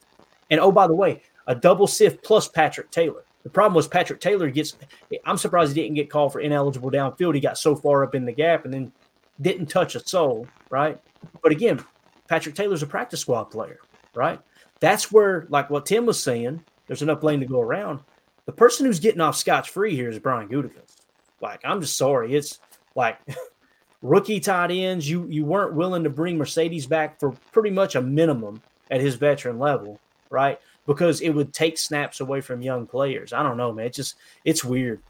And 0.50 0.60
oh, 0.60 0.72
by 0.72 0.86
the 0.86 0.94
way, 0.94 1.22
a 1.46 1.54
double 1.54 1.86
sift 1.86 2.22
plus 2.22 2.48
Patrick 2.48 2.90
Taylor. 2.90 3.24
The 3.44 3.50
problem 3.50 3.74
was 3.74 3.88
Patrick 3.88 4.20
Taylor 4.20 4.50
gets. 4.50 4.76
I'm 5.24 5.38
surprised 5.38 5.74
he 5.74 5.82
didn't 5.82 5.94
get 5.94 6.10
called 6.10 6.32
for 6.32 6.40
ineligible 6.40 6.90
downfield. 6.90 7.34
He 7.34 7.40
got 7.40 7.56
so 7.56 7.74
far 7.74 8.04
up 8.04 8.14
in 8.14 8.26
the 8.26 8.32
gap 8.32 8.66
and 8.66 8.74
then 8.74 8.92
didn't 9.40 9.66
touch 9.66 9.94
a 9.94 10.06
soul, 10.06 10.46
right? 10.68 11.00
But 11.42 11.52
again, 11.52 11.82
Patrick 12.30 12.54
Taylor's 12.54 12.84
a 12.84 12.86
practice 12.86 13.18
squad 13.18 13.46
player, 13.46 13.80
right? 14.14 14.38
That's 14.78 15.10
where, 15.10 15.46
like 15.48 15.68
what 15.68 15.84
Tim 15.84 16.06
was 16.06 16.22
saying, 16.22 16.62
there's 16.86 17.02
enough 17.02 17.24
lane 17.24 17.40
to 17.40 17.46
go 17.46 17.60
around. 17.60 17.98
The 18.46 18.52
person 18.52 18.86
who's 18.86 19.00
getting 19.00 19.20
off 19.20 19.34
scotch 19.34 19.70
free 19.70 19.96
here 19.96 20.08
is 20.08 20.20
Brian 20.20 20.48
Gutekunst. 20.48 20.98
Like, 21.40 21.60
I'm 21.64 21.80
just 21.80 21.96
sorry. 21.96 22.36
It's 22.36 22.60
like 22.94 23.18
rookie 24.02 24.38
tight 24.38 24.70
ends. 24.70 25.10
You 25.10 25.26
you 25.26 25.44
weren't 25.44 25.74
willing 25.74 26.04
to 26.04 26.10
bring 26.10 26.38
Marcedes 26.38 26.88
back 26.88 27.18
for 27.18 27.32
pretty 27.50 27.70
much 27.70 27.96
a 27.96 28.00
minimum 28.00 28.62
at 28.92 29.00
his 29.00 29.16
veteran 29.16 29.58
level, 29.58 29.98
right? 30.30 30.60
Because 30.86 31.22
it 31.22 31.30
would 31.30 31.52
take 31.52 31.78
snaps 31.78 32.20
away 32.20 32.40
from 32.40 32.62
young 32.62 32.86
players. 32.86 33.32
I 33.32 33.42
don't 33.42 33.56
know, 33.56 33.72
man. 33.72 33.86
It's 33.86 33.96
just 33.96 34.14
it's 34.44 34.64
weird. 34.64 35.02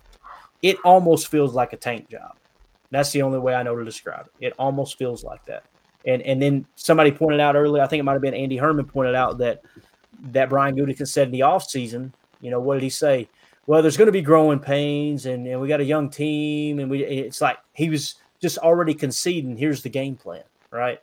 It 0.63 0.79
almost 0.87 1.29
feels 1.29 1.53
like 1.53 1.75
a 1.75 1.77
tank 1.77 2.09
job. 2.09 2.37
That's 2.91 3.13
the 3.13 3.21
only 3.21 3.41
way 3.41 3.55
I 3.55 3.63
know 3.63 3.77
to 3.77 3.85
describe 3.85 4.27
it. 4.41 4.47
It 4.47 4.55
almost 4.59 4.97
feels 4.97 5.23
like 5.23 5.45
that. 5.45 5.65
And 6.07 6.23
and 6.23 6.41
then 6.41 6.67
somebody 6.77 7.13
pointed 7.13 7.41
out 7.41 7.57
earlier, 7.57 7.83
I 7.83 7.87
think 7.87 8.01
it 8.01 8.05
might 8.05 8.15
have 8.15 8.23
been 8.23 8.35
Andy 8.35 8.57
Herman 8.57 8.87
pointed 8.87 9.15
out 9.15 9.39
that 9.39 9.63
that 10.23 10.49
Brian 10.49 10.77
Gutekunst 10.77 11.09
said 11.09 11.29
in 11.29 11.33
the 11.33 11.41
offseason, 11.41 12.13
you 12.41 12.51
know, 12.51 12.61
what 12.61 12.75
did 12.75 12.83
he 12.83 12.91
say? 12.91 13.29
Well, 13.67 13.83
there's 13.83 13.97
going 13.97 14.07
to 14.07 14.13
be 14.13 14.23
growing 14.23 14.59
pains, 14.59 15.27
and, 15.27 15.47
and 15.47 15.61
we 15.61 15.69
got 15.69 15.81
a 15.81 15.85
young 15.85 16.11
team, 16.11 16.79
and 16.79 16.91
we 16.91 17.05
it's 17.05 17.41
like 17.41 17.59
he 17.75 17.89
was 17.89 18.17
just 18.41 18.59
already 18.59 18.95
conceding. 18.95 19.57
Here's 19.57 19.83
the 19.83 19.89
game 19.89 20.17
plan, 20.17 20.43
right? 20.71 20.99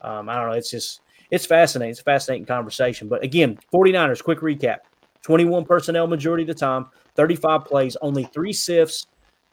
Um, 0.00 0.28
I 0.28 0.36
don't 0.36 0.50
know. 0.50 0.56
It's 0.56 0.70
just 0.70 1.00
it's 1.30 1.46
fascinating. 1.46 1.90
It's 1.90 2.00
a 2.00 2.04
fascinating 2.04 2.46
conversation. 2.46 3.08
But 3.08 3.24
again, 3.24 3.58
49ers, 3.72 4.22
quick 4.22 4.40
recap 4.40 4.78
21 5.22 5.64
personnel 5.64 6.06
majority 6.06 6.42
of 6.42 6.48
the 6.48 6.54
time, 6.54 6.86
35 7.16 7.64
plays, 7.64 7.96
only 8.02 8.24
three 8.24 8.52
sifts, 8.52 9.06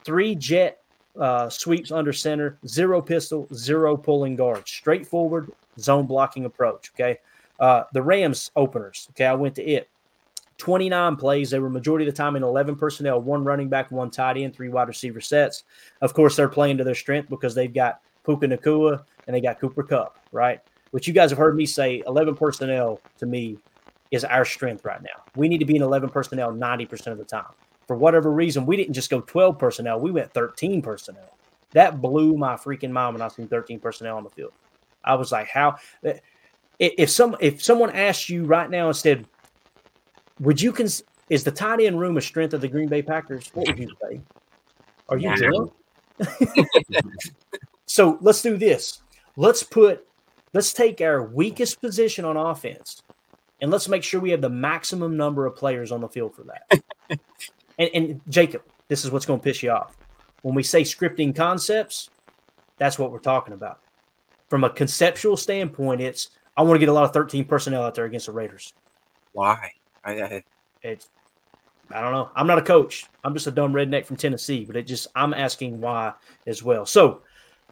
three 0.03 0.35
jet 0.35 0.80
uh, 1.19 1.49
sweeps 1.49 1.91
under 1.91 2.13
center, 2.13 2.57
zero 2.67 3.01
pistol, 3.01 3.47
zero 3.53 3.97
pulling 3.97 4.35
guard. 4.35 4.67
Straightforward 4.67 5.51
zone 5.79 6.05
blocking 6.05 6.45
approach. 6.45 6.91
Okay. 6.95 7.19
Uh, 7.59 7.83
the 7.93 8.01
Rams 8.01 8.51
openers. 8.55 9.07
Okay. 9.11 9.25
I 9.25 9.33
went 9.33 9.55
to 9.55 9.63
it. 9.63 9.89
29 10.57 11.15
plays. 11.15 11.49
They 11.49 11.59
were 11.59 11.69
majority 11.69 12.07
of 12.07 12.13
the 12.13 12.17
time 12.17 12.35
in 12.35 12.43
11 12.43 12.75
personnel, 12.75 13.19
one 13.19 13.43
running 13.43 13.67
back, 13.67 13.89
one 13.89 14.11
tight 14.11 14.37
end, 14.37 14.55
three 14.55 14.69
wide 14.69 14.87
receiver 14.87 15.19
sets. 15.19 15.63
Of 16.01 16.13
course, 16.13 16.35
they're 16.35 16.47
playing 16.47 16.77
to 16.77 16.83
their 16.83 16.93
strength 16.93 17.29
because 17.29 17.55
they've 17.55 17.73
got 17.73 18.01
Puka 18.23 18.47
Nacua 18.47 19.03
and 19.25 19.35
they 19.35 19.41
got 19.41 19.59
Cooper 19.59 19.81
Kupp, 19.81 20.19
right? 20.31 20.59
Which 20.91 21.07
you 21.07 21.13
guys 21.13 21.31
have 21.31 21.39
heard 21.39 21.55
me 21.55 21.65
say 21.65 22.03
11 22.05 22.35
personnel 22.35 22.99
to 23.17 23.25
me 23.25 23.57
is 24.11 24.23
our 24.23 24.45
strength 24.45 24.85
right 24.85 25.01
now. 25.01 25.23
We 25.35 25.47
need 25.47 25.57
to 25.59 25.65
be 25.65 25.77
in 25.77 25.81
11 25.81 26.09
personnel 26.09 26.51
90% 26.51 27.07
of 27.07 27.17
the 27.17 27.23
time. 27.23 27.45
For 27.91 27.97
whatever 27.97 28.31
reason, 28.31 28.65
we 28.65 28.77
didn't 28.77 28.93
just 28.93 29.09
go 29.09 29.19
12 29.19 29.59
personnel, 29.59 29.99
we 29.99 30.11
went 30.11 30.33
13 30.33 30.81
personnel. 30.81 31.37
That 31.71 31.99
blew 31.99 32.37
my 32.37 32.53
freaking 32.53 32.91
mind 32.91 33.15
when 33.15 33.21
I 33.21 33.27
seen 33.27 33.49
13 33.49 33.81
personnel 33.81 34.15
on 34.15 34.23
the 34.23 34.29
field. 34.29 34.53
I 35.03 35.15
was 35.15 35.33
like, 35.33 35.49
how 35.49 35.75
eh, 36.05 36.19
if 36.79 37.09
some 37.09 37.35
if 37.41 37.61
someone 37.61 37.89
asked 37.89 38.29
you 38.29 38.45
right 38.45 38.69
now 38.69 38.87
instead, 38.87 39.27
would 40.39 40.61
you 40.61 40.71
cons- 40.71 41.03
is 41.27 41.43
the 41.43 41.51
tight 41.51 41.81
end 41.81 41.99
room 41.99 42.15
a 42.15 42.21
strength 42.21 42.53
of 42.53 42.61
the 42.61 42.69
Green 42.69 42.87
Bay 42.87 43.01
Packers? 43.01 43.51
What 43.55 43.67
would 43.67 43.77
you 43.77 43.93
say? 44.01 44.21
Are 45.09 45.17
you 45.17 45.35
drunk? 45.35 45.73
so 47.87 48.17
let's 48.21 48.41
do 48.41 48.55
this. 48.55 49.03
Let's 49.35 49.63
put 49.63 50.07
let's 50.53 50.71
take 50.71 51.01
our 51.01 51.23
weakest 51.23 51.81
position 51.81 52.23
on 52.23 52.37
offense 52.37 53.03
and 53.59 53.69
let's 53.69 53.89
make 53.89 54.03
sure 54.03 54.21
we 54.21 54.31
have 54.31 54.39
the 54.39 54.49
maximum 54.49 55.17
number 55.17 55.45
of 55.45 55.57
players 55.57 55.91
on 55.91 55.99
the 55.99 56.07
field 56.07 56.33
for 56.33 56.45
that. 56.45 57.19
And, 57.79 57.89
and 57.93 58.21
Jacob, 58.29 58.63
this 58.87 59.05
is 59.05 59.11
what's 59.11 59.25
going 59.25 59.39
to 59.39 59.43
piss 59.43 59.63
you 59.63 59.71
off. 59.71 59.97
When 60.41 60.55
we 60.55 60.63
say 60.63 60.81
scripting 60.81 61.35
concepts, 61.35 62.09
that's 62.77 62.97
what 62.97 63.11
we're 63.11 63.19
talking 63.19 63.53
about. 63.53 63.79
From 64.49 64.63
a 64.63 64.69
conceptual 64.69 65.37
standpoint, 65.37 66.01
it's 66.01 66.31
I 66.57 66.63
want 66.63 66.75
to 66.75 66.79
get 66.79 66.89
a 66.89 66.93
lot 66.93 67.03
of 67.03 67.13
13 67.13 67.45
personnel 67.45 67.83
out 67.83 67.95
there 67.95 68.05
against 68.05 68.25
the 68.25 68.31
Raiders. 68.31 68.73
Why? 69.33 69.71
I, 70.03 70.21
I 70.21 70.43
it's 70.81 71.09
I 71.93 72.01
don't 72.01 72.11
know. 72.11 72.31
I'm 72.35 72.47
not 72.47 72.57
a 72.57 72.63
coach. 72.63 73.05
I'm 73.23 73.33
just 73.33 73.47
a 73.47 73.51
dumb 73.51 73.73
redneck 73.73 74.05
from 74.05 74.17
Tennessee, 74.17 74.65
but 74.65 74.75
it 74.75 74.83
just 74.83 75.07
I'm 75.15 75.33
asking 75.33 75.79
why 75.79 76.13
as 76.47 76.63
well. 76.63 76.85
So 76.85 77.21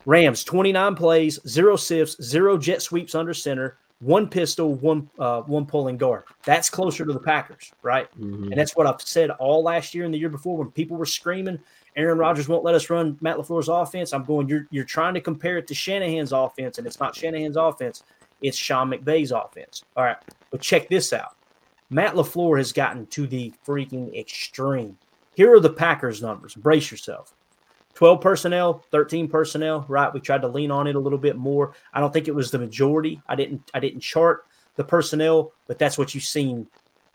Rams 0.06 0.43
29 0.43 0.95
plays, 0.95 1.39
zero 1.47 1.76
sifts, 1.76 2.22
zero 2.24 2.58
jet 2.58 2.82
sweeps 2.82 3.16
under 3.16 3.34
center, 3.34 3.78
one 4.00 4.30
pistol, 4.30 4.76
one 4.76 5.10
uh, 5.20 5.41
one 5.41 5.66
pulling 5.66 5.97
guard. 5.97 6.24
That's 6.43 6.70
closer 6.70 7.06
to 7.06 7.14
the 7.14 7.20
Packers, 7.20 7.72
right? 7.82 8.10
Mm-hmm. 8.20 8.45
And 8.45 8.58
that's 8.58 8.76
what 8.76 8.88
I've 8.88 9.02
said 9.02 9.30
all 9.32 9.64
last 9.64 9.93
year 9.93 10.06
and 10.06 10.14
the 10.14 10.18
year 10.18 10.30
before 10.30 10.58
when 10.58 10.72
people 10.72 10.97
were 10.97 11.06
screaming, 11.06 11.60
Aaron 11.95 12.18
Rodgers 12.18 12.47
won't 12.47 12.64
let 12.64 12.76
us 12.76 12.89
run 12.89 13.18
Matt 13.20 13.38
LaFleur's 13.38 13.68
offense. 13.68 14.14
I'm 14.14 14.24
going, 14.24 14.47
you're 14.47 14.68
you're 14.72 14.86
trying 14.86 15.14
to 15.16 15.22
compare 15.22 15.58
it 15.58 15.68
to 15.68 15.76
Shanahan's 15.76 16.32
offense, 16.32 16.78
and 16.78 16.88
it's 16.88 17.00
not 17.00 17.16
Shanahan's 17.16 17.58
offense, 17.58 18.04
it's 18.41 18.58
Sean 18.58 18.89
McVay's 18.89 19.32
offense. 19.32 19.84
All 19.97 20.06
right, 20.06 20.18
but 20.52 20.62
check 20.62 20.88
this 20.88 21.12
out. 21.12 21.36
Matt 21.89 22.14
LaFleur 22.14 22.58
has 22.58 22.72
gotten 22.72 23.06
to 23.08 23.28
the 23.28 23.52
freaking 23.66 24.18
extreme. 24.18 24.97
Here 25.36 25.54
are 25.54 25.60
the 25.60 25.72
Packers 25.72 26.22
numbers. 26.22 26.54
Brace 26.54 26.91
yourself. 26.91 27.34
12 27.95 28.21
personnel, 28.21 28.83
13 28.91 29.27
personnel, 29.27 29.85
right? 29.87 30.13
We 30.13 30.19
tried 30.19 30.41
to 30.41 30.47
lean 30.47 30.71
on 30.71 30.87
it 30.87 30.95
a 30.95 30.99
little 30.99 31.17
bit 31.17 31.35
more. 31.35 31.73
I 31.93 31.99
don't 31.99 32.13
think 32.13 32.27
it 32.27 32.35
was 32.35 32.51
the 32.51 32.59
majority. 32.59 33.21
I 33.27 33.35
didn't 33.35 33.69
I 33.73 33.79
didn't 33.79 34.01
chart 34.01 34.45
the 34.75 34.83
personnel, 34.83 35.51
but 35.67 35.77
that's 35.77 35.97
what 35.97 36.15
you've 36.15 36.23
seen, 36.23 36.67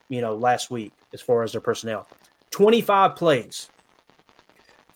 you 0.09 0.21
know, 0.21 0.35
last 0.35 0.71
week 0.71 0.93
as 1.13 1.21
far 1.21 1.43
as 1.43 1.53
their 1.53 1.61
personnel. 1.61 2.07
25 2.51 3.17
plays. 3.17 3.71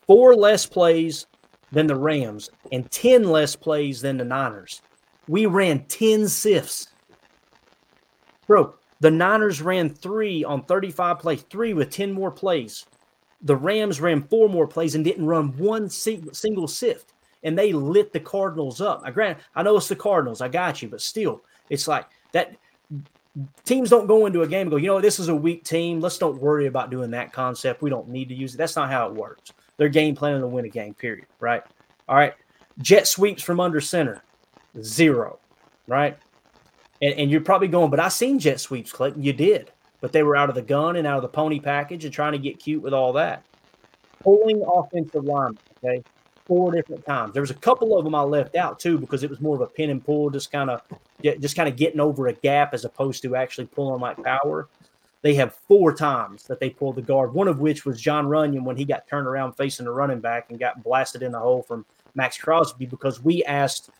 Four 0.06 0.34
less 0.34 0.66
plays 0.66 1.26
than 1.72 1.86
the 1.86 1.96
Rams 1.96 2.50
and 2.72 2.90
10 2.90 3.24
less 3.24 3.56
plays 3.56 4.00
than 4.00 4.18
the 4.18 4.24
Niners. 4.24 4.82
We 5.26 5.46
ran 5.46 5.84
10 5.84 6.28
sifts. 6.28 6.88
Bro, 8.46 8.74
the 9.00 9.10
Niners 9.10 9.60
ran 9.60 9.90
3 9.90 10.44
on 10.44 10.64
35 10.64 11.18
plays, 11.18 11.42
3 11.50 11.74
with 11.74 11.90
10 11.90 12.12
more 12.12 12.30
plays 12.30 12.86
the 13.42 13.56
Rams 13.56 14.00
ran 14.00 14.22
four 14.22 14.48
more 14.48 14.66
plays 14.66 14.94
and 14.94 15.04
didn't 15.04 15.26
run 15.26 15.56
one 15.56 15.88
single 15.88 16.68
sift, 16.68 17.12
and 17.42 17.56
they 17.56 17.72
lit 17.72 18.12
the 18.12 18.20
Cardinals 18.20 18.80
up. 18.80 19.02
I 19.04 19.10
grant, 19.10 19.38
I 19.54 19.62
know 19.62 19.76
it's 19.76 19.88
the 19.88 19.96
Cardinals, 19.96 20.40
I 20.40 20.48
got 20.48 20.82
you, 20.82 20.88
but 20.88 21.00
still, 21.00 21.42
it's 21.70 21.88
like 21.88 22.06
that. 22.32 22.56
Teams 23.64 23.88
don't 23.88 24.08
go 24.08 24.26
into 24.26 24.42
a 24.42 24.48
game 24.48 24.62
and 24.62 24.70
go, 24.70 24.78
you 24.78 24.88
know, 24.88 25.00
this 25.00 25.20
is 25.20 25.28
a 25.28 25.34
weak 25.34 25.62
team. 25.62 26.00
Let's 26.00 26.18
don't 26.18 26.40
worry 26.40 26.66
about 26.66 26.90
doing 26.90 27.12
that 27.12 27.32
concept. 27.32 27.82
We 27.82 27.90
don't 27.90 28.08
need 28.08 28.28
to 28.30 28.34
use 28.34 28.54
it. 28.54 28.58
That's 28.58 28.74
not 28.74 28.90
how 28.90 29.06
it 29.06 29.14
works. 29.14 29.52
They're 29.76 29.88
game 29.88 30.16
planning 30.16 30.40
to 30.40 30.48
win 30.48 30.64
a 30.64 30.68
game. 30.68 30.94
Period. 30.94 31.26
Right. 31.38 31.62
All 32.08 32.16
right. 32.16 32.34
Jet 32.78 33.06
sweeps 33.06 33.40
from 33.40 33.60
under 33.60 33.80
center, 33.80 34.24
zero. 34.82 35.38
Right. 35.86 36.18
And, 37.00 37.14
and 37.14 37.30
you're 37.30 37.40
probably 37.40 37.68
going, 37.68 37.90
but 37.90 38.00
I 38.00 38.08
seen 38.08 38.40
jet 38.40 38.58
sweeps, 38.58 38.90
Clayton. 38.90 39.22
You 39.22 39.32
did 39.32 39.70
but 40.00 40.12
they 40.12 40.22
were 40.22 40.36
out 40.36 40.48
of 40.48 40.54
the 40.54 40.62
gun 40.62 40.96
and 40.96 41.06
out 41.06 41.16
of 41.16 41.22
the 41.22 41.28
pony 41.28 41.60
package 41.60 42.04
and 42.04 42.14
trying 42.14 42.32
to 42.32 42.38
get 42.38 42.58
cute 42.58 42.82
with 42.82 42.94
all 42.94 43.12
that. 43.14 43.44
Pulling 44.20 44.62
offensive 44.62 45.24
line, 45.24 45.58
okay, 45.84 46.02
four 46.44 46.72
different 46.72 47.04
times. 47.04 47.32
There 47.32 47.42
was 47.42 47.50
a 47.50 47.54
couple 47.54 47.96
of 47.96 48.04
them 48.04 48.14
I 48.14 48.22
left 48.22 48.56
out 48.56 48.80
too 48.80 48.98
because 48.98 49.22
it 49.22 49.30
was 49.30 49.40
more 49.40 49.54
of 49.54 49.60
a 49.60 49.66
pin 49.66 49.90
and 49.90 50.04
pull, 50.04 50.30
just 50.30 50.50
kind 50.50 50.70
of, 50.70 50.82
just 51.22 51.56
kind 51.56 51.68
of 51.68 51.76
getting 51.76 52.00
over 52.00 52.28
a 52.28 52.32
gap 52.32 52.74
as 52.74 52.84
opposed 52.84 53.22
to 53.22 53.36
actually 53.36 53.66
pulling 53.66 54.00
like 54.00 54.22
power. 54.22 54.68
They 55.22 55.34
have 55.34 55.54
four 55.54 55.92
times 55.92 56.44
that 56.44 56.60
they 56.60 56.70
pulled 56.70 56.96
the 56.96 57.02
guard. 57.02 57.34
One 57.34 57.48
of 57.48 57.58
which 57.58 57.84
was 57.84 58.00
Jon 58.00 58.26
Runyan 58.26 58.62
when 58.62 58.76
he 58.76 58.84
got 58.84 59.06
turned 59.08 59.26
around 59.26 59.54
facing 59.54 59.84
the 59.84 59.92
running 59.92 60.20
back 60.20 60.50
and 60.50 60.58
got 60.58 60.82
blasted 60.82 61.22
in 61.22 61.32
the 61.32 61.40
hole 61.40 61.62
from 61.62 61.84
Maxx 62.14 62.38
Crosby 62.38 62.86
because 62.86 63.22
we 63.22 63.44
asked, 63.44 63.90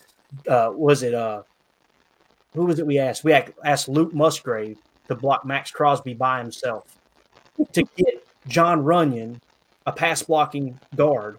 uh, 0.49 0.71
was 0.73 1.03
it 1.03 1.15
uh, 1.15 1.43
who 2.55 2.67
was 2.67 2.79
it? 2.79 2.87
We 2.87 2.99
asked 2.99 3.25
we 3.25 3.33
asked 3.33 3.89
Luke 3.89 4.15
Musgrave 4.15 4.79
to 5.09 5.15
block 5.15 5.45
Maxx 5.45 5.71
Crosby 5.71 6.15
by 6.15 6.39
himself 6.39 6.99
to 7.73 7.83
get 7.97 8.27
Jon 8.47 8.83
Runyan, 8.83 9.41
a 9.87 9.93
pass 9.93 10.23
blocking 10.23 10.79
guard, 10.97 11.39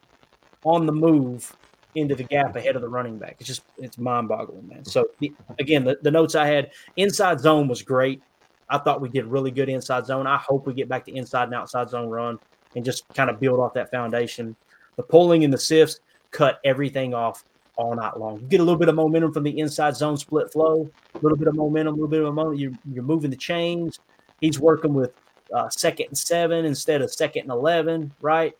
on 0.63 0.85
the 0.85 0.91
move 0.91 1.55
into 1.95 2.15
the 2.15 2.23
gap 2.23 2.55
ahead 2.55 2.75
of 2.75 2.81
the 2.81 2.89
running 2.89 3.17
back. 3.17 3.37
It's 3.39 3.47
just 3.47 3.63
it's 3.77 3.97
mind 3.97 4.27
boggling, 4.27 4.67
man. 4.67 4.85
So 4.85 5.07
the, 5.19 5.33
again, 5.59 5.83
the, 5.83 5.97
the 6.01 6.11
notes 6.11 6.35
I 6.35 6.45
had 6.45 6.71
inside 6.97 7.39
zone 7.39 7.67
was 7.67 7.81
great. 7.81 8.21
I 8.69 8.77
thought 8.77 9.01
we 9.01 9.09
did 9.09 9.25
really 9.25 9.51
good 9.51 9.69
inside 9.69 10.05
zone. 10.05 10.27
I 10.27 10.37
hope 10.37 10.67
we 10.67 10.73
get 10.73 10.89
back 10.89 11.05
to 11.05 11.11
inside 11.11 11.45
and 11.45 11.55
outside 11.55 11.89
zone 11.89 12.09
run 12.09 12.37
and 12.75 12.85
just 12.85 13.07
kind 13.15 13.29
of 13.29 13.39
build 13.39 13.59
off 13.59 13.73
that 13.73 13.89
foundation. 13.89 14.55
The 14.95 15.03
pulling 15.03 15.43
and 15.43 15.51
the 15.51 15.57
sifts 15.57 16.01
cut 16.31 16.59
everything 16.63 17.13
off 17.13 17.43
all 17.79 17.95
night 17.95 18.17
long. 18.17 18.41
You 18.41 18.47
get 18.47 18.59
a 18.59 18.63
little 18.63 18.77
bit 18.77 18.89
of 18.89 18.95
momentum 18.95 19.31
from 19.31 19.43
the 19.43 19.57
inside 19.57 19.95
zone 19.95 20.17
split 20.17 20.51
flow, 20.51 20.91
a 21.15 21.17
little 21.19 21.37
bit 21.37 21.47
of 21.47 21.55
momentum, 21.55 21.93
a 21.93 21.95
little 21.95 22.09
bit 22.09 22.19
of 22.21 22.33
momentum. 22.33 22.59
You're, 22.59 22.73
you're 22.93 23.03
moving 23.03 23.31
the 23.31 23.37
chains. 23.37 23.99
He's 24.41 24.59
working 24.59 24.93
with 24.93 25.13
uh, 25.53 25.69
second 25.69 26.07
and 26.09 26.17
seven 26.17 26.65
instead 26.65 27.01
of 27.01 27.11
second 27.11 27.43
and 27.43 27.51
11, 27.51 28.11
right? 28.21 28.53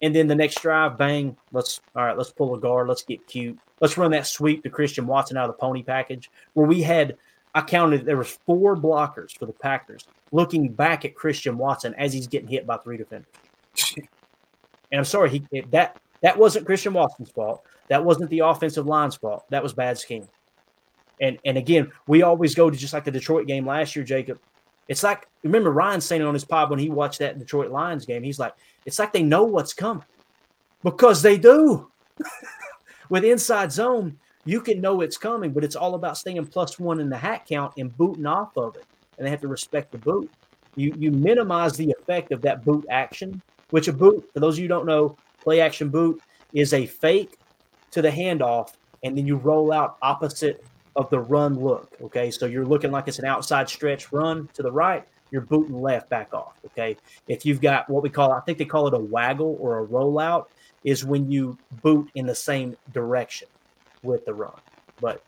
And 0.00 0.14
then 0.14 0.26
the 0.26 0.34
next 0.34 0.62
drive, 0.62 0.96
bang, 0.96 1.36
let's, 1.52 1.80
all 1.94 2.04
right, 2.04 2.16
let's 2.16 2.30
pull 2.30 2.54
a 2.54 2.58
guard. 2.58 2.88
Let's 2.88 3.02
get 3.02 3.26
cute. 3.26 3.58
Let's 3.80 3.98
run 3.98 4.10
that 4.12 4.26
sweep 4.26 4.62
to 4.62 4.70
Christian 4.70 5.06
Watson 5.06 5.36
out 5.36 5.50
of 5.50 5.54
the 5.54 5.60
pony 5.60 5.82
package 5.82 6.30
where 6.54 6.66
we 6.66 6.80
had, 6.80 7.16
I 7.54 7.60
counted, 7.60 8.06
there 8.06 8.16
was 8.16 8.38
four 8.46 8.74
blockers 8.74 9.38
for 9.38 9.44
the 9.44 9.52
Packers 9.52 10.06
looking 10.32 10.72
back 10.72 11.04
at 11.04 11.14
Christian 11.14 11.58
Watson 11.58 11.94
as 11.98 12.14
he's 12.14 12.26
getting 12.26 12.48
hit 12.48 12.66
by 12.66 12.78
three 12.78 12.96
defenders. 12.96 13.28
and 13.96 14.08
I'm 14.98 15.04
sorry, 15.04 15.28
he 15.28 15.62
that 15.70 16.00
that 16.22 16.38
wasn't 16.38 16.64
Christian 16.64 16.94
Watson's 16.94 17.30
fault. 17.30 17.62
That 17.92 18.06
wasn't 18.06 18.30
the 18.30 18.38
offensive 18.38 18.86
line's 18.86 19.16
fault. 19.16 19.44
That 19.50 19.62
was 19.62 19.74
bad 19.74 19.98
scheme. 19.98 20.26
And 21.20 21.38
and 21.44 21.58
again, 21.58 21.92
we 22.06 22.22
always 22.22 22.54
go 22.54 22.70
to 22.70 22.76
just 22.76 22.94
like 22.94 23.04
the 23.04 23.10
Detroit 23.10 23.46
game 23.46 23.66
last 23.66 23.94
year, 23.94 24.02
Jacob. 24.02 24.40
It's 24.88 25.02
like 25.02 25.28
remember 25.42 25.70
Ryan 25.70 26.00
saying 26.00 26.22
on 26.22 26.32
his 26.32 26.42
pod 26.42 26.70
when 26.70 26.78
he 26.78 26.88
watched 26.88 27.18
that 27.18 27.38
Detroit 27.38 27.70
Lions 27.70 28.06
game, 28.06 28.22
he's 28.22 28.38
like, 28.38 28.54
it's 28.86 28.98
like 28.98 29.12
they 29.12 29.22
know 29.22 29.44
what's 29.44 29.74
coming 29.74 30.06
because 30.82 31.20
they 31.20 31.36
do. 31.36 31.90
with 33.10 33.24
inside 33.24 33.70
zone, 33.70 34.18
you 34.46 34.62
can 34.62 34.80
know 34.80 35.02
it's 35.02 35.18
coming, 35.18 35.52
but 35.52 35.62
it's 35.62 35.76
all 35.76 35.94
about 35.94 36.16
staying 36.16 36.46
plus 36.46 36.78
one 36.78 36.98
in 36.98 37.10
the 37.10 37.18
hat 37.18 37.44
count 37.46 37.74
and 37.76 37.94
booting 37.98 38.24
off 38.24 38.56
of 38.56 38.74
it. 38.76 38.86
And 39.18 39.26
they 39.26 39.30
have 39.30 39.42
to 39.42 39.48
respect 39.48 39.92
the 39.92 39.98
boot. 39.98 40.30
You 40.76 40.94
you 40.96 41.10
minimize 41.10 41.76
the 41.76 41.94
effect 42.00 42.32
of 42.32 42.40
that 42.40 42.64
boot 42.64 42.86
action, 42.88 43.42
which 43.68 43.88
a 43.88 43.92
boot, 43.92 44.30
for 44.32 44.40
those 44.40 44.54
of 44.54 44.60
you 44.60 44.68
don't 44.68 44.86
know, 44.86 45.18
play 45.42 45.60
action 45.60 45.90
boot 45.90 46.22
is 46.54 46.72
a 46.72 46.86
fake 46.86 47.36
to 47.92 48.02
the 48.02 48.10
handoff, 48.10 48.74
and 49.02 49.16
then 49.16 49.26
you 49.26 49.36
roll 49.36 49.72
out 49.72 49.96
opposite 50.02 50.64
of 50.96 51.08
the 51.10 51.20
run 51.20 51.58
look. 51.58 51.94
Okay. 52.02 52.30
So 52.30 52.46
you're 52.46 52.66
looking 52.66 52.90
like 52.90 53.08
it's 53.08 53.18
an 53.18 53.24
outside 53.24 53.68
stretch 53.68 54.12
run 54.12 54.48
to 54.54 54.62
the 54.62 54.72
right, 54.72 55.06
you're 55.30 55.42
booting 55.42 55.80
left 55.80 56.08
back 56.10 56.34
off. 56.34 56.54
Okay. 56.66 56.96
If 57.28 57.46
you've 57.46 57.60
got 57.60 57.88
what 57.88 58.02
we 58.02 58.10
call, 58.10 58.32
I 58.32 58.40
think 58.40 58.58
they 58.58 58.64
call 58.64 58.86
it 58.88 58.94
a 58.94 58.98
waggle 58.98 59.56
or 59.60 59.82
a 59.82 59.86
rollout, 59.86 60.46
is 60.84 61.04
when 61.04 61.30
you 61.30 61.56
boot 61.82 62.10
in 62.14 62.26
the 62.26 62.34
same 62.34 62.76
direction 62.92 63.48
with 64.02 64.24
the 64.26 64.34
run. 64.34 64.60
But 65.00 65.22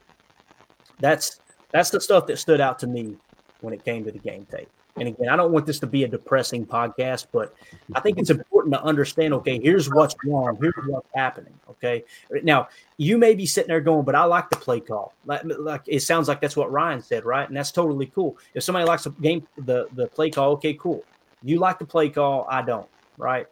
that's 1.00 1.40
that's 1.72 1.90
the 1.90 2.00
stuff 2.00 2.26
that 2.26 2.38
stood 2.38 2.60
out 2.60 2.78
to 2.80 2.86
me 2.86 3.16
when 3.60 3.72
it 3.72 3.84
came 3.84 4.04
to 4.04 4.12
the 4.12 4.18
game 4.18 4.46
tape. 4.50 4.68
And 4.96 5.08
again, 5.08 5.28
I 5.28 5.36
don't 5.36 5.50
want 5.50 5.66
this 5.66 5.80
to 5.80 5.86
be 5.88 6.04
a 6.04 6.08
depressing 6.08 6.64
podcast, 6.64 7.26
but 7.32 7.54
I 7.94 8.00
think 8.00 8.18
it's 8.18 8.30
important 8.30 8.74
to 8.74 8.82
understand 8.82 9.34
okay, 9.34 9.60
here's 9.60 9.90
what's 9.90 10.14
wrong, 10.24 10.56
here's 10.60 10.74
what's 10.86 11.08
happening. 11.14 11.52
Okay. 11.70 12.04
Now, 12.42 12.68
you 12.96 13.18
may 13.18 13.34
be 13.34 13.44
sitting 13.44 13.68
there 13.68 13.80
going, 13.80 14.04
but 14.04 14.14
I 14.14 14.24
like 14.24 14.50
the 14.50 14.56
play 14.56 14.80
call. 14.80 15.12
Like, 15.26 15.42
like 15.44 15.82
it 15.86 16.00
sounds 16.00 16.28
like 16.28 16.40
that's 16.40 16.56
what 16.56 16.70
Ryan 16.70 17.02
said, 17.02 17.24
right? 17.24 17.46
And 17.46 17.56
that's 17.56 17.72
totally 17.72 18.06
cool. 18.06 18.38
If 18.54 18.62
somebody 18.62 18.86
likes 18.86 19.04
the 19.04 19.10
game, 19.10 19.46
the, 19.58 19.88
the 19.94 20.06
play 20.06 20.30
call, 20.30 20.52
okay, 20.52 20.74
cool. 20.74 21.04
You 21.42 21.58
like 21.58 21.78
the 21.78 21.84
play 21.84 22.08
call, 22.08 22.46
I 22.48 22.62
don't, 22.62 22.88
right? 23.18 23.46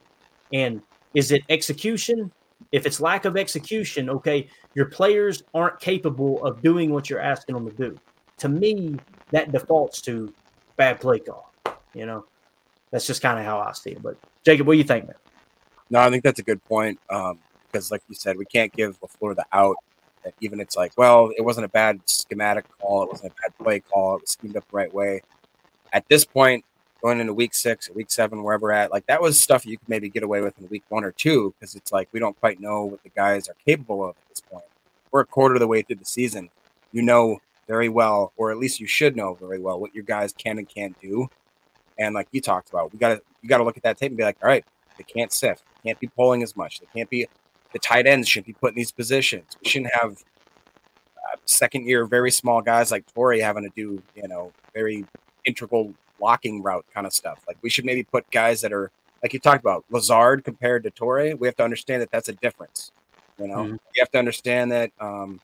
And 0.52 0.80
is 1.14 1.32
it 1.32 1.42
execution? 1.48 2.30
If 2.70 2.86
it's 2.86 3.00
lack 3.00 3.24
of 3.24 3.36
execution, 3.36 4.08
okay, 4.08 4.48
your 4.74 4.86
players 4.86 5.42
aren't 5.54 5.80
capable 5.80 6.42
of 6.44 6.62
doing 6.62 6.92
what 6.92 7.10
you're 7.10 7.20
asking 7.20 7.56
them 7.56 7.68
to 7.68 7.76
do. 7.76 7.98
To 8.38 8.48
me, 8.48 8.96
that 9.30 9.50
defaults 9.50 10.00
to 10.02 10.32
bad 10.82 11.00
play 11.00 11.20
call. 11.20 11.52
You 11.94 12.06
know, 12.06 12.24
that's 12.90 13.06
just 13.06 13.22
kind 13.22 13.38
of 13.38 13.44
how 13.44 13.60
I 13.60 13.72
see 13.72 13.90
it. 13.90 14.02
But 14.02 14.16
Jacob, 14.44 14.66
what 14.66 14.74
do 14.74 14.78
you 14.78 14.84
think, 14.84 15.06
man? 15.06 15.16
No, 15.90 16.00
I 16.00 16.10
think 16.10 16.24
that's 16.24 16.40
a 16.40 16.42
good 16.42 16.64
point. 16.64 16.98
Um, 17.08 17.38
because 17.70 17.90
like 17.90 18.02
you 18.08 18.14
said, 18.14 18.36
we 18.36 18.44
can't 18.44 18.72
give 18.72 19.00
LaFleur 19.00 19.36
the 19.36 19.46
out. 19.52 19.76
That 20.24 20.34
even 20.40 20.60
it's 20.60 20.76
like, 20.76 20.92
well, 20.96 21.30
it 21.36 21.42
wasn't 21.42 21.64
a 21.64 21.68
bad 21.68 22.00
schematic 22.06 22.64
call, 22.78 23.04
it 23.04 23.10
wasn't 23.10 23.32
a 23.32 23.34
bad 23.42 23.64
play 23.64 23.80
call, 23.80 24.16
it 24.16 24.20
was 24.22 24.30
schemed 24.30 24.56
up 24.56 24.64
the 24.70 24.76
right 24.76 24.92
way. 24.92 25.22
At 25.92 26.06
this 26.08 26.24
point, 26.24 26.64
going 27.02 27.18
into 27.18 27.34
week 27.34 27.54
six 27.54 27.90
week 27.90 28.10
seven, 28.10 28.42
wherever 28.42 28.72
at, 28.72 28.92
like 28.92 29.06
that 29.06 29.20
was 29.20 29.40
stuff 29.40 29.66
you 29.66 29.78
could 29.78 29.88
maybe 29.88 30.08
get 30.08 30.22
away 30.22 30.40
with 30.40 30.56
in 30.60 30.68
week 30.68 30.84
one 30.90 31.02
or 31.02 31.12
two, 31.12 31.54
because 31.58 31.74
it's 31.74 31.92
like 31.92 32.08
we 32.12 32.20
don't 32.20 32.38
quite 32.38 32.60
know 32.60 32.84
what 32.84 33.02
the 33.02 33.08
guys 33.08 33.48
are 33.48 33.56
capable 33.66 34.04
of 34.04 34.10
at 34.10 34.28
this 34.28 34.40
point. 34.40 34.64
We're 35.10 35.20
a 35.20 35.26
quarter 35.26 35.54
of 35.54 35.60
the 35.60 35.66
way 35.66 35.82
through 35.82 35.96
the 35.96 36.04
season. 36.04 36.50
You 36.92 37.02
know 37.02 37.40
very 37.66 37.88
well, 37.88 38.32
or 38.36 38.50
at 38.50 38.58
least 38.58 38.80
you 38.80 38.86
should 38.86 39.16
know 39.16 39.34
very 39.34 39.58
well 39.58 39.78
what 39.80 39.94
your 39.94 40.04
guys 40.04 40.32
can 40.32 40.58
and 40.58 40.68
can't 40.68 40.98
do. 41.00 41.28
And 41.98 42.14
like 42.14 42.28
you 42.32 42.40
talked 42.40 42.70
about, 42.70 42.92
we 42.92 42.98
gotta 42.98 43.20
you 43.42 43.48
gotta 43.48 43.64
look 43.64 43.76
at 43.76 43.82
that 43.82 43.98
tape 43.98 44.10
and 44.10 44.16
be 44.16 44.24
like, 44.24 44.36
all 44.42 44.48
right, 44.48 44.64
they 44.98 45.04
can't 45.04 45.32
sift, 45.32 45.62
they 45.82 45.90
can't 45.90 46.00
be 46.00 46.08
pulling 46.08 46.42
as 46.42 46.56
much, 46.56 46.80
they 46.80 46.86
can't 46.94 47.08
be 47.10 47.26
the 47.72 47.78
tight 47.78 48.06
ends 48.06 48.28
shouldn't 48.28 48.46
be 48.46 48.52
put 48.52 48.70
in 48.70 48.76
these 48.76 48.92
positions. 48.92 49.56
We 49.62 49.70
shouldn't 49.70 49.92
have 49.94 50.12
uh, 51.16 51.36
second 51.46 51.86
year 51.86 52.04
very 52.04 52.30
small 52.30 52.60
guys 52.60 52.90
like 52.90 53.04
Touré 53.14 53.40
having 53.40 53.62
to 53.64 53.70
do 53.74 54.02
you 54.14 54.28
know 54.28 54.52
very 54.74 55.04
integral 55.44 55.94
blocking 56.18 56.62
route 56.62 56.84
kind 56.94 57.06
of 57.06 57.12
stuff. 57.12 57.40
Like 57.46 57.56
we 57.62 57.70
should 57.70 57.84
maybe 57.84 58.02
put 58.02 58.30
guys 58.30 58.60
that 58.60 58.72
are 58.72 58.90
like 59.22 59.32
you 59.32 59.38
talked 59.38 59.60
about 59.60 59.84
Lazard 59.90 60.44
compared 60.44 60.82
to 60.84 60.90
Touré. 60.90 61.38
We 61.38 61.46
have 61.46 61.56
to 61.56 61.64
understand 61.64 62.02
that 62.02 62.10
that's 62.10 62.28
a 62.28 62.32
difference. 62.34 62.92
You 63.38 63.48
know, 63.48 63.56
Mm-hmm. 63.56 63.72
you 63.94 64.00
have 64.00 64.10
to 64.10 64.18
understand 64.18 64.70
that 64.72 64.90
um, 65.00 65.40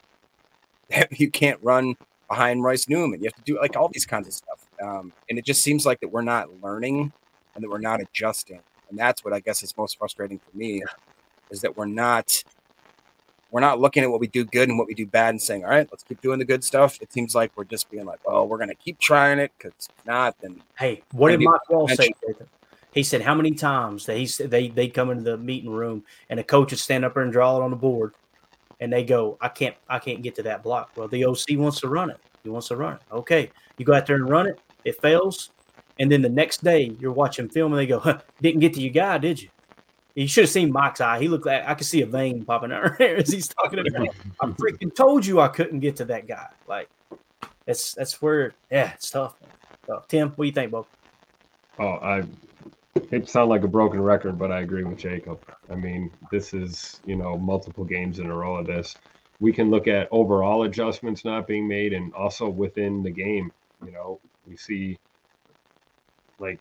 you 1.10 1.30
can't 1.30 1.58
run 1.62 1.96
behind 2.28 2.62
Royce 2.62 2.88
Newman. 2.88 3.20
You 3.20 3.26
have 3.26 3.34
to 3.34 3.42
do 3.42 3.58
like 3.58 3.76
all 3.76 3.88
these 3.92 4.06
kinds 4.06 4.26
of 4.28 4.34
stuff. 4.34 4.66
Um, 4.82 5.12
and 5.28 5.38
it 5.38 5.44
just 5.44 5.62
seems 5.62 5.86
like 5.86 6.00
that 6.00 6.08
we're 6.08 6.22
not 6.22 6.62
learning 6.62 7.12
and 7.54 7.64
that 7.64 7.70
we're 7.70 7.78
not 7.78 8.00
adjusting. 8.00 8.60
And 8.90 8.98
that's 8.98 9.24
what 9.24 9.34
I 9.34 9.40
guess 9.40 9.62
is 9.62 9.76
most 9.76 9.98
frustrating 9.98 10.38
for 10.38 10.56
me 10.56 10.82
is 11.50 11.60
that 11.62 11.76
we're 11.76 11.86
not 11.86 12.42
we're 13.50 13.60
not 13.60 13.80
looking 13.80 14.02
at 14.02 14.10
what 14.10 14.20
we 14.20 14.26
do 14.26 14.44
good 14.44 14.68
and 14.68 14.76
what 14.76 14.86
we 14.86 14.94
do 14.94 15.06
bad 15.06 15.30
and 15.30 15.40
saying, 15.40 15.64
all 15.64 15.70
right, 15.70 15.88
let's 15.90 16.02
keep 16.02 16.20
doing 16.20 16.38
the 16.38 16.44
good 16.44 16.62
stuff. 16.62 17.00
It 17.00 17.10
seems 17.12 17.34
like 17.34 17.50
we're 17.56 17.64
just 17.64 17.90
being 17.90 18.04
like, 18.04 18.20
well, 18.26 18.46
we're 18.46 18.58
gonna 18.58 18.74
keep 18.74 18.98
trying 18.98 19.38
it 19.38 19.52
because 19.56 19.72
if 19.78 20.06
not, 20.06 20.36
then 20.40 20.62
Hey, 20.78 21.02
what 21.12 21.30
did 21.30 21.40
Mike 21.40 21.60
Wahle 21.70 21.94
say? 21.96 22.12
He 22.92 23.02
said 23.02 23.22
how 23.22 23.34
many 23.34 23.52
times 23.52 24.06
that 24.06 24.16
he 24.16 24.26
said 24.26 24.50
they 24.50 24.68
they 24.68 24.88
come 24.88 25.10
into 25.10 25.22
the 25.22 25.36
meeting 25.36 25.70
room 25.70 26.04
and 26.30 26.38
the 26.38 26.44
coach 26.44 26.70
would 26.72 26.78
stand 26.78 27.04
up 27.04 27.14
there 27.14 27.22
and 27.22 27.32
draw 27.32 27.56
it 27.58 27.62
on 27.62 27.70
the 27.70 27.76
board, 27.76 28.12
and 28.80 28.92
they 28.92 29.04
go, 29.04 29.36
I 29.40 29.48
can't 29.48 29.76
I 29.88 29.98
can't 29.98 30.22
get 30.22 30.34
to 30.36 30.42
that 30.44 30.62
block. 30.62 30.92
Well, 30.96 31.08
the 31.08 31.24
OC 31.24 31.50
wants 31.52 31.80
to 31.80 31.88
run 31.88 32.10
it. 32.10 32.18
He 32.42 32.48
wants 32.48 32.68
to 32.68 32.76
run 32.76 32.94
it. 32.94 33.02
Okay, 33.12 33.50
you 33.76 33.84
go 33.84 33.94
out 33.94 34.06
there 34.06 34.16
and 34.16 34.28
run 34.28 34.46
it. 34.46 34.60
It 34.84 35.00
fails, 35.00 35.50
and 35.98 36.10
then 36.10 36.22
the 36.22 36.28
next 36.28 36.62
day 36.62 36.96
you're 37.00 37.12
watching 37.12 37.48
film 37.48 37.72
and 37.72 37.80
they 37.80 37.86
go, 37.86 37.98
huh, 37.98 38.20
didn't 38.40 38.60
get 38.60 38.74
to 38.74 38.80
your 38.80 38.92
guy, 38.92 39.18
did 39.18 39.42
you? 39.42 39.48
You 40.14 40.26
should 40.26 40.44
have 40.44 40.50
seen 40.50 40.72
Mike's 40.72 41.00
eye. 41.00 41.20
He 41.20 41.28
looked 41.28 41.46
like 41.46 41.64
I 41.64 41.74
could 41.74 41.86
see 41.86 42.02
a 42.02 42.06
vein 42.06 42.44
popping 42.44 42.72
out 42.72 43.00
as 43.00 43.30
he's 43.30 43.48
talking 43.48 43.84
to 43.84 44.00
me. 44.00 44.10
I 44.40 44.46
freaking 44.46 44.94
told 44.94 45.24
you 45.24 45.40
I 45.40 45.48
couldn't 45.48 45.80
get 45.80 45.96
to 45.96 46.04
that 46.06 46.26
guy. 46.26 46.48
Like 46.66 46.88
that's 47.66 47.94
that's 47.94 48.20
where 48.20 48.54
yeah, 48.70 48.92
it's 48.94 49.10
tough. 49.10 49.36
Tough. 49.86 50.08
Tim, 50.08 50.30
what 50.30 50.44
do 50.44 50.46
you 50.46 50.52
think, 50.52 50.72
Bo? 50.72 50.86
Oh, 51.78 51.86
I 51.86 52.24
hate 53.10 53.24
to 53.24 53.26
sound 53.26 53.50
like 53.50 53.62
a 53.62 53.68
broken 53.68 54.00
record, 54.00 54.38
but 54.38 54.52
I 54.52 54.60
agree 54.60 54.84
with 54.84 54.98
Jacob. 54.98 55.40
I 55.70 55.74
mean, 55.74 56.10
this 56.30 56.54
is, 56.54 57.00
you 57.04 57.16
know, 57.16 57.36
multiple 57.38 57.84
games 57.84 58.18
in 58.18 58.26
a 58.26 58.34
row 58.34 58.56
of 58.56 58.66
this. 58.66 58.94
We 59.40 59.52
can 59.52 59.70
look 59.70 59.86
at 59.86 60.08
overall 60.10 60.64
adjustments 60.64 61.24
not 61.24 61.46
being 61.46 61.68
made 61.68 61.92
and 61.92 62.12
also 62.14 62.48
within 62.48 63.02
the 63.02 63.10
game. 63.10 63.52
You 63.84 63.92
know, 63.92 64.20
we 64.46 64.56
see 64.56 64.98
like 66.38 66.60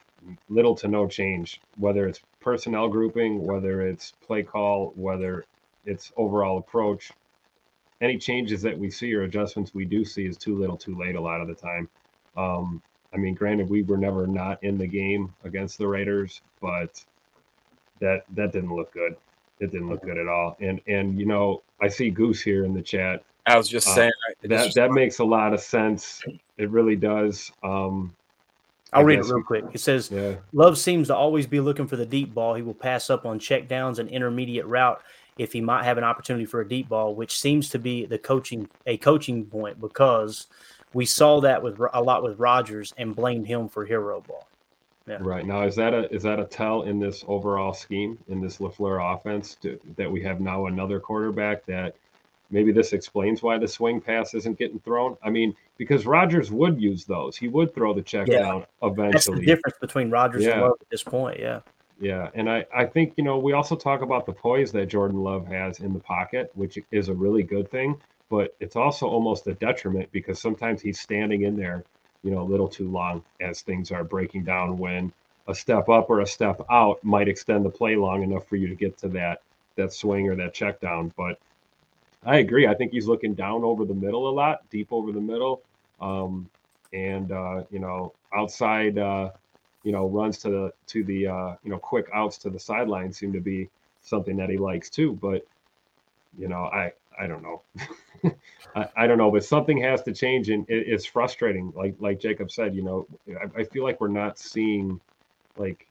little 0.49 0.75
to 0.75 0.87
no 0.87 1.07
change, 1.07 1.61
whether 1.77 2.07
it's 2.07 2.21
personnel 2.41 2.87
grouping, 2.89 3.45
whether 3.45 3.81
it's 3.81 4.13
play 4.25 4.43
call, 4.43 4.93
whether 4.95 5.45
it's 5.85 6.11
overall 6.17 6.57
approach. 6.57 7.11
Any 8.01 8.17
changes 8.17 8.61
that 8.61 8.77
we 8.77 8.91
see 8.91 9.13
or 9.13 9.23
adjustments 9.23 9.73
we 9.73 9.85
do 9.85 10.05
see 10.05 10.25
is 10.25 10.37
too 10.37 10.57
little, 10.59 10.77
too 10.77 10.97
late 10.97 11.15
a 11.15 11.21
lot 11.21 11.41
of 11.41 11.47
the 11.47 11.55
time. 11.55 11.89
Um, 12.35 12.81
I 13.17 13.19
mean, 13.19 13.33
granted, 13.33 13.67
we 13.67 13.81
were 13.81 13.97
never 13.97 14.27
not 14.27 14.63
in 14.63 14.77
the 14.77 14.85
game 14.85 15.33
against 15.43 15.79
the 15.79 15.87
Raiders, 15.87 16.41
but 16.61 17.03
that 17.99 18.25
that 18.35 18.51
didn't 18.51 18.75
look 18.75 18.93
good. 18.93 19.15
It 19.59 19.71
didn't 19.71 19.89
look 19.89 20.03
good 20.03 20.19
at 20.19 20.27
all. 20.27 20.55
And 20.59 20.79
and 20.87 21.19
you 21.19 21.25
know, 21.25 21.63
I 21.81 21.87
see 21.87 22.11
Goose 22.11 22.41
here 22.41 22.63
in 22.63 22.75
the 22.75 22.81
chat. 22.81 23.23
I 23.47 23.57
was 23.57 23.67
just 23.67 23.87
Uh, 23.87 23.95
saying 23.95 24.11
it 24.43 24.49
that 24.49 24.65
just- 24.65 24.75
that 24.75 24.91
makes 24.91 25.17
a 25.17 25.25
lot 25.25 25.53
of 25.53 25.59
sense. 25.61 26.23
It 26.57 26.69
really 26.69 26.95
does. 26.95 27.51
Um, 27.63 28.15
I'll 28.93 29.01
I 29.01 29.05
read 29.05 29.19
it 29.19 29.25
real 29.25 29.41
quick. 29.43 29.65
It 29.73 29.79
says, 29.79 30.11
Yeah. 30.11 30.35
Love 30.53 30.77
seems 30.77 31.07
to 31.07 31.15
always 31.15 31.47
be 31.47 31.59
looking 31.59 31.87
for 31.87 31.97
the 31.97 32.05
deep 32.05 32.33
ball. 32.33 32.53
He 32.53 32.61
will 32.61 32.73
pass 32.73 33.09
up 33.09 33.25
on 33.25 33.39
check 33.39 33.67
downs 33.67 33.99
and 33.99 34.09
intermediate 34.09 34.65
route 34.65 35.01
if 35.37 35.53
he 35.53 35.61
might 35.61 35.83
have 35.83 35.97
an 35.97 36.03
opportunity 36.03 36.45
for 36.45 36.61
a 36.61 36.67
deep 36.67 36.87
ball, 36.89 37.13
which 37.15 37.37
seems 37.37 37.69
to 37.69 37.79
be 37.79 38.05
the 38.05 38.17
coaching 38.17 38.69
a 38.85 38.97
coaching 38.97 39.45
point 39.45 39.81
because 39.81 40.47
we 40.93 41.05
saw 41.05 41.39
that 41.41 41.61
with 41.61 41.79
a 41.93 42.01
lot 42.01 42.23
with 42.23 42.39
Rodgers 42.39 42.93
and 42.97 43.15
blamed 43.15 43.47
him 43.47 43.67
for 43.67 43.85
hero 43.85 44.21
ball. 44.21 44.47
Yeah. 45.07 45.17
Right 45.21 45.45
now, 45.45 45.63
is 45.63 45.75
that 45.77 45.93
a 45.93 46.13
is 46.13 46.23
that 46.23 46.39
a 46.39 46.43
tell 46.43 46.81
in 46.81 46.99
this 46.99 47.23
overall 47.27 47.73
scheme 47.73 48.17
in 48.27 48.41
this 48.41 48.57
Lafleur 48.57 49.15
offense 49.15 49.55
to, 49.61 49.79
that 49.95 50.11
we 50.11 50.21
have 50.23 50.41
now 50.41 50.65
another 50.65 50.99
quarterback 50.99 51.65
that 51.65 51.95
maybe 52.49 52.73
this 52.73 52.91
explains 52.91 53.41
why 53.41 53.57
the 53.57 53.67
swing 53.67 54.01
pass 54.01 54.33
isn't 54.33 54.59
getting 54.59 54.79
thrown? 54.79 55.15
I 55.23 55.29
mean, 55.29 55.55
because 55.77 56.05
Rodgers 56.05 56.51
would 56.51 56.81
use 56.81 57.05
those, 57.05 57.37
he 57.37 57.47
would 57.47 57.73
throw 57.73 57.93
the 57.93 58.01
check 58.01 58.27
Yeah. 58.27 58.39
down 58.39 58.59
That's 58.81 58.93
eventually. 58.93 59.39
the 59.39 59.45
difference 59.45 59.77
between 59.79 60.09
Rodgers 60.09 60.45
and 60.45 60.61
Love 60.61 60.73
at 60.81 60.89
this 60.89 61.03
point. 61.03 61.39
Yeah. 61.39 61.61
Yeah, 61.99 62.29
and 62.35 62.49
I, 62.49 62.65
I 62.75 62.85
think 62.85 63.13
you 63.17 63.23
know 63.23 63.39
we 63.39 63.53
also 63.53 63.75
talk 63.75 64.01
about 64.01 64.25
the 64.25 64.33
poise 64.33 64.71
that 64.73 64.85
Jordan 64.87 65.23
Love 65.23 65.47
has 65.47 65.79
in 65.79 65.93
the 65.93 65.99
pocket, 65.99 66.51
which 66.53 66.77
is 66.91 67.09
a 67.09 67.13
really 67.13 67.43
good 67.43 67.71
thing, 67.71 67.99
but 68.29 68.55
it's 68.59 68.75
also 68.75 69.07
almost 69.07 69.47
a 69.47 69.53
detriment 69.53 70.11
because 70.11 70.39
sometimes 70.39 70.81
he's 70.81 70.99
standing 70.99 71.43
in 71.43 71.55
there, 71.55 71.83
you 72.23 72.31
know, 72.31 72.41
a 72.41 72.43
little 72.43 72.67
too 72.67 72.89
long 72.89 73.23
as 73.41 73.61
things 73.61 73.91
are 73.91 74.03
breaking 74.03 74.43
down. 74.43 74.77
When 74.77 75.11
a 75.47 75.55
step 75.55 75.89
up 75.89 76.09
or 76.09 76.21
a 76.21 76.27
step 76.27 76.61
out 76.69 77.03
might 77.03 77.27
extend 77.27 77.65
the 77.65 77.69
play 77.69 77.95
long 77.95 78.23
enough 78.23 78.47
for 78.47 78.55
you 78.57 78.67
to 78.67 78.75
get 78.75 78.97
to 78.99 79.07
that 79.09 79.41
that 79.75 79.93
swing 79.93 80.27
or 80.27 80.35
that 80.35 80.53
check 80.53 80.79
down. 80.81 81.13
But 81.15 81.39
I 82.25 82.37
agree. 82.37 82.67
I 82.67 82.73
think 82.73 82.91
he's 82.91 83.07
looking 83.07 83.33
down 83.33 83.63
over 83.63 83.85
the 83.85 83.93
middle 83.93 84.27
a 84.29 84.31
lot, 84.31 84.69
deep 84.69 84.87
over 84.91 85.11
the 85.11 85.21
middle, 85.21 85.61
um, 86.01 86.49
and 86.93 87.31
uh, 87.31 87.63
you 87.71 87.79
know, 87.79 88.13
outside. 88.33 88.97
Uh, 88.97 89.31
you 89.83 89.93
know, 89.93 90.05
runs 90.09 90.37
to 90.39 90.49
the 90.49 90.73
to 90.87 91.03
the 91.05 91.27
uh, 91.27 91.55
you 91.63 91.71
know 91.71 91.77
quick 91.77 92.09
outs 92.13 92.37
to 92.39 92.49
the 92.49 92.59
sideline 92.59 93.13
seem 93.13 93.31
to 93.31 93.39
be 93.39 93.69
something 94.01 94.35
that 94.35 94.49
he 94.49 94.57
likes 94.57 94.89
too. 94.89 95.13
But 95.21 95.47
you 96.37 96.49
know, 96.49 96.63
I 96.65 96.91
I 97.19 97.27
don't 97.27 97.41
know, 97.41 97.61
I, 98.75 98.87
I 98.95 99.07
don't 99.07 99.17
know, 99.17 99.31
but 99.31 99.43
something 99.43 99.81
has 99.81 100.01
to 100.03 100.13
change, 100.13 100.49
and 100.49 100.69
it, 100.69 100.87
it's 100.87 101.05
frustrating. 101.05 101.71
Like 101.75 101.95
like 101.99 102.19
Jacob 102.19 102.51
said, 102.51 102.75
you 102.75 102.83
know, 102.83 103.07
I, 103.29 103.61
I 103.61 103.63
feel 103.63 103.83
like 103.83 103.99
we're 104.01 104.07
not 104.07 104.37
seeing 104.39 104.99
like 105.57 105.87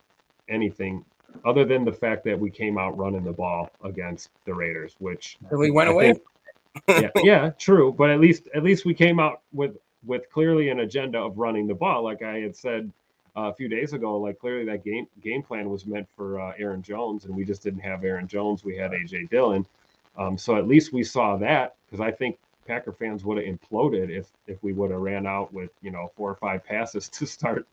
anything 0.48 1.04
other 1.44 1.64
than 1.64 1.84
the 1.84 1.92
fact 1.92 2.24
that 2.24 2.38
we 2.38 2.50
came 2.50 2.78
out 2.78 2.96
running 2.96 3.24
the 3.24 3.32
ball 3.32 3.70
against 3.84 4.30
the 4.44 4.54
Raiders, 4.54 4.94
which 5.00 5.36
And 5.50 5.58
we 5.58 5.70
went 5.70 5.88
I 5.88 5.92
away. 5.92 6.12
think- 6.12 6.22
yeah, 6.88 7.10
yeah, 7.24 7.50
true. 7.58 7.92
But 7.96 8.10
at 8.10 8.20
least 8.20 8.48
at 8.54 8.62
least 8.62 8.84
we 8.84 8.94
came 8.94 9.18
out 9.18 9.40
with 9.52 9.76
with 10.04 10.30
clearly 10.30 10.68
an 10.68 10.80
agenda 10.80 11.18
of 11.18 11.38
running 11.38 11.66
the 11.66 11.74
ball, 11.74 12.04
like 12.04 12.22
I 12.22 12.38
had 12.38 12.54
said 12.54 12.92
uh, 13.36 13.50
a 13.50 13.54
few 13.54 13.66
days 13.68 13.92
ago. 13.94 14.18
Like 14.18 14.38
clearly 14.38 14.64
that 14.66 14.84
game 14.84 15.06
game 15.22 15.42
plan 15.42 15.68
was 15.70 15.86
meant 15.86 16.06
for 16.16 16.38
uh, 16.40 16.52
Aaron 16.58 16.82
Jones, 16.82 17.24
and 17.24 17.34
we 17.34 17.44
just 17.44 17.62
didn't 17.62 17.80
have 17.80 18.04
Aaron 18.04 18.28
Jones. 18.28 18.62
We 18.64 18.76
had 18.76 18.92
AJ 18.92 19.30
Dillon. 19.30 19.66
Um, 20.18 20.38
so 20.38 20.56
at 20.56 20.66
least 20.66 20.92
we 20.92 21.04
saw 21.04 21.36
that 21.38 21.76
because 21.86 22.00
I 22.00 22.10
think 22.10 22.38
Packer 22.66 22.92
fans 22.92 23.24
would 23.24 23.38
have 23.38 23.46
imploded 23.46 24.10
if 24.10 24.28
if 24.46 24.62
we 24.62 24.72
would 24.72 24.90
have 24.90 25.00
ran 25.00 25.26
out 25.26 25.52
with 25.52 25.70
you 25.82 25.90
know 25.90 26.10
four 26.16 26.30
or 26.30 26.36
five 26.36 26.64
passes 26.66 27.08
to 27.10 27.26
start 27.26 27.66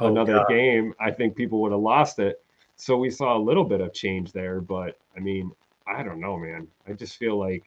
Oh, 0.00 0.08
another 0.08 0.34
God. 0.34 0.48
game. 0.48 0.94
I 1.00 1.10
think 1.10 1.36
people 1.36 1.60
would 1.62 1.72
have 1.72 1.80
lost 1.80 2.18
it. 2.20 2.36
So 2.76 2.96
we 2.96 3.10
saw 3.10 3.36
a 3.36 3.40
little 3.42 3.64
bit 3.64 3.80
of 3.80 3.92
change 3.92 4.32
there, 4.32 4.60
but 4.60 4.98
I 5.16 5.20
mean, 5.20 5.50
I 5.86 6.02
don't 6.04 6.20
know, 6.20 6.36
man. 6.38 6.68
I 6.86 6.92
just 6.92 7.16
feel 7.16 7.36
like 7.38 7.64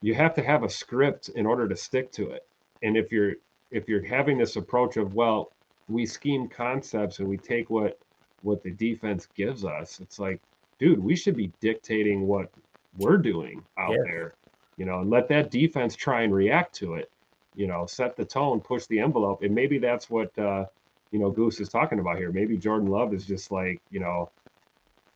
you 0.00 0.14
have 0.14 0.34
to 0.34 0.42
have 0.42 0.62
a 0.62 0.68
script 0.70 1.28
in 1.30 1.46
order 1.46 1.68
to 1.68 1.76
stick 1.76 2.12
to 2.12 2.30
it. 2.30 2.42
And 2.82 2.96
if 2.96 3.10
you're 3.12 3.34
if 3.70 3.88
you're 3.88 4.04
having 4.04 4.38
this 4.38 4.56
approach 4.56 4.96
of 4.96 5.14
well, 5.14 5.52
we 5.88 6.06
scheme 6.06 6.48
concepts 6.48 7.18
and 7.18 7.28
we 7.28 7.38
take 7.38 7.70
what 7.70 7.98
what 8.42 8.62
the 8.62 8.70
defense 8.72 9.26
gives 9.34 9.64
us, 9.64 9.98
it's 10.00 10.18
like, 10.20 10.40
dude, 10.78 11.00
we 11.00 11.16
should 11.16 11.36
be 11.36 11.52
dictating 11.60 12.26
what 12.28 12.52
we're 12.96 13.18
doing 13.18 13.64
out 13.76 13.92
Yeah. 13.92 14.02
there, 14.04 14.34
you 14.76 14.84
know, 14.86 15.00
and 15.00 15.10
let 15.10 15.28
that 15.28 15.50
defense 15.50 15.94
try 15.94 16.22
and 16.22 16.34
react 16.34 16.74
to 16.76 16.94
it. 16.94 17.10
You 17.54 17.66
know, 17.66 17.86
set 17.86 18.16
the 18.16 18.24
tone, 18.24 18.60
push 18.60 18.86
the 18.86 19.00
envelope, 19.00 19.42
and 19.42 19.54
maybe 19.54 19.78
that's 19.78 20.08
what 20.08 20.36
uh, 20.38 20.66
you 21.10 21.18
know 21.18 21.30
Goose 21.30 21.60
is 21.60 21.68
talking 21.68 21.98
about 21.98 22.16
here. 22.18 22.30
Maybe 22.30 22.56
Jordan 22.56 22.88
Love 22.88 23.12
is 23.12 23.26
just 23.26 23.50
like, 23.50 23.80
you 23.90 24.00
know, 24.00 24.30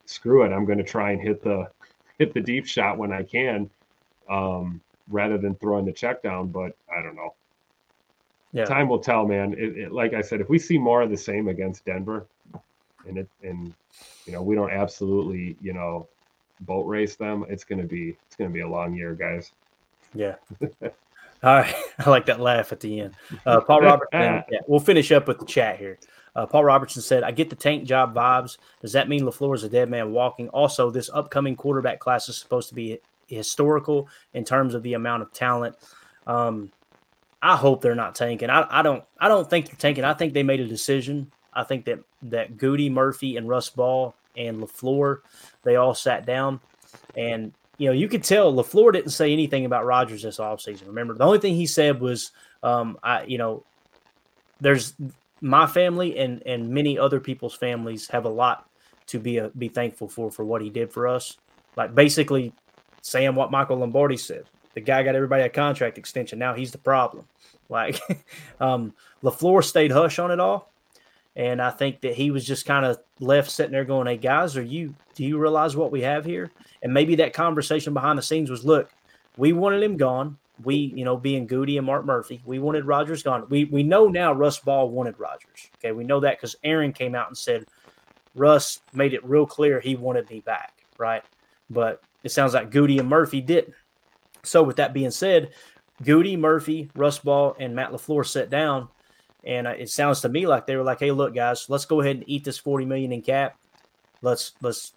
screw 0.07 0.43
it, 0.43 0.53
I'm 0.53 0.65
going 0.65 0.79
to 0.79 0.85
try 0.85 1.13
and 1.13 1.21
hit 1.21 1.43
the 1.43 1.69
hit 2.19 2.35
the 2.35 2.41
deep 2.41 2.67
shot 2.67 2.99
when 2.99 3.13
I 3.13 3.23
can, 3.23 3.71
um, 4.29 4.81
rather 5.09 5.39
than 5.39 5.55
throwing 5.57 5.85
the 5.85 5.93
check 5.93 6.23
down. 6.23 6.49
But 6.49 6.77
I 6.95 7.03
don't 7.03 7.15
know. 7.15 7.35
Yeah. 8.53 8.65
Time 8.67 8.89
will 8.89 8.99
tell, 8.99 9.27
man. 9.27 9.55
It, 9.55 9.79
it, 9.79 9.93
like 9.93 10.13
I 10.13 10.21
said, 10.21 10.41
if 10.41 10.49
we 10.51 10.59
see 10.59 10.77
more 10.79 11.01
of 11.01 11.11
the 11.11 11.17
same 11.17 11.49
against 11.49 11.85
Denver, 11.87 12.27
and 13.07 13.19
it 13.19 13.29
and 13.43 13.73
you 14.27 14.33
know 14.33 14.43
we 14.43 14.55
don't 14.55 14.71
absolutely 14.71 15.57
you 15.61 15.73
know 15.73 16.09
boat 16.67 16.87
race 16.87 17.17
them, 17.17 17.45
it's 17.49 17.65
gonna 17.65 17.85
be 17.85 18.17
it's 18.27 18.37
gonna 18.37 18.51
be 18.51 18.61
a 18.61 18.69
long 18.69 18.95
year, 18.95 19.15
guys. 19.15 19.53
Yeah. 20.15 20.37
All 21.43 21.57
right. 21.57 21.75
I 21.99 22.11
like 22.11 22.27
that 22.27 22.41
laugh 22.41 22.73
at 22.73 22.81
the 22.81 23.01
end. 23.01 23.15
Uh, 23.45 23.61
Paul 23.61 23.81
Robertson, 23.83 24.45
yeah, 24.51 24.61
we'll 24.67 24.81
finish 24.81 25.13
up 25.13 25.29
with 25.29 25.39
the 25.39 25.47
chat 25.47 25.79
here. 25.79 25.99
Uh, 26.35 26.47
Paul 26.47 26.65
Robertson 26.65 27.03
said, 27.03 27.25
I 27.25 27.31
get 27.31 27.51
the 27.51 27.57
tank 27.57 27.85
job 27.85 28.15
vibes. 28.15 28.57
Does 28.81 28.93
that 28.93 29.09
mean 29.09 29.23
LaFleur 29.23 29.55
is 29.55 29.65
a 29.65 29.69
dead 29.69 29.91
man 29.91 30.13
walking? 30.13 30.49
Also, 30.49 30.91
this 30.91 31.11
upcoming 31.13 31.57
quarterback 31.57 32.01
class 32.01 32.29
is 32.29 32.39
supposed 32.39 32.71
to 32.71 32.75
be 32.75 33.01
historical 33.27 34.09
in 34.33 34.45
terms 34.45 34.75
of 34.75 34.83
the 34.83 34.95
amount 34.95 35.23
of 35.23 35.33
talent. 35.33 35.77
Um, 36.27 36.73
I 37.43 37.57
hope 37.57 37.83
they're 37.83 37.95
not 37.95 38.15
tanking. 38.15 38.51
I, 38.51 38.67
I 38.71 38.83
don't 38.83 39.05
I 39.19 39.29
don't 39.29 39.49
think 39.49 39.67
they're 39.67 39.77
tanking. 39.77 40.05
I 40.05 40.15
think 40.15 40.33
they 40.33 40.43
made 40.43 40.61
a 40.61 40.67
decision. 40.67 41.33
I 41.53 41.65
think 41.65 41.85
that 41.87 41.99
that 42.23 42.57
Gutey, 42.57 42.91
Murphy, 42.91 43.37
and 43.37 43.49
Russ 43.49 43.69
Ball 43.69 44.15
and 44.37 44.61
LaFleur, 44.61 45.19
they 45.63 45.77
all 45.77 45.95
sat 45.95 46.27
down 46.27 46.61
and 47.17 47.53
you 47.79 47.89
know, 47.89 47.93
you 47.93 48.09
could 48.09 48.23
tell 48.23 48.53
LaFleur 48.53 48.93
didn't 48.93 49.11
say 49.11 49.33
anything 49.33 49.65
about 49.65 49.87
Rodgers 49.87 50.23
this 50.23 50.39
offseason. 50.39 50.87
Remember, 50.87 51.15
the 51.15 51.25
only 51.25 51.39
thing 51.39 51.55
he 51.55 51.67
said 51.67 52.01
was, 52.01 52.31
um, 52.63 52.99
I, 53.03 53.25
you 53.25 53.39
know, 53.39 53.65
there's 54.61 54.95
my 55.41 55.67
family 55.67 56.19
and 56.19 56.43
and 56.47 56.71
many 56.71 56.99
other 56.99 57.19
people's 57.19 57.55
families 57.55 58.09
have 58.09 58.25
a 58.25 58.31
lot 58.31 58.69
to 59.09 59.19
be 59.19 59.39
a, 59.39 59.49
be 59.51 59.69
thankful 59.69 60.09
for 60.09 60.31
for 60.31 60.45
what 60.45 60.63
he 60.63 60.71
did 60.71 60.93
for 60.93 61.09
us. 61.09 61.37
Like 61.77 61.95
basically 61.95 62.53
saying 63.01 63.35
what 63.35 63.51
Michael 63.51 63.79
Lombardi 63.79 64.17
said. 64.17 64.45
The 64.75 64.81
guy 64.81 65.03
got 65.03 65.17
everybody 65.17 65.43
a 65.43 65.49
contract 65.49 65.99
extension. 65.99 66.39
Now 66.39 66.55
he's 66.55 66.73
the 66.73 66.79
problem. 66.79 67.27
Like 67.69 68.01
um, 68.61 68.95
Lafleur 69.23 69.65
stayed 69.65 69.91
hush 69.91 70.19
on 70.19 70.31
it 70.31 70.41
all, 70.41 70.72
and 71.37 71.63
I 71.63 71.71
think 71.71 72.01
that 72.03 72.15
he 72.15 72.31
was 72.31 72.45
just 72.45 72.67
kind 72.67 72.85
of 72.85 72.99
left 73.21 73.51
sitting 73.51 73.73
there 73.73 73.85
going, 73.85 74.07
"Hey 74.07 74.17
guys, 74.17 74.57
are 74.57 74.63
you 74.63 74.95
do 75.15 75.25
you 75.25 75.39
realize 75.39 75.77
what 75.77 75.93
we 75.93 76.03
have 76.03 76.25
here?" 76.25 76.51
And 76.83 76.93
maybe 76.93 77.15
that 77.17 77.33
conversation 77.33 77.95
behind 77.95 78.19
the 78.19 78.23
scenes 78.23 78.51
was, 78.51 78.65
"Look, 78.65 78.91
we 79.37 79.53
wanted 79.53 79.83
him 79.83 79.97
gone. 79.97 80.39
We, 80.63 80.77
you 80.77 81.05
know, 81.05 81.17
being 81.17 81.49
Gutey 81.49 81.79
and 81.79 81.87
Mark 81.87 82.05
Murphy, 82.05 82.43
we 82.45 82.59
wanted 82.59 82.85
Rodgers 82.85 83.23
gone. 83.23 83.47
We 83.49 83.65
we 83.65 83.83
know 83.83 84.09
now 84.09 84.33
Russ 84.33 84.59
Ball 84.59 84.91
wanted 84.91 85.19
Rodgers. 85.19 85.71
Okay, 85.79 85.93
we 85.93 86.05
know 86.05 86.21
that 86.21 86.39
because 86.39 86.57
Aaron 86.63 86.93
came 86.93 87.15
out 87.15 87.29
and 87.29 87.37
said 87.37 87.67
Russ 88.35 88.81
made 88.93 89.15
it 89.15 89.25
real 89.25 89.47
clear 89.47 89.81
he 89.81 89.97
wanted 89.97 90.29
me 90.31 90.41
back, 90.41 90.85
right? 90.99 91.23
But 91.71 92.03
it 92.23 92.31
sounds 92.31 92.55
like 92.55 92.71
Gutey 92.71 93.01
and 93.01 93.09
Murphy 93.09 93.41
didn't. 93.41 93.75
So 94.45 94.63
with 94.63 94.77
that 94.77 94.93
being 94.93 95.11
said, 95.11 95.51
Gutey, 96.03 96.39
Murphy, 96.39 96.91
Russ 96.95 97.19
Ball, 97.19 97.57
and 97.59 97.75
Matt 97.75 97.93
LaFleur 97.93 98.27
sat 98.27 98.51
down, 98.51 98.89
and 99.45 99.67
it 99.67 99.91
sounds 99.91 100.21
to 100.21 100.29
me 100.29 100.47
like 100.47 100.67
they 100.67 100.77
were 100.77 100.83
like, 100.83 101.01
"Hey, 101.01 101.11
look, 101.11 101.35
guys, 101.35 101.69
let's 101.69 101.85
go 101.85 102.01
ahead 102.01 102.17
and 102.17 102.25
eat 102.29 102.45
this 102.45 102.59
forty 102.59 102.85
million 102.85 103.13
in 103.13 103.23
cap. 103.23 103.57
Let's 104.23 104.53
let's 104.63 104.93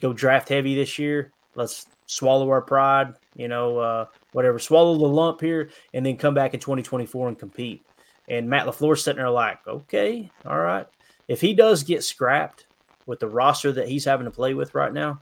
go 0.00 0.12
draft 0.12 0.48
heavy 0.48 0.74
this 0.74 0.98
year. 0.98 1.32
Let's 1.54 1.86
swallow 2.06 2.48
our 2.50 2.62
pride, 2.62 3.14
you 3.36 3.48
know, 3.48 3.78
uh, 3.78 4.06
whatever, 4.32 4.58
swallow 4.58 4.96
the 4.96 5.06
lump 5.06 5.40
here, 5.40 5.70
and 5.94 6.04
then 6.04 6.16
come 6.16 6.34
back 6.34 6.54
in 6.54 6.60
2024 6.60 7.28
and 7.28 7.38
compete. 7.38 7.84
And 8.28 8.48
Matt 8.48 8.66
LaFleur 8.66 8.98
sitting 8.98 9.18
there 9.18 9.30
like, 9.30 9.58
okay, 9.66 10.30
all 10.44 10.58
right. 10.58 10.86
If 11.28 11.40
he 11.40 11.54
does 11.54 11.82
get 11.82 12.04
scrapped 12.04 12.66
with 13.06 13.20
the 13.20 13.28
roster 13.28 13.72
that 13.72 13.88
he's 13.88 14.04
having 14.04 14.24
to 14.24 14.30
play 14.30 14.54
with 14.54 14.74
right 14.74 14.92
now, 14.92 15.20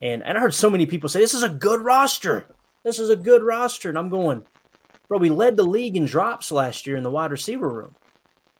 and, 0.00 0.22
and 0.24 0.36
I 0.36 0.40
heard 0.40 0.54
so 0.54 0.70
many 0.70 0.86
people 0.86 1.08
say, 1.08 1.20
this 1.20 1.34
is 1.34 1.44
a 1.44 1.48
good 1.48 1.80
roster. 1.80 2.46
This 2.82 2.98
is 2.98 3.10
a 3.10 3.16
good 3.16 3.42
roster. 3.42 3.88
And 3.88 3.98
I'm 3.98 4.08
going, 4.08 4.44
bro, 5.08 5.18
we 5.18 5.30
led 5.30 5.56
the 5.56 5.62
league 5.62 5.96
in 5.96 6.06
drops 6.06 6.50
last 6.50 6.86
year 6.86 6.96
in 6.96 7.04
the 7.04 7.10
wide 7.10 7.30
receiver 7.30 7.68
room. 7.68 7.94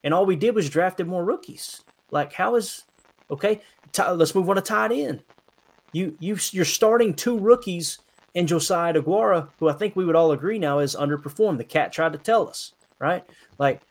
And 0.04 0.12
all 0.12 0.26
we 0.26 0.36
did 0.36 0.54
was 0.54 0.68
drafted 0.68 1.06
more 1.06 1.24
rookies. 1.24 1.82
Like, 2.10 2.32
how 2.32 2.56
is, 2.56 2.84
okay, 3.30 3.60
t- 3.92 4.02
let's 4.10 4.34
move 4.34 4.48
on 4.48 4.56
to 4.56 4.62
tight 4.62 4.92
end. 4.92 5.22
You 5.92 6.16
you 6.20 6.38
you're 6.52 6.64
starting 6.64 7.12
two 7.12 7.38
rookies 7.38 7.98
and 8.34 8.48
Josiah 8.48 8.94
DeGuara, 8.94 9.48
who 9.58 9.68
I 9.68 9.74
think 9.74 9.94
we 9.94 10.04
would 10.04 10.16
all 10.16 10.32
agree 10.32 10.58
now 10.58 10.78
is 10.78 10.96
underperformed. 10.96 11.58
The 11.58 11.64
cat 11.64 11.92
tried 11.92 12.12
to 12.12 12.18
tell 12.18 12.48
us, 12.48 12.72
right? 12.98 13.24
Like 13.58 13.82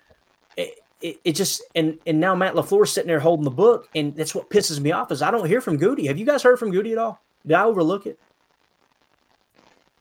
it, 0.57 0.79
it, 1.01 1.19
it 1.23 1.31
just 1.33 1.61
and 1.75 1.99
and 2.07 2.19
now 2.19 2.35
Matt 2.35 2.55
LaFleur 2.55 2.87
sitting 2.87 3.07
there 3.07 3.19
holding 3.19 3.43
the 3.43 3.51
book, 3.51 3.87
and 3.93 4.15
that's 4.15 4.33
what 4.33 4.49
pisses 4.49 4.79
me 4.79 4.91
off 4.91 5.11
is 5.11 5.21
I 5.21 5.29
don't 5.29 5.45
hear 5.47 5.61
from 5.61 5.77
Gutey. 5.77 6.07
Have 6.07 6.17
you 6.17 6.25
guys 6.25 6.41
heard 6.41 6.57
from 6.57 6.71
Gutey 6.71 6.93
at 6.93 6.97
all? 6.97 7.21
Did 7.45 7.53
I 7.53 7.65
overlook 7.65 8.07
it? 8.07 8.19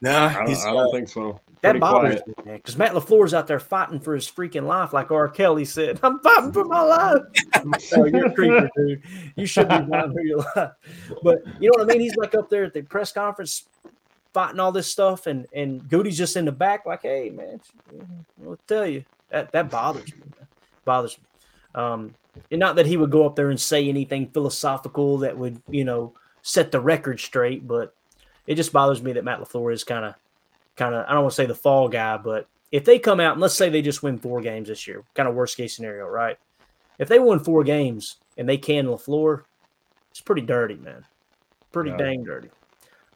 Nah, 0.00 0.28
I 0.28 0.44
don't, 0.46 0.56
I 0.56 0.72
don't 0.72 0.92
think 0.92 1.08
so. 1.08 1.38
That 1.62 1.78
bothers 1.78 2.22
quiet. 2.22 2.26
me, 2.26 2.34
man, 2.44 2.56
because 2.56 2.76
Matt 2.78 2.92
LaFleur's 2.92 3.34
out 3.34 3.46
there 3.46 3.60
fighting 3.60 4.00
for 4.00 4.14
his 4.14 4.30
freaking 4.30 4.66
life, 4.66 4.92
like 4.92 5.10
R. 5.10 5.28
Kelly 5.28 5.66
said. 5.66 6.00
I'm 6.02 6.18
fighting 6.20 6.52
for 6.52 6.64
my 6.64 6.80
life. 6.80 7.22
oh, 7.96 8.04
you're 8.06 8.26
a 8.26 8.32
creeper, 8.34 8.70
dude. 8.76 9.02
You 9.36 9.46
should 9.46 9.68
be 9.68 9.74
fighting 9.74 10.12
for 10.12 10.22
your 10.22 10.38
life. 10.56 10.72
But 11.22 11.42
you 11.60 11.70
know 11.70 11.82
what 11.82 11.82
I 11.82 11.84
mean? 11.84 12.00
He's 12.00 12.16
like 12.16 12.34
up 12.34 12.48
there 12.48 12.64
at 12.64 12.72
the 12.72 12.82
press 12.82 13.12
conference 13.12 13.64
fighting 14.32 14.60
all 14.60 14.72
this 14.72 14.86
stuff, 14.86 15.26
and 15.26 15.46
and 15.52 15.82
Gutey's 15.82 16.16
just 16.16 16.36
in 16.36 16.44
the 16.44 16.52
back, 16.52 16.86
like, 16.86 17.02
hey, 17.02 17.30
man, 17.30 17.60
I'll 18.44 18.58
tell 18.66 18.86
you. 18.86 19.04
That 19.30 19.52
that 19.52 19.70
bothers 19.70 20.12
me. 20.14 20.22
Bothers 20.84 21.18
me. 21.18 21.24
Um, 21.80 22.14
and 22.50 22.58
not 22.58 22.76
that 22.76 22.86
he 22.86 22.96
would 22.96 23.10
go 23.10 23.26
up 23.26 23.36
there 23.36 23.50
and 23.50 23.60
say 23.60 23.88
anything 23.88 24.28
philosophical 24.30 25.18
that 25.18 25.36
would, 25.36 25.60
you 25.68 25.84
know, 25.84 26.14
set 26.42 26.72
the 26.72 26.80
record 26.80 27.20
straight, 27.20 27.66
but 27.66 27.94
it 28.46 28.54
just 28.54 28.72
bothers 28.72 29.02
me 29.02 29.12
that 29.12 29.24
Matt 29.24 29.40
LaFleur 29.40 29.72
is 29.72 29.84
kind 29.84 30.04
of 30.04 30.14
kind 30.80 30.94
of 30.94 31.04
I 31.06 31.12
don't 31.12 31.22
want 31.22 31.32
to 31.32 31.36
say 31.36 31.46
the 31.46 31.54
fall 31.54 31.88
guy, 31.88 32.16
but 32.16 32.48
if 32.72 32.84
they 32.86 32.98
come 32.98 33.20
out 33.20 33.32
and 33.32 33.40
let's 33.40 33.54
say 33.54 33.68
they 33.68 33.82
just 33.82 34.02
win 34.02 34.18
four 34.18 34.40
games 34.40 34.68
this 34.68 34.86
year, 34.88 35.04
kind 35.14 35.28
of 35.28 35.34
worst 35.34 35.56
case 35.56 35.76
scenario, 35.76 36.06
right? 36.06 36.38
If 36.98 37.08
they 37.08 37.18
win 37.18 37.38
four 37.38 37.62
games 37.64 38.16
and 38.38 38.48
they 38.48 38.56
can 38.56 38.86
LaFleur, 38.86 39.42
it's 40.10 40.22
pretty 40.22 40.42
dirty, 40.42 40.76
man. 40.76 41.04
Pretty 41.70 41.90
Yeah. 41.90 41.98
dang 41.98 42.24
dirty. 42.24 42.48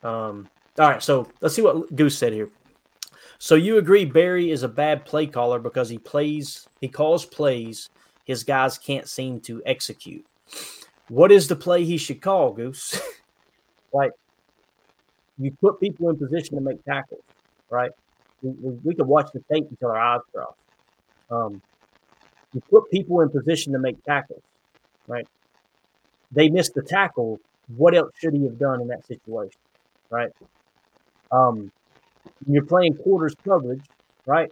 Um, 0.02 0.48
all 0.78 0.90
right, 0.90 1.02
so 1.02 1.26
let's 1.40 1.54
see 1.54 1.62
what 1.62 1.94
Goose 1.96 2.18
said 2.18 2.34
here. 2.34 2.50
So 3.38 3.54
you 3.54 3.78
agree 3.78 4.04
Barry 4.04 4.50
is 4.50 4.62
a 4.62 4.68
bad 4.68 5.06
play 5.06 5.26
caller 5.26 5.58
because 5.58 5.88
he 5.88 5.98
plays, 5.98 6.68
he 6.80 6.88
calls 6.88 7.24
plays 7.24 7.88
his 8.24 8.44
guys 8.44 8.76
can't 8.78 9.08
seem 9.08 9.40
to 9.42 9.62
execute. 9.64 10.24
What 11.08 11.30
is 11.32 11.48
the 11.48 11.56
play 11.56 11.84
he 11.84 11.96
should 11.96 12.20
call, 12.20 12.52
Goose? 12.52 13.00
like 13.92 14.12
you 15.38 15.50
put 15.60 15.80
people 15.80 16.10
in 16.10 16.16
position 16.16 16.56
to 16.56 16.60
make 16.60 16.84
tackles, 16.84 17.22
right? 17.74 17.90
We, 18.42 18.50
we, 18.84 18.94
could 18.94 19.06
watch 19.06 19.30
the 19.34 19.42
tape 19.52 19.66
until 19.68 19.88
our 19.88 19.98
eyes 19.98 20.20
cross. 20.32 20.54
Um, 21.30 21.60
you 22.52 22.60
put 22.70 22.90
people 22.90 23.20
in 23.20 23.30
position 23.30 23.72
to 23.72 23.78
make 23.78 24.02
tackles, 24.04 24.42
right? 25.08 25.26
They 26.30 26.48
missed 26.48 26.74
the 26.74 26.82
tackle. 26.82 27.40
What 27.76 27.94
else 27.94 28.12
should 28.16 28.34
he 28.34 28.44
have 28.44 28.58
done 28.58 28.80
in 28.80 28.88
that 28.88 29.04
situation, 29.06 29.60
right? 30.10 30.30
Um, 31.32 31.72
you're 32.46 32.64
playing 32.64 32.94
quarters 32.96 33.34
coverage, 33.44 33.84
right? 34.26 34.50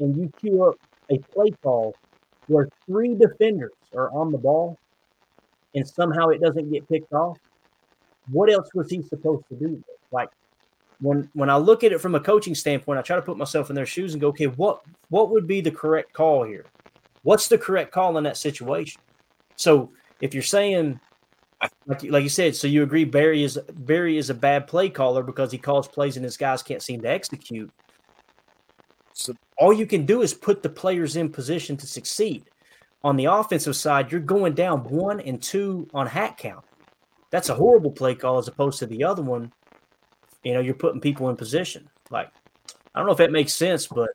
And 0.00 0.16
you 0.16 0.32
queue 0.40 0.64
up 0.64 0.74
a 1.10 1.18
play 1.32 1.50
call 1.62 1.94
where 2.48 2.68
three 2.86 3.14
defenders 3.14 3.72
are 3.94 4.10
on 4.10 4.32
the 4.32 4.38
ball. 4.38 4.78
and 5.74 5.86
somehow 5.86 6.28
it 6.28 6.40
doesn't 6.40 6.72
get 6.72 6.88
picked 6.88 7.12
off, 7.12 7.36
what 8.30 8.50
else 8.50 8.68
was 8.74 8.90
he 8.90 9.02
supposed 9.02 9.44
to 9.48 9.54
do? 9.54 9.82
Like 10.10 10.30
when 11.00 11.28
when 11.34 11.50
I 11.50 11.56
look 11.56 11.84
at 11.84 11.92
it 11.92 12.00
from 12.00 12.14
a 12.14 12.20
coaching 12.20 12.54
standpoint, 12.54 12.98
I 12.98 13.02
try 13.02 13.16
to 13.16 13.22
put 13.22 13.36
myself 13.36 13.70
in 13.70 13.76
their 13.76 13.86
shoes 13.86 14.14
and 14.14 14.20
go, 14.20 14.28
okay, 14.28 14.46
what 14.46 14.82
what 15.10 15.30
would 15.30 15.46
be 15.46 15.60
the 15.60 15.70
correct 15.70 16.12
call 16.12 16.44
here? 16.44 16.66
What's 17.22 17.48
the 17.48 17.58
correct 17.58 17.92
call 17.92 18.16
in 18.18 18.24
that 18.24 18.36
situation? 18.36 19.00
So 19.56 19.90
if 20.20 20.34
you're 20.34 20.42
saying 20.42 21.00
like 21.86 22.02
like 22.04 22.22
you 22.22 22.28
said, 22.28 22.54
so 22.54 22.68
you 22.68 22.82
agree 22.82 23.04
Barry 23.04 23.42
is 23.42 23.58
Barry 23.72 24.16
is 24.16 24.30
a 24.30 24.34
bad 24.34 24.66
play 24.66 24.88
caller 24.88 25.22
because 25.22 25.50
he 25.50 25.58
calls 25.58 25.88
plays 25.88 26.16
and 26.16 26.24
his 26.24 26.36
guys 26.36 26.62
can't 26.62 26.82
seem 26.82 27.00
to 27.02 27.08
execute. 27.08 27.70
So 29.12 29.34
all 29.58 29.72
you 29.72 29.86
can 29.86 30.06
do 30.06 30.22
is 30.22 30.32
put 30.32 30.62
the 30.62 30.68
players 30.68 31.16
in 31.16 31.30
position 31.30 31.76
to 31.78 31.86
succeed. 31.86 32.44
On 33.02 33.16
the 33.16 33.26
offensive 33.26 33.76
side, 33.76 34.10
you're 34.12 34.20
going 34.20 34.54
down 34.54 34.84
one 34.84 35.20
and 35.20 35.42
two 35.42 35.88
on 35.94 36.06
hat 36.06 36.36
count. 36.36 36.64
That's 37.30 37.48
a 37.48 37.54
horrible 37.54 37.90
play 37.90 38.14
call 38.14 38.38
as 38.38 38.48
opposed 38.48 38.78
to 38.78 38.86
the 38.86 39.04
other 39.04 39.22
one. 39.22 39.52
You 40.44 40.54
know, 40.54 40.60
you're 40.60 40.74
putting 40.74 41.00
people 41.00 41.28
in 41.30 41.36
position. 41.36 41.88
Like, 42.10 42.30
I 42.94 42.98
don't 42.98 43.06
know 43.06 43.12
if 43.12 43.18
that 43.18 43.32
makes 43.32 43.52
sense, 43.54 43.86
but 43.86 44.10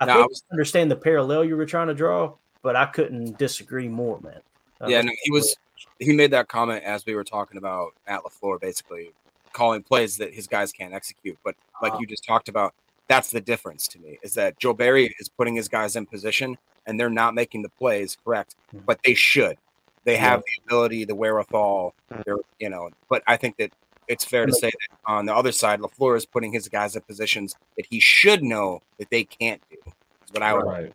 I 0.00 0.06
No, 0.06 0.22
I 0.22 0.26
was- 0.26 0.42
understand 0.52 0.90
the 0.90 0.96
parallel 0.96 1.44
you 1.44 1.56
were 1.56 1.66
trying 1.66 1.88
to 1.88 1.94
draw, 1.94 2.34
but 2.62 2.76
I 2.76 2.86
couldn't 2.86 3.36
disagree 3.38 3.88
more, 3.88 4.20
man. 4.20 4.40
Uh, 4.80 4.86
Yeah, 4.88 5.02
no, 5.02 5.12
he 5.22 5.30
was 5.30 5.56
he 6.00 6.12
made 6.12 6.32
that 6.32 6.48
comment 6.48 6.82
as 6.84 7.06
we 7.06 7.14
were 7.14 7.22
talking 7.24 7.56
about 7.56 7.92
at 8.06 8.20
LaFleur, 8.22 8.60
basically 8.60 9.12
calling 9.52 9.82
plays 9.82 10.16
that 10.16 10.32
his 10.34 10.46
guys 10.48 10.72
can't 10.72 10.92
execute. 10.94 11.38
But 11.44 11.54
like 11.82 11.92
Uh-huh. 11.92 12.00
you 12.00 12.06
just 12.06 12.24
talked 12.24 12.48
about, 12.48 12.74
that's 13.06 13.30
the 13.30 13.40
difference 13.40 13.86
to 13.88 13.98
me 14.00 14.18
is 14.22 14.34
that 14.34 14.58
Joe 14.58 14.72
Barry 14.72 15.14
is 15.20 15.28
putting 15.28 15.54
his 15.54 15.68
guys 15.68 15.94
in 15.96 16.04
position 16.06 16.58
and 16.86 16.98
they're 16.98 17.08
not 17.10 17.34
making 17.34 17.62
the 17.62 17.68
plays 17.68 18.16
correct, 18.24 18.54
Mm-hmm. 18.74 18.84
but 18.86 19.00
they 19.04 19.14
should. 19.14 19.56
They 20.04 20.16
have 20.16 20.42
the 20.42 20.62
ability, 20.64 21.04
the 21.04 21.14
wherewithal. 21.14 21.94
They're 22.24 22.38
you 22.58 22.70
know, 22.70 22.90
but 23.08 23.22
I 23.26 23.36
think 23.36 23.56
that 23.58 23.72
it's 24.08 24.24
fair 24.24 24.46
to 24.46 24.52
say 24.52 24.70
that 24.70 24.98
on 25.06 25.26
the 25.26 25.34
other 25.34 25.52
side, 25.52 25.80
LaFleur 25.80 26.16
is 26.16 26.26
putting 26.26 26.52
his 26.52 26.68
guys 26.68 26.96
in 26.96 27.02
positions 27.02 27.54
that 27.76 27.86
he 27.88 28.00
should 28.00 28.42
know 28.42 28.80
that 28.98 29.10
they 29.10 29.24
can't 29.24 29.60
do. 29.70 29.76
Is 29.86 30.32
what 30.32 30.42
I 30.42 30.54
would 30.54 30.66
Right. 30.66 30.92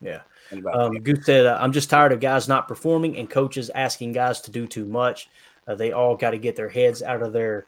Yeah. 0.00 0.20
Um, 0.72 0.98
Goose 0.98 1.24
said, 1.24 1.46
uh, 1.46 1.58
I'm 1.60 1.72
just 1.72 1.88
tired 1.88 2.12
of 2.12 2.20
guys 2.20 2.48
not 2.48 2.68
performing 2.68 3.16
and 3.16 3.28
coaches 3.28 3.70
asking 3.74 4.12
guys 4.12 4.40
to 4.42 4.50
do 4.50 4.66
too 4.66 4.84
much. 4.84 5.28
Uh, 5.66 5.74
they 5.74 5.92
all 5.92 6.16
got 6.16 6.30
to 6.30 6.38
get 6.38 6.56
their 6.56 6.68
heads 6.68 7.02
out 7.02 7.22
of 7.22 7.32
their 7.32 7.66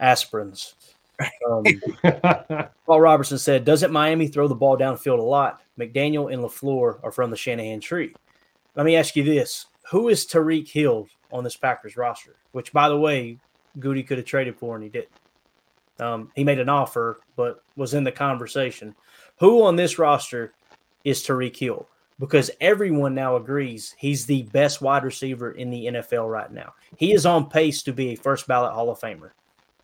aspirins. 0.00 0.74
Um, 1.48 1.64
Paul 2.86 3.00
Robertson 3.00 3.38
said, 3.38 3.64
Doesn't 3.64 3.92
Miami 3.92 4.28
throw 4.28 4.48
the 4.48 4.54
ball 4.54 4.76
downfield 4.76 5.18
a 5.18 5.22
lot? 5.22 5.62
McDaniel 5.78 6.32
and 6.32 6.42
LaFleur 6.42 7.00
are 7.02 7.12
from 7.12 7.30
the 7.30 7.36
Shanahan 7.36 7.80
tree. 7.80 8.14
Let 8.76 8.86
me 8.86 8.96
ask 8.96 9.16
you 9.16 9.24
this 9.24 9.66
Who 9.90 10.08
is 10.08 10.26
Tyreek 10.26 10.68
Hill 10.68 11.08
on 11.32 11.44
this 11.44 11.56
Packers 11.56 11.96
roster? 11.96 12.36
Which, 12.52 12.72
by 12.72 12.88
the 12.88 12.98
way, 12.98 13.38
Gutey 13.78 14.06
could 14.06 14.18
have 14.18 14.26
traded 14.26 14.56
for 14.56 14.74
and 14.74 14.84
he 14.84 14.90
didn't. 14.90 15.08
Um, 16.00 16.30
he 16.36 16.44
made 16.44 16.60
an 16.60 16.68
offer, 16.68 17.20
but 17.36 17.62
was 17.76 17.94
in 17.94 18.04
the 18.04 18.12
conversation. 18.12 18.94
Who 19.40 19.64
on 19.64 19.76
this 19.76 19.98
roster 19.98 20.54
is 21.04 21.22
Tyreek 21.22 21.56
Hill? 21.56 21.88
Because 22.20 22.50
everyone 22.60 23.14
now 23.14 23.36
agrees 23.36 23.94
he's 23.98 24.26
the 24.26 24.42
best 24.44 24.80
wide 24.80 25.04
receiver 25.04 25.52
in 25.52 25.70
the 25.70 25.86
NFL 25.86 26.30
right 26.30 26.50
now. 26.50 26.74
He 26.96 27.12
is 27.12 27.26
on 27.26 27.48
pace 27.48 27.82
to 27.84 27.92
be 27.92 28.10
a 28.10 28.16
first 28.16 28.46
ballot 28.46 28.72
Hall 28.72 28.90
of 28.90 29.00
Famer. 29.00 29.30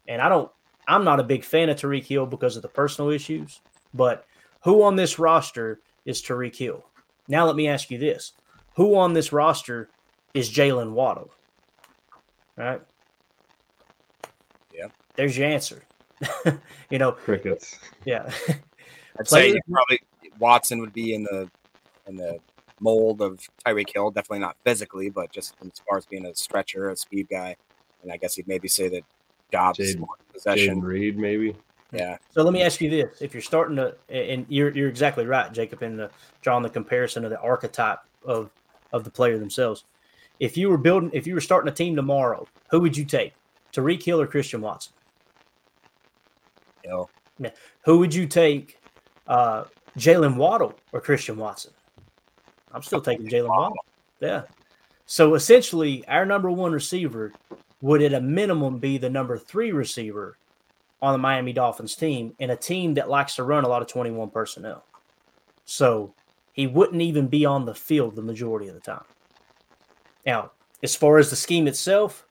And 0.08 0.20
I 0.20 0.28
don't, 0.28 0.50
I'm 0.86 1.04
not 1.04 1.20
a 1.20 1.24
big 1.24 1.44
fan 1.44 1.68
of 1.68 1.78
Tyreek 1.78 2.06
Hill 2.06 2.26
because 2.26 2.56
of 2.56 2.62
the 2.62 2.68
personal 2.68 3.10
issues, 3.10 3.60
but 3.92 4.26
who 4.62 4.82
on 4.82 4.96
this 4.96 5.18
roster 5.18 5.80
is 6.04 6.22
Tyreek 6.22 6.56
Hill? 6.56 6.84
Now, 7.28 7.46
let 7.46 7.56
me 7.56 7.68
ask 7.68 7.90
you 7.90 7.98
this 7.98 8.32
who 8.74 8.96
on 8.96 9.12
this 9.12 9.32
roster 9.32 9.88
is 10.34 10.50
Jalen 10.50 10.92
Waddle? 10.92 11.30
Right. 12.56 12.82
Yeah. 15.16 15.22
There's 15.22 15.38
your 15.38 15.48
answer. 15.48 15.82
you 16.90 16.98
know, 16.98 17.12
crickets. 17.12 17.78
Yeah. 18.04 18.30
I'd 19.18 19.28
say 19.28 19.54
probably 19.70 20.00
Watson 20.38 20.80
would 20.80 20.92
be 20.92 21.14
in 21.14 21.24
the 21.24 21.48
in 22.06 22.16
the 22.16 22.38
mold 22.80 23.22
of 23.22 23.40
Tyreek 23.64 23.92
Hill. 23.92 24.10
Definitely 24.10 24.40
not 24.40 24.56
physically, 24.64 25.10
but 25.10 25.30
just 25.32 25.54
as 25.62 25.80
far 25.88 25.98
as 25.98 26.06
being 26.06 26.26
a 26.26 26.34
stretcher, 26.34 26.90
a 26.90 26.96
speed 26.96 27.28
guy. 27.30 27.56
And 28.02 28.12
I 28.12 28.16
guess 28.16 28.36
you'd 28.36 28.48
maybe 28.48 28.68
say 28.68 28.88
that 28.88 29.02
Doubs 29.50 29.78
is 29.78 29.96
Jayden- 29.96 30.00
more 30.00 30.16
possession. 30.32 30.80
Jayden 30.80 30.84
Reed, 30.84 31.18
maybe. 31.18 31.56
Yeah. 31.92 32.18
So 32.32 32.42
let 32.42 32.52
me 32.52 32.62
ask 32.62 32.80
you 32.80 32.90
this: 32.90 33.22
If 33.22 33.34
you're 33.34 33.42
starting 33.42 33.76
to, 33.76 33.94
and 34.08 34.46
you're 34.48 34.70
you're 34.70 34.88
exactly 34.88 35.26
right, 35.26 35.52
Jacob, 35.52 35.82
in 35.82 35.96
the 35.96 36.10
drawing 36.42 36.62
the 36.64 36.70
comparison 36.70 37.24
of 37.24 37.30
the 37.30 37.40
archetype 37.40 38.00
of 38.24 38.50
of 38.92 39.04
the 39.04 39.10
player 39.10 39.38
themselves. 39.38 39.84
If 40.40 40.56
you 40.56 40.68
were 40.68 40.78
building, 40.78 41.10
if 41.12 41.26
you 41.26 41.34
were 41.34 41.40
starting 41.40 41.70
a 41.70 41.74
team 41.74 41.94
tomorrow, 41.94 42.48
who 42.70 42.80
would 42.80 42.96
you 42.96 43.04
take? 43.04 43.32
Tyreek 43.72 44.02
Hill 44.02 44.20
or 44.20 44.26
Christian 44.26 44.60
Watson? 44.60 44.92
Who 47.84 47.98
would 47.98 48.14
you 48.14 48.26
take? 48.26 48.78
Uh, 49.26 49.64
Jalen 49.98 50.36
Waddle 50.36 50.74
or 50.92 51.00
Christian 51.00 51.36
Watson? 51.36 51.72
I'm 52.72 52.82
still 52.82 53.00
taking 53.00 53.26
Jalen 53.26 53.48
Waddle. 53.48 53.76
Yeah. 54.20 54.42
So 55.06 55.34
essentially, 55.34 56.06
our 56.08 56.26
number 56.26 56.50
one 56.50 56.72
receiver 56.72 57.32
would, 57.80 58.02
at 58.02 58.14
a 58.14 58.20
minimum, 58.20 58.78
be 58.78 58.98
the 58.98 59.10
number 59.10 59.38
three 59.38 59.72
receiver 59.72 60.36
on 61.02 61.12
the 61.12 61.18
Miami 61.18 61.52
Dolphins 61.52 61.94
team 61.94 62.34
in 62.38 62.50
a 62.50 62.56
team 62.56 62.94
that 62.94 63.10
likes 63.10 63.36
to 63.36 63.44
run 63.44 63.64
a 63.64 63.68
lot 63.68 63.82
of 63.82 63.88
21 63.88 64.30
personnel. 64.30 64.84
So 65.66 66.14
he 66.52 66.66
wouldn't 66.66 67.02
even 67.02 67.28
be 67.28 67.44
on 67.44 67.66
the 67.66 67.74
field 67.74 68.16
the 68.16 68.22
majority 68.22 68.68
of 68.68 68.74
the 68.74 68.80
time. 68.80 69.04
Now, 70.24 70.52
as 70.82 70.96
far 70.96 71.18
as 71.18 71.30
the 71.30 71.36
scheme 71.36 71.66
itself, 71.66 72.26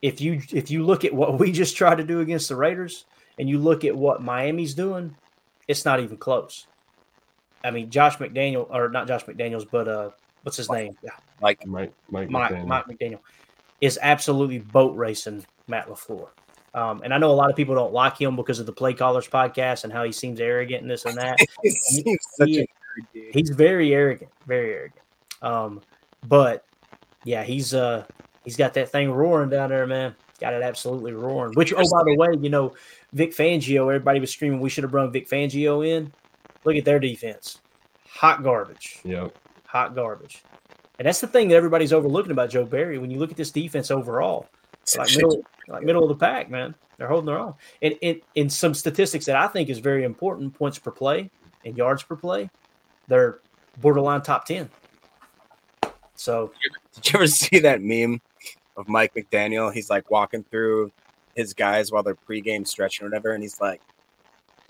if 0.00 0.20
you 0.20 0.40
if 0.52 0.70
you 0.70 0.84
look 0.84 1.04
at 1.04 1.14
what 1.14 1.38
we 1.38 1.52
just 1.52 1.76
tried 1.76 1.98
to 1.98 2.04
do 2.04 2.20
against 2.20 2.48
the 2.48 2.56
Raiders 2.56 3.04
and 3.38 3.48
you 3.48 3.58
look 3.58 3.84
at 3.84 3.96
what 3.96 4.22
Miami's 4.22 4.74
doing, 4.74 5.16
it's 5.68 5.84
not 5.84 6.00
even 6.00 6.16
close. 6.16 6.66
I 7.64 7.70
mean, 7.70 7.90
Josh 7.90 8.16
McDaniel 8.18 8.66
or 8.70 8.88
not 8.88 9.06
Josh 9.06 9.24
McDaniels, 9.24 9.66
but 9.70 9.88
uh, 9.88 10.10
what's 10.42 10.56
his 10.56 10.70
name? 10.70 10.96
Mike 11.40 11.64
Mike 11.66 11.92
Mike 12.10 12.30
Mike, 12.30 12.50
McDaniel. 12.52 12.66
Mike 12.66 12.86
McDaniel 12.86 13.20
is 13.80 13.98
absolutely 14.02 14.58
boat 14.58 14.96
racing 14.96 15.44
Matt 15.68 15.88
LaFleur. 15.88 16.28
Um, 16.74 17.02
and 17.04 17.12
I 17.12 17.18
know 17.18 17.30
a 17.30 17.32
lot 17.32 17.50
of 17.50 17.56
people 17.56 17.74
don't 17.74 17.92
like 17.92 18.16
him 18.18 18.34
because 18.34 18.58
of 18.58 18.66
the 18.66 18.72
Play 18.72 18.94
Callers 18.94 19.28
podcast 19.28 19.84
and 19.84 19.92
how 19.92 20.04
he 20.04 20.12
seems 20.12 20.40
arrogant 20.40 20.82
and 20.82 20.90
this 20.90 21.04
and 21.04 21.16
that. 21.18 21.38
He 21.62 21.70
seems 21.70 22.18
such 22.36 22.48
He- 22.48 22.60
a 22.60 22.66
dude. 23.14 23.34
he's 23.34 23.50
very 23.50 23.92
arrogant, 23.94 24.30
very 24.46 24.72
arrogant. 24.72 25.00
Um, 25.42 25.80
but 26.26 26.64
yeah, 27.24 27.42
he's 27.44 27.74
uh 27.74 28.04
he's 28.44 28.56
got 28.56 28.74
that 28.74 28.90
thing 28.90 29.10
roaring 29.10 29.50
down 29.50 29.70
there, 29.70 29.86
man. 29.86 30.14
Got 30.40 30.54
it 30.54 30.62
absolutely 30.62 31.12
roaring. 31.12 31.54
Which 31.54 31.72
oh 31.72 31.76
by 31.76 32.02
the 32.04 32.16
way, 32.16 32.28
you 32.40 32.50
know, 32.50 32.74
Vic 33.12 33.32
Fangio, 33.32 33.82
everybody 33.82 34.20
was 34.20 34.30
screaming 34.30 34.60
we 34.60 34.70
should 34.70 34.84
have 34.84 34.90
brought 34.90 35.12
Vic 35.12 35.28
Fangio 35.28 35.86
in. 35.86 36.12
Look 36.64 36.76
at 36.76 36.84
their 36.84 36.98
defense. 36.98 37.60
Hot 38.08 38.42
garbage. 38.42 38.98
Yep. 39.04 39.36
Hot 39.66 39.94
garbage. 39.94 40.42
And 40.98 41.06
that's 41.06 41.20
the 41.20 41.26
thing 41.26 41.48
that 41.48 41.56
everybody's 41.56 41.92
overlooking 41.92 42.32
about 42.32 42.50
Joe 42.50 42.64
Barry. 42.64 42.98
When 42.98 43.10
you 43.10 43.18
look 43.18 43.30
at 43.30 43.36
this 43.36 43.50
defense 43.50 43.90
overall, 43.90 44.48
like 44.96 45.14
middle, 45.14 45.42
like 45.68 45.82
middle 45.82 46.02
of 46.02 46.08
the 46.08 46.14
pack, 46.14 46.50
man. 46.50 46.74
They're 46.98 47.08
holding 47.08 47.26
their 47.26 47.38
own. 47.38 47.54
And 47.80 47.94
in, 48.00 48.20
in 48.34 48.50
some 48.50 48.74
statistics 48.74 49.24
that 49.26 49.34
I 49.34 49.48
think 49.48 49.68
is 49.68 49.78
very 49.78 50.04
important, 50.04 50.54
points 50.54 50.78
per 50.78 50.90
play 50.90 51.30
and 51.64 51.76
yards 51.76 52.02
per 52.02 52.14
play, 52.14 52.50
they're 53.08 53.40
borderline 53.80 54.22
top 54.22 54.44
ten. 54.44 54.70
So 56.14 56.52
Did 56.94 57.12
you 57.12 57.18
ever 57.18 57.26
see 57.26 57.58
that 57.60 57.82
meme 57.82 58.20
of 58.76 58.88
Mike 58.88 59.14
McDaniel? 59.14 59.72
He's 59.72 59.90
like 59.90 60.10
walking 60.10 60.44
through 60.44 60.92
his 61.34 61.54
guys 61.54 61.90
while 61.90 62.02
they're 62.02 62.14
pregame 62.14 62.66
stretching 62.66 63.06
or 63.06 63.10
whatever, 63.10 63.32
and 63.32 63.42
he's 63.42 63.60
like, 63.60 63.80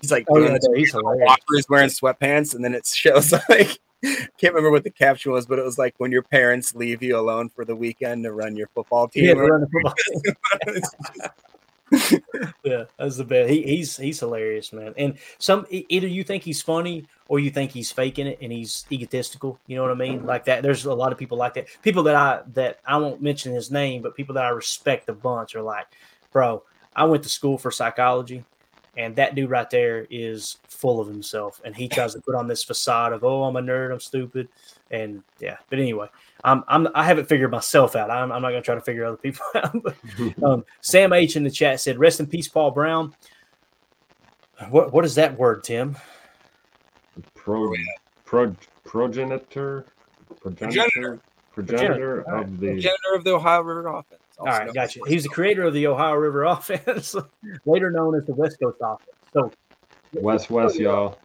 he's 0.01 0.11
like, 0.11 0.25
Oh, 0.29 0.37
yeah, 0.39 0.53
he's 0.53 0.67
weird 0.69 0.89
hilarious. 0.91 1.25
walk 1.27 1.39
where 1.47 1.57
he's 1.57 1.69
wearing 1.69 1.89
sweatpants, 1.89 2.55
and 2.55 2.63
then 2.63 2.73
it 2.73 2.85
shows 2.85 3.31
like, 3.49 3.77
can't 4.03 4.53
remember 4.53 4.71
what 4.71 4.83
the 4.83 4.89
caption 4.89 5.31
was, 5.31 5.45
but 5.45 5.59
it 5.59 5.63
was 5.65 5.77
like 5.77 5.93
when 5.97 6.11
your 6.11 6.23
parents 6.23 6.75
leave 6.75 7.01
you 7.01 7.17
alone 7.17 7.49
for 7.49 7.63
the 7.65 7.75
weekend 7.75 8.23
to 8.25 8.31
run 8.33 8.55
your 8.55 8.67
football 8.67 9.07
team. 9.07 9.25
yeah, 9.25 9.33
or- 9.33 9.47
run 9.51 9.61
the 9.61 9.67
football. 9.67 10.89
yeah, 12.63 12.85
that's 12.97 13.17
the 13.17 13.25
best. 13.25 13.49
He, 13.49 13.63
he's 13.63 13.97
he's 13.97 14.19
hilarious, 14.19 14.73
man. 14.73 14.93
And 14.97 15.17
some 15.37 15.65
either 15.69 16.07
you 16.07 16.23
think 16.23 16.43
he's 16.43 16.61
funny 16.61 17.05
or 17.27 17.39
you 17.39 17.49
think 17.49 17.71
he's 17.71 17.91
faking 17.91 18.27
it 18.27 18.39
and 18.41 18.51
he's 18.51 18.85
egotistical. 18.91 19.59
You 19.67 19.75
know 19.75 19.83
what 19.83 19.91
I 19.91 19.95
mean? 19.95 20.19
Mm-hmm. 20.19 20.27
Like 20.27 20.45
that. 20.45 20.63
There's 20.63 20.85
a 20.85 20.93
lot 20.93 21.11
of 21.11 21.17
people 21.17 21.37
like 21.37 21.53
that. 21.55 21.67
People 21.81 22.03
that 22.03 22.15
I 22.15 22.41
that 22.53 22.79
I 22.85 22.97
won't 22.97 23.21
mention 23.21 23.53
his 23.53 23.71
name, 23.71 24.01
but 24.01 24.15
people 24.15 24.35
that 24.35 24.45
I 24.45 24.49
respect 24.49 25.09
a 25.09 25.13
bunch 25.13 25.55
are 25.55 25.61
like, 25.63 25.87
bro. 26.31 26.63
I 26.95 27.05
went 27.05 27.23
to 27.23 27.29
school 27.29 27.57
for 27.57 27.71
psychology, 27.71 28.43
and 28.97 29.15
that 29.15 29.35
dude 29.35 29.49
right 29.49 29.69
there 29.69 30.05
is 30.09 30.57
full 30.67 30.99
of 30.99 31.07
himself, 31.07 31.59
and 31.65 31.75
he 31.75 31.87
tries 31.87 32.13
to 32.13 32.21
put 32.21 32.35
on 32.35 32.47
this 32.47 32.63
facade 32.63 33.13
of, 33.13 33.23
oh, 33.23 33.43
I'm 33.43 33.55
a 33.55 33.61
nerd, 33.61 33.91
I'm 33.91 33.99
stupid, 33.99 34.47
and 34.93 35.23
yeah. 35.39 35.57
But 35.69 35.79
anyway, 35.79 36.07
I'm, 36.43 36.63
I'm 36.67 36.87
I 36.95 37.03
haven't 37.03 37.27
figured 37.27 37.51
myself 37.51 37.95
out. 37.95 38.09
I'm, 38.09 38.31
I'm 38.31 38.41
not 38.41 38.49
gonna 38.49 38.61
try 38.61 38.75
to 38.75 38.81
figure 38.81 39.05
other 39.05 39.17
people 39.17 39.43
out. 39.55 39.75
But, 39.83 39.95
um, 40.43 40.63
Sam 40.81 41.11
H 41.11 41.35
in 41.35 41.43
the 41.43 41.51
chat 41.51 41.81
said, 41.81 41.97
"Rest 41.97 42.19
in 42.19 42.27
peace, 42.27 42.47
Paul 42.47 42.71
Brown." 42.71 43.13
What 44.69 44.93
what 44.93 45.03
is 45.03 45.15
that 45.15 45.37
word, 45.37 45.63
Tim? 45.63 45.97
Pro, 47.35 47.73
pro, 48.23 48.55
progenitor, 48.85 49.85
progenitor. 50.41 51.19
Progenitor 51.53 52.21
of 52.21 52.59
the 52.59 52.67
Progenitor 52.67 53.15
of 53.15 53.23
the 53.23 53.35
Ohio 53.35 53.61
River 53.61 53.87
offense. 53.87 54.21
All 54.39 54.47
right, 54.47 54.73
gotcha. 54.73 55.01
He's 55.07 55.23
the 55.23 55.29
creator 55.29 55.63
of 55.63 55.73
the 55.75 55.85
Ohio 55.85 56.15
River 56.15 56.43
offense, 56.45 57.15
later 57.65 57.91
known 57.91 58.15
as 58.15 58.25
the 58.25 58.33
West 58.33 58.57
Coast 58.59 58.77
offense. 58.81 59.11
So 59.33 59.51
West 60.13 60.49
West, 60.49 60.77
y'all. 60.77 61.19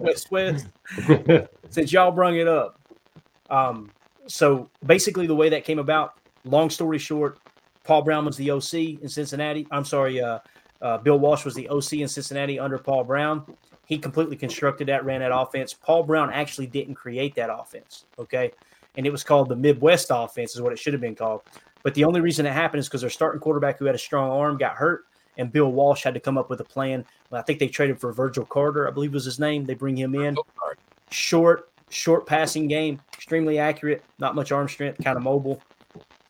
West 0.00 0.30
West. 0.30 0.66
Since 1.70 1.92
y'all 1.92 2.12
brung 2.12 2.36
it 2.36 2.48
up, 2.48 2.80
um, 3.50 3.90
so 4.26 4.68
basically 4.84 5.26
the 5.26 5.34
way 5.34 5.48
that 5.48 5.64
came 5.64 5.78
about. 5.78 6.14
Long 6.44 6.70
story 6.70 6.98
short, 6.98 7.38
Paul 7.84 8.02
Brown 8.02 8.24
was 8.24 8.36
the 8.36 8.50
OC 8.50 9.00
in 9.02 9.08
Cincinnati. 9.08 9.66
I'm 9.70 9.84
sorry, 9.84 10.20
uh, 10.20 10.38
uh, 10.80 10.98
Bill 10.98 11.18
Walsh 11.18 11.44
was 11.44 11.54
the 11.54 11.68
OC 11.68 11.94
in 11.94 12.08
Cincinnati 12.08 12.58
under 12.58 12.78
Paul 12.78 13.04
Brown. 13.04 13.44
He 13.86 13.98
completely 13.98 14.36
constructed 14.36 14.88
that, 14.88 15.04
ran 15.04 15.20
that 15.20 15.36
offense. 15.36 15.72
Paul 15.72 16.02
Brown 16.02 16.32
actually 16.32 16.66
didn't 16.66 16.94
create 16.94 17.34
that 17.36 17.50
offense. 17.52 18.06
Okay. 18.18 18.50
And 18.96 19.06
it 19.06 19.10
was 19.10 19.22
called 19.22 19.48
the 19.48 19.56
Midwest 19.56 20.08
offense, 20.10 20.54
is 20.54 20.60
what 20.60 20.72
it 20.72 20.78
should 20.78 20.92
have 20.92 21.00
been 21.00 21.14
called. 21.14 21.42
But 21.82 21.94
the 21.94 22.04
only 22.04 22.20
reason 22.20 22.46
it 22.46 22.52
happened 22.52 22.80
is 22.80 22.88
because 22.88 23.02
their 23.02 23.10
starting 23.10 23.40
quarterback, 23.40 23.78
who 23.78 23.84
had 23.84 23.94
a 23.94 23.98
strong 23.98 24.30
arm, 24.30 24.56
got 24.56 24.74
hurt, 24.74 25.04
and 25.38 25.52
Bill 25.52 25.70
Walsh 25.70 26.02
had 26.02 26.14
to 26.14 26.20
come 26.20 26.38
up 26.38 26.50
with 26.50 26.60
a 26.60 26.64
plan. 26.64 27.04
I 27.32 27.42
think 27.42 27.58
they 27.58 27.68
traded 27.68 28.00
for 28.00 28.12
Virgil 28.12 28.44
Carter, 28.44 28.88
I 28.88 28.90
believe 28.90 29.12
was 29.12 29.24
his 29.24 29.38
name. 29.38 29.64
They 29.64 29.74
bring 29.74 29.96
him 29.96 30.14
in. 30.14 30.36
Short, 31.10 31.70
short 31.90 32.26
passing 32.26 32.68
game, 32.68 33.00
extremely 33.14 33.58
accurate, 33.58 34.04
not 34.18 34.34
much 34.34 34.52
arm 34.52 34.68
strength, 34.68 35.02
kind 35.04 35.16
of 35.16 35.22
mobile. 35.22 35.62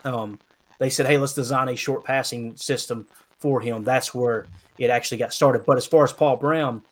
Um, 0.04 0.38
they 0.78 0.90
said, 0.90 1.06
hey, 1.06 1.18
let's 1.18 1.32
design 1.32 1.68
a 1.68 1.76
short 1.76 2.04
passing 2.04 2.56
system 2.56 3.06
for 3.38 3.60
him. 3.60 3.84
That's 3.84 4.14
where 4.14 4.46
it 4.78 4.90
actually 4.90 5.18
got 5.18 5.32
started. 5.32 5.64
But 5.64 5.76
as 5.76 5.86
far 5.86 6.04
as 6.04 6.12
Paul 6.12 6.36
Brown, 6.36 6.82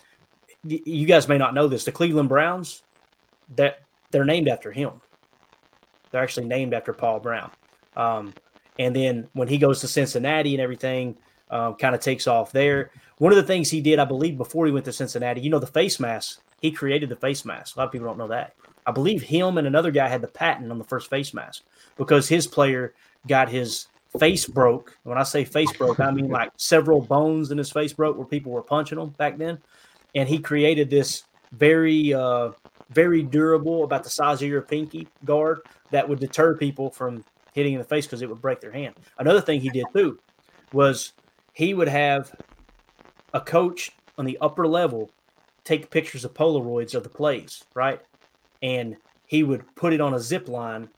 you 0.65 1.07
guys 1.07 1.29
may 1.29 1.37
not 1.37 1.55
know 1.55 1.69
this. 1.69 1.85
The 1.85 1.93
Cleveland 1.93 2.29
Browns, 2.29 2.83
that 3.57 3.81
they're 4.11 4.25
named 4.25 4.49
after 4.49 4.73
him. 4.73 4.93
They're 6.11 6.23
actually 6.23 6.47
named 6.47 6.73
after 6.73 6.93
Paul 6.93 7.21
Brown. 7.21 7.51
Um, 7.97 8.33
and 8.79 8.97
then 8.97 9.29
when 9.35 9.49
he 9.49 9.59
goes 9.59 9.81
to 9.81 9.89
Cincinnati 9.89 10.55
and 10.55 10.63
everything, 10.63 11.17
um, 11.55 11.77
kind 11.77 11.95
of 11.95 12.01
takes 12.01 12.27
off 12.27 12.53
there. 12.53 12.91
One 13.19 13.33
of 13.33 13.37
the 13.37 13.45
things 13.45 13.71
he 13.71 13.81
did, 13.81 13.99
I 13.99 14.05
believe, 14.05 14.37
before 14.37 14.67
he 14.67 14.73
went 14.73 14.85
to 14.87 14.93
Cincinnati, 14.93 15.41
you 15.41 15.49
know, 15.49 15.61
the 15.61 15.67
face 15.67 15.99
mask. 15.99 16.43
He 16.61 16.71
created 16.71 17.09
the 17.09 17.17
face 17.17 17.45
mask. 17.45 17.77
A 17.77 17.79
lot 17.79 17.87
of 17.87 17.93
people 17.93 18.09
don't 18.09 18.19
know 18.19 18.29
that. 18.29 18.55
I 18.87 18.91
believe 18.91 19.23
him 19.23 19.57
and 19.57 19.67
another 19.67 19.91
guy 19.91 20.09
had 20.09 20.21
the 20.21 20.29
patent 20.29 20.71
on 20.71 20.79
the 20.79 20.85
first 20.85 21.09
face 21.09 21.33
mask 21.33 21.63
because 21.97 22.29
his 22.29 22.47
player 22.47 22.93
got 23.27 23.49
his 23.49 23.87
face 24.19 24.47
broke. 24.47 24.99
When 25.05 25.17
I 25.17 25.23
say 25.23 25.45
face 25.45 25.73
broke, 25.73 26.01
I 26.01 26.11
mean 26.11 26.29
like 26.29 26.51
several 26.57 27.01
bones 27.01 27.51
in 27.51 27.59
his 27.59 27.71
face 27.71 27.93
broke 27.93 28.17
where 28.17 28.27
people 28.27 28.53
were 28.53 28.63
punching 28.63 28.99
him 28.99 29.11
back 29.11 29.39
then. 29.39 29.59
And 30.15 30.29
he 30.29 30.39
created 30.39 30.91
this 30.91 31.25
very, 31.53 32.13
uh, 32.13 32.51
very 32.91 33.23
durable, 33.23 33.85
about 33.85 34.05
the 34.05 34.11
size 34.11 34.43
of 34.43 34.49
your 34.49 34.63
pinky 34.63 35.09
guard 35.25 35.61
that 35.91 36.09
would 36.09 36.21
deter 36.21 36.57
people 36.57 36.91
from 36.91 37.25
hitting 37.53 37.75
in 37.75 37.79
the 37.79 37.85
face 37.85 38.07
because 38.07 38.23
it 38.23 38.29
would 38.29 38.43
break 38.43 38.61
their 38.61 38.73
hand. 38.73 38.95
Another 39.19 39.41
thing 39.41 39.61
he 39.61 39.71
did 39.71 39.87
too 39.95 40.19
was 40.73 41.13
he 41.55 41.73
would 41.73 41.89
have 41.89 42.35
a 43.33 43.41
coach 43.41 43.91
on 44.19 44.25
the 44.25 44.39
upper 44.41 44.67
level 44.67 45.11
take 45.65 45.91
pictures 45.91 46.25
of 46.25 46.35
Polaroids 46.35 46.95
of 46.95 47.03
the 47.03 47.09
plays, 47.09 47.65
right? 47.75 48.01
And 48.63 48.97
he 49.27 49.43
would 49.43 49.65
put 49.75 49.93
it 49.93 50.01
on 50.01 50.15
a 50.15 50.21
zip 50.21 50.49
line 50.49 50.89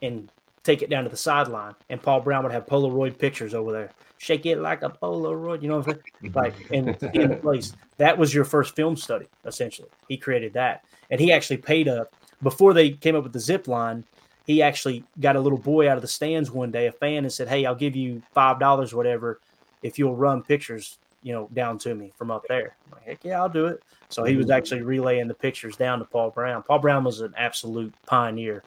and 0.00 0.30
take 0.62 0.82
it 0.82 0.90
down 0.90 1.02
to 1.02 1.10
the 1.10 1.16
sideline. 1.16 1.74
And 1.90 2.00
Paul 2.00 2.20
Brown 2.20 2.44
would 2.44 2.52
have 2.52 2.66
Polaroid 2.66 3.18
pictures 3.18 3.54
over 3.54 3.72
there. 3.72 3.90
Shake 4.18 4.46
it 4.46 4.58
like 4.58 4.82
a 4.82 4.90
Polaroid, 4.90 5.62
you 5.62 5.68
know 5.68 5.78
what 5.78 5.88
I'm 5.88 6.00
saying? 6.22 6.32
Like 6.34 6.54
in, 6.70 6.96
in 7.14 7.38
place. 7.40 7.72
That 7.96 8.16
was 8.16 8.32
your 8.32 8.44
first 8.44 8.76
film 8.76 8.96
study, 8.96 9.26
essentially. 9.44 9.88
He 10.08 10.16
created 10.16 10.52
that. 10.52 10.84
And 11.10 11.20
he 11.20 11.32
actually 11.32 11.56
paid 11.56 11.88
up 11.88 12.12
before 12.42 12.72
they 12.72 12.90
came 12.90 13.16
up 13.16 13.24
with 13.24 13.32
the 13.32 13.40
zip 13.40 13.68
line, 13.68 14.04
he 14.46 14.62
actually 14.62 15.04
got 15.20 15.36
a 15.36 15.40
little 15.40 15.58
boy 15.58 15.90
out 15.90 15.96
of 15.96 16.02
the 16.02 16.08
stands 16.08 16.50
one 16.50 16.70
day, 16.70 16.86
a 16.86 16.92
fan, 16.92 17.24
and 17.24 17.32
said, 17.32 17.48
Hey, 17.48 17.66
I'll 17.66 17.74
give 17.74 17.96
you 17.96 18.22
five 18.32 18.58
dollars, 18.58 18.94
whatever, 18.94 19.40
if 19.82 19.98
you'll 19.98 20.16
run 20.16 20.42
pictures, 20.42 20.98
you 21.22 21.32
know, 21.32 21.48
down 21.54 21.78
to 21.78 21.94
me 21.94 22.12
from 22.16 22.30
up 22.30 22.44
there. 22.48 22.76
I'm 22.86 22.92
like, 22.92 23.04
heck 23.04 23.24
yeah, 23.24 23.40
I'll 23.40 23.48
do 23.48 23.66
it. 23.66 23.82
So 24.08 24.24
he 24.24 24.36
was 24.36 24.50
actually 24.50 24.82
relaying 24.82 25.28
the 25.28 25.34
pictures 25.34 25.76
down 25.76 25.98
to 25.98 26.04
Paul 26.04 26.30
Brown. 26.30 26.62
Paul 26.62 26.78
Brown 26.78 27.04
was 27.04 27.20
an 27.20 27.34
absolute 27.36 27.94
pioneer 28.06 28.62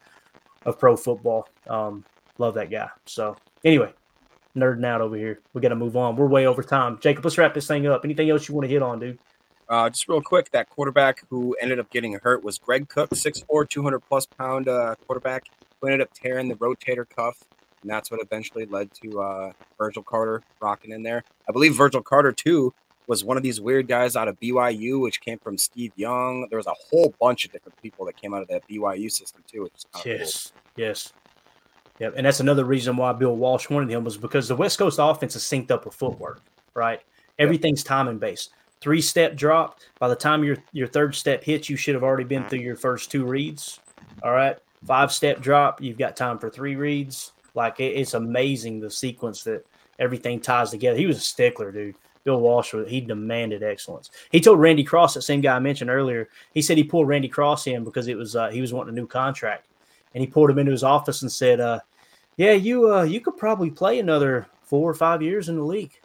of 0.66 0.80
pro 0.80 0.96
football. 0.96 1.48
Um, 1.68 2.06
love 2.38 2.54
that 2.56 2.70
guy. 2.70 2.90
So 3.06 3.36
anyway, 3.64 3.94
nerding 4.56 4.86
out 4.86 5.02
over 5.02 5.16
here. 5.16 5.40
We 5.54 5.62
got 5.62 5.70
to 5.70 5.76
move 5.76 5.98
on. 5.98 6.16
We're 6.16 6.28
way 6.28 6.46
over 6.46 6.64
time. 6.64 7.00
Jacob, 7.02 7.26
let's 7.26 7.38
wrap 7.38 7.54
this 7.54 7.68
thing 7.68 7.88
up. 7.88 8.04
Anything 8.04 8.30
else 8.30 8.48
you 8.48 8.56
want 8.56 8.66
to 8.66 8.70
hit 8.70 8.82
on, 8.82 9.00
dude? 9.00 9.20
Uh, 9.70 9.90
just 9.90 10.10
real 10.10 10.22
quick, 10.22 10.52
that 10.52 10.70
quarterback 10.70 11.24
who 11.30 11.56
ended 11.62 11.80
up 11.80 11.90
getting 11.90 12.14
hurt 12.22 12.44
was 12.44 12.58
Greg 12.58 12.90
Cook, 12.90 13.10
6'4", 13.12 13.70
200 13.70 14.00
plus 14.00 14.26
pound 14.26 14.68
uh, 14.68 14.96
quarterback 15.08 15.46
who 15.80 15.88
ended 15.88 16.02
up 16.02 16.14
tearing 16.14 16.50
the 16.50 16.56
rotator 16.56 17.08
cuff. 17.08 17.42
And 17.82 17.90
that's 17.90 18.12
what 18.12 18.22
eventually 18.22 18.66
led 18.66 18.92
to 19.02 19.22
uh, 19.22 19.52
Virgil 19.78 20.04
Carter 20.04 20.42
rocking 20.60 20.92
in 20.92 21.04
there. 21.04 21.24
I 21.48 21.52
believe 21.52 21.76
Virgil 21.76 22.02
Carter, 22.02 22.32
too, 22.32 22.74
was 23.08 23.24
one 23.24 23.38
of 23.38 23.44
these 23.44 23.60
weird 23.60 23.88
guys 23.88 24.16
out 24.16 24.28
of 24.28 24.40
BYU, 24.40 25.02
which 25.02 25.22
came 25.22 25.40
from 25.40 25.58
Steve 25.58 25.92
Young. 25.96 26.48
There 26.50 26.58
was 26.58 26.68
a 26.68 26.74
whole 26.90 27.14
bunch 27.20 27.46
of 27.46 27.52
different 27.52 27.82
people 27.82 28.06
that 28.06 28.16
came 28.16 28.34
out 28.34 28.42
of 28.42 28.48
that 28.50 28.68
BYU 28.68 29.12
system, 29.12 29.44
too. 29.48 29.64
Which 29.64 29.74
is 29.76 29.86
kinda 29.94 30.20
Yes. 30.20 30.54
Yes. 30.76 31.14
Yep. 32.00 32.14
And 32.18 32.26
that's 32.26 32.40
another 32.40 32.66
reason 32.66 32.98
why 32.98 33.14
Bill 33.14 33.36
Walsh 33.36 33.70
wanted 33.70 33.90
him 33.90 34.04
was 34.04 34.18
because 34.18 34.48
the 34.48 34.56
West 34.56 34.80
Coast 34.80 34.98
offense 35.02 35.36
is 35.36 35.44
synced 35.44 35.72
up 35.72 35.86
with 35.86 35.94
footwork, 35.94 36.42
right? 36.74 37.02
Everything's 37.38 37.84
timing 37.84 38.18
based. 38.18 38.52
Three 38.80 39.02
step 39.02 39.36
drop. 39.36 39.80
By 40.00 40.08
the 40.08 40.16
time 40.16 40.44
your 40.44 40.58
your 40.72 40.88
third 40.88 41.14
step 41.14 41.44
hits, 41.44 41.70
you 41.70 41.76
should 41.76 41.94
have 41.94 42.04
already 42.04 42.24
been 42.24 42.44
through 42.46 42.60
your 42.60 42.76
first 42.76 43.12
two 43.12 43.26
reads. 43.26 43.80
All 44.24 44.32
right. 44.32 44.58
Five 44.86 45.12
step 45.12 45.42
drop, 45.42 45.80
you've 45.82 46.00
got 46.00 46.16
time 46.18 46.40
for 46.40 46.50
three 46.50 46.76
reads. 46.76 47.34
Like 47.54 47.80
it, 47.80 47.96
it's 47.98 48.14
amazing 48.14 48.80
the 48.80 48.90
sequence 48.90 49.44
that 49.44 49.66
everything 50.00 50.40
ties 50.40 50.72
together. 50.72 50.98
He 50.98 51.06
was 51.06 51.18
a 51.18 51.22
stickler, 51.22 51.72
dude. 51.72 51.96
Bill 52.24 52.40
Walsh, 52.40 52.76
he 52.88 53.02
demanded 53.02 53.64
excellence. 53.64 54.12
He 54.32 54.40
told 54.40 54.60
Randy 54.60 54.84
Cross, 54.84 55.16
that 55.16 55.24
same 55.24 55.42
guy 55.42 55.56
I 55.56 55.60
mentioned 55.60 55.90
earlier, 55.90 56.30
he 56.54 56.62
said 56.62 56.78
he 56.78 56.84
pulled 56.84 57.08
Randy 57.08 57.28
Cross 57.28 57.68
in 57.68 57.84
because 57.84 58.08
it 58.08 58.18
was 58.18 58.36
uh, 58.36 58.50
he 58.50 58.62
was 58.62 58.74
wanting 58.74 58.94
a 58.94 59.00
new 59.00 59.08
contract, 59.08 59.68
and 60.14 60.22
he 60.22 60.28
pulled 60.28 60.50
him 60.50 60.60
into 60.60 60.72
his 60.72 60.84
office 60.84 61.24
and 61.24 61.32
said, 61.32 61.60
uh, 61.60 61.80
"Yeah, 62.38 62.54
you 62.54 62.94
uh, 62.94 63.04
you 63.04 63.22
could 63.22 63.38
probably 63.38 63.72
play 63.72 64.00
another 64.00 64.48
four 64.62 64.90
or 64.90 64.94
five 64.94 65.22
years 65.22 65.50
in 65.50 65.56
the 65.56 65.64
league. 65.64 66.00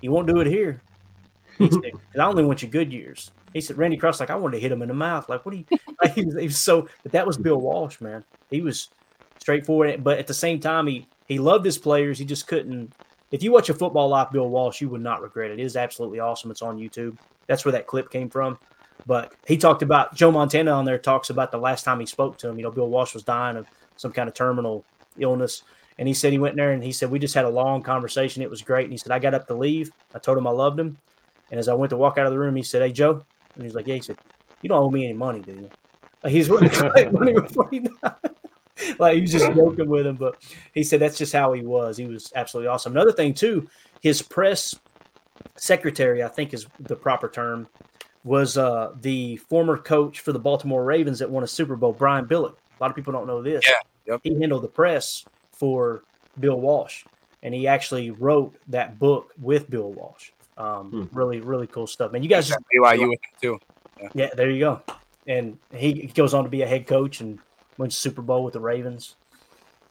You 0.00 0.12
won't 0.12 0.28
do 0.28 0.40
it 0.40 0.46
here. 0.46 0.80
He 1.58 1.70
said, 1.70 1.92
I 2.18 2.24
only 2.24 2.44
want 2.44 2.62
you 2.62 2.68
good 2.68 2.92
years." 2.92 3.32
He 3.52 3.60
said, 3.60 3.78
"Randy 3.78 3.96
Cross, 3.96 4.20
like 4.20 4.30
I 4.30 4.36
wanted 4.36 4.56
to 4.56 4.62
hit 4.62 4.70
him 4.70 4.82
in 4.82 4.88
the 4.88 4.94
mouth. 4.94 5.28
Like 5.28 5.44
what 5.44 5.52
do 5.52 5.58
you?" 5.58 5.64
Like, 6.00 6.14
he, 6.14 6.24
was, 6.24 6.36
he 6.36 6.44
was 6.44 6.58
so, 6.60 6.88
but 7.02 7.10
that 7.10 7.26
was 7.26 7.36
Bill 7.36 7.60
Walsh, 7.60 8.00
man. 8.00 8.22
He 8.50 8.60
was 8.60 8.90
straightforward, 9.48 10.04
but 10.04 10.18
at 10.18 10.26
the 10.26 10.34
same 10.34 10.60
time, 10.60 10.86
he 10.86 11.06
he 11.26 11.38
loved 11.38 11.64
his 11.64 11.78
players. 11.78 12.18
He 12.18 12.26
just 12.26 12.46
couldn't. 12.46 12.92
If 13.30 13.42
you 13.42 13.50
watch 13.50 13.70
a 13.70 13.74
football 13.74 14.08
life, 14.08 14.30
Bill 14.30 14.48
Walsh, 14.48 14.82
you 14.82 14.90
would 14.90 15.00
not 15.00 15.22
regret 15.22 15.50
it. 15.50 15.58
It 15.58 15.62
is 15.62 15.74
absolutely 15.74 16.20
awesome. 16.20 16.50
It's 16.50 16.60
on 16.60 16.76
YouTube. 16.76 17.16
That's 17.46 17.64
where 17.64 17.72
that 17.72 17.86
clip 17.86 18.10
came 18.10 18.28
from. 18.28 18.58
But 19.06 19.32
he 19.46 19.56
talked 19.56 19.82
about 19.82 20.14
Joe 20.14 20.30
Montana 20.30 20.70
on 20.72 20.84
there 20.84 20.98
talks 20.98 21.30
about 21.30 21.50
the 21.50 21.56
last 21.56 21.84
time 21.84 21.98
he 21.98 22.04
spoke 22.04 22.36
to 22.38 22.48
him. 22.48 22.58
You 22.58 22.64
know, 22.64 22.70
Bill 22.70 22.88
Walsh 22.88 23.14
was 23.14 23.22
dying 23.22 23.56
of 23.56 23.66
some 23.96 24.12
kind 24.12 24.28
of 24.28 24.34
terminal 24.34 24.84
illness. 25.18 25.62
And 25.98 26.06
he 26.06 26.12
said 26.12 26.32
he 26.32 26.38
went 26.38 26.56
there 26.56 26.72
and 26.72 26.84
he 26.84 26.92
said, 26.92 27.10
We 27.10 27.18
just 27.18 27.34
had 27.34 27.46
a 27.46 27.50
long 27.50 27.82
conversation. 27.82 28.42
It 28.42 28.50
was 28.50 28.60
great. 28.60 28.84
And 28.84 28.92
he 28.92 28.98
said, 28.98 29.12
I 29.12 29.18
got 29.18 29.32
up 29.32 29.46
to 29.46 29.54
leave. 29.54 29.90
I 30.14 30.18
told 30.18 30.36
him 30.36 30.46
I 30.46 30.50
loved 30.50 30.78
him. 30.78 30.98
And 31.50 31.58
as 31.58 31.68
I 31.68 31.74
went 31.74 31.88
to 31.90 31.96
walk 31.96 32.18
out 32.18 32.26
of 32.26 32.32
the 32.32 32.38
room, 32.38 32.54
he 32.54 32.62
said, 32.62 32.82
Hey, 32.82 32.92
Joe. 32.92 33.24
And 33.54 33.64
he's 33.64 33.74
like, 33.74 33.86
Yeah, 33.86 33.94
he 33.94 34.02
said, 34.02 34.18
You 34.60 34.68
don't 34.68 34.82
owe 34.82 34.90
me 34.90 35.04
any 35.04 35.14
money, 35.14 35.40
do 35.40 35.52
you? 35.52 35.70
He's 36.30 36.50
wanting 36.50 36.70
to 36.70 37.10
money 37.12 37.32
before 37.32 37.68
he 37.70 37.80
died. 37.80 38.34
like 38.98 39.14
he 39.14 39.20
was 39.20 39.32
just 39.32 39.46
joking 39.54 39.88
with 39.88 40.06
him, 40.06 40.16
but 40.16 40.36
he 40.74 40.82
said 40.82 41.00
that's 41.00 41.18
just 41.18 41.32
how 41.32 41.52
he 41.52 41.62
was. 41.62 41.96
He 41.96 42.06
was 42.06 42.32
absolutely 42.34 42.68
awesome. 42.68 42.92
Another 42.92 43.12
thing 43.12 43.34
too, 43.34 43.68
his 44.00 44.22
press 44.22 44.74
secretary, 45.56 46.22
I 46.22 46.28
think 46.28 46.54
is 46.54 46.66
the 46.80 46.96
proper 46.96 47.28
term, 47.28 47.68
was 48.24 48.58
uh, 48.58 48.92
the 49.00 49.36
former 49.36 49.78
coach 49.78 50.20
for 50.20 50.32
the 50.32 50.38
Baltimore 50.38 50.84
Ravens 50.84 51.18
that 51.20 51.30
won 51.30 51.44
a 51.44 51.46
Super 51.46 51.76
Bowl, 51.76 51.92
Brian 51.92 52.26
Billick. 52.26 52.54
A 52.54 52.82
lot 52.82 52.90
of 52.90 52.96
people 52.96 53.12
don't 53.12 53.26
know 53.26 53.42
this. 53.42 53.64
Yeah, 53.66 54.12
yep. 54.12 54.20
He 54.22 54.38
handled 54.38 54.62
the 54.62 54.68
press 54.68 55.24
for 55.52 56.04
Bill 56.38 56.60
Walsh, 56.60 57.04
and 57.42 57.54
he 57.54 57.66
actually 57.66 58.10
wrote 58.10 58.54
that 58.68 58.98
book 58.98 59.32
with 59.40 59.68
Bill 59.68 59.92
Walsh. 59.92 60.30
Um, 60.56 61.08
Really, 61.12 61.40
really 61.40 61.68
cool 61.68 61.86
stuff. 61.86 62.12
Man, 62.12 62.22
you 62.22 62.28
guys 62.28 62.48
just 62.48 62.58
BYU 62.74 63.08
with 63.08 63.10
him, 63.10 63.18
too. 63.40 63.58
Yeah. 64.00 64.08
yeah, 64.14 64.28
there 64.34 64.50
you 64.50 64.60
go. 64.60 64.82
And 65.26 65.58
he 65.72 65.92
he 65.92 66.06
goes 66.08 66.34
on 66.34 66.44
to 66.44 66.50
be 66.50 66.62
a 66.62 66.66
head 66.66 66.86
coach 66.86 67.20
and 67.20 67.38
wins 67.78 67.96
Super 67.96 68.22
Bowl 68.22 68.44
with 68.44 68.54
the 68.54 68.60
Ravens. 68.60 69.16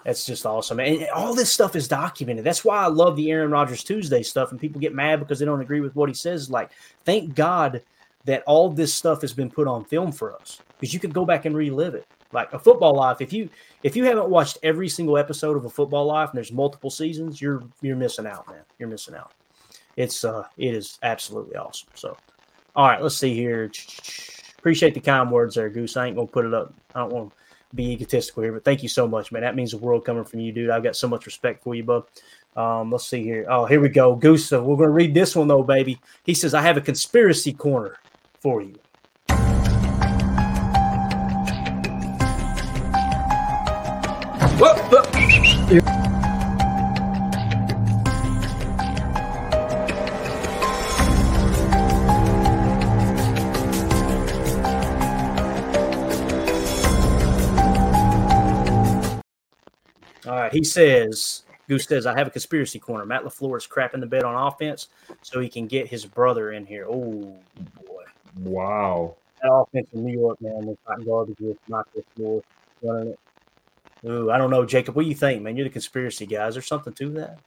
That's 0.04 0.26
just 0.26 0.46
awesome. 0.46 0.80
And 0.80 1.08
all 1.10 1.34
this 1.34 1.52
stuff 1.52 1.76
is 1.76 1.88
documented. 1.88 2.46
That's 2.46 2.64
why 2.64 2.78
I 2.78 2.88
love 2.88 3.16
the 3.16 3.32
Aaron 3.32 3.52
Rodgers 3.52 3.84
Tuesday 3.84 4.24
stuff. 4.24 4.52
And 4.52 4.60
people 4.60 4.80
get 4.80 4.94
mad 4.94 5.20
because 5.20 5.40
they 5.40 5.46
don't 5.46 5.62
agree 5.62 5.82
with 5.82 5.96
what 5.96 6.08
he 6.08 6.16
says. 6.16 6.50
Like, 6.50 6.72
thank 7.04 7.36
God 7.36 7.82
that 8.26 8.44
all 8.46 8.70
this 8.70 8.94
stuff 8.94 9.22
has 9.22 9.34
been 9.34 9.50
put 9.50 9.68
on 9.68 9.84
film 9.86 10.12
for 10.12 10.34
us 10.36 10.62
because 10.80 10.94
you 10.94 11.00
can 11.00 11.12
go 11.12 11.26
back 11.26 11.46
and 11.46 11.56
relive 11.56 11.96
it. 11.96 12.06
Like 12.34 12.52
a 12.54 12.60
football 12.60 12.94
life, 12.94 13.22
if 13.22 13.32
you 13.32 13.50
if 13.84 13.96
you 13.96 14.04
haven't 14.04 14.30
watched 14.30 14.60
every 14.62 14.90
single 14.90 15.18
episode 15.18 15.56
of 15.56 15.64
a 15.64 15.70
football 15.70 16.06
life 16.06 16.30
and 16.30 16.38
there's 16.38 16.52
multiple 16.52 16.90
seasons, 16.90 17.42
you're 17.42 17.64
you're 17.82 17.96
missing 17.96 18.28
out, 18.28 18.48
man. 18.50 18.64
You're 18.80 18.90
missing 18.90 19.16
out. 19.16 19.32
It's 19.96 20.26
uh 20.26 20.44
it 20.58 20.74
is 20.74 21.00
absolutely 21.04 21.56
awesome. 21.56 21.88
So 21.96 22.18
all 22.76 22.88
right, 22.88 23.02
let's 23.02 23.16
see 23.16 23.34
here. 23.34 23.72
Appreciate 24.60 24.94
the 24.94 25.00
kind 25.00 25.32
words 25.32 25.56
there, 25.56 25.70
Goose. 25.70 25.96
I 25.96 26.08
ain't 26.08 26.18
gonna 26.18 26.28
put 26.28 26.46
it 26.46 26.54
up. 26.54 26.74
I 26.94 27.00
don't 27.00 27.14
want 27.14 27.34
be 27.74 27.92
egotistical 27.92 28.44
here, 28.44 28.54
but 28.54 28.64
thank 28.64 28.84
you 28.84 28.90
so 28.90 29.08
much, 29.08 29.32
man. 29.32 29.42
That 29.42 29.56
means 29.56 29.72
the 29.72 29.78
world 29.78 30.06
coming 30.06 30.24
from 30.24 30.40
you, 30.40 30.52
dude. 30.52 30.70
I've 30.70 30.84
got 30.84 30.96
so 30.96 31.08
much 31.08 31.26
respect 31.26 31.64
for 31.64 31.76
you, 31.76 31.84
bub. 31.84 32.08
Um, 32.56 32.92
let's 32.92 33.06
see 33.06 33.24
here. 33.24 33.46
Oh, 33.50 33.66
here 33.66 33.80
we 33.80 33.90
go. 33.90 34.16
Goose. 34.16 34.52
We're 34.52 34.60
going 34.60 34.80
to 34.80 34.90
read 34.90 35.14
this 35.14 35.36
one, 35.36 35.48
though, 35.48 35.64
baby. 35.64 36.00
He 36.24 36.34
says, 36.34 36.54
I 36.54 36.62
have 36.62 36.78
a 36.78 36.82
conspiracy 36.82 37.54
corner 37.54 37.98
for 38.40 38.62
you. 38.62 38.80
All 44.60 46.07
right. 60.48 60.54
He 60.54 60.64
says, 60.64 61.44
Goose 61.68 61.86
says, 61.86 62.06
I 62.06 62.18
have 62.18 62.28
a 62.28 62.32
conspiracy 62.32 62.80
corner. 62.80 63.06
Matt 63.06 63.24
LaFleur 63.24 63.58
is 63.58 63.68
crapping 63.68 64.00
the 64.00 64.06
bed 64.06 64.24
on 64.24 64.36
offense 64.36 64.88
so 65.22 65.40
he 65.40 65.50
can 65.50 65.68
get 65.68 65.88
his 65.88 66.06
brother 66.06 66.52
in 66.52 66.66
here. 66.66 66.86
Oh, 66.90 67.36
boy. 67.86 68.04
Wow. 68.40 69.16
That 69.42 69.52
offense 69.52 69.90
in 69.94 70.06
New 70.06 70.18
York, 70.18 70.42
man, 70.42 70.66
was 70.66 70.78
not 70.88 71.06
garbage 71.06 71.40
with 71.40 71.58
Matt 71.68 71.86
LaFleur 71.96 72.42
running 72.82 73.10
it. 73.10 73.20
Ooh, 74.06 74.32
I 74.32 74.38
don't 74.38 74.52
know, 74.52 74.66
Jacob. 74.66 74.96
What 74.96 75.04
do 75.04 75.10
you 75.10 75.16
think, 75.16 75.42
man? 75.42 75.58
You're 75.58 75.66
the 75.66 75.72
conspiracy 75.72 76.26
guy. 76.26 76.48
Is 76.48 76.56
there 76.56 76.62
something 76.62 76.94
to 76.94 77.10
that? 77.12 77.40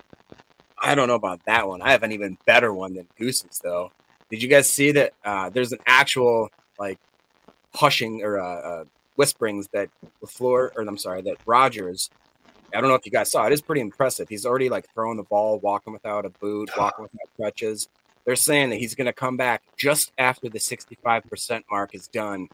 I 0.78 0.94
don't 0.94 1.08
know 1.08 1.14
about 1.14 1.44
that 1.46 1.66
one. 1.68 1.80
I 1.80 1.92
have 1.92 2.02
an 2.02 2.12
even 2.12 2.36
better 2.44 2.72
one 2.72 2.94
than 2.94 3.06
Goose's, 3.18 3.60
though. 3.62 3.92
Did 4.30 4.42
you 4.42 4.48
guys 4.48 4.70
see 4.70 4.92
that? 4.92 5.12
Uh, 5.24 5.50
there's 5.50 5.72
an 5.72 5.78
actual 5.86 6.48
like 6.78 6.98
hushing 7.74 8.22
or 8.22 8.40
uh, 8.40 8.60
uh, 8.60 8.84
whisperings 9.16 9.68
that 9.72 9.90
Lafleur, 10.22 10.70
or 10.74 10.82
I'm 10.82 10.98
sorry, 10.98 11.22
that 11.22 11.36
Rodgers. 11.46 12.10
I 12.74 12.80
don't 12.80 12.88
know 12.88 12.96
if 12.96 13.04
you 13.04 13.12
guys 13.12 13.30
saw. 13.30 13.44
It. 13.44 13.48
It 13.48 13.54
is 13.54 13.62
pretty 13.62 13.80
impressive. 13.80 14.28
He's 14.28 14.46
already 14.46 14.68
like 14.68 14.92
throwing 14.92 15.16
the 15.16 15.24
ball, 15.24 15.58
walking 15.58 15.92
without 15.92 16.24
a 16.24 16.30
boot, 16.30 16.70
walking 16.76 17.04
without 17.04 17.36
crutches. 17.36 17.88
They're 18.24 18.36
saying 18.36 18.70
that 18.70 18.76
he's 18.76 18.94
going 18.94 19.06
to 19.06 19.12
come 19.12 19.36
back 19.36 19.62
just 19.76 20.12
after 20.18 20.48
the 20.48 20.58
65% 20.58 21.62
mark 21.70 21.94
is 21.94 22.06
done, 22.08 22.48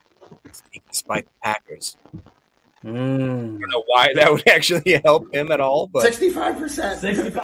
despite 0.88 1.24
the 1.24 1.30
Packers. 1.42 1.96
Mm. 2.84 3.56
I 3.56 3.60
don't 3.60 3.70
know 3.70 3.84
why 3.86 4.12
that 4.14 4.32
would 4.32 4.46
actually 4.48 5.00
help 5.04 5.34
him 5.34 5.50
at 5.50 5.60
all, 5.60 5.86
but 5.88 6.04
65%. 6.10 7.42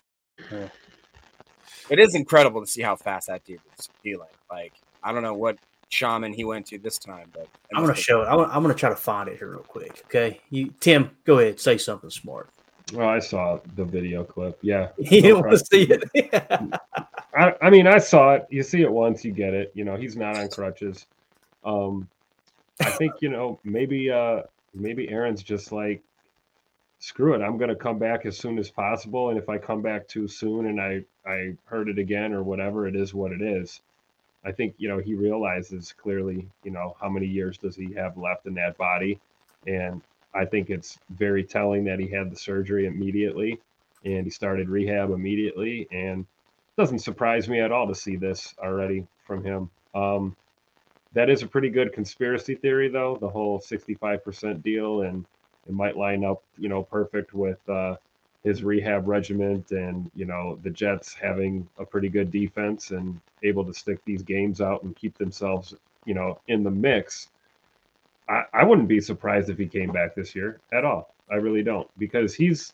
it 1.91 1.99
is 1.99 2.15
incredible 2.15 2.61
to 2.61 2.67
see 2.67 2.83
how 2.83 2.97
fast 2.97 3.27
that 3.27 3.45
dude 3.45 3.61
is 3.79 3.89
healing. 4.03 4.29
Like, 4.51 4.73
I 5.03 5.13
don't 5.13 5.23
know 5.23 5.35
what 5.35 5.59
shaman 5.89 6.33
he 6.33 6.45
went 6.45 6.67
to 6.67 6.79
this 6.79 6.99
time, 6.99 7.29
but 7.33 7.49
I'm 7.75 7.83
going 7.83 7.95
to 7.95 8.01
show 8.01 8.23
it. 8.23 8.27
I'm 8.27 8.63
going 8.63 8.75
to 8.75 8.79
try 8.79 8.89
to 8.89 8.97
find 8.97 9.29
it 9.29 9.39
here 9.39 9.51
real 9.51 9.61
quick. 9.61 10.03
Okay. 10.07 10.41
You, 10.51 10.73
Tim, 10.81 11.11
go 11.25 11.39
ahead. 11.39 11.61
Say 11.61 11.77
something 11.77 12.11
smart. 12.11 12.51
Well, 12.93 13.09
I 13.09 13.21
saw 13.21 13.59
the 13.77 13.85
video 13.85 14.25
clip. 14.25 14.59
Yeah. 14.63 14.89
He 14.99 15.21
didn't 15.23 15.41
want 15.41 15.53
to 15.53 15.65
see 15.65 15.89
it. 15.91 16.05
I, 17.35 17.55
I 17.63 17.71
mean, 17.71 17.87
I 17.87 17.99
saw 17.99 18.35
it. 18.35 18.47
You 18.51 18.63
see 18.63 18.83
it 18.83 18.93
once, 18.93 19.25
you 19.25 19.33
get 19.33 19.55
it. 19.55 19.73
You 19.75 19.85
know, 19.85 19.97
he's 19.97 20.17
not 20.17 20.37
on 20.37 20.49
crutches. 20.49 21.07
Um, 21.65 22.09
I 22.81 22.91
think 22.91 23.15
you 23.21 23.29
know 23.29 23.59
maybe 23.65 24.11
uh 24.11 24.43
maybe 24.75 25.09
Aaron's 25.09 25.43
just 25.43 25.73
like, 25.73 26.03
screw 26.99 27.35
it. 27.35 27.43
I'm 27.43 27.59
gonna 27.59 27.77
come 27.77 27.99
back 27.99 28.27
as 28.27 28.37
soon 28.37 28.59
as 28.59 28.71
possible, 28.71 29.31
and 29.31 29.39
if 29.39 29.49
I 29.49 29.59
come 29.59 29.83
back 29.83 30.09
too 30.09 30.29
soon 30.29 30.67
and 30.67 30.81
I 30.81 31.05
I 31.27 31.55
hurt 31.65 31.89
it 31.89 31.99
again 31.99 32.33
or 32.33 32.43
whatever, 32.43 32.87
it 32.87 32.97
is 32.97 33.15
what 33.15 33.33
it 33.33 33.41
is. 33.43 33.81
I 34.45 34.53
think 34.53 34.75
you 34.79 34.89
know 34.89 34.99
he 34.99 35.15
realizes 35.15 35.95
clearly, 35.97 36.49
you 36.65 36.73
know, 36.73 36.97
how 37.01 37.09
many 37.09 37.27
years 37.27 37.57
does 37.59 37.77
he 37.77 37.95
have 37.95 38.19
left 38.19 38.47
in 38.47 38.55
that 38.55 38.77
body, 38.77 39.21
and 39.67 40.03
I 40.35 40.45
think 40.45 40.71
it's 40.71 40.99
very 41.11 41.45
telling 41.45 41.85
that 41.85 41.99
he 41.99 42.09
had 42.09 42.31
the 42.31 42.37
surgery 42.37 42.87
immediately, 42.87 43.61
and 44.05 44.25
he 44.25 44.31
started 44.31 44.69
rehab 44.69 45.11
immediately, 45.11 45.87
and 45.93 46.21
it 46.21 46.81
doesn't 46.81 47.01
surprise 47.01 47.49
me 47.49 47.61
at 47.61 47.73
all 47.73 47.87
to 47.87 47.95
see 47.95 48.17
this 48.17 48.55
already 48.59 49.07
from 49.27 49.45
him. 49.45 49.71
Um, 49.95 50.37
that 51.13 51.29
is 51.29 51.43
a 51.43 51.47
pretty 51.47 51.69
good 51.69 51.93
conspiracy 51.93 52.55
theory, 52.55 52.89
though, 52.89 53.17
the 53.21 53.29
whole 53.29 53.61
65% 53.61 54.63
deal, 54.63 55.03
and 55.03 55.25
it 55.67 55.73
might 55.73 55.97
line 55.97 56.25
up, 56.25 56.43
you 56.59 56.69
know, 56.69 56.83
perfect 56.83 57.35
with 57.35 57.59
uh, 57.69 57.97
his 58.43 58.65
rehab 58.65 59.07
regiment 59.07 59.71
and, 59.71 60.11
you 60.15 60.25
know, 60.25 60.59
the 60.63 60.71
Jets 60.71 61.15
having 61.15 61.69
a 61.79 61.85
pretty 61.85 62.09
good 62.09 62.31
defense 62.31 62.91
and 62.91 63.21
able 63.43 63.65
to 63.65 63.75
stick 63.75 63.99
these 64.05 64.23
games 64.23 64.61
out 64.61 64.83
and 64.83 64.97
keep 64.97 65.17
themselves, 65.19 65.75
you 66.07 66.15
know, 66.15 66.41
in 66.49 66.63
the 66.63 66.71
mix. 66.71 67.29
I, 68.29 68.45
I 68.55 68.65
wouldn't 68.65 68.89
be 68.89 69.01
surprised 69.01 69.51
if 69.51 69.59
he 69.59 69.67
came 69.67 69.93
back 69.93 70.15
this 70.15 70.35
year 70.35 70.61
at 70.73 70.85
all. 70.85 71.15
I 71.31 71.37
really 71.37 71.63
don't, 71.63 71.89
because 71.99 72.35
he's 72.35 72.73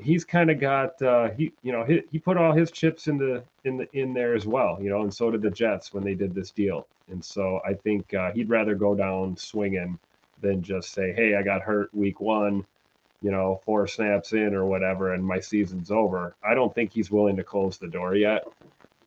he's 0.00 0.24
kind 0.24 0.50
of 0.50 0.60
got 0.60 1.00
uh, 1.02 1.30
he 1.36 1.52
you 1.62 1.72
know 1.72 1.84
he, 1.84 2.02
he 2.10 2.18
put 2.18 2.36
all 2.36 2.52
his 2.52 2.70
chips 2.70 3.08
in 3.08 3.18
the 3.18 3.44
in 3.64 3.76
the 3.76 3.88
in 3.92 4.12
there 4.14 4.34
as 4.34 4.46
well 4.46 4.78
you 4.80 4.90
know 4.90 5.02
and 5.02 5.12
so 5.14 5.30
did 5.30 5.42
the 5.42 5.50
jets 5.50 5.92
when 5.92 6.04
they 6.04 6.14
did 6.14 6.34
this 6.34 6.50
deal. 6.50 6.86
And 7.08 7.24
so 7.24 7.60
i 7.66 7.74
think 7.74 8.14
uh, 8.14 8.32
he'd 8.32 8.48
rather 8.48 8.74
go 8.74 8.94
down 8.94 9.36
swinging 9.36 9.98
than 10.40 10.62
just 10.62 10.92
say 10.94 11.12
hey 11.14 11.36
i 11.36 11.42
got 11.42 11.62
hurt 11.62 11.92
week 11.94 12.20
one 12.20 12.64
you 13.22 13.30
know 13.30 13.60
four 13.64 13.86
snaps 13.86 14.32
in 14.32 14.54
or 14.54 14.66
whatever 14.66 15.14
and 15.14 15.24
my 15.24 15.40
season's 15.40 15.90
over. 15.90 16.36
I 16.44 16.54
don't 16.54 16.74
think 16.74 16.92
he's 16.92 17.10
willing 17.10 17.36
to 17.36 17.44
close 17.44 17.78
the 17.78 17.88
door 17.88 18.14
yet. 18.16 18.44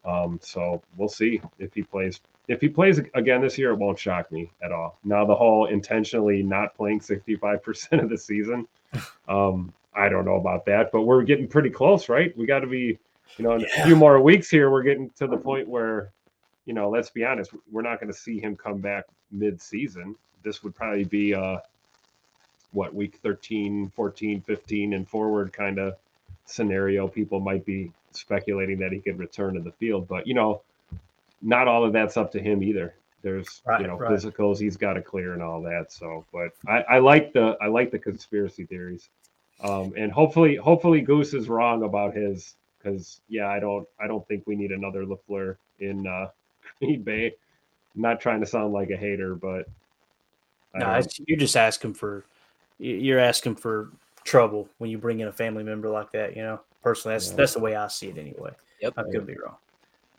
Um, 0.06 0.40
so 0.42 0.84
we'll 0.98 1.10
see 1.10 1.42
if 1.60 1.74
he 1.74 1.84
plays 1.84 2.20
if 2.48 2.62
he 2.62 2.70
plays 2.70 3.00
again 3.14 3.42
this 3.42 3.58
year 3.58 3.72
it 3.72 3.76
won't 3.76 3.98
shock 4.00 4.32
me 4.32 4.52
at 4.64 4.72
all 4.72 5.00
now 5.04 5.26
the 5.26 5.36
whole 5.36 5.66
intentionally 5.66 6.44
not 6.44 6.76
playing 6.76 7.00
65% 7.00 8.04
of 8.04 8.10
the 8.10 8.18
season 8.18 8.68
um, 9.28 9.74
I 9.96 10.10
don't 10.10 10.26
know 10.26 10.36
about 10.36 10.66
that, 10.66 10.92
but 10.92 11.04
we're 11.04 11.24
getting 11.24 11.48
pretty 11.48 11.70
close, 11.70 12.10
right? 12.10 12.38
We 12.38 12.46
got 12.46 12.60
to 12.60 12.68
be, 12.68 13.00
you 13.38 13.44
know, 13.46 13.54
in 13.54 13.62
Yeah. 13.62 13.68
a 13.82 13.86
few 13.86 13.96
more 13.96 14.20
weeks 14.20 14.50
here, 14.50 14.70
we're 14.70 14.84
getting 14.84 15.10
to 15.12 15.26
the 15.26 15.38
point 15.38 15.70
where, 15.70 16.12
you 16.66 16.74
know, 16.74 16.90
let's 16.90 17.10
be 17.10 17.24
honest, 17.24 17.52
we're 17.72 17.82
not 17.82 18.02
going 18.02 18.12
to 18.12 18.18
see 18.18 18.40
him 18.40 18.58
come 18.58 18.80
back 18.80 19.06
mid-season. 19.32 20.16
This 20.44 20.64
would 20.64 20.76
probably 20.76 21.06
be 21.06 21.34
uh 21.34 21.60
what 22.72 22.94
week 22.94 23.20
13, 23.24 23.90
14, 23.96 24.42
15 24.42 24.94
and 24.94 25.08
forward 25.08 25.54
kind 25.54 25.80
of 25.80 25.96
scenario. 26.46 27.08
People 27.08 27.40
might 27.40 27.66
be 27.66 27.94
speculating 28.12 28.78
that 28.80 28.92
he 28.92 29.00
could 29.00 29.18
return 29.18 29.54
to 29.54 29.62
the 29.62 29.72
field, 29.72 30.08
but 30.10 30.28
you 30.28 30.34
know, 30.34 30.62
not 31.46 31.68
all 31.68 31.86
of 31.86 31.94
that's 31.94 32.18
up 32.18 32.32
to 32.34 32.40
him 32.40 32.64
either. 32.64 32.96
There's 33.22 33.62
Right, 33.66 33.82
you 33.82 33.88
know 33.88 33.98
right. 33.98 34.12
physicals 34.12 34.60
he's 34.60 34.78
got 34.78 34.94
to 34.94 35.02
clear 35.02 35.34
and 35.34 35.42
all 35.42 35.62
that. 35.62 35.92
So, 35.92 36.26
but 36.34 36.52
I, 36.68 36.82
I 36.96 37.00
like 37.00 37.34
the 37.34 37.58
I 37.62 37.68
like 37.68 37.92
the 37.92 38.00
conspiracy 38.00 38.66
theories, 38.66 39.10
um, 39.64 39.94
and 39.96 40.12
hopefully 40.12 40.56
hopefully 40.56 41.02
Goose 41.02 41.34
is 41.34 41.48
wrong 41.50 41.84
about 41.84 42.14
his 42.14 42.56
because 42.78 43.22
yeah 43.30 43.48
I 43.48 43.60
don't 43.60 43.88
I 44.00 44.08
don't 44.08 44.28
think 44.28 44.44
we 44.46 44.56
need 44.56 44.72
another 44.72 45.06
Lafleur 45.06 45.58
in 45.80 46.06
uh, 46.06 46.30
Green 46.80 47.02
Bay. 47.04 47.34
I'm 47.96 48.02
not 48.02 48.20
trying 48.20 48.42
to 48.42 48.46
sound 48.46 48.74
like 48.74 48.90
a 48.90 48.98
hater, 48.98 49.36
but 49.36 49.68
No, 50.76 51.02
you're 51.28 51.40
just 51.40 51.56
asking 51.58 51.94
for 51.94 52.26
you- 52.78 52.96
you're 52.96 53.20
asking 53.20 53.56
for 53.56 53.90
trouble 54.24 54.68
when 54.80 54.90
you 54.90 54.98
bring 54.98 55.20
in 55.20 55.28
a 55.28 55.32
family 55.32 55.64
member 55.64 55.90
like 55.90 56.12
that. 56.12 56.36
You 56.36 56.44
know, 56.44 56.60
personally, 56.84 57.16
that's 57.16 57.30
Yeah. 57.30 57.38
that's 57.38 57.54
the 57.54 57.60
way 57.60 57.76
I 57.76 57.88
see 57.88 58.10
it 58.10 58.18
anyway. 58.18 58.52
Yep. 58.82 58.94
I 58.98 59.04
could 59.04 59.26
be 59.26 59.36
wrong, 59.38 59.56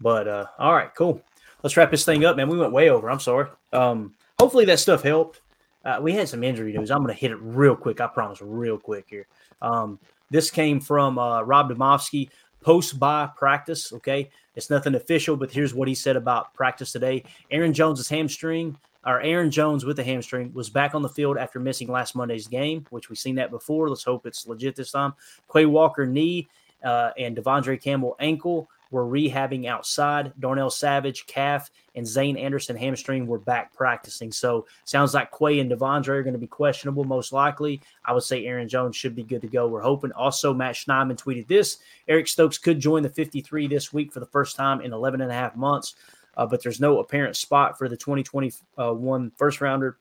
but 0.01 0.29
uh, 0.29 0.47
all 0.59 0.75
right, 0.75 0.95
cool. 0.95 1.23
Let's 1.63 1.77
wrap 1.77 1.91
this 1.91 2.05
thing 2.05 2.25
up, 2.25 2.37
man. 2.37 2.49
We 2.49 2.59
went 2.59 2.73
way 2.73 2.91
over. 2.91 3.11
I'm 3.11 3.21
sorry. 3.21 3.49
Um, 3.73 4.15
hopefully 4.39 4.65
that 4.67 4.79
stuff 4.79 5.03
helped. 5.03 5.41
Uh, 5.85 5.99
we 6.01 6.13
had 6.13 6.29
some 6.29 6.43
injury 6.43 6.73
news. 6.73 6.91
I'm 6.91 7.03
going 7.03 7.15
to 7.15 7.21
hit 7.21 7.31
it 7.31 7.39
real 7.41 7.77
quick. 7.77 8.01
I 8.01 8.07
promise, 8.09 8.43
real 8.43 8.79
quick 8.79 9.07
here. 9.09 9.27
Um, 9.63 9.99
this 10.31 10.51
came 10.51 10.81
from 10.81 11.19
uh, 11.19 11.43
Rob 11.43 11.71
Demovsky 11.71 12.29
post 12.61 12.99
by 12.99 13.29
practice. 13.37 13.93
Okay, 13.93 14.31
it's 14.57 14.71
nothing 14.71 14.97
official, 14.97 15.37
but 15.37 15.51
here's 15.51 15.75
what 15.75 15.89
he 15.89 15.95
said 15.95 16.17
about 16.17 16.53
practice 16.55 16.91
today. 16.93 17.23
Aaron 17.51 17.73
Jones's 17.73 18.09
hamstring, 18.09 18.77
or 19.05 19.21
Aaron 19.21 19.51
Jones 19.51 19.85
with 19.85 19.97
the 19.97 20.05
hamstring, 20.05 20.53
was 20.53 20.69
back 20.69 20.95
on 20.95 21.03
the 21.03 21.09
field 21.09 21.39
after 21.39 21.61
missing 21.61 21.89
last 21.89 22.17
Monday's 22.17 22.49
game, 22.49 22.85
which 22.91 23.09
we've 23.09 23.19
seen 23.19 23.37
that 23.37 23.51
before. 23.51 23.89
Let's 23.89 24.03
hope 24.03 24.27
it's 24.27 24.49
legit 24.49 24.75
this 24.75 24.91
time. 24.91 25.15
Quay 25.53 25.67
Walker 25.67 26.05
knee 26.05 26.49
uh, 26.83 27.11
and 27.17 27.37
De'Vondre 27.37 27.81
Campbell 27.81 28.17
ankle 28.19 28.69
were 28.91 29.05
rehabbing 29.05 29.67
outside. 29.67 30.33
Darnell 30.39 30.71
Savage 30.71 31.27
calf 31.27 31.71
and 31.95 32.07
Zayne 32.07 32.37
Anderson 32.37 32.77
hamstring 32.77 33.27
were 33.27 33.39
back 33.39 33.73
practicing. 33.73 34.31
So 34.31 34.67
sounds 34.85 35.15
like 35.15 35.31
Quay 35.37 35.61
and 35.61 35.71
De'Vondre 35.71 36.09
are 36.09 36.23
going 36.23 36.35
to 36.35 36.39
be 36.39 36.47
questionable 36.47 37.05
most 37.05 37.33
likely. 37.33 37.81
I 38.05 38.13
would 38.13 38.23
say 38.23 38.45
Aaron 38.45 38.69
Jones 38.69 38.97
should 38.97 39.17
be 39.17 39.25
good 39.25 39.41
to 39.43 39.49
go. 39.49 39.67
We're 39.67 39.81
hoping. 39.81 40.13
Also, 40.13 40.55
Matt 40.55 40.75
Schneidman 40.75 41.21
tweeted 41.21 41.49
this: 41.49 41.79
Eric 42.07 42.29
Stokes 42.29 42.59
could 42.59 42.79
join 42.79 43.03
the 43.03 43.09
53 43.09 43.67
this 43.67 43.93
week 43.93 44.13
for 44.13 44.21
the 44.21 44.27
first 44.27 44.57
time 44.57 44.81
in 44.81 44.93
11 44.93 45.21
and 45.21 45.31
a 45.31 45.35
half 45.35 45.57
months, 45.57 45.97
uh, 46.37 46.47
but 46.47 46.63
there's 46.63 46.81
no 46.81 46.99
apparent 47.01 47.37
spot 47.37 47.79
for 47.79 47.89
the 47.89 47.97
2021 47.97 49.33
first 49.37 49.61
rounder 49.61 49.97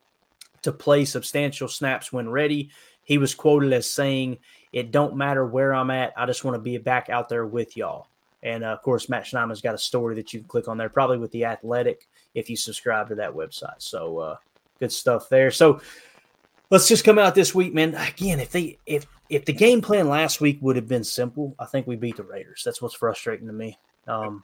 to 0.62 0.72
play 0.72 1.06
substantial 1.06 1.68
snaps 1.68 2.12
when 2.12 2.30
ready. 2.30 2.70
He 3.03 3.18
was 3.20 3.36
quoted 3.36 3.72
as 3.72 3.90
saying, 3.90 4.40
"It 4.74 4.91
don't 4.91 5.16
matter 5.16 5.45
where 5.45 5.74
I'm 5.74 5.91
at. 5.91 6.14
I 6.18 6.26
just 6.26 6.44
want 6.44 6.56
to 6.56 6.62
be 6.62 6.78
back 6.78 7.10
out 7.10 7.30
there 7.30 7.45
with 7.45 7.78
y'all." 7.78 8.07
And 8.44 8.64
uh, 8.64 8.68
of 8.68 8.82
course, 8.82 9.10
Matt 9.10 9.26
Schneider's 9.26 9.62
got 9.62 9.76
a 9.76 9.80
story 9.80 10.16
that 10.16 10.34
you 10.34 10.40
can 10.40 10.48
click 10.48 10.68
on 10.68 10.78
there, 10.78 10.90
probably 10.90 11.18
with 11.18 11.32
the 11.32 11.45
Athletic 11.45 12.07
if 12.34 12.49
you 12.49 12.56
subscribe 12.56 13.10
to 13.10 13.16
that 13.16 13.34
website. 13.34 13.80
So 13.80 14.20
uh, 14.20 14.36
good 14.80 14.91
stuff 14.91 15.30
there. 15.30 15.52
So 15.52 15.82
let's 16.70 16.88
just 16.88 17.03
come 17.03 17.18
out 17.18 17.36
this 17.36 17.56
week, 17.56 17.74
man. 17.74 17.95
Again, 17.95 18.40
if 18.40 18.52
they 18.52 18.78
if 18.86 19.07
if 19.30 19.45
the 19.45 19.53
game 19.53 19.82
plan 19.82 20.07
last 20.07 20.41
week 20.41 20.60
would 20.62 20.76
have 20.76 20.88
been 20.88 21.03
simple, 21.03 21.56
I 21.57 21.66
think 21.66 21.88
we 21.88 21.95
beat 21.95 22.18
the 22.18 22.24
Raiders. 22.24 22.62
That's 22.64 22.82
what's 22.82 22.95
frustrating 22.95 23.48
to 23.48 23.53
me. 23.53 23.80
Um, 24.07 24.44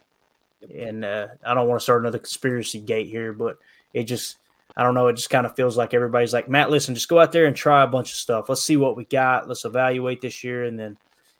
and 0.74 1.04
uh, 1.04 1.28
I 1.44 1.54
don't 1.54 1.68
want 1.68 1.80
to 1.80 1.82
start 1.82 2.02
another 2.02 2.18
conspiracy 2.18 2.80
gate 2.80 3.08
here, 3.08 3.32
but 3.32 3.58
it 3.94 4.04
just 4.04 4.38
I 4.76 4.82
don't 4.82 4.94
know. 4.94 5.08
It 5.08 5.16
just 5.16 5.30
kind 5.30 5.46
of 5.46 5.54
feels 5.54 5.76
like 5.76 5.94
everybody's 5.94 6.32
like 6.32 6.48
Matt. 6.48 6.70
Listen, 6.70 6.94
just 6.94 7.08
go 7.08 7.20
out 7.20 7.32
there 7.32 7.46
and 7.46 7.54
try 7.54 7.82
a 7.82 7.88
bunch 7.88 8.10
of 8.10 8.16
stuff. 8.16 8.48
Let's 8.48 8.62
see 8.62 8.76
what 8.76 8.96
we 8.96 9.04
got. 9.04 9.48
Let's 9.48 9.64
evaluate 9.64 10.20
this 10.20 10.42
year, 10.42 10.64
and 10.64 10.78
then 10.78 10.96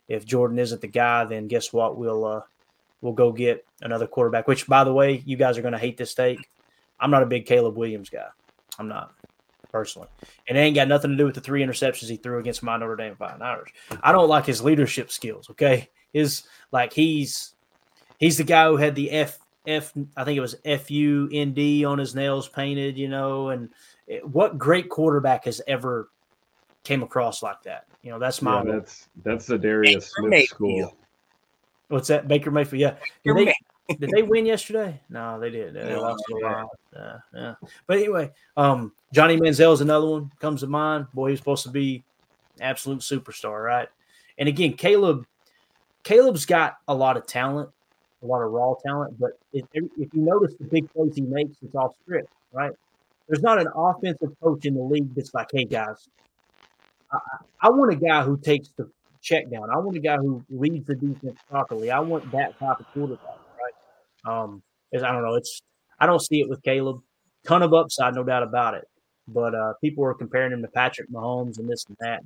if 0.09 0.25
Jordan 0.27 0.59
isn't 0.59 0.81
the 0.81 0.89
guy, 0.89 1.25
then 1.25 1.49
guess 1.49 1.73
what? 1.73 1.97
We'll 1.97 2.25
uh, 2.25 2.41
we'll 3.01 3.13
go 3.13 3.33
get 3.33 3.65
another 3.81 4.07
quarterback. 4.07 4.49
Which, 4.49 4.67
by 4.67 4.85
the 4.85 4.93
way, 4.93 5.23
you 5.25 5.37
guys 5.37 5.59
are 5.59 5.63
going 5.63 5.73
to 5.73 5.79
hate 5.79 5.97
this 5.97 6.15
take. 6.15 6.49
I'm 7.01 7.11
not 7.11 7.23
a 7.23 7.27
big 7.27 7.47
Caleb 7.47 7.77
Williams 7.77 8.11
guy. 8.11 8.29
I'm 8.79 8.89
not 8.89 9.13
personally, 9.71 10.09
and 10.47 10.57
it 10.57 10.61
ain't 10.61 10.75
got 10.75 10.87
nothing 10.87 11.11
to 11.11 11.17
do 11.17 11.25
with 11.25 11.35
the 11.35 11.41
three 11.41 11.63
interceptions 11.63 12.09
he 12.09 12.17
threw 12.17 12.39
against 12.39 12.63
my 12.63 12.77
Notre 12.77 12.95
Dame 12.95 13.17
Fighting 13.17 13.43
Irish. 13.43 13.73
I 14.03 14.13
don't 14.13 14.29
like 14.29 14.47
his 14.47 14.63
leadership 14.63 15.11
skills. 15.11 15.51
Okay, 15.51 15.89
his 16.13 16.43
like 16.73 16.93
he's 16.93 17.55
he's 18.19 18.37
the 18.37 18.45
guy 18.45 18.67
who 18.67 18.77
had 18.77 18.95
the 18.95 19.11
F 19.11 19.39
F 19.67 19.93
I 20.17 20.25
think 20.25 20.37
it 20.37 20.43
was 20.43 20.57
F 20.65 20.91
U 20.91 21.29
N 21.33 21.55
D 21.55 21.85
on 21.85 21.99
his 21.99 22.15
nails 22.15 22.49
painted. 22.49 22.97
You 22.99 23.09
know, 23.09 23.49
and 23.49 23.71
it, 24.07 24.29
what 24.29 24.59
great 24.59 24.89
quarterback 24.91 25.47
has 25.47 25.61
ever 25.67 26.11
came 26.85 27.03
across 27.03 27.43
like 27.43 27.63
that? 27.63 27.87
You 28.03 28.11
know, 28.11 28.19
that's 28.19 28.43
my 28.43 28.63
yeah, 28.63 28.73
that's 28.73 29.09
that's 29.25 29.47
the 29.47 29.59
Darius 29.59 30.11
Smith 30.11 30.31
Mayfield. 30.31 30.49
school. 30.49 30.97
What's 31.89 32.09
that? 32.09 32.27
Baker 32.27 32.51
Mayfield. 32.51 32.81
Yeah. 32.81 32.95
Did 33.25 33.37
they, 33.37 33.55
did 34.01 34.11
they 34.11 34.23
win 34.23 34.47
yesterday? 34.47 35.01
No, 35.11 35.39
they 35.39 35.51
did. 35.51 35.75
They 35.75 35.95
lost 35.95 36.25
yeah. 36.41 36.65
Uh, 36.97 37.19
yeah. 37.35 37.55
But 37.87 37.99
anyway, 37.99 38.33
um, 38.57 38.93
Johnny 39.13 39.37
Manziel 39.37 39.73
is 39.73 39.81
another 39.81 40.07
one 40.07 40.31
comes 40.41 40.61
to 40.61 40.67
mind. 40.67 41.07
Boy, 41.13 41.31
he's 41.31 41.39
supposed 41.39 41.65
to 41.65 41.71
be 41.71 42.03
absolute 42.61 43.01
superstar, 43.01 43.65
right? 43.65 43.89
And 44.39 44.49
again, 44.49 44.73
Caleb, 44.73 45.27
Caleb's 46.03 46.47
got 46.47 46.79
a 46.89 46.95
lot 46.95 47.17
of 47.17 47.27
talent, 47.27 47.69
a 48.23 48.27
lot 48.27 48.43
of 48.43 48.51
raw 48.51 48.75
talent. 48.85 49.19
But 49.21 49.33
if, 49.53 49.65
if 49.75 50.15
you 50.15 50.23
notice 50.23 50.55
the 50.59 50.65
big 50.65 50.91
plays 50.93 51.15
he 51.15 51.23
makes, 51.23 51.57
it's 51.63 51.75
off 51.75 51.95
script, 52.03 52.33
right? 52.53 52.73
There's 53.29 53.43
not 53.43 53.59
an 53.59 53.69
offensive 53.75 54.35
coach 54.43 54.65
in 54.65 54.75
the 54.75 54.83
league 54.83 55.15
that's 55.15 55.35
like, 55.35 55.49
hey 55.53 55.65
guys, 55.65 56.09
I, 57.13 57.19
I 57.63 57.71
want 57.71 57.93
a 57.93 57.97
guy 57.97 58.23
who 58.23 58.37
takes 58.37 58.69
the 58.77 58.91
check 59.21 59.51
down. 59.51 59.71
I 59.71 59.79
want 59.79 59.97
a 59.97 60.01
guy 60.01 60.17
who 60.17 60.45
leads 60.51 60.87
the 60.87 60.95
defense 60.95 61.39
properly. 61.49 61.91
I 61.91 62.01
want 62.01 62.31
that 62.33 62.59
type 62.59 62.81
of 62.81 62.87
quarterback, 62.93 63.39
right? 63.59 64.33
Um, 64.33 64.63
I 64.95 64.99
don't 64.99 65.23
know. 65.23 65.35
It's 65.35 65.61
I 66.01 66.07
don't 66.07 66.21
see 66.21 66.41
it 66.41 66.49
with 66.49 66.63
Caleb. 66.63 67.01
Ton 67.45 67.63
of 67.63 67.73
upside, 67.73 68.15
no 68.15 68.25
doubt 68.25 68.43
about 68.43 68.75
it. 68.75 68.89
But 69.29 69.55
uh, 69.55 69.75
people 69.81 70.05
are 70.05 70.15
comparing 70.15 70.53
him 70.53 70.63
to 70.63 70.69
Patrick 70.69 71.11
Mahomes 71.11 71.59
and 71.59 71.69
this 71.69 71.85
and 71.87 71.97
that. 72.01 72.23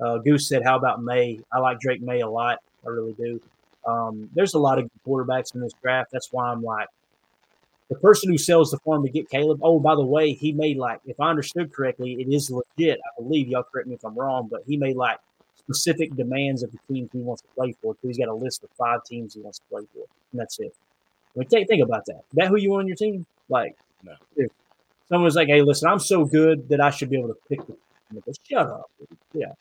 Uh, 0.00 0.18
Goose 0.18 0.48
said, 0.48 0.62
"How 0.64 0.76
about 0.76 1.02
Maye? 1.02 1.40
I 1.52 1.58
like 1.58 1.80
Drake 1.80 2.00
Maye 2.02 2.20
a 2.20 2.28
lot. 2.28 2.58
I 2.86 2.90
really 2.90 3.12
do. 3.14 3.40
Um, 3.86 4.30
there's 4.34 4.54
a 4.54 4.58
lot 4.58 4.78
of 4.78 4.88
quarterbacks 5.06 5.54
in 5.54 5.60
this 5.60 5.72
draft. 5.82 6.10
That's 6.12 6.32
why 6.32 6.50
I'm 6.50 6.62
like, 6.62 6.88
the 7.94 8.00
person 8.00 8.30
who 8.30 8.38
sells 8.38 8.70
the 8.70 8.78
farm 8.78 9.04
to 9.04 9.08
get 9.08 9.30
Caleb. 9.30 9.60
Oh, 9.62 9.78
by 9.78 9.94
the 9.94 10.04
way, 10.04 10.32
he 10.32 10.52
made 10.52 10.76
like, 10.76 11.00
if 11.06 11.20
I 11.20 11.30
understood 11.30 11.72
correctly, 11.72 12.14
it 12.14 12.32
is 12.32 12.50
legit. 12.50 12.98
I 12.98 13.22
believe 13.22 13.48
y'all 13.48 13.62
correct 13.62 13.86
me 13.88 13.94
if 13.94 14.04
I'm 14.04 14.18
wrong, 14.18 14.48
but 14.50 14.62
he 14.66 14.76
made 14.76 14.96
like 14.96 15.18
specific 15.56 16.14
demands 16.16 16.62
of 16.62 16.72
the 16.72 16.78
teams 16.92 17.10
he 17.12 17.20
wants 17.20 17.42
to 17.42 17.48
play 17.54 17.74
for. 17.80 17.94
So 17.94 18.08
he's 18.08 18.18
got 18.18 18.28
a 18.28 18.34
list 18.34 18.64
of 18.64 18.70
five 18.76 19.04
teams 19.04 19.34
he 19.34 19.40
wants 19.40 19.60
to 19.60 19.64
play 19.70 19.82
for, 19.94 20.04
and 20.32 20.40
that's 20.40 20.58
it. 20.58 20.74
I 21.34 21.38
mean, 21.38 21.48
think, 21.48 21.68
think 21.68 21.82
about 21.82 22.04
that. 22.06 22.18
Is 22.30 22.34
that 22.34 22.48
who 22.48 22.56
you 22.56 22.70
want 22.70 22.82
on 22.82 22.88
your 22.88 22.96
team? 22.96 23.26
Like, 23.48 23.76
no. 24.02 24.14
someone's 25.08 25.36
like, 25.36 25.48
"Hey, 25.48 25.62
listen, 25.62 25.88
I'm 25.88 26.00
so 26.00 26.24
good 26.24 26.68
that 26.70 26.80
I 26.80 26.90
should 26.90 27.10
be 27.10 27.18
able 27.18 27.28
to 27.28 27.36
pick 27.48 27.64
the," 27.66 27.76
go, 28.14 28.32
shut 28.48 28.66
up. 28.66 28.90
Yeah, 29.32 29.52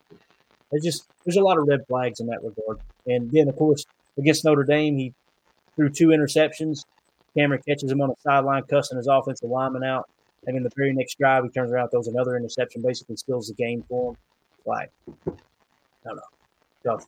there's 0.71 0.83
just 0.83 1.07
there's 1.23 1.37
a 1.37 1.41
lot 1.41 1.59
of 1.59 1.67
red 1.67 1.85
flags 1.87 2.19
in 2.19 2.27
that 2.27 2.43
regard. 2.43 2.79
And 3.05 3.29
then, 3.31 3.47
of 3.47 3.55
course, 3.57 3.85
against 4.17 4.43
Notre 4.43 4.63
Dame, 4.63 4.97
he 4.97 5.13
threw 5.75 5.89
two 5.89 6.07
interceptions. 6.07 6.85
Cameron 7.37 7.61
catches 7.67 7.91
him 7.91 8.01
on 8.01 8.09
the 8.09 8.15
sideline, 8.19 8.63
cussing 8.63 8.97
his 8.97 9.07
offensive 9.07 9.49
lineman 9.49 9.83
out. 9.83 10.09
And 10.45 10.55
then 10.55 10.63
the 10.63 10.71
very 10.75 10.93
next 10.93 11.17
drive, 11.17 11.43
he 11.43 11.49
turns 11.49 11.71
around, 11.71 11.89
throws 11.89 12.07
another 12.07 12.35
interception, 12.35 12.81
basically 12.81 13.15
steals 13.15 13.47
the 13.47 13.53
game 13.53 13.83
for 13.87 14.11
him. 14.11 14.17
Like, 14.65 14.91
I 15.07 15.31
don't 16.05 16.15
know. 16.17 16.21
Tough, 16.85 17.05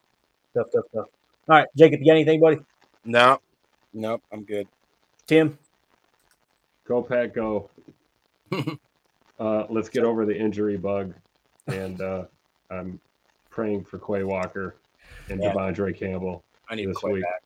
tough, 0.54 0.68
tough, 0.72 0.86
tough. 0.94 1.08
All 1.48 1.58
right, 1.58 1.68
Jacob, 1.76 2.00
you 2.00 2.08
got 2.08 2.14
anything, 2.14 2.40
buddy? 2.40 2.58
No, 3.04 3.40
nope, 3.94 4.24
I'm 4.32 4.44
good. 4.44 4.68
Tim? 5.28 5.58
Go, 6.88 7.02
Pat, 7.02 7.34
go. 7.34 7.70
uh, 9.40 9.66
let's 9.70 9.90
get 9.90 10.04
over 10.04 10.26
the 10.26 10.38
injury 10.38 10.78
bug. 10.78 11.14
And 11.68 12.02
uh, 12.02 12.26
I'm 12.70 13.00
praying 13.50 13.86
for 13.86 14.00
Quay 14.00 14.24
Walker 14.24 14.76
and 15.30 15.42
yeah. 15.42 15.52
De'Vondre 15.52 15.98
Campbell. 15.98 16.44
I 16.70 16.76
need 16.76 16.90
this 16.90 16.98
Quay 17.00 17.14
week. 17.14 17.24
back. 17.24 17.42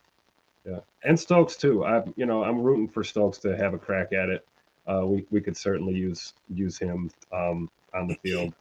Yeah, 0.66 0.80
and 1.04 1.18
Stokes 1.18 1.56
too. 1.56 1.84
I, 1.84 2.02
you 2.16 2.26
know, 2.26 2.44
I'm 2.44 2.60
rooting 2.60 2.88
for 2.88 3.02
Stokes 3.02 3.38
to 3.38 3.56
have 3.56 3.74
a 3.74 3.78
crack 3.78 4.12
at 4.12 4.28
it. 4.28 4.46
Uh, 4.86 5.06
we 5.06 5.26
we 5.30 5.40
could 5.40 5.56
certainly 5.56 5.94
use 5.94 6.34
use 6.52 6.78
him 6.78 7.10
um, 7.32 7.70
on 7.94 8.08
the 8.08 8.14
field. 8.16 8.54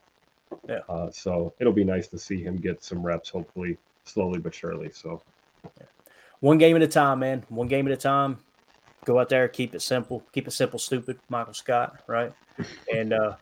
Yeah. 0.68 0.80
Uh, 0.88 1.12
so 1.12 1.54
it'll 1.60 1.74
be 1.74 1.84
nice 1.84 2.08
to 2.08 2.18
see 2.18 2.42
him 2.42 2.56
get 2.56 2.84
some 2.84 3.06
reps, 3.06 3.30
hopefully, 3.30 3.78
slowly 4.04 4.40
but 4.40 4.54
surely. 4.54 4.92
So, 4.92 5.22
yeah. 5.64 5.86
one 6.40 6.58
game 6.58 6.76
at 6.76 6.82
a 6.82 6.88
time, 6.88 7.20
man. 7.20 7.44
One 7.50 7.68
game 7.68 7.88
at 7.88 7.94
a 7.94 7.98
time. 7.98 8.38
Go 9.06 9.20
out 9.20 9.30
there, 9.30 9.48
keep 9.48 9.74
it 9.76 9.82
simple, 9.82 10.24
keep 10.34 10.48
it 10.48 10.52
simple, 10.52 10.78
stupid. 10.78 11.20
Michael 11.30 11.54
Scott, 11.54 12.04
right? 12.08 12.34
and 12.94 13.14
uh, 13.14 13.36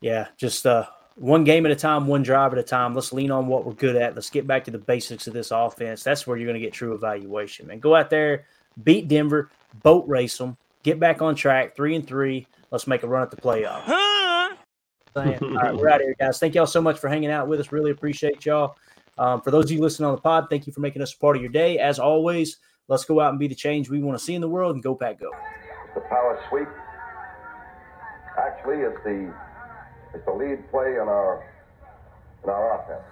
yeah, 0.00 0.28
just 0.36 0.66
uh, 0.66 0.86
one 1.18 1.44
game 1.44 1.66
at 1.66 1.72
a 1.72 1.76
time, 1.76 2.06
one 2.06 2.22
drive 2.22 2.52
at 2.52 2.58
a 2.58 2.62
time. 2.62 2.94
Let's 2.94 3.12
lean 3.12 3.30
on 3.30 3.46
what 3.46 3.66
we're 3.66 3.72
good 3.72 3.96
at. 3.96 4.14
Let's 4.14 4.30
get 4.30 4.46
back 4.46 4.64
to 4.64 4.70
the 4.70 4.78
basics 4.78 5.26
of 5.26 5.34
this 5.34 5.50
offense. 5.50 6.02
That's 6.02 6.26
where 6.26 6.36
you're 6.36 6.46
going 6.46 6.60
to 6.60 6.64
get 6.64 6.72
true 6.72 6.94
evaluation, 6.94 7.66
man. 7.66 7.80
Go 7.80 7.94
out 7.94 8.10
there, 8.10 8.46
beat 8.84 9.08
Denver, 9.08 9.50
boat 9.82 10.06
race 10.06 10.38
them, 10.38 10.56
get 10.82 11.00
back 11.00 11.20
on 11.20 11.34
track, 11.34 11.74
three 11.74 11.96
and 11.96 12.06
three. 12.06 12.46
Let's 12.70 12.86
make 12.86 13.02
a 13.02 13.08
run 13.08 13.22
at 13.22 13.30
the 13.30 13.36
playoff. 13.36 13.82
Huh? 13.82 14.54
All 15.16 15.24
right, 15.24 15.74
we're 15.74 15.88
out 15.88 16.00
here, 16.00 16.14
guys. 16.20 16.38
Thank 16.38 16.54
y'all 16.54 16.66
so 16.66 16.80
much 16.80 16.98
for 16.98 17.08
hanging 17.08 17.30
out 17.30 17.48
with 17.48 17.58
us. 17.58 17.72
Really 17.72 17.90
appreciate 17.90 18.46
y'all. 18.46 18.76
Um, 19.16 19.40
for 19.40 19.50
those 19.50 19.64
of 19.64 19.72
you 19.72 19.80
listening 19.80 20.06
on 20.06 20.14
the 20.14 20.20
pod, 20.20 20.46
thank 20.48 20.66
you 20.68 20.72
for 20.72 20.80
making 20.80 21.02
us 21.02 21.12
a 21.12 21.18
part 21.18 21.34
of 21.34 21.42
your 21.42 21.50
day. 21.50 21.78
As 21.78 21.98
always, 21.98 22.58
let's 22.86 23.04
go 23.04 23.18
out 23.18 23.30
and 23.30 23.38
be 23.38 23.48
the 23.48 23.54
change 23.54 23.90
we 23.90 24.00
want 24.00 24.16
to 24.16 24.24
see 24.24 24.36
in 24.36 24.40
the 24.40 24.48
world 24.48 24.76
and 24.76 24.82
go 24.82 24.94
pack 24.94 25.18
go. 25.18 25.30
The 25.96 26.02
power 26.02 26.40
sweep 26.48 26.68
actually 28.38 28.76
is 28.84 28.94
the 29.04 29.34
it's 30.14 30.24
the 30.24 30.32
lead 30.32 30.70
play 30.70 30.94
in 30.94 31.08
our 31.08 31.44
in 32.44 32.50
our 32.50 32.80
offense. 32.80 33.04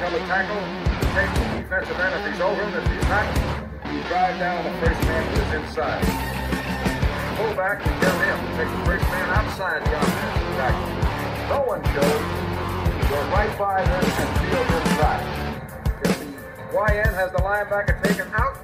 Tell 0.00 0.10
the 0.10 0.18
tackle, 0.26 0.62
take 1.14 1.30
the 1.30 1.62
defensive 1.62 1.98
end 2.00 2.14
if 2.18 2.32
he's 2.32 2.40
over 2.40 2.58
him. 2.58 2.74
If 2.74 2.86
he's 2.90 3.08
not, 3.08 3.26
you 3.92 4.02
drive 4.08 4.38
down 4.38 4.64
the 4.64 4.74
first 4.82 5.00
man 5.06 5.22
is 5.30 5.52
inside. 5.62 6.02
Pull 7.36 7.54
back 7.54 7.86
and 7.86 7.94
get 8.00 8.14
him. 8.24 8.38
Take 8.58 8.70
the 8.72 8.84
first 8.84 9.04
man 9.10 9.28
outside 9.30 9.84
the 9.84 9.94
offensive. 9.94 10.42
No 11.48 11.62
one 11.66 11.82
goes. 11.94 12.22
Go 13.10 13.18
right 13.30 13.58
by 13.58 13.84
them 13.84 14.04
and 14.04 14.30
field 14.42 14.68
inside. 14.82 15.24
If 16.02 16.18
the 16.18 16.26
YN 16.74 17.14
has 17.14 17.30
the 17.30 17.38
linebacker 17.38 18.02
taken 18.02 18.32
out, 18.32 18.58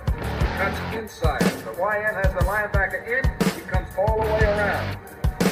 that's 0.58 0.96
inside. 0.96 1.42
If 1.42 1.64
the 1.64 1.72
YN 1.72 2.14
has 2.14 2.32
the 2.34 2.40
linebacker 2.40 3.06
in, 3.06 3.24
he 3.54 3.60
comes 3.68 3.88
all 3.96 4.24
the 4.24 4.32
way 4.32 4.42
around 4.42 4.98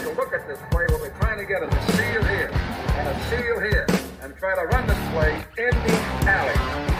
you 0.07 0.13
look 0.13 0.33
at 0.33 0.47
this 0.47 0.59
play, 0.71 0.87
we're 0.89 1.11
trying 1.19 1.39
to 1.39 1.45
get 1.45 1.63
a 1.63 1.83
seal 1.93 2.23
here 2.25 2.51
and 2.53 3.09
a 3.09 3.21
seal 3.29 3.59
here 3.59 3.87
and 4.23 4.37
try 4.37 4.55
to 4.55 4.67
run 4.67 4.87
this 4.87 5.11
play 5.11 5.35
in 5.59 5.71
the 5.71 6.31
alley. 6.31 6.96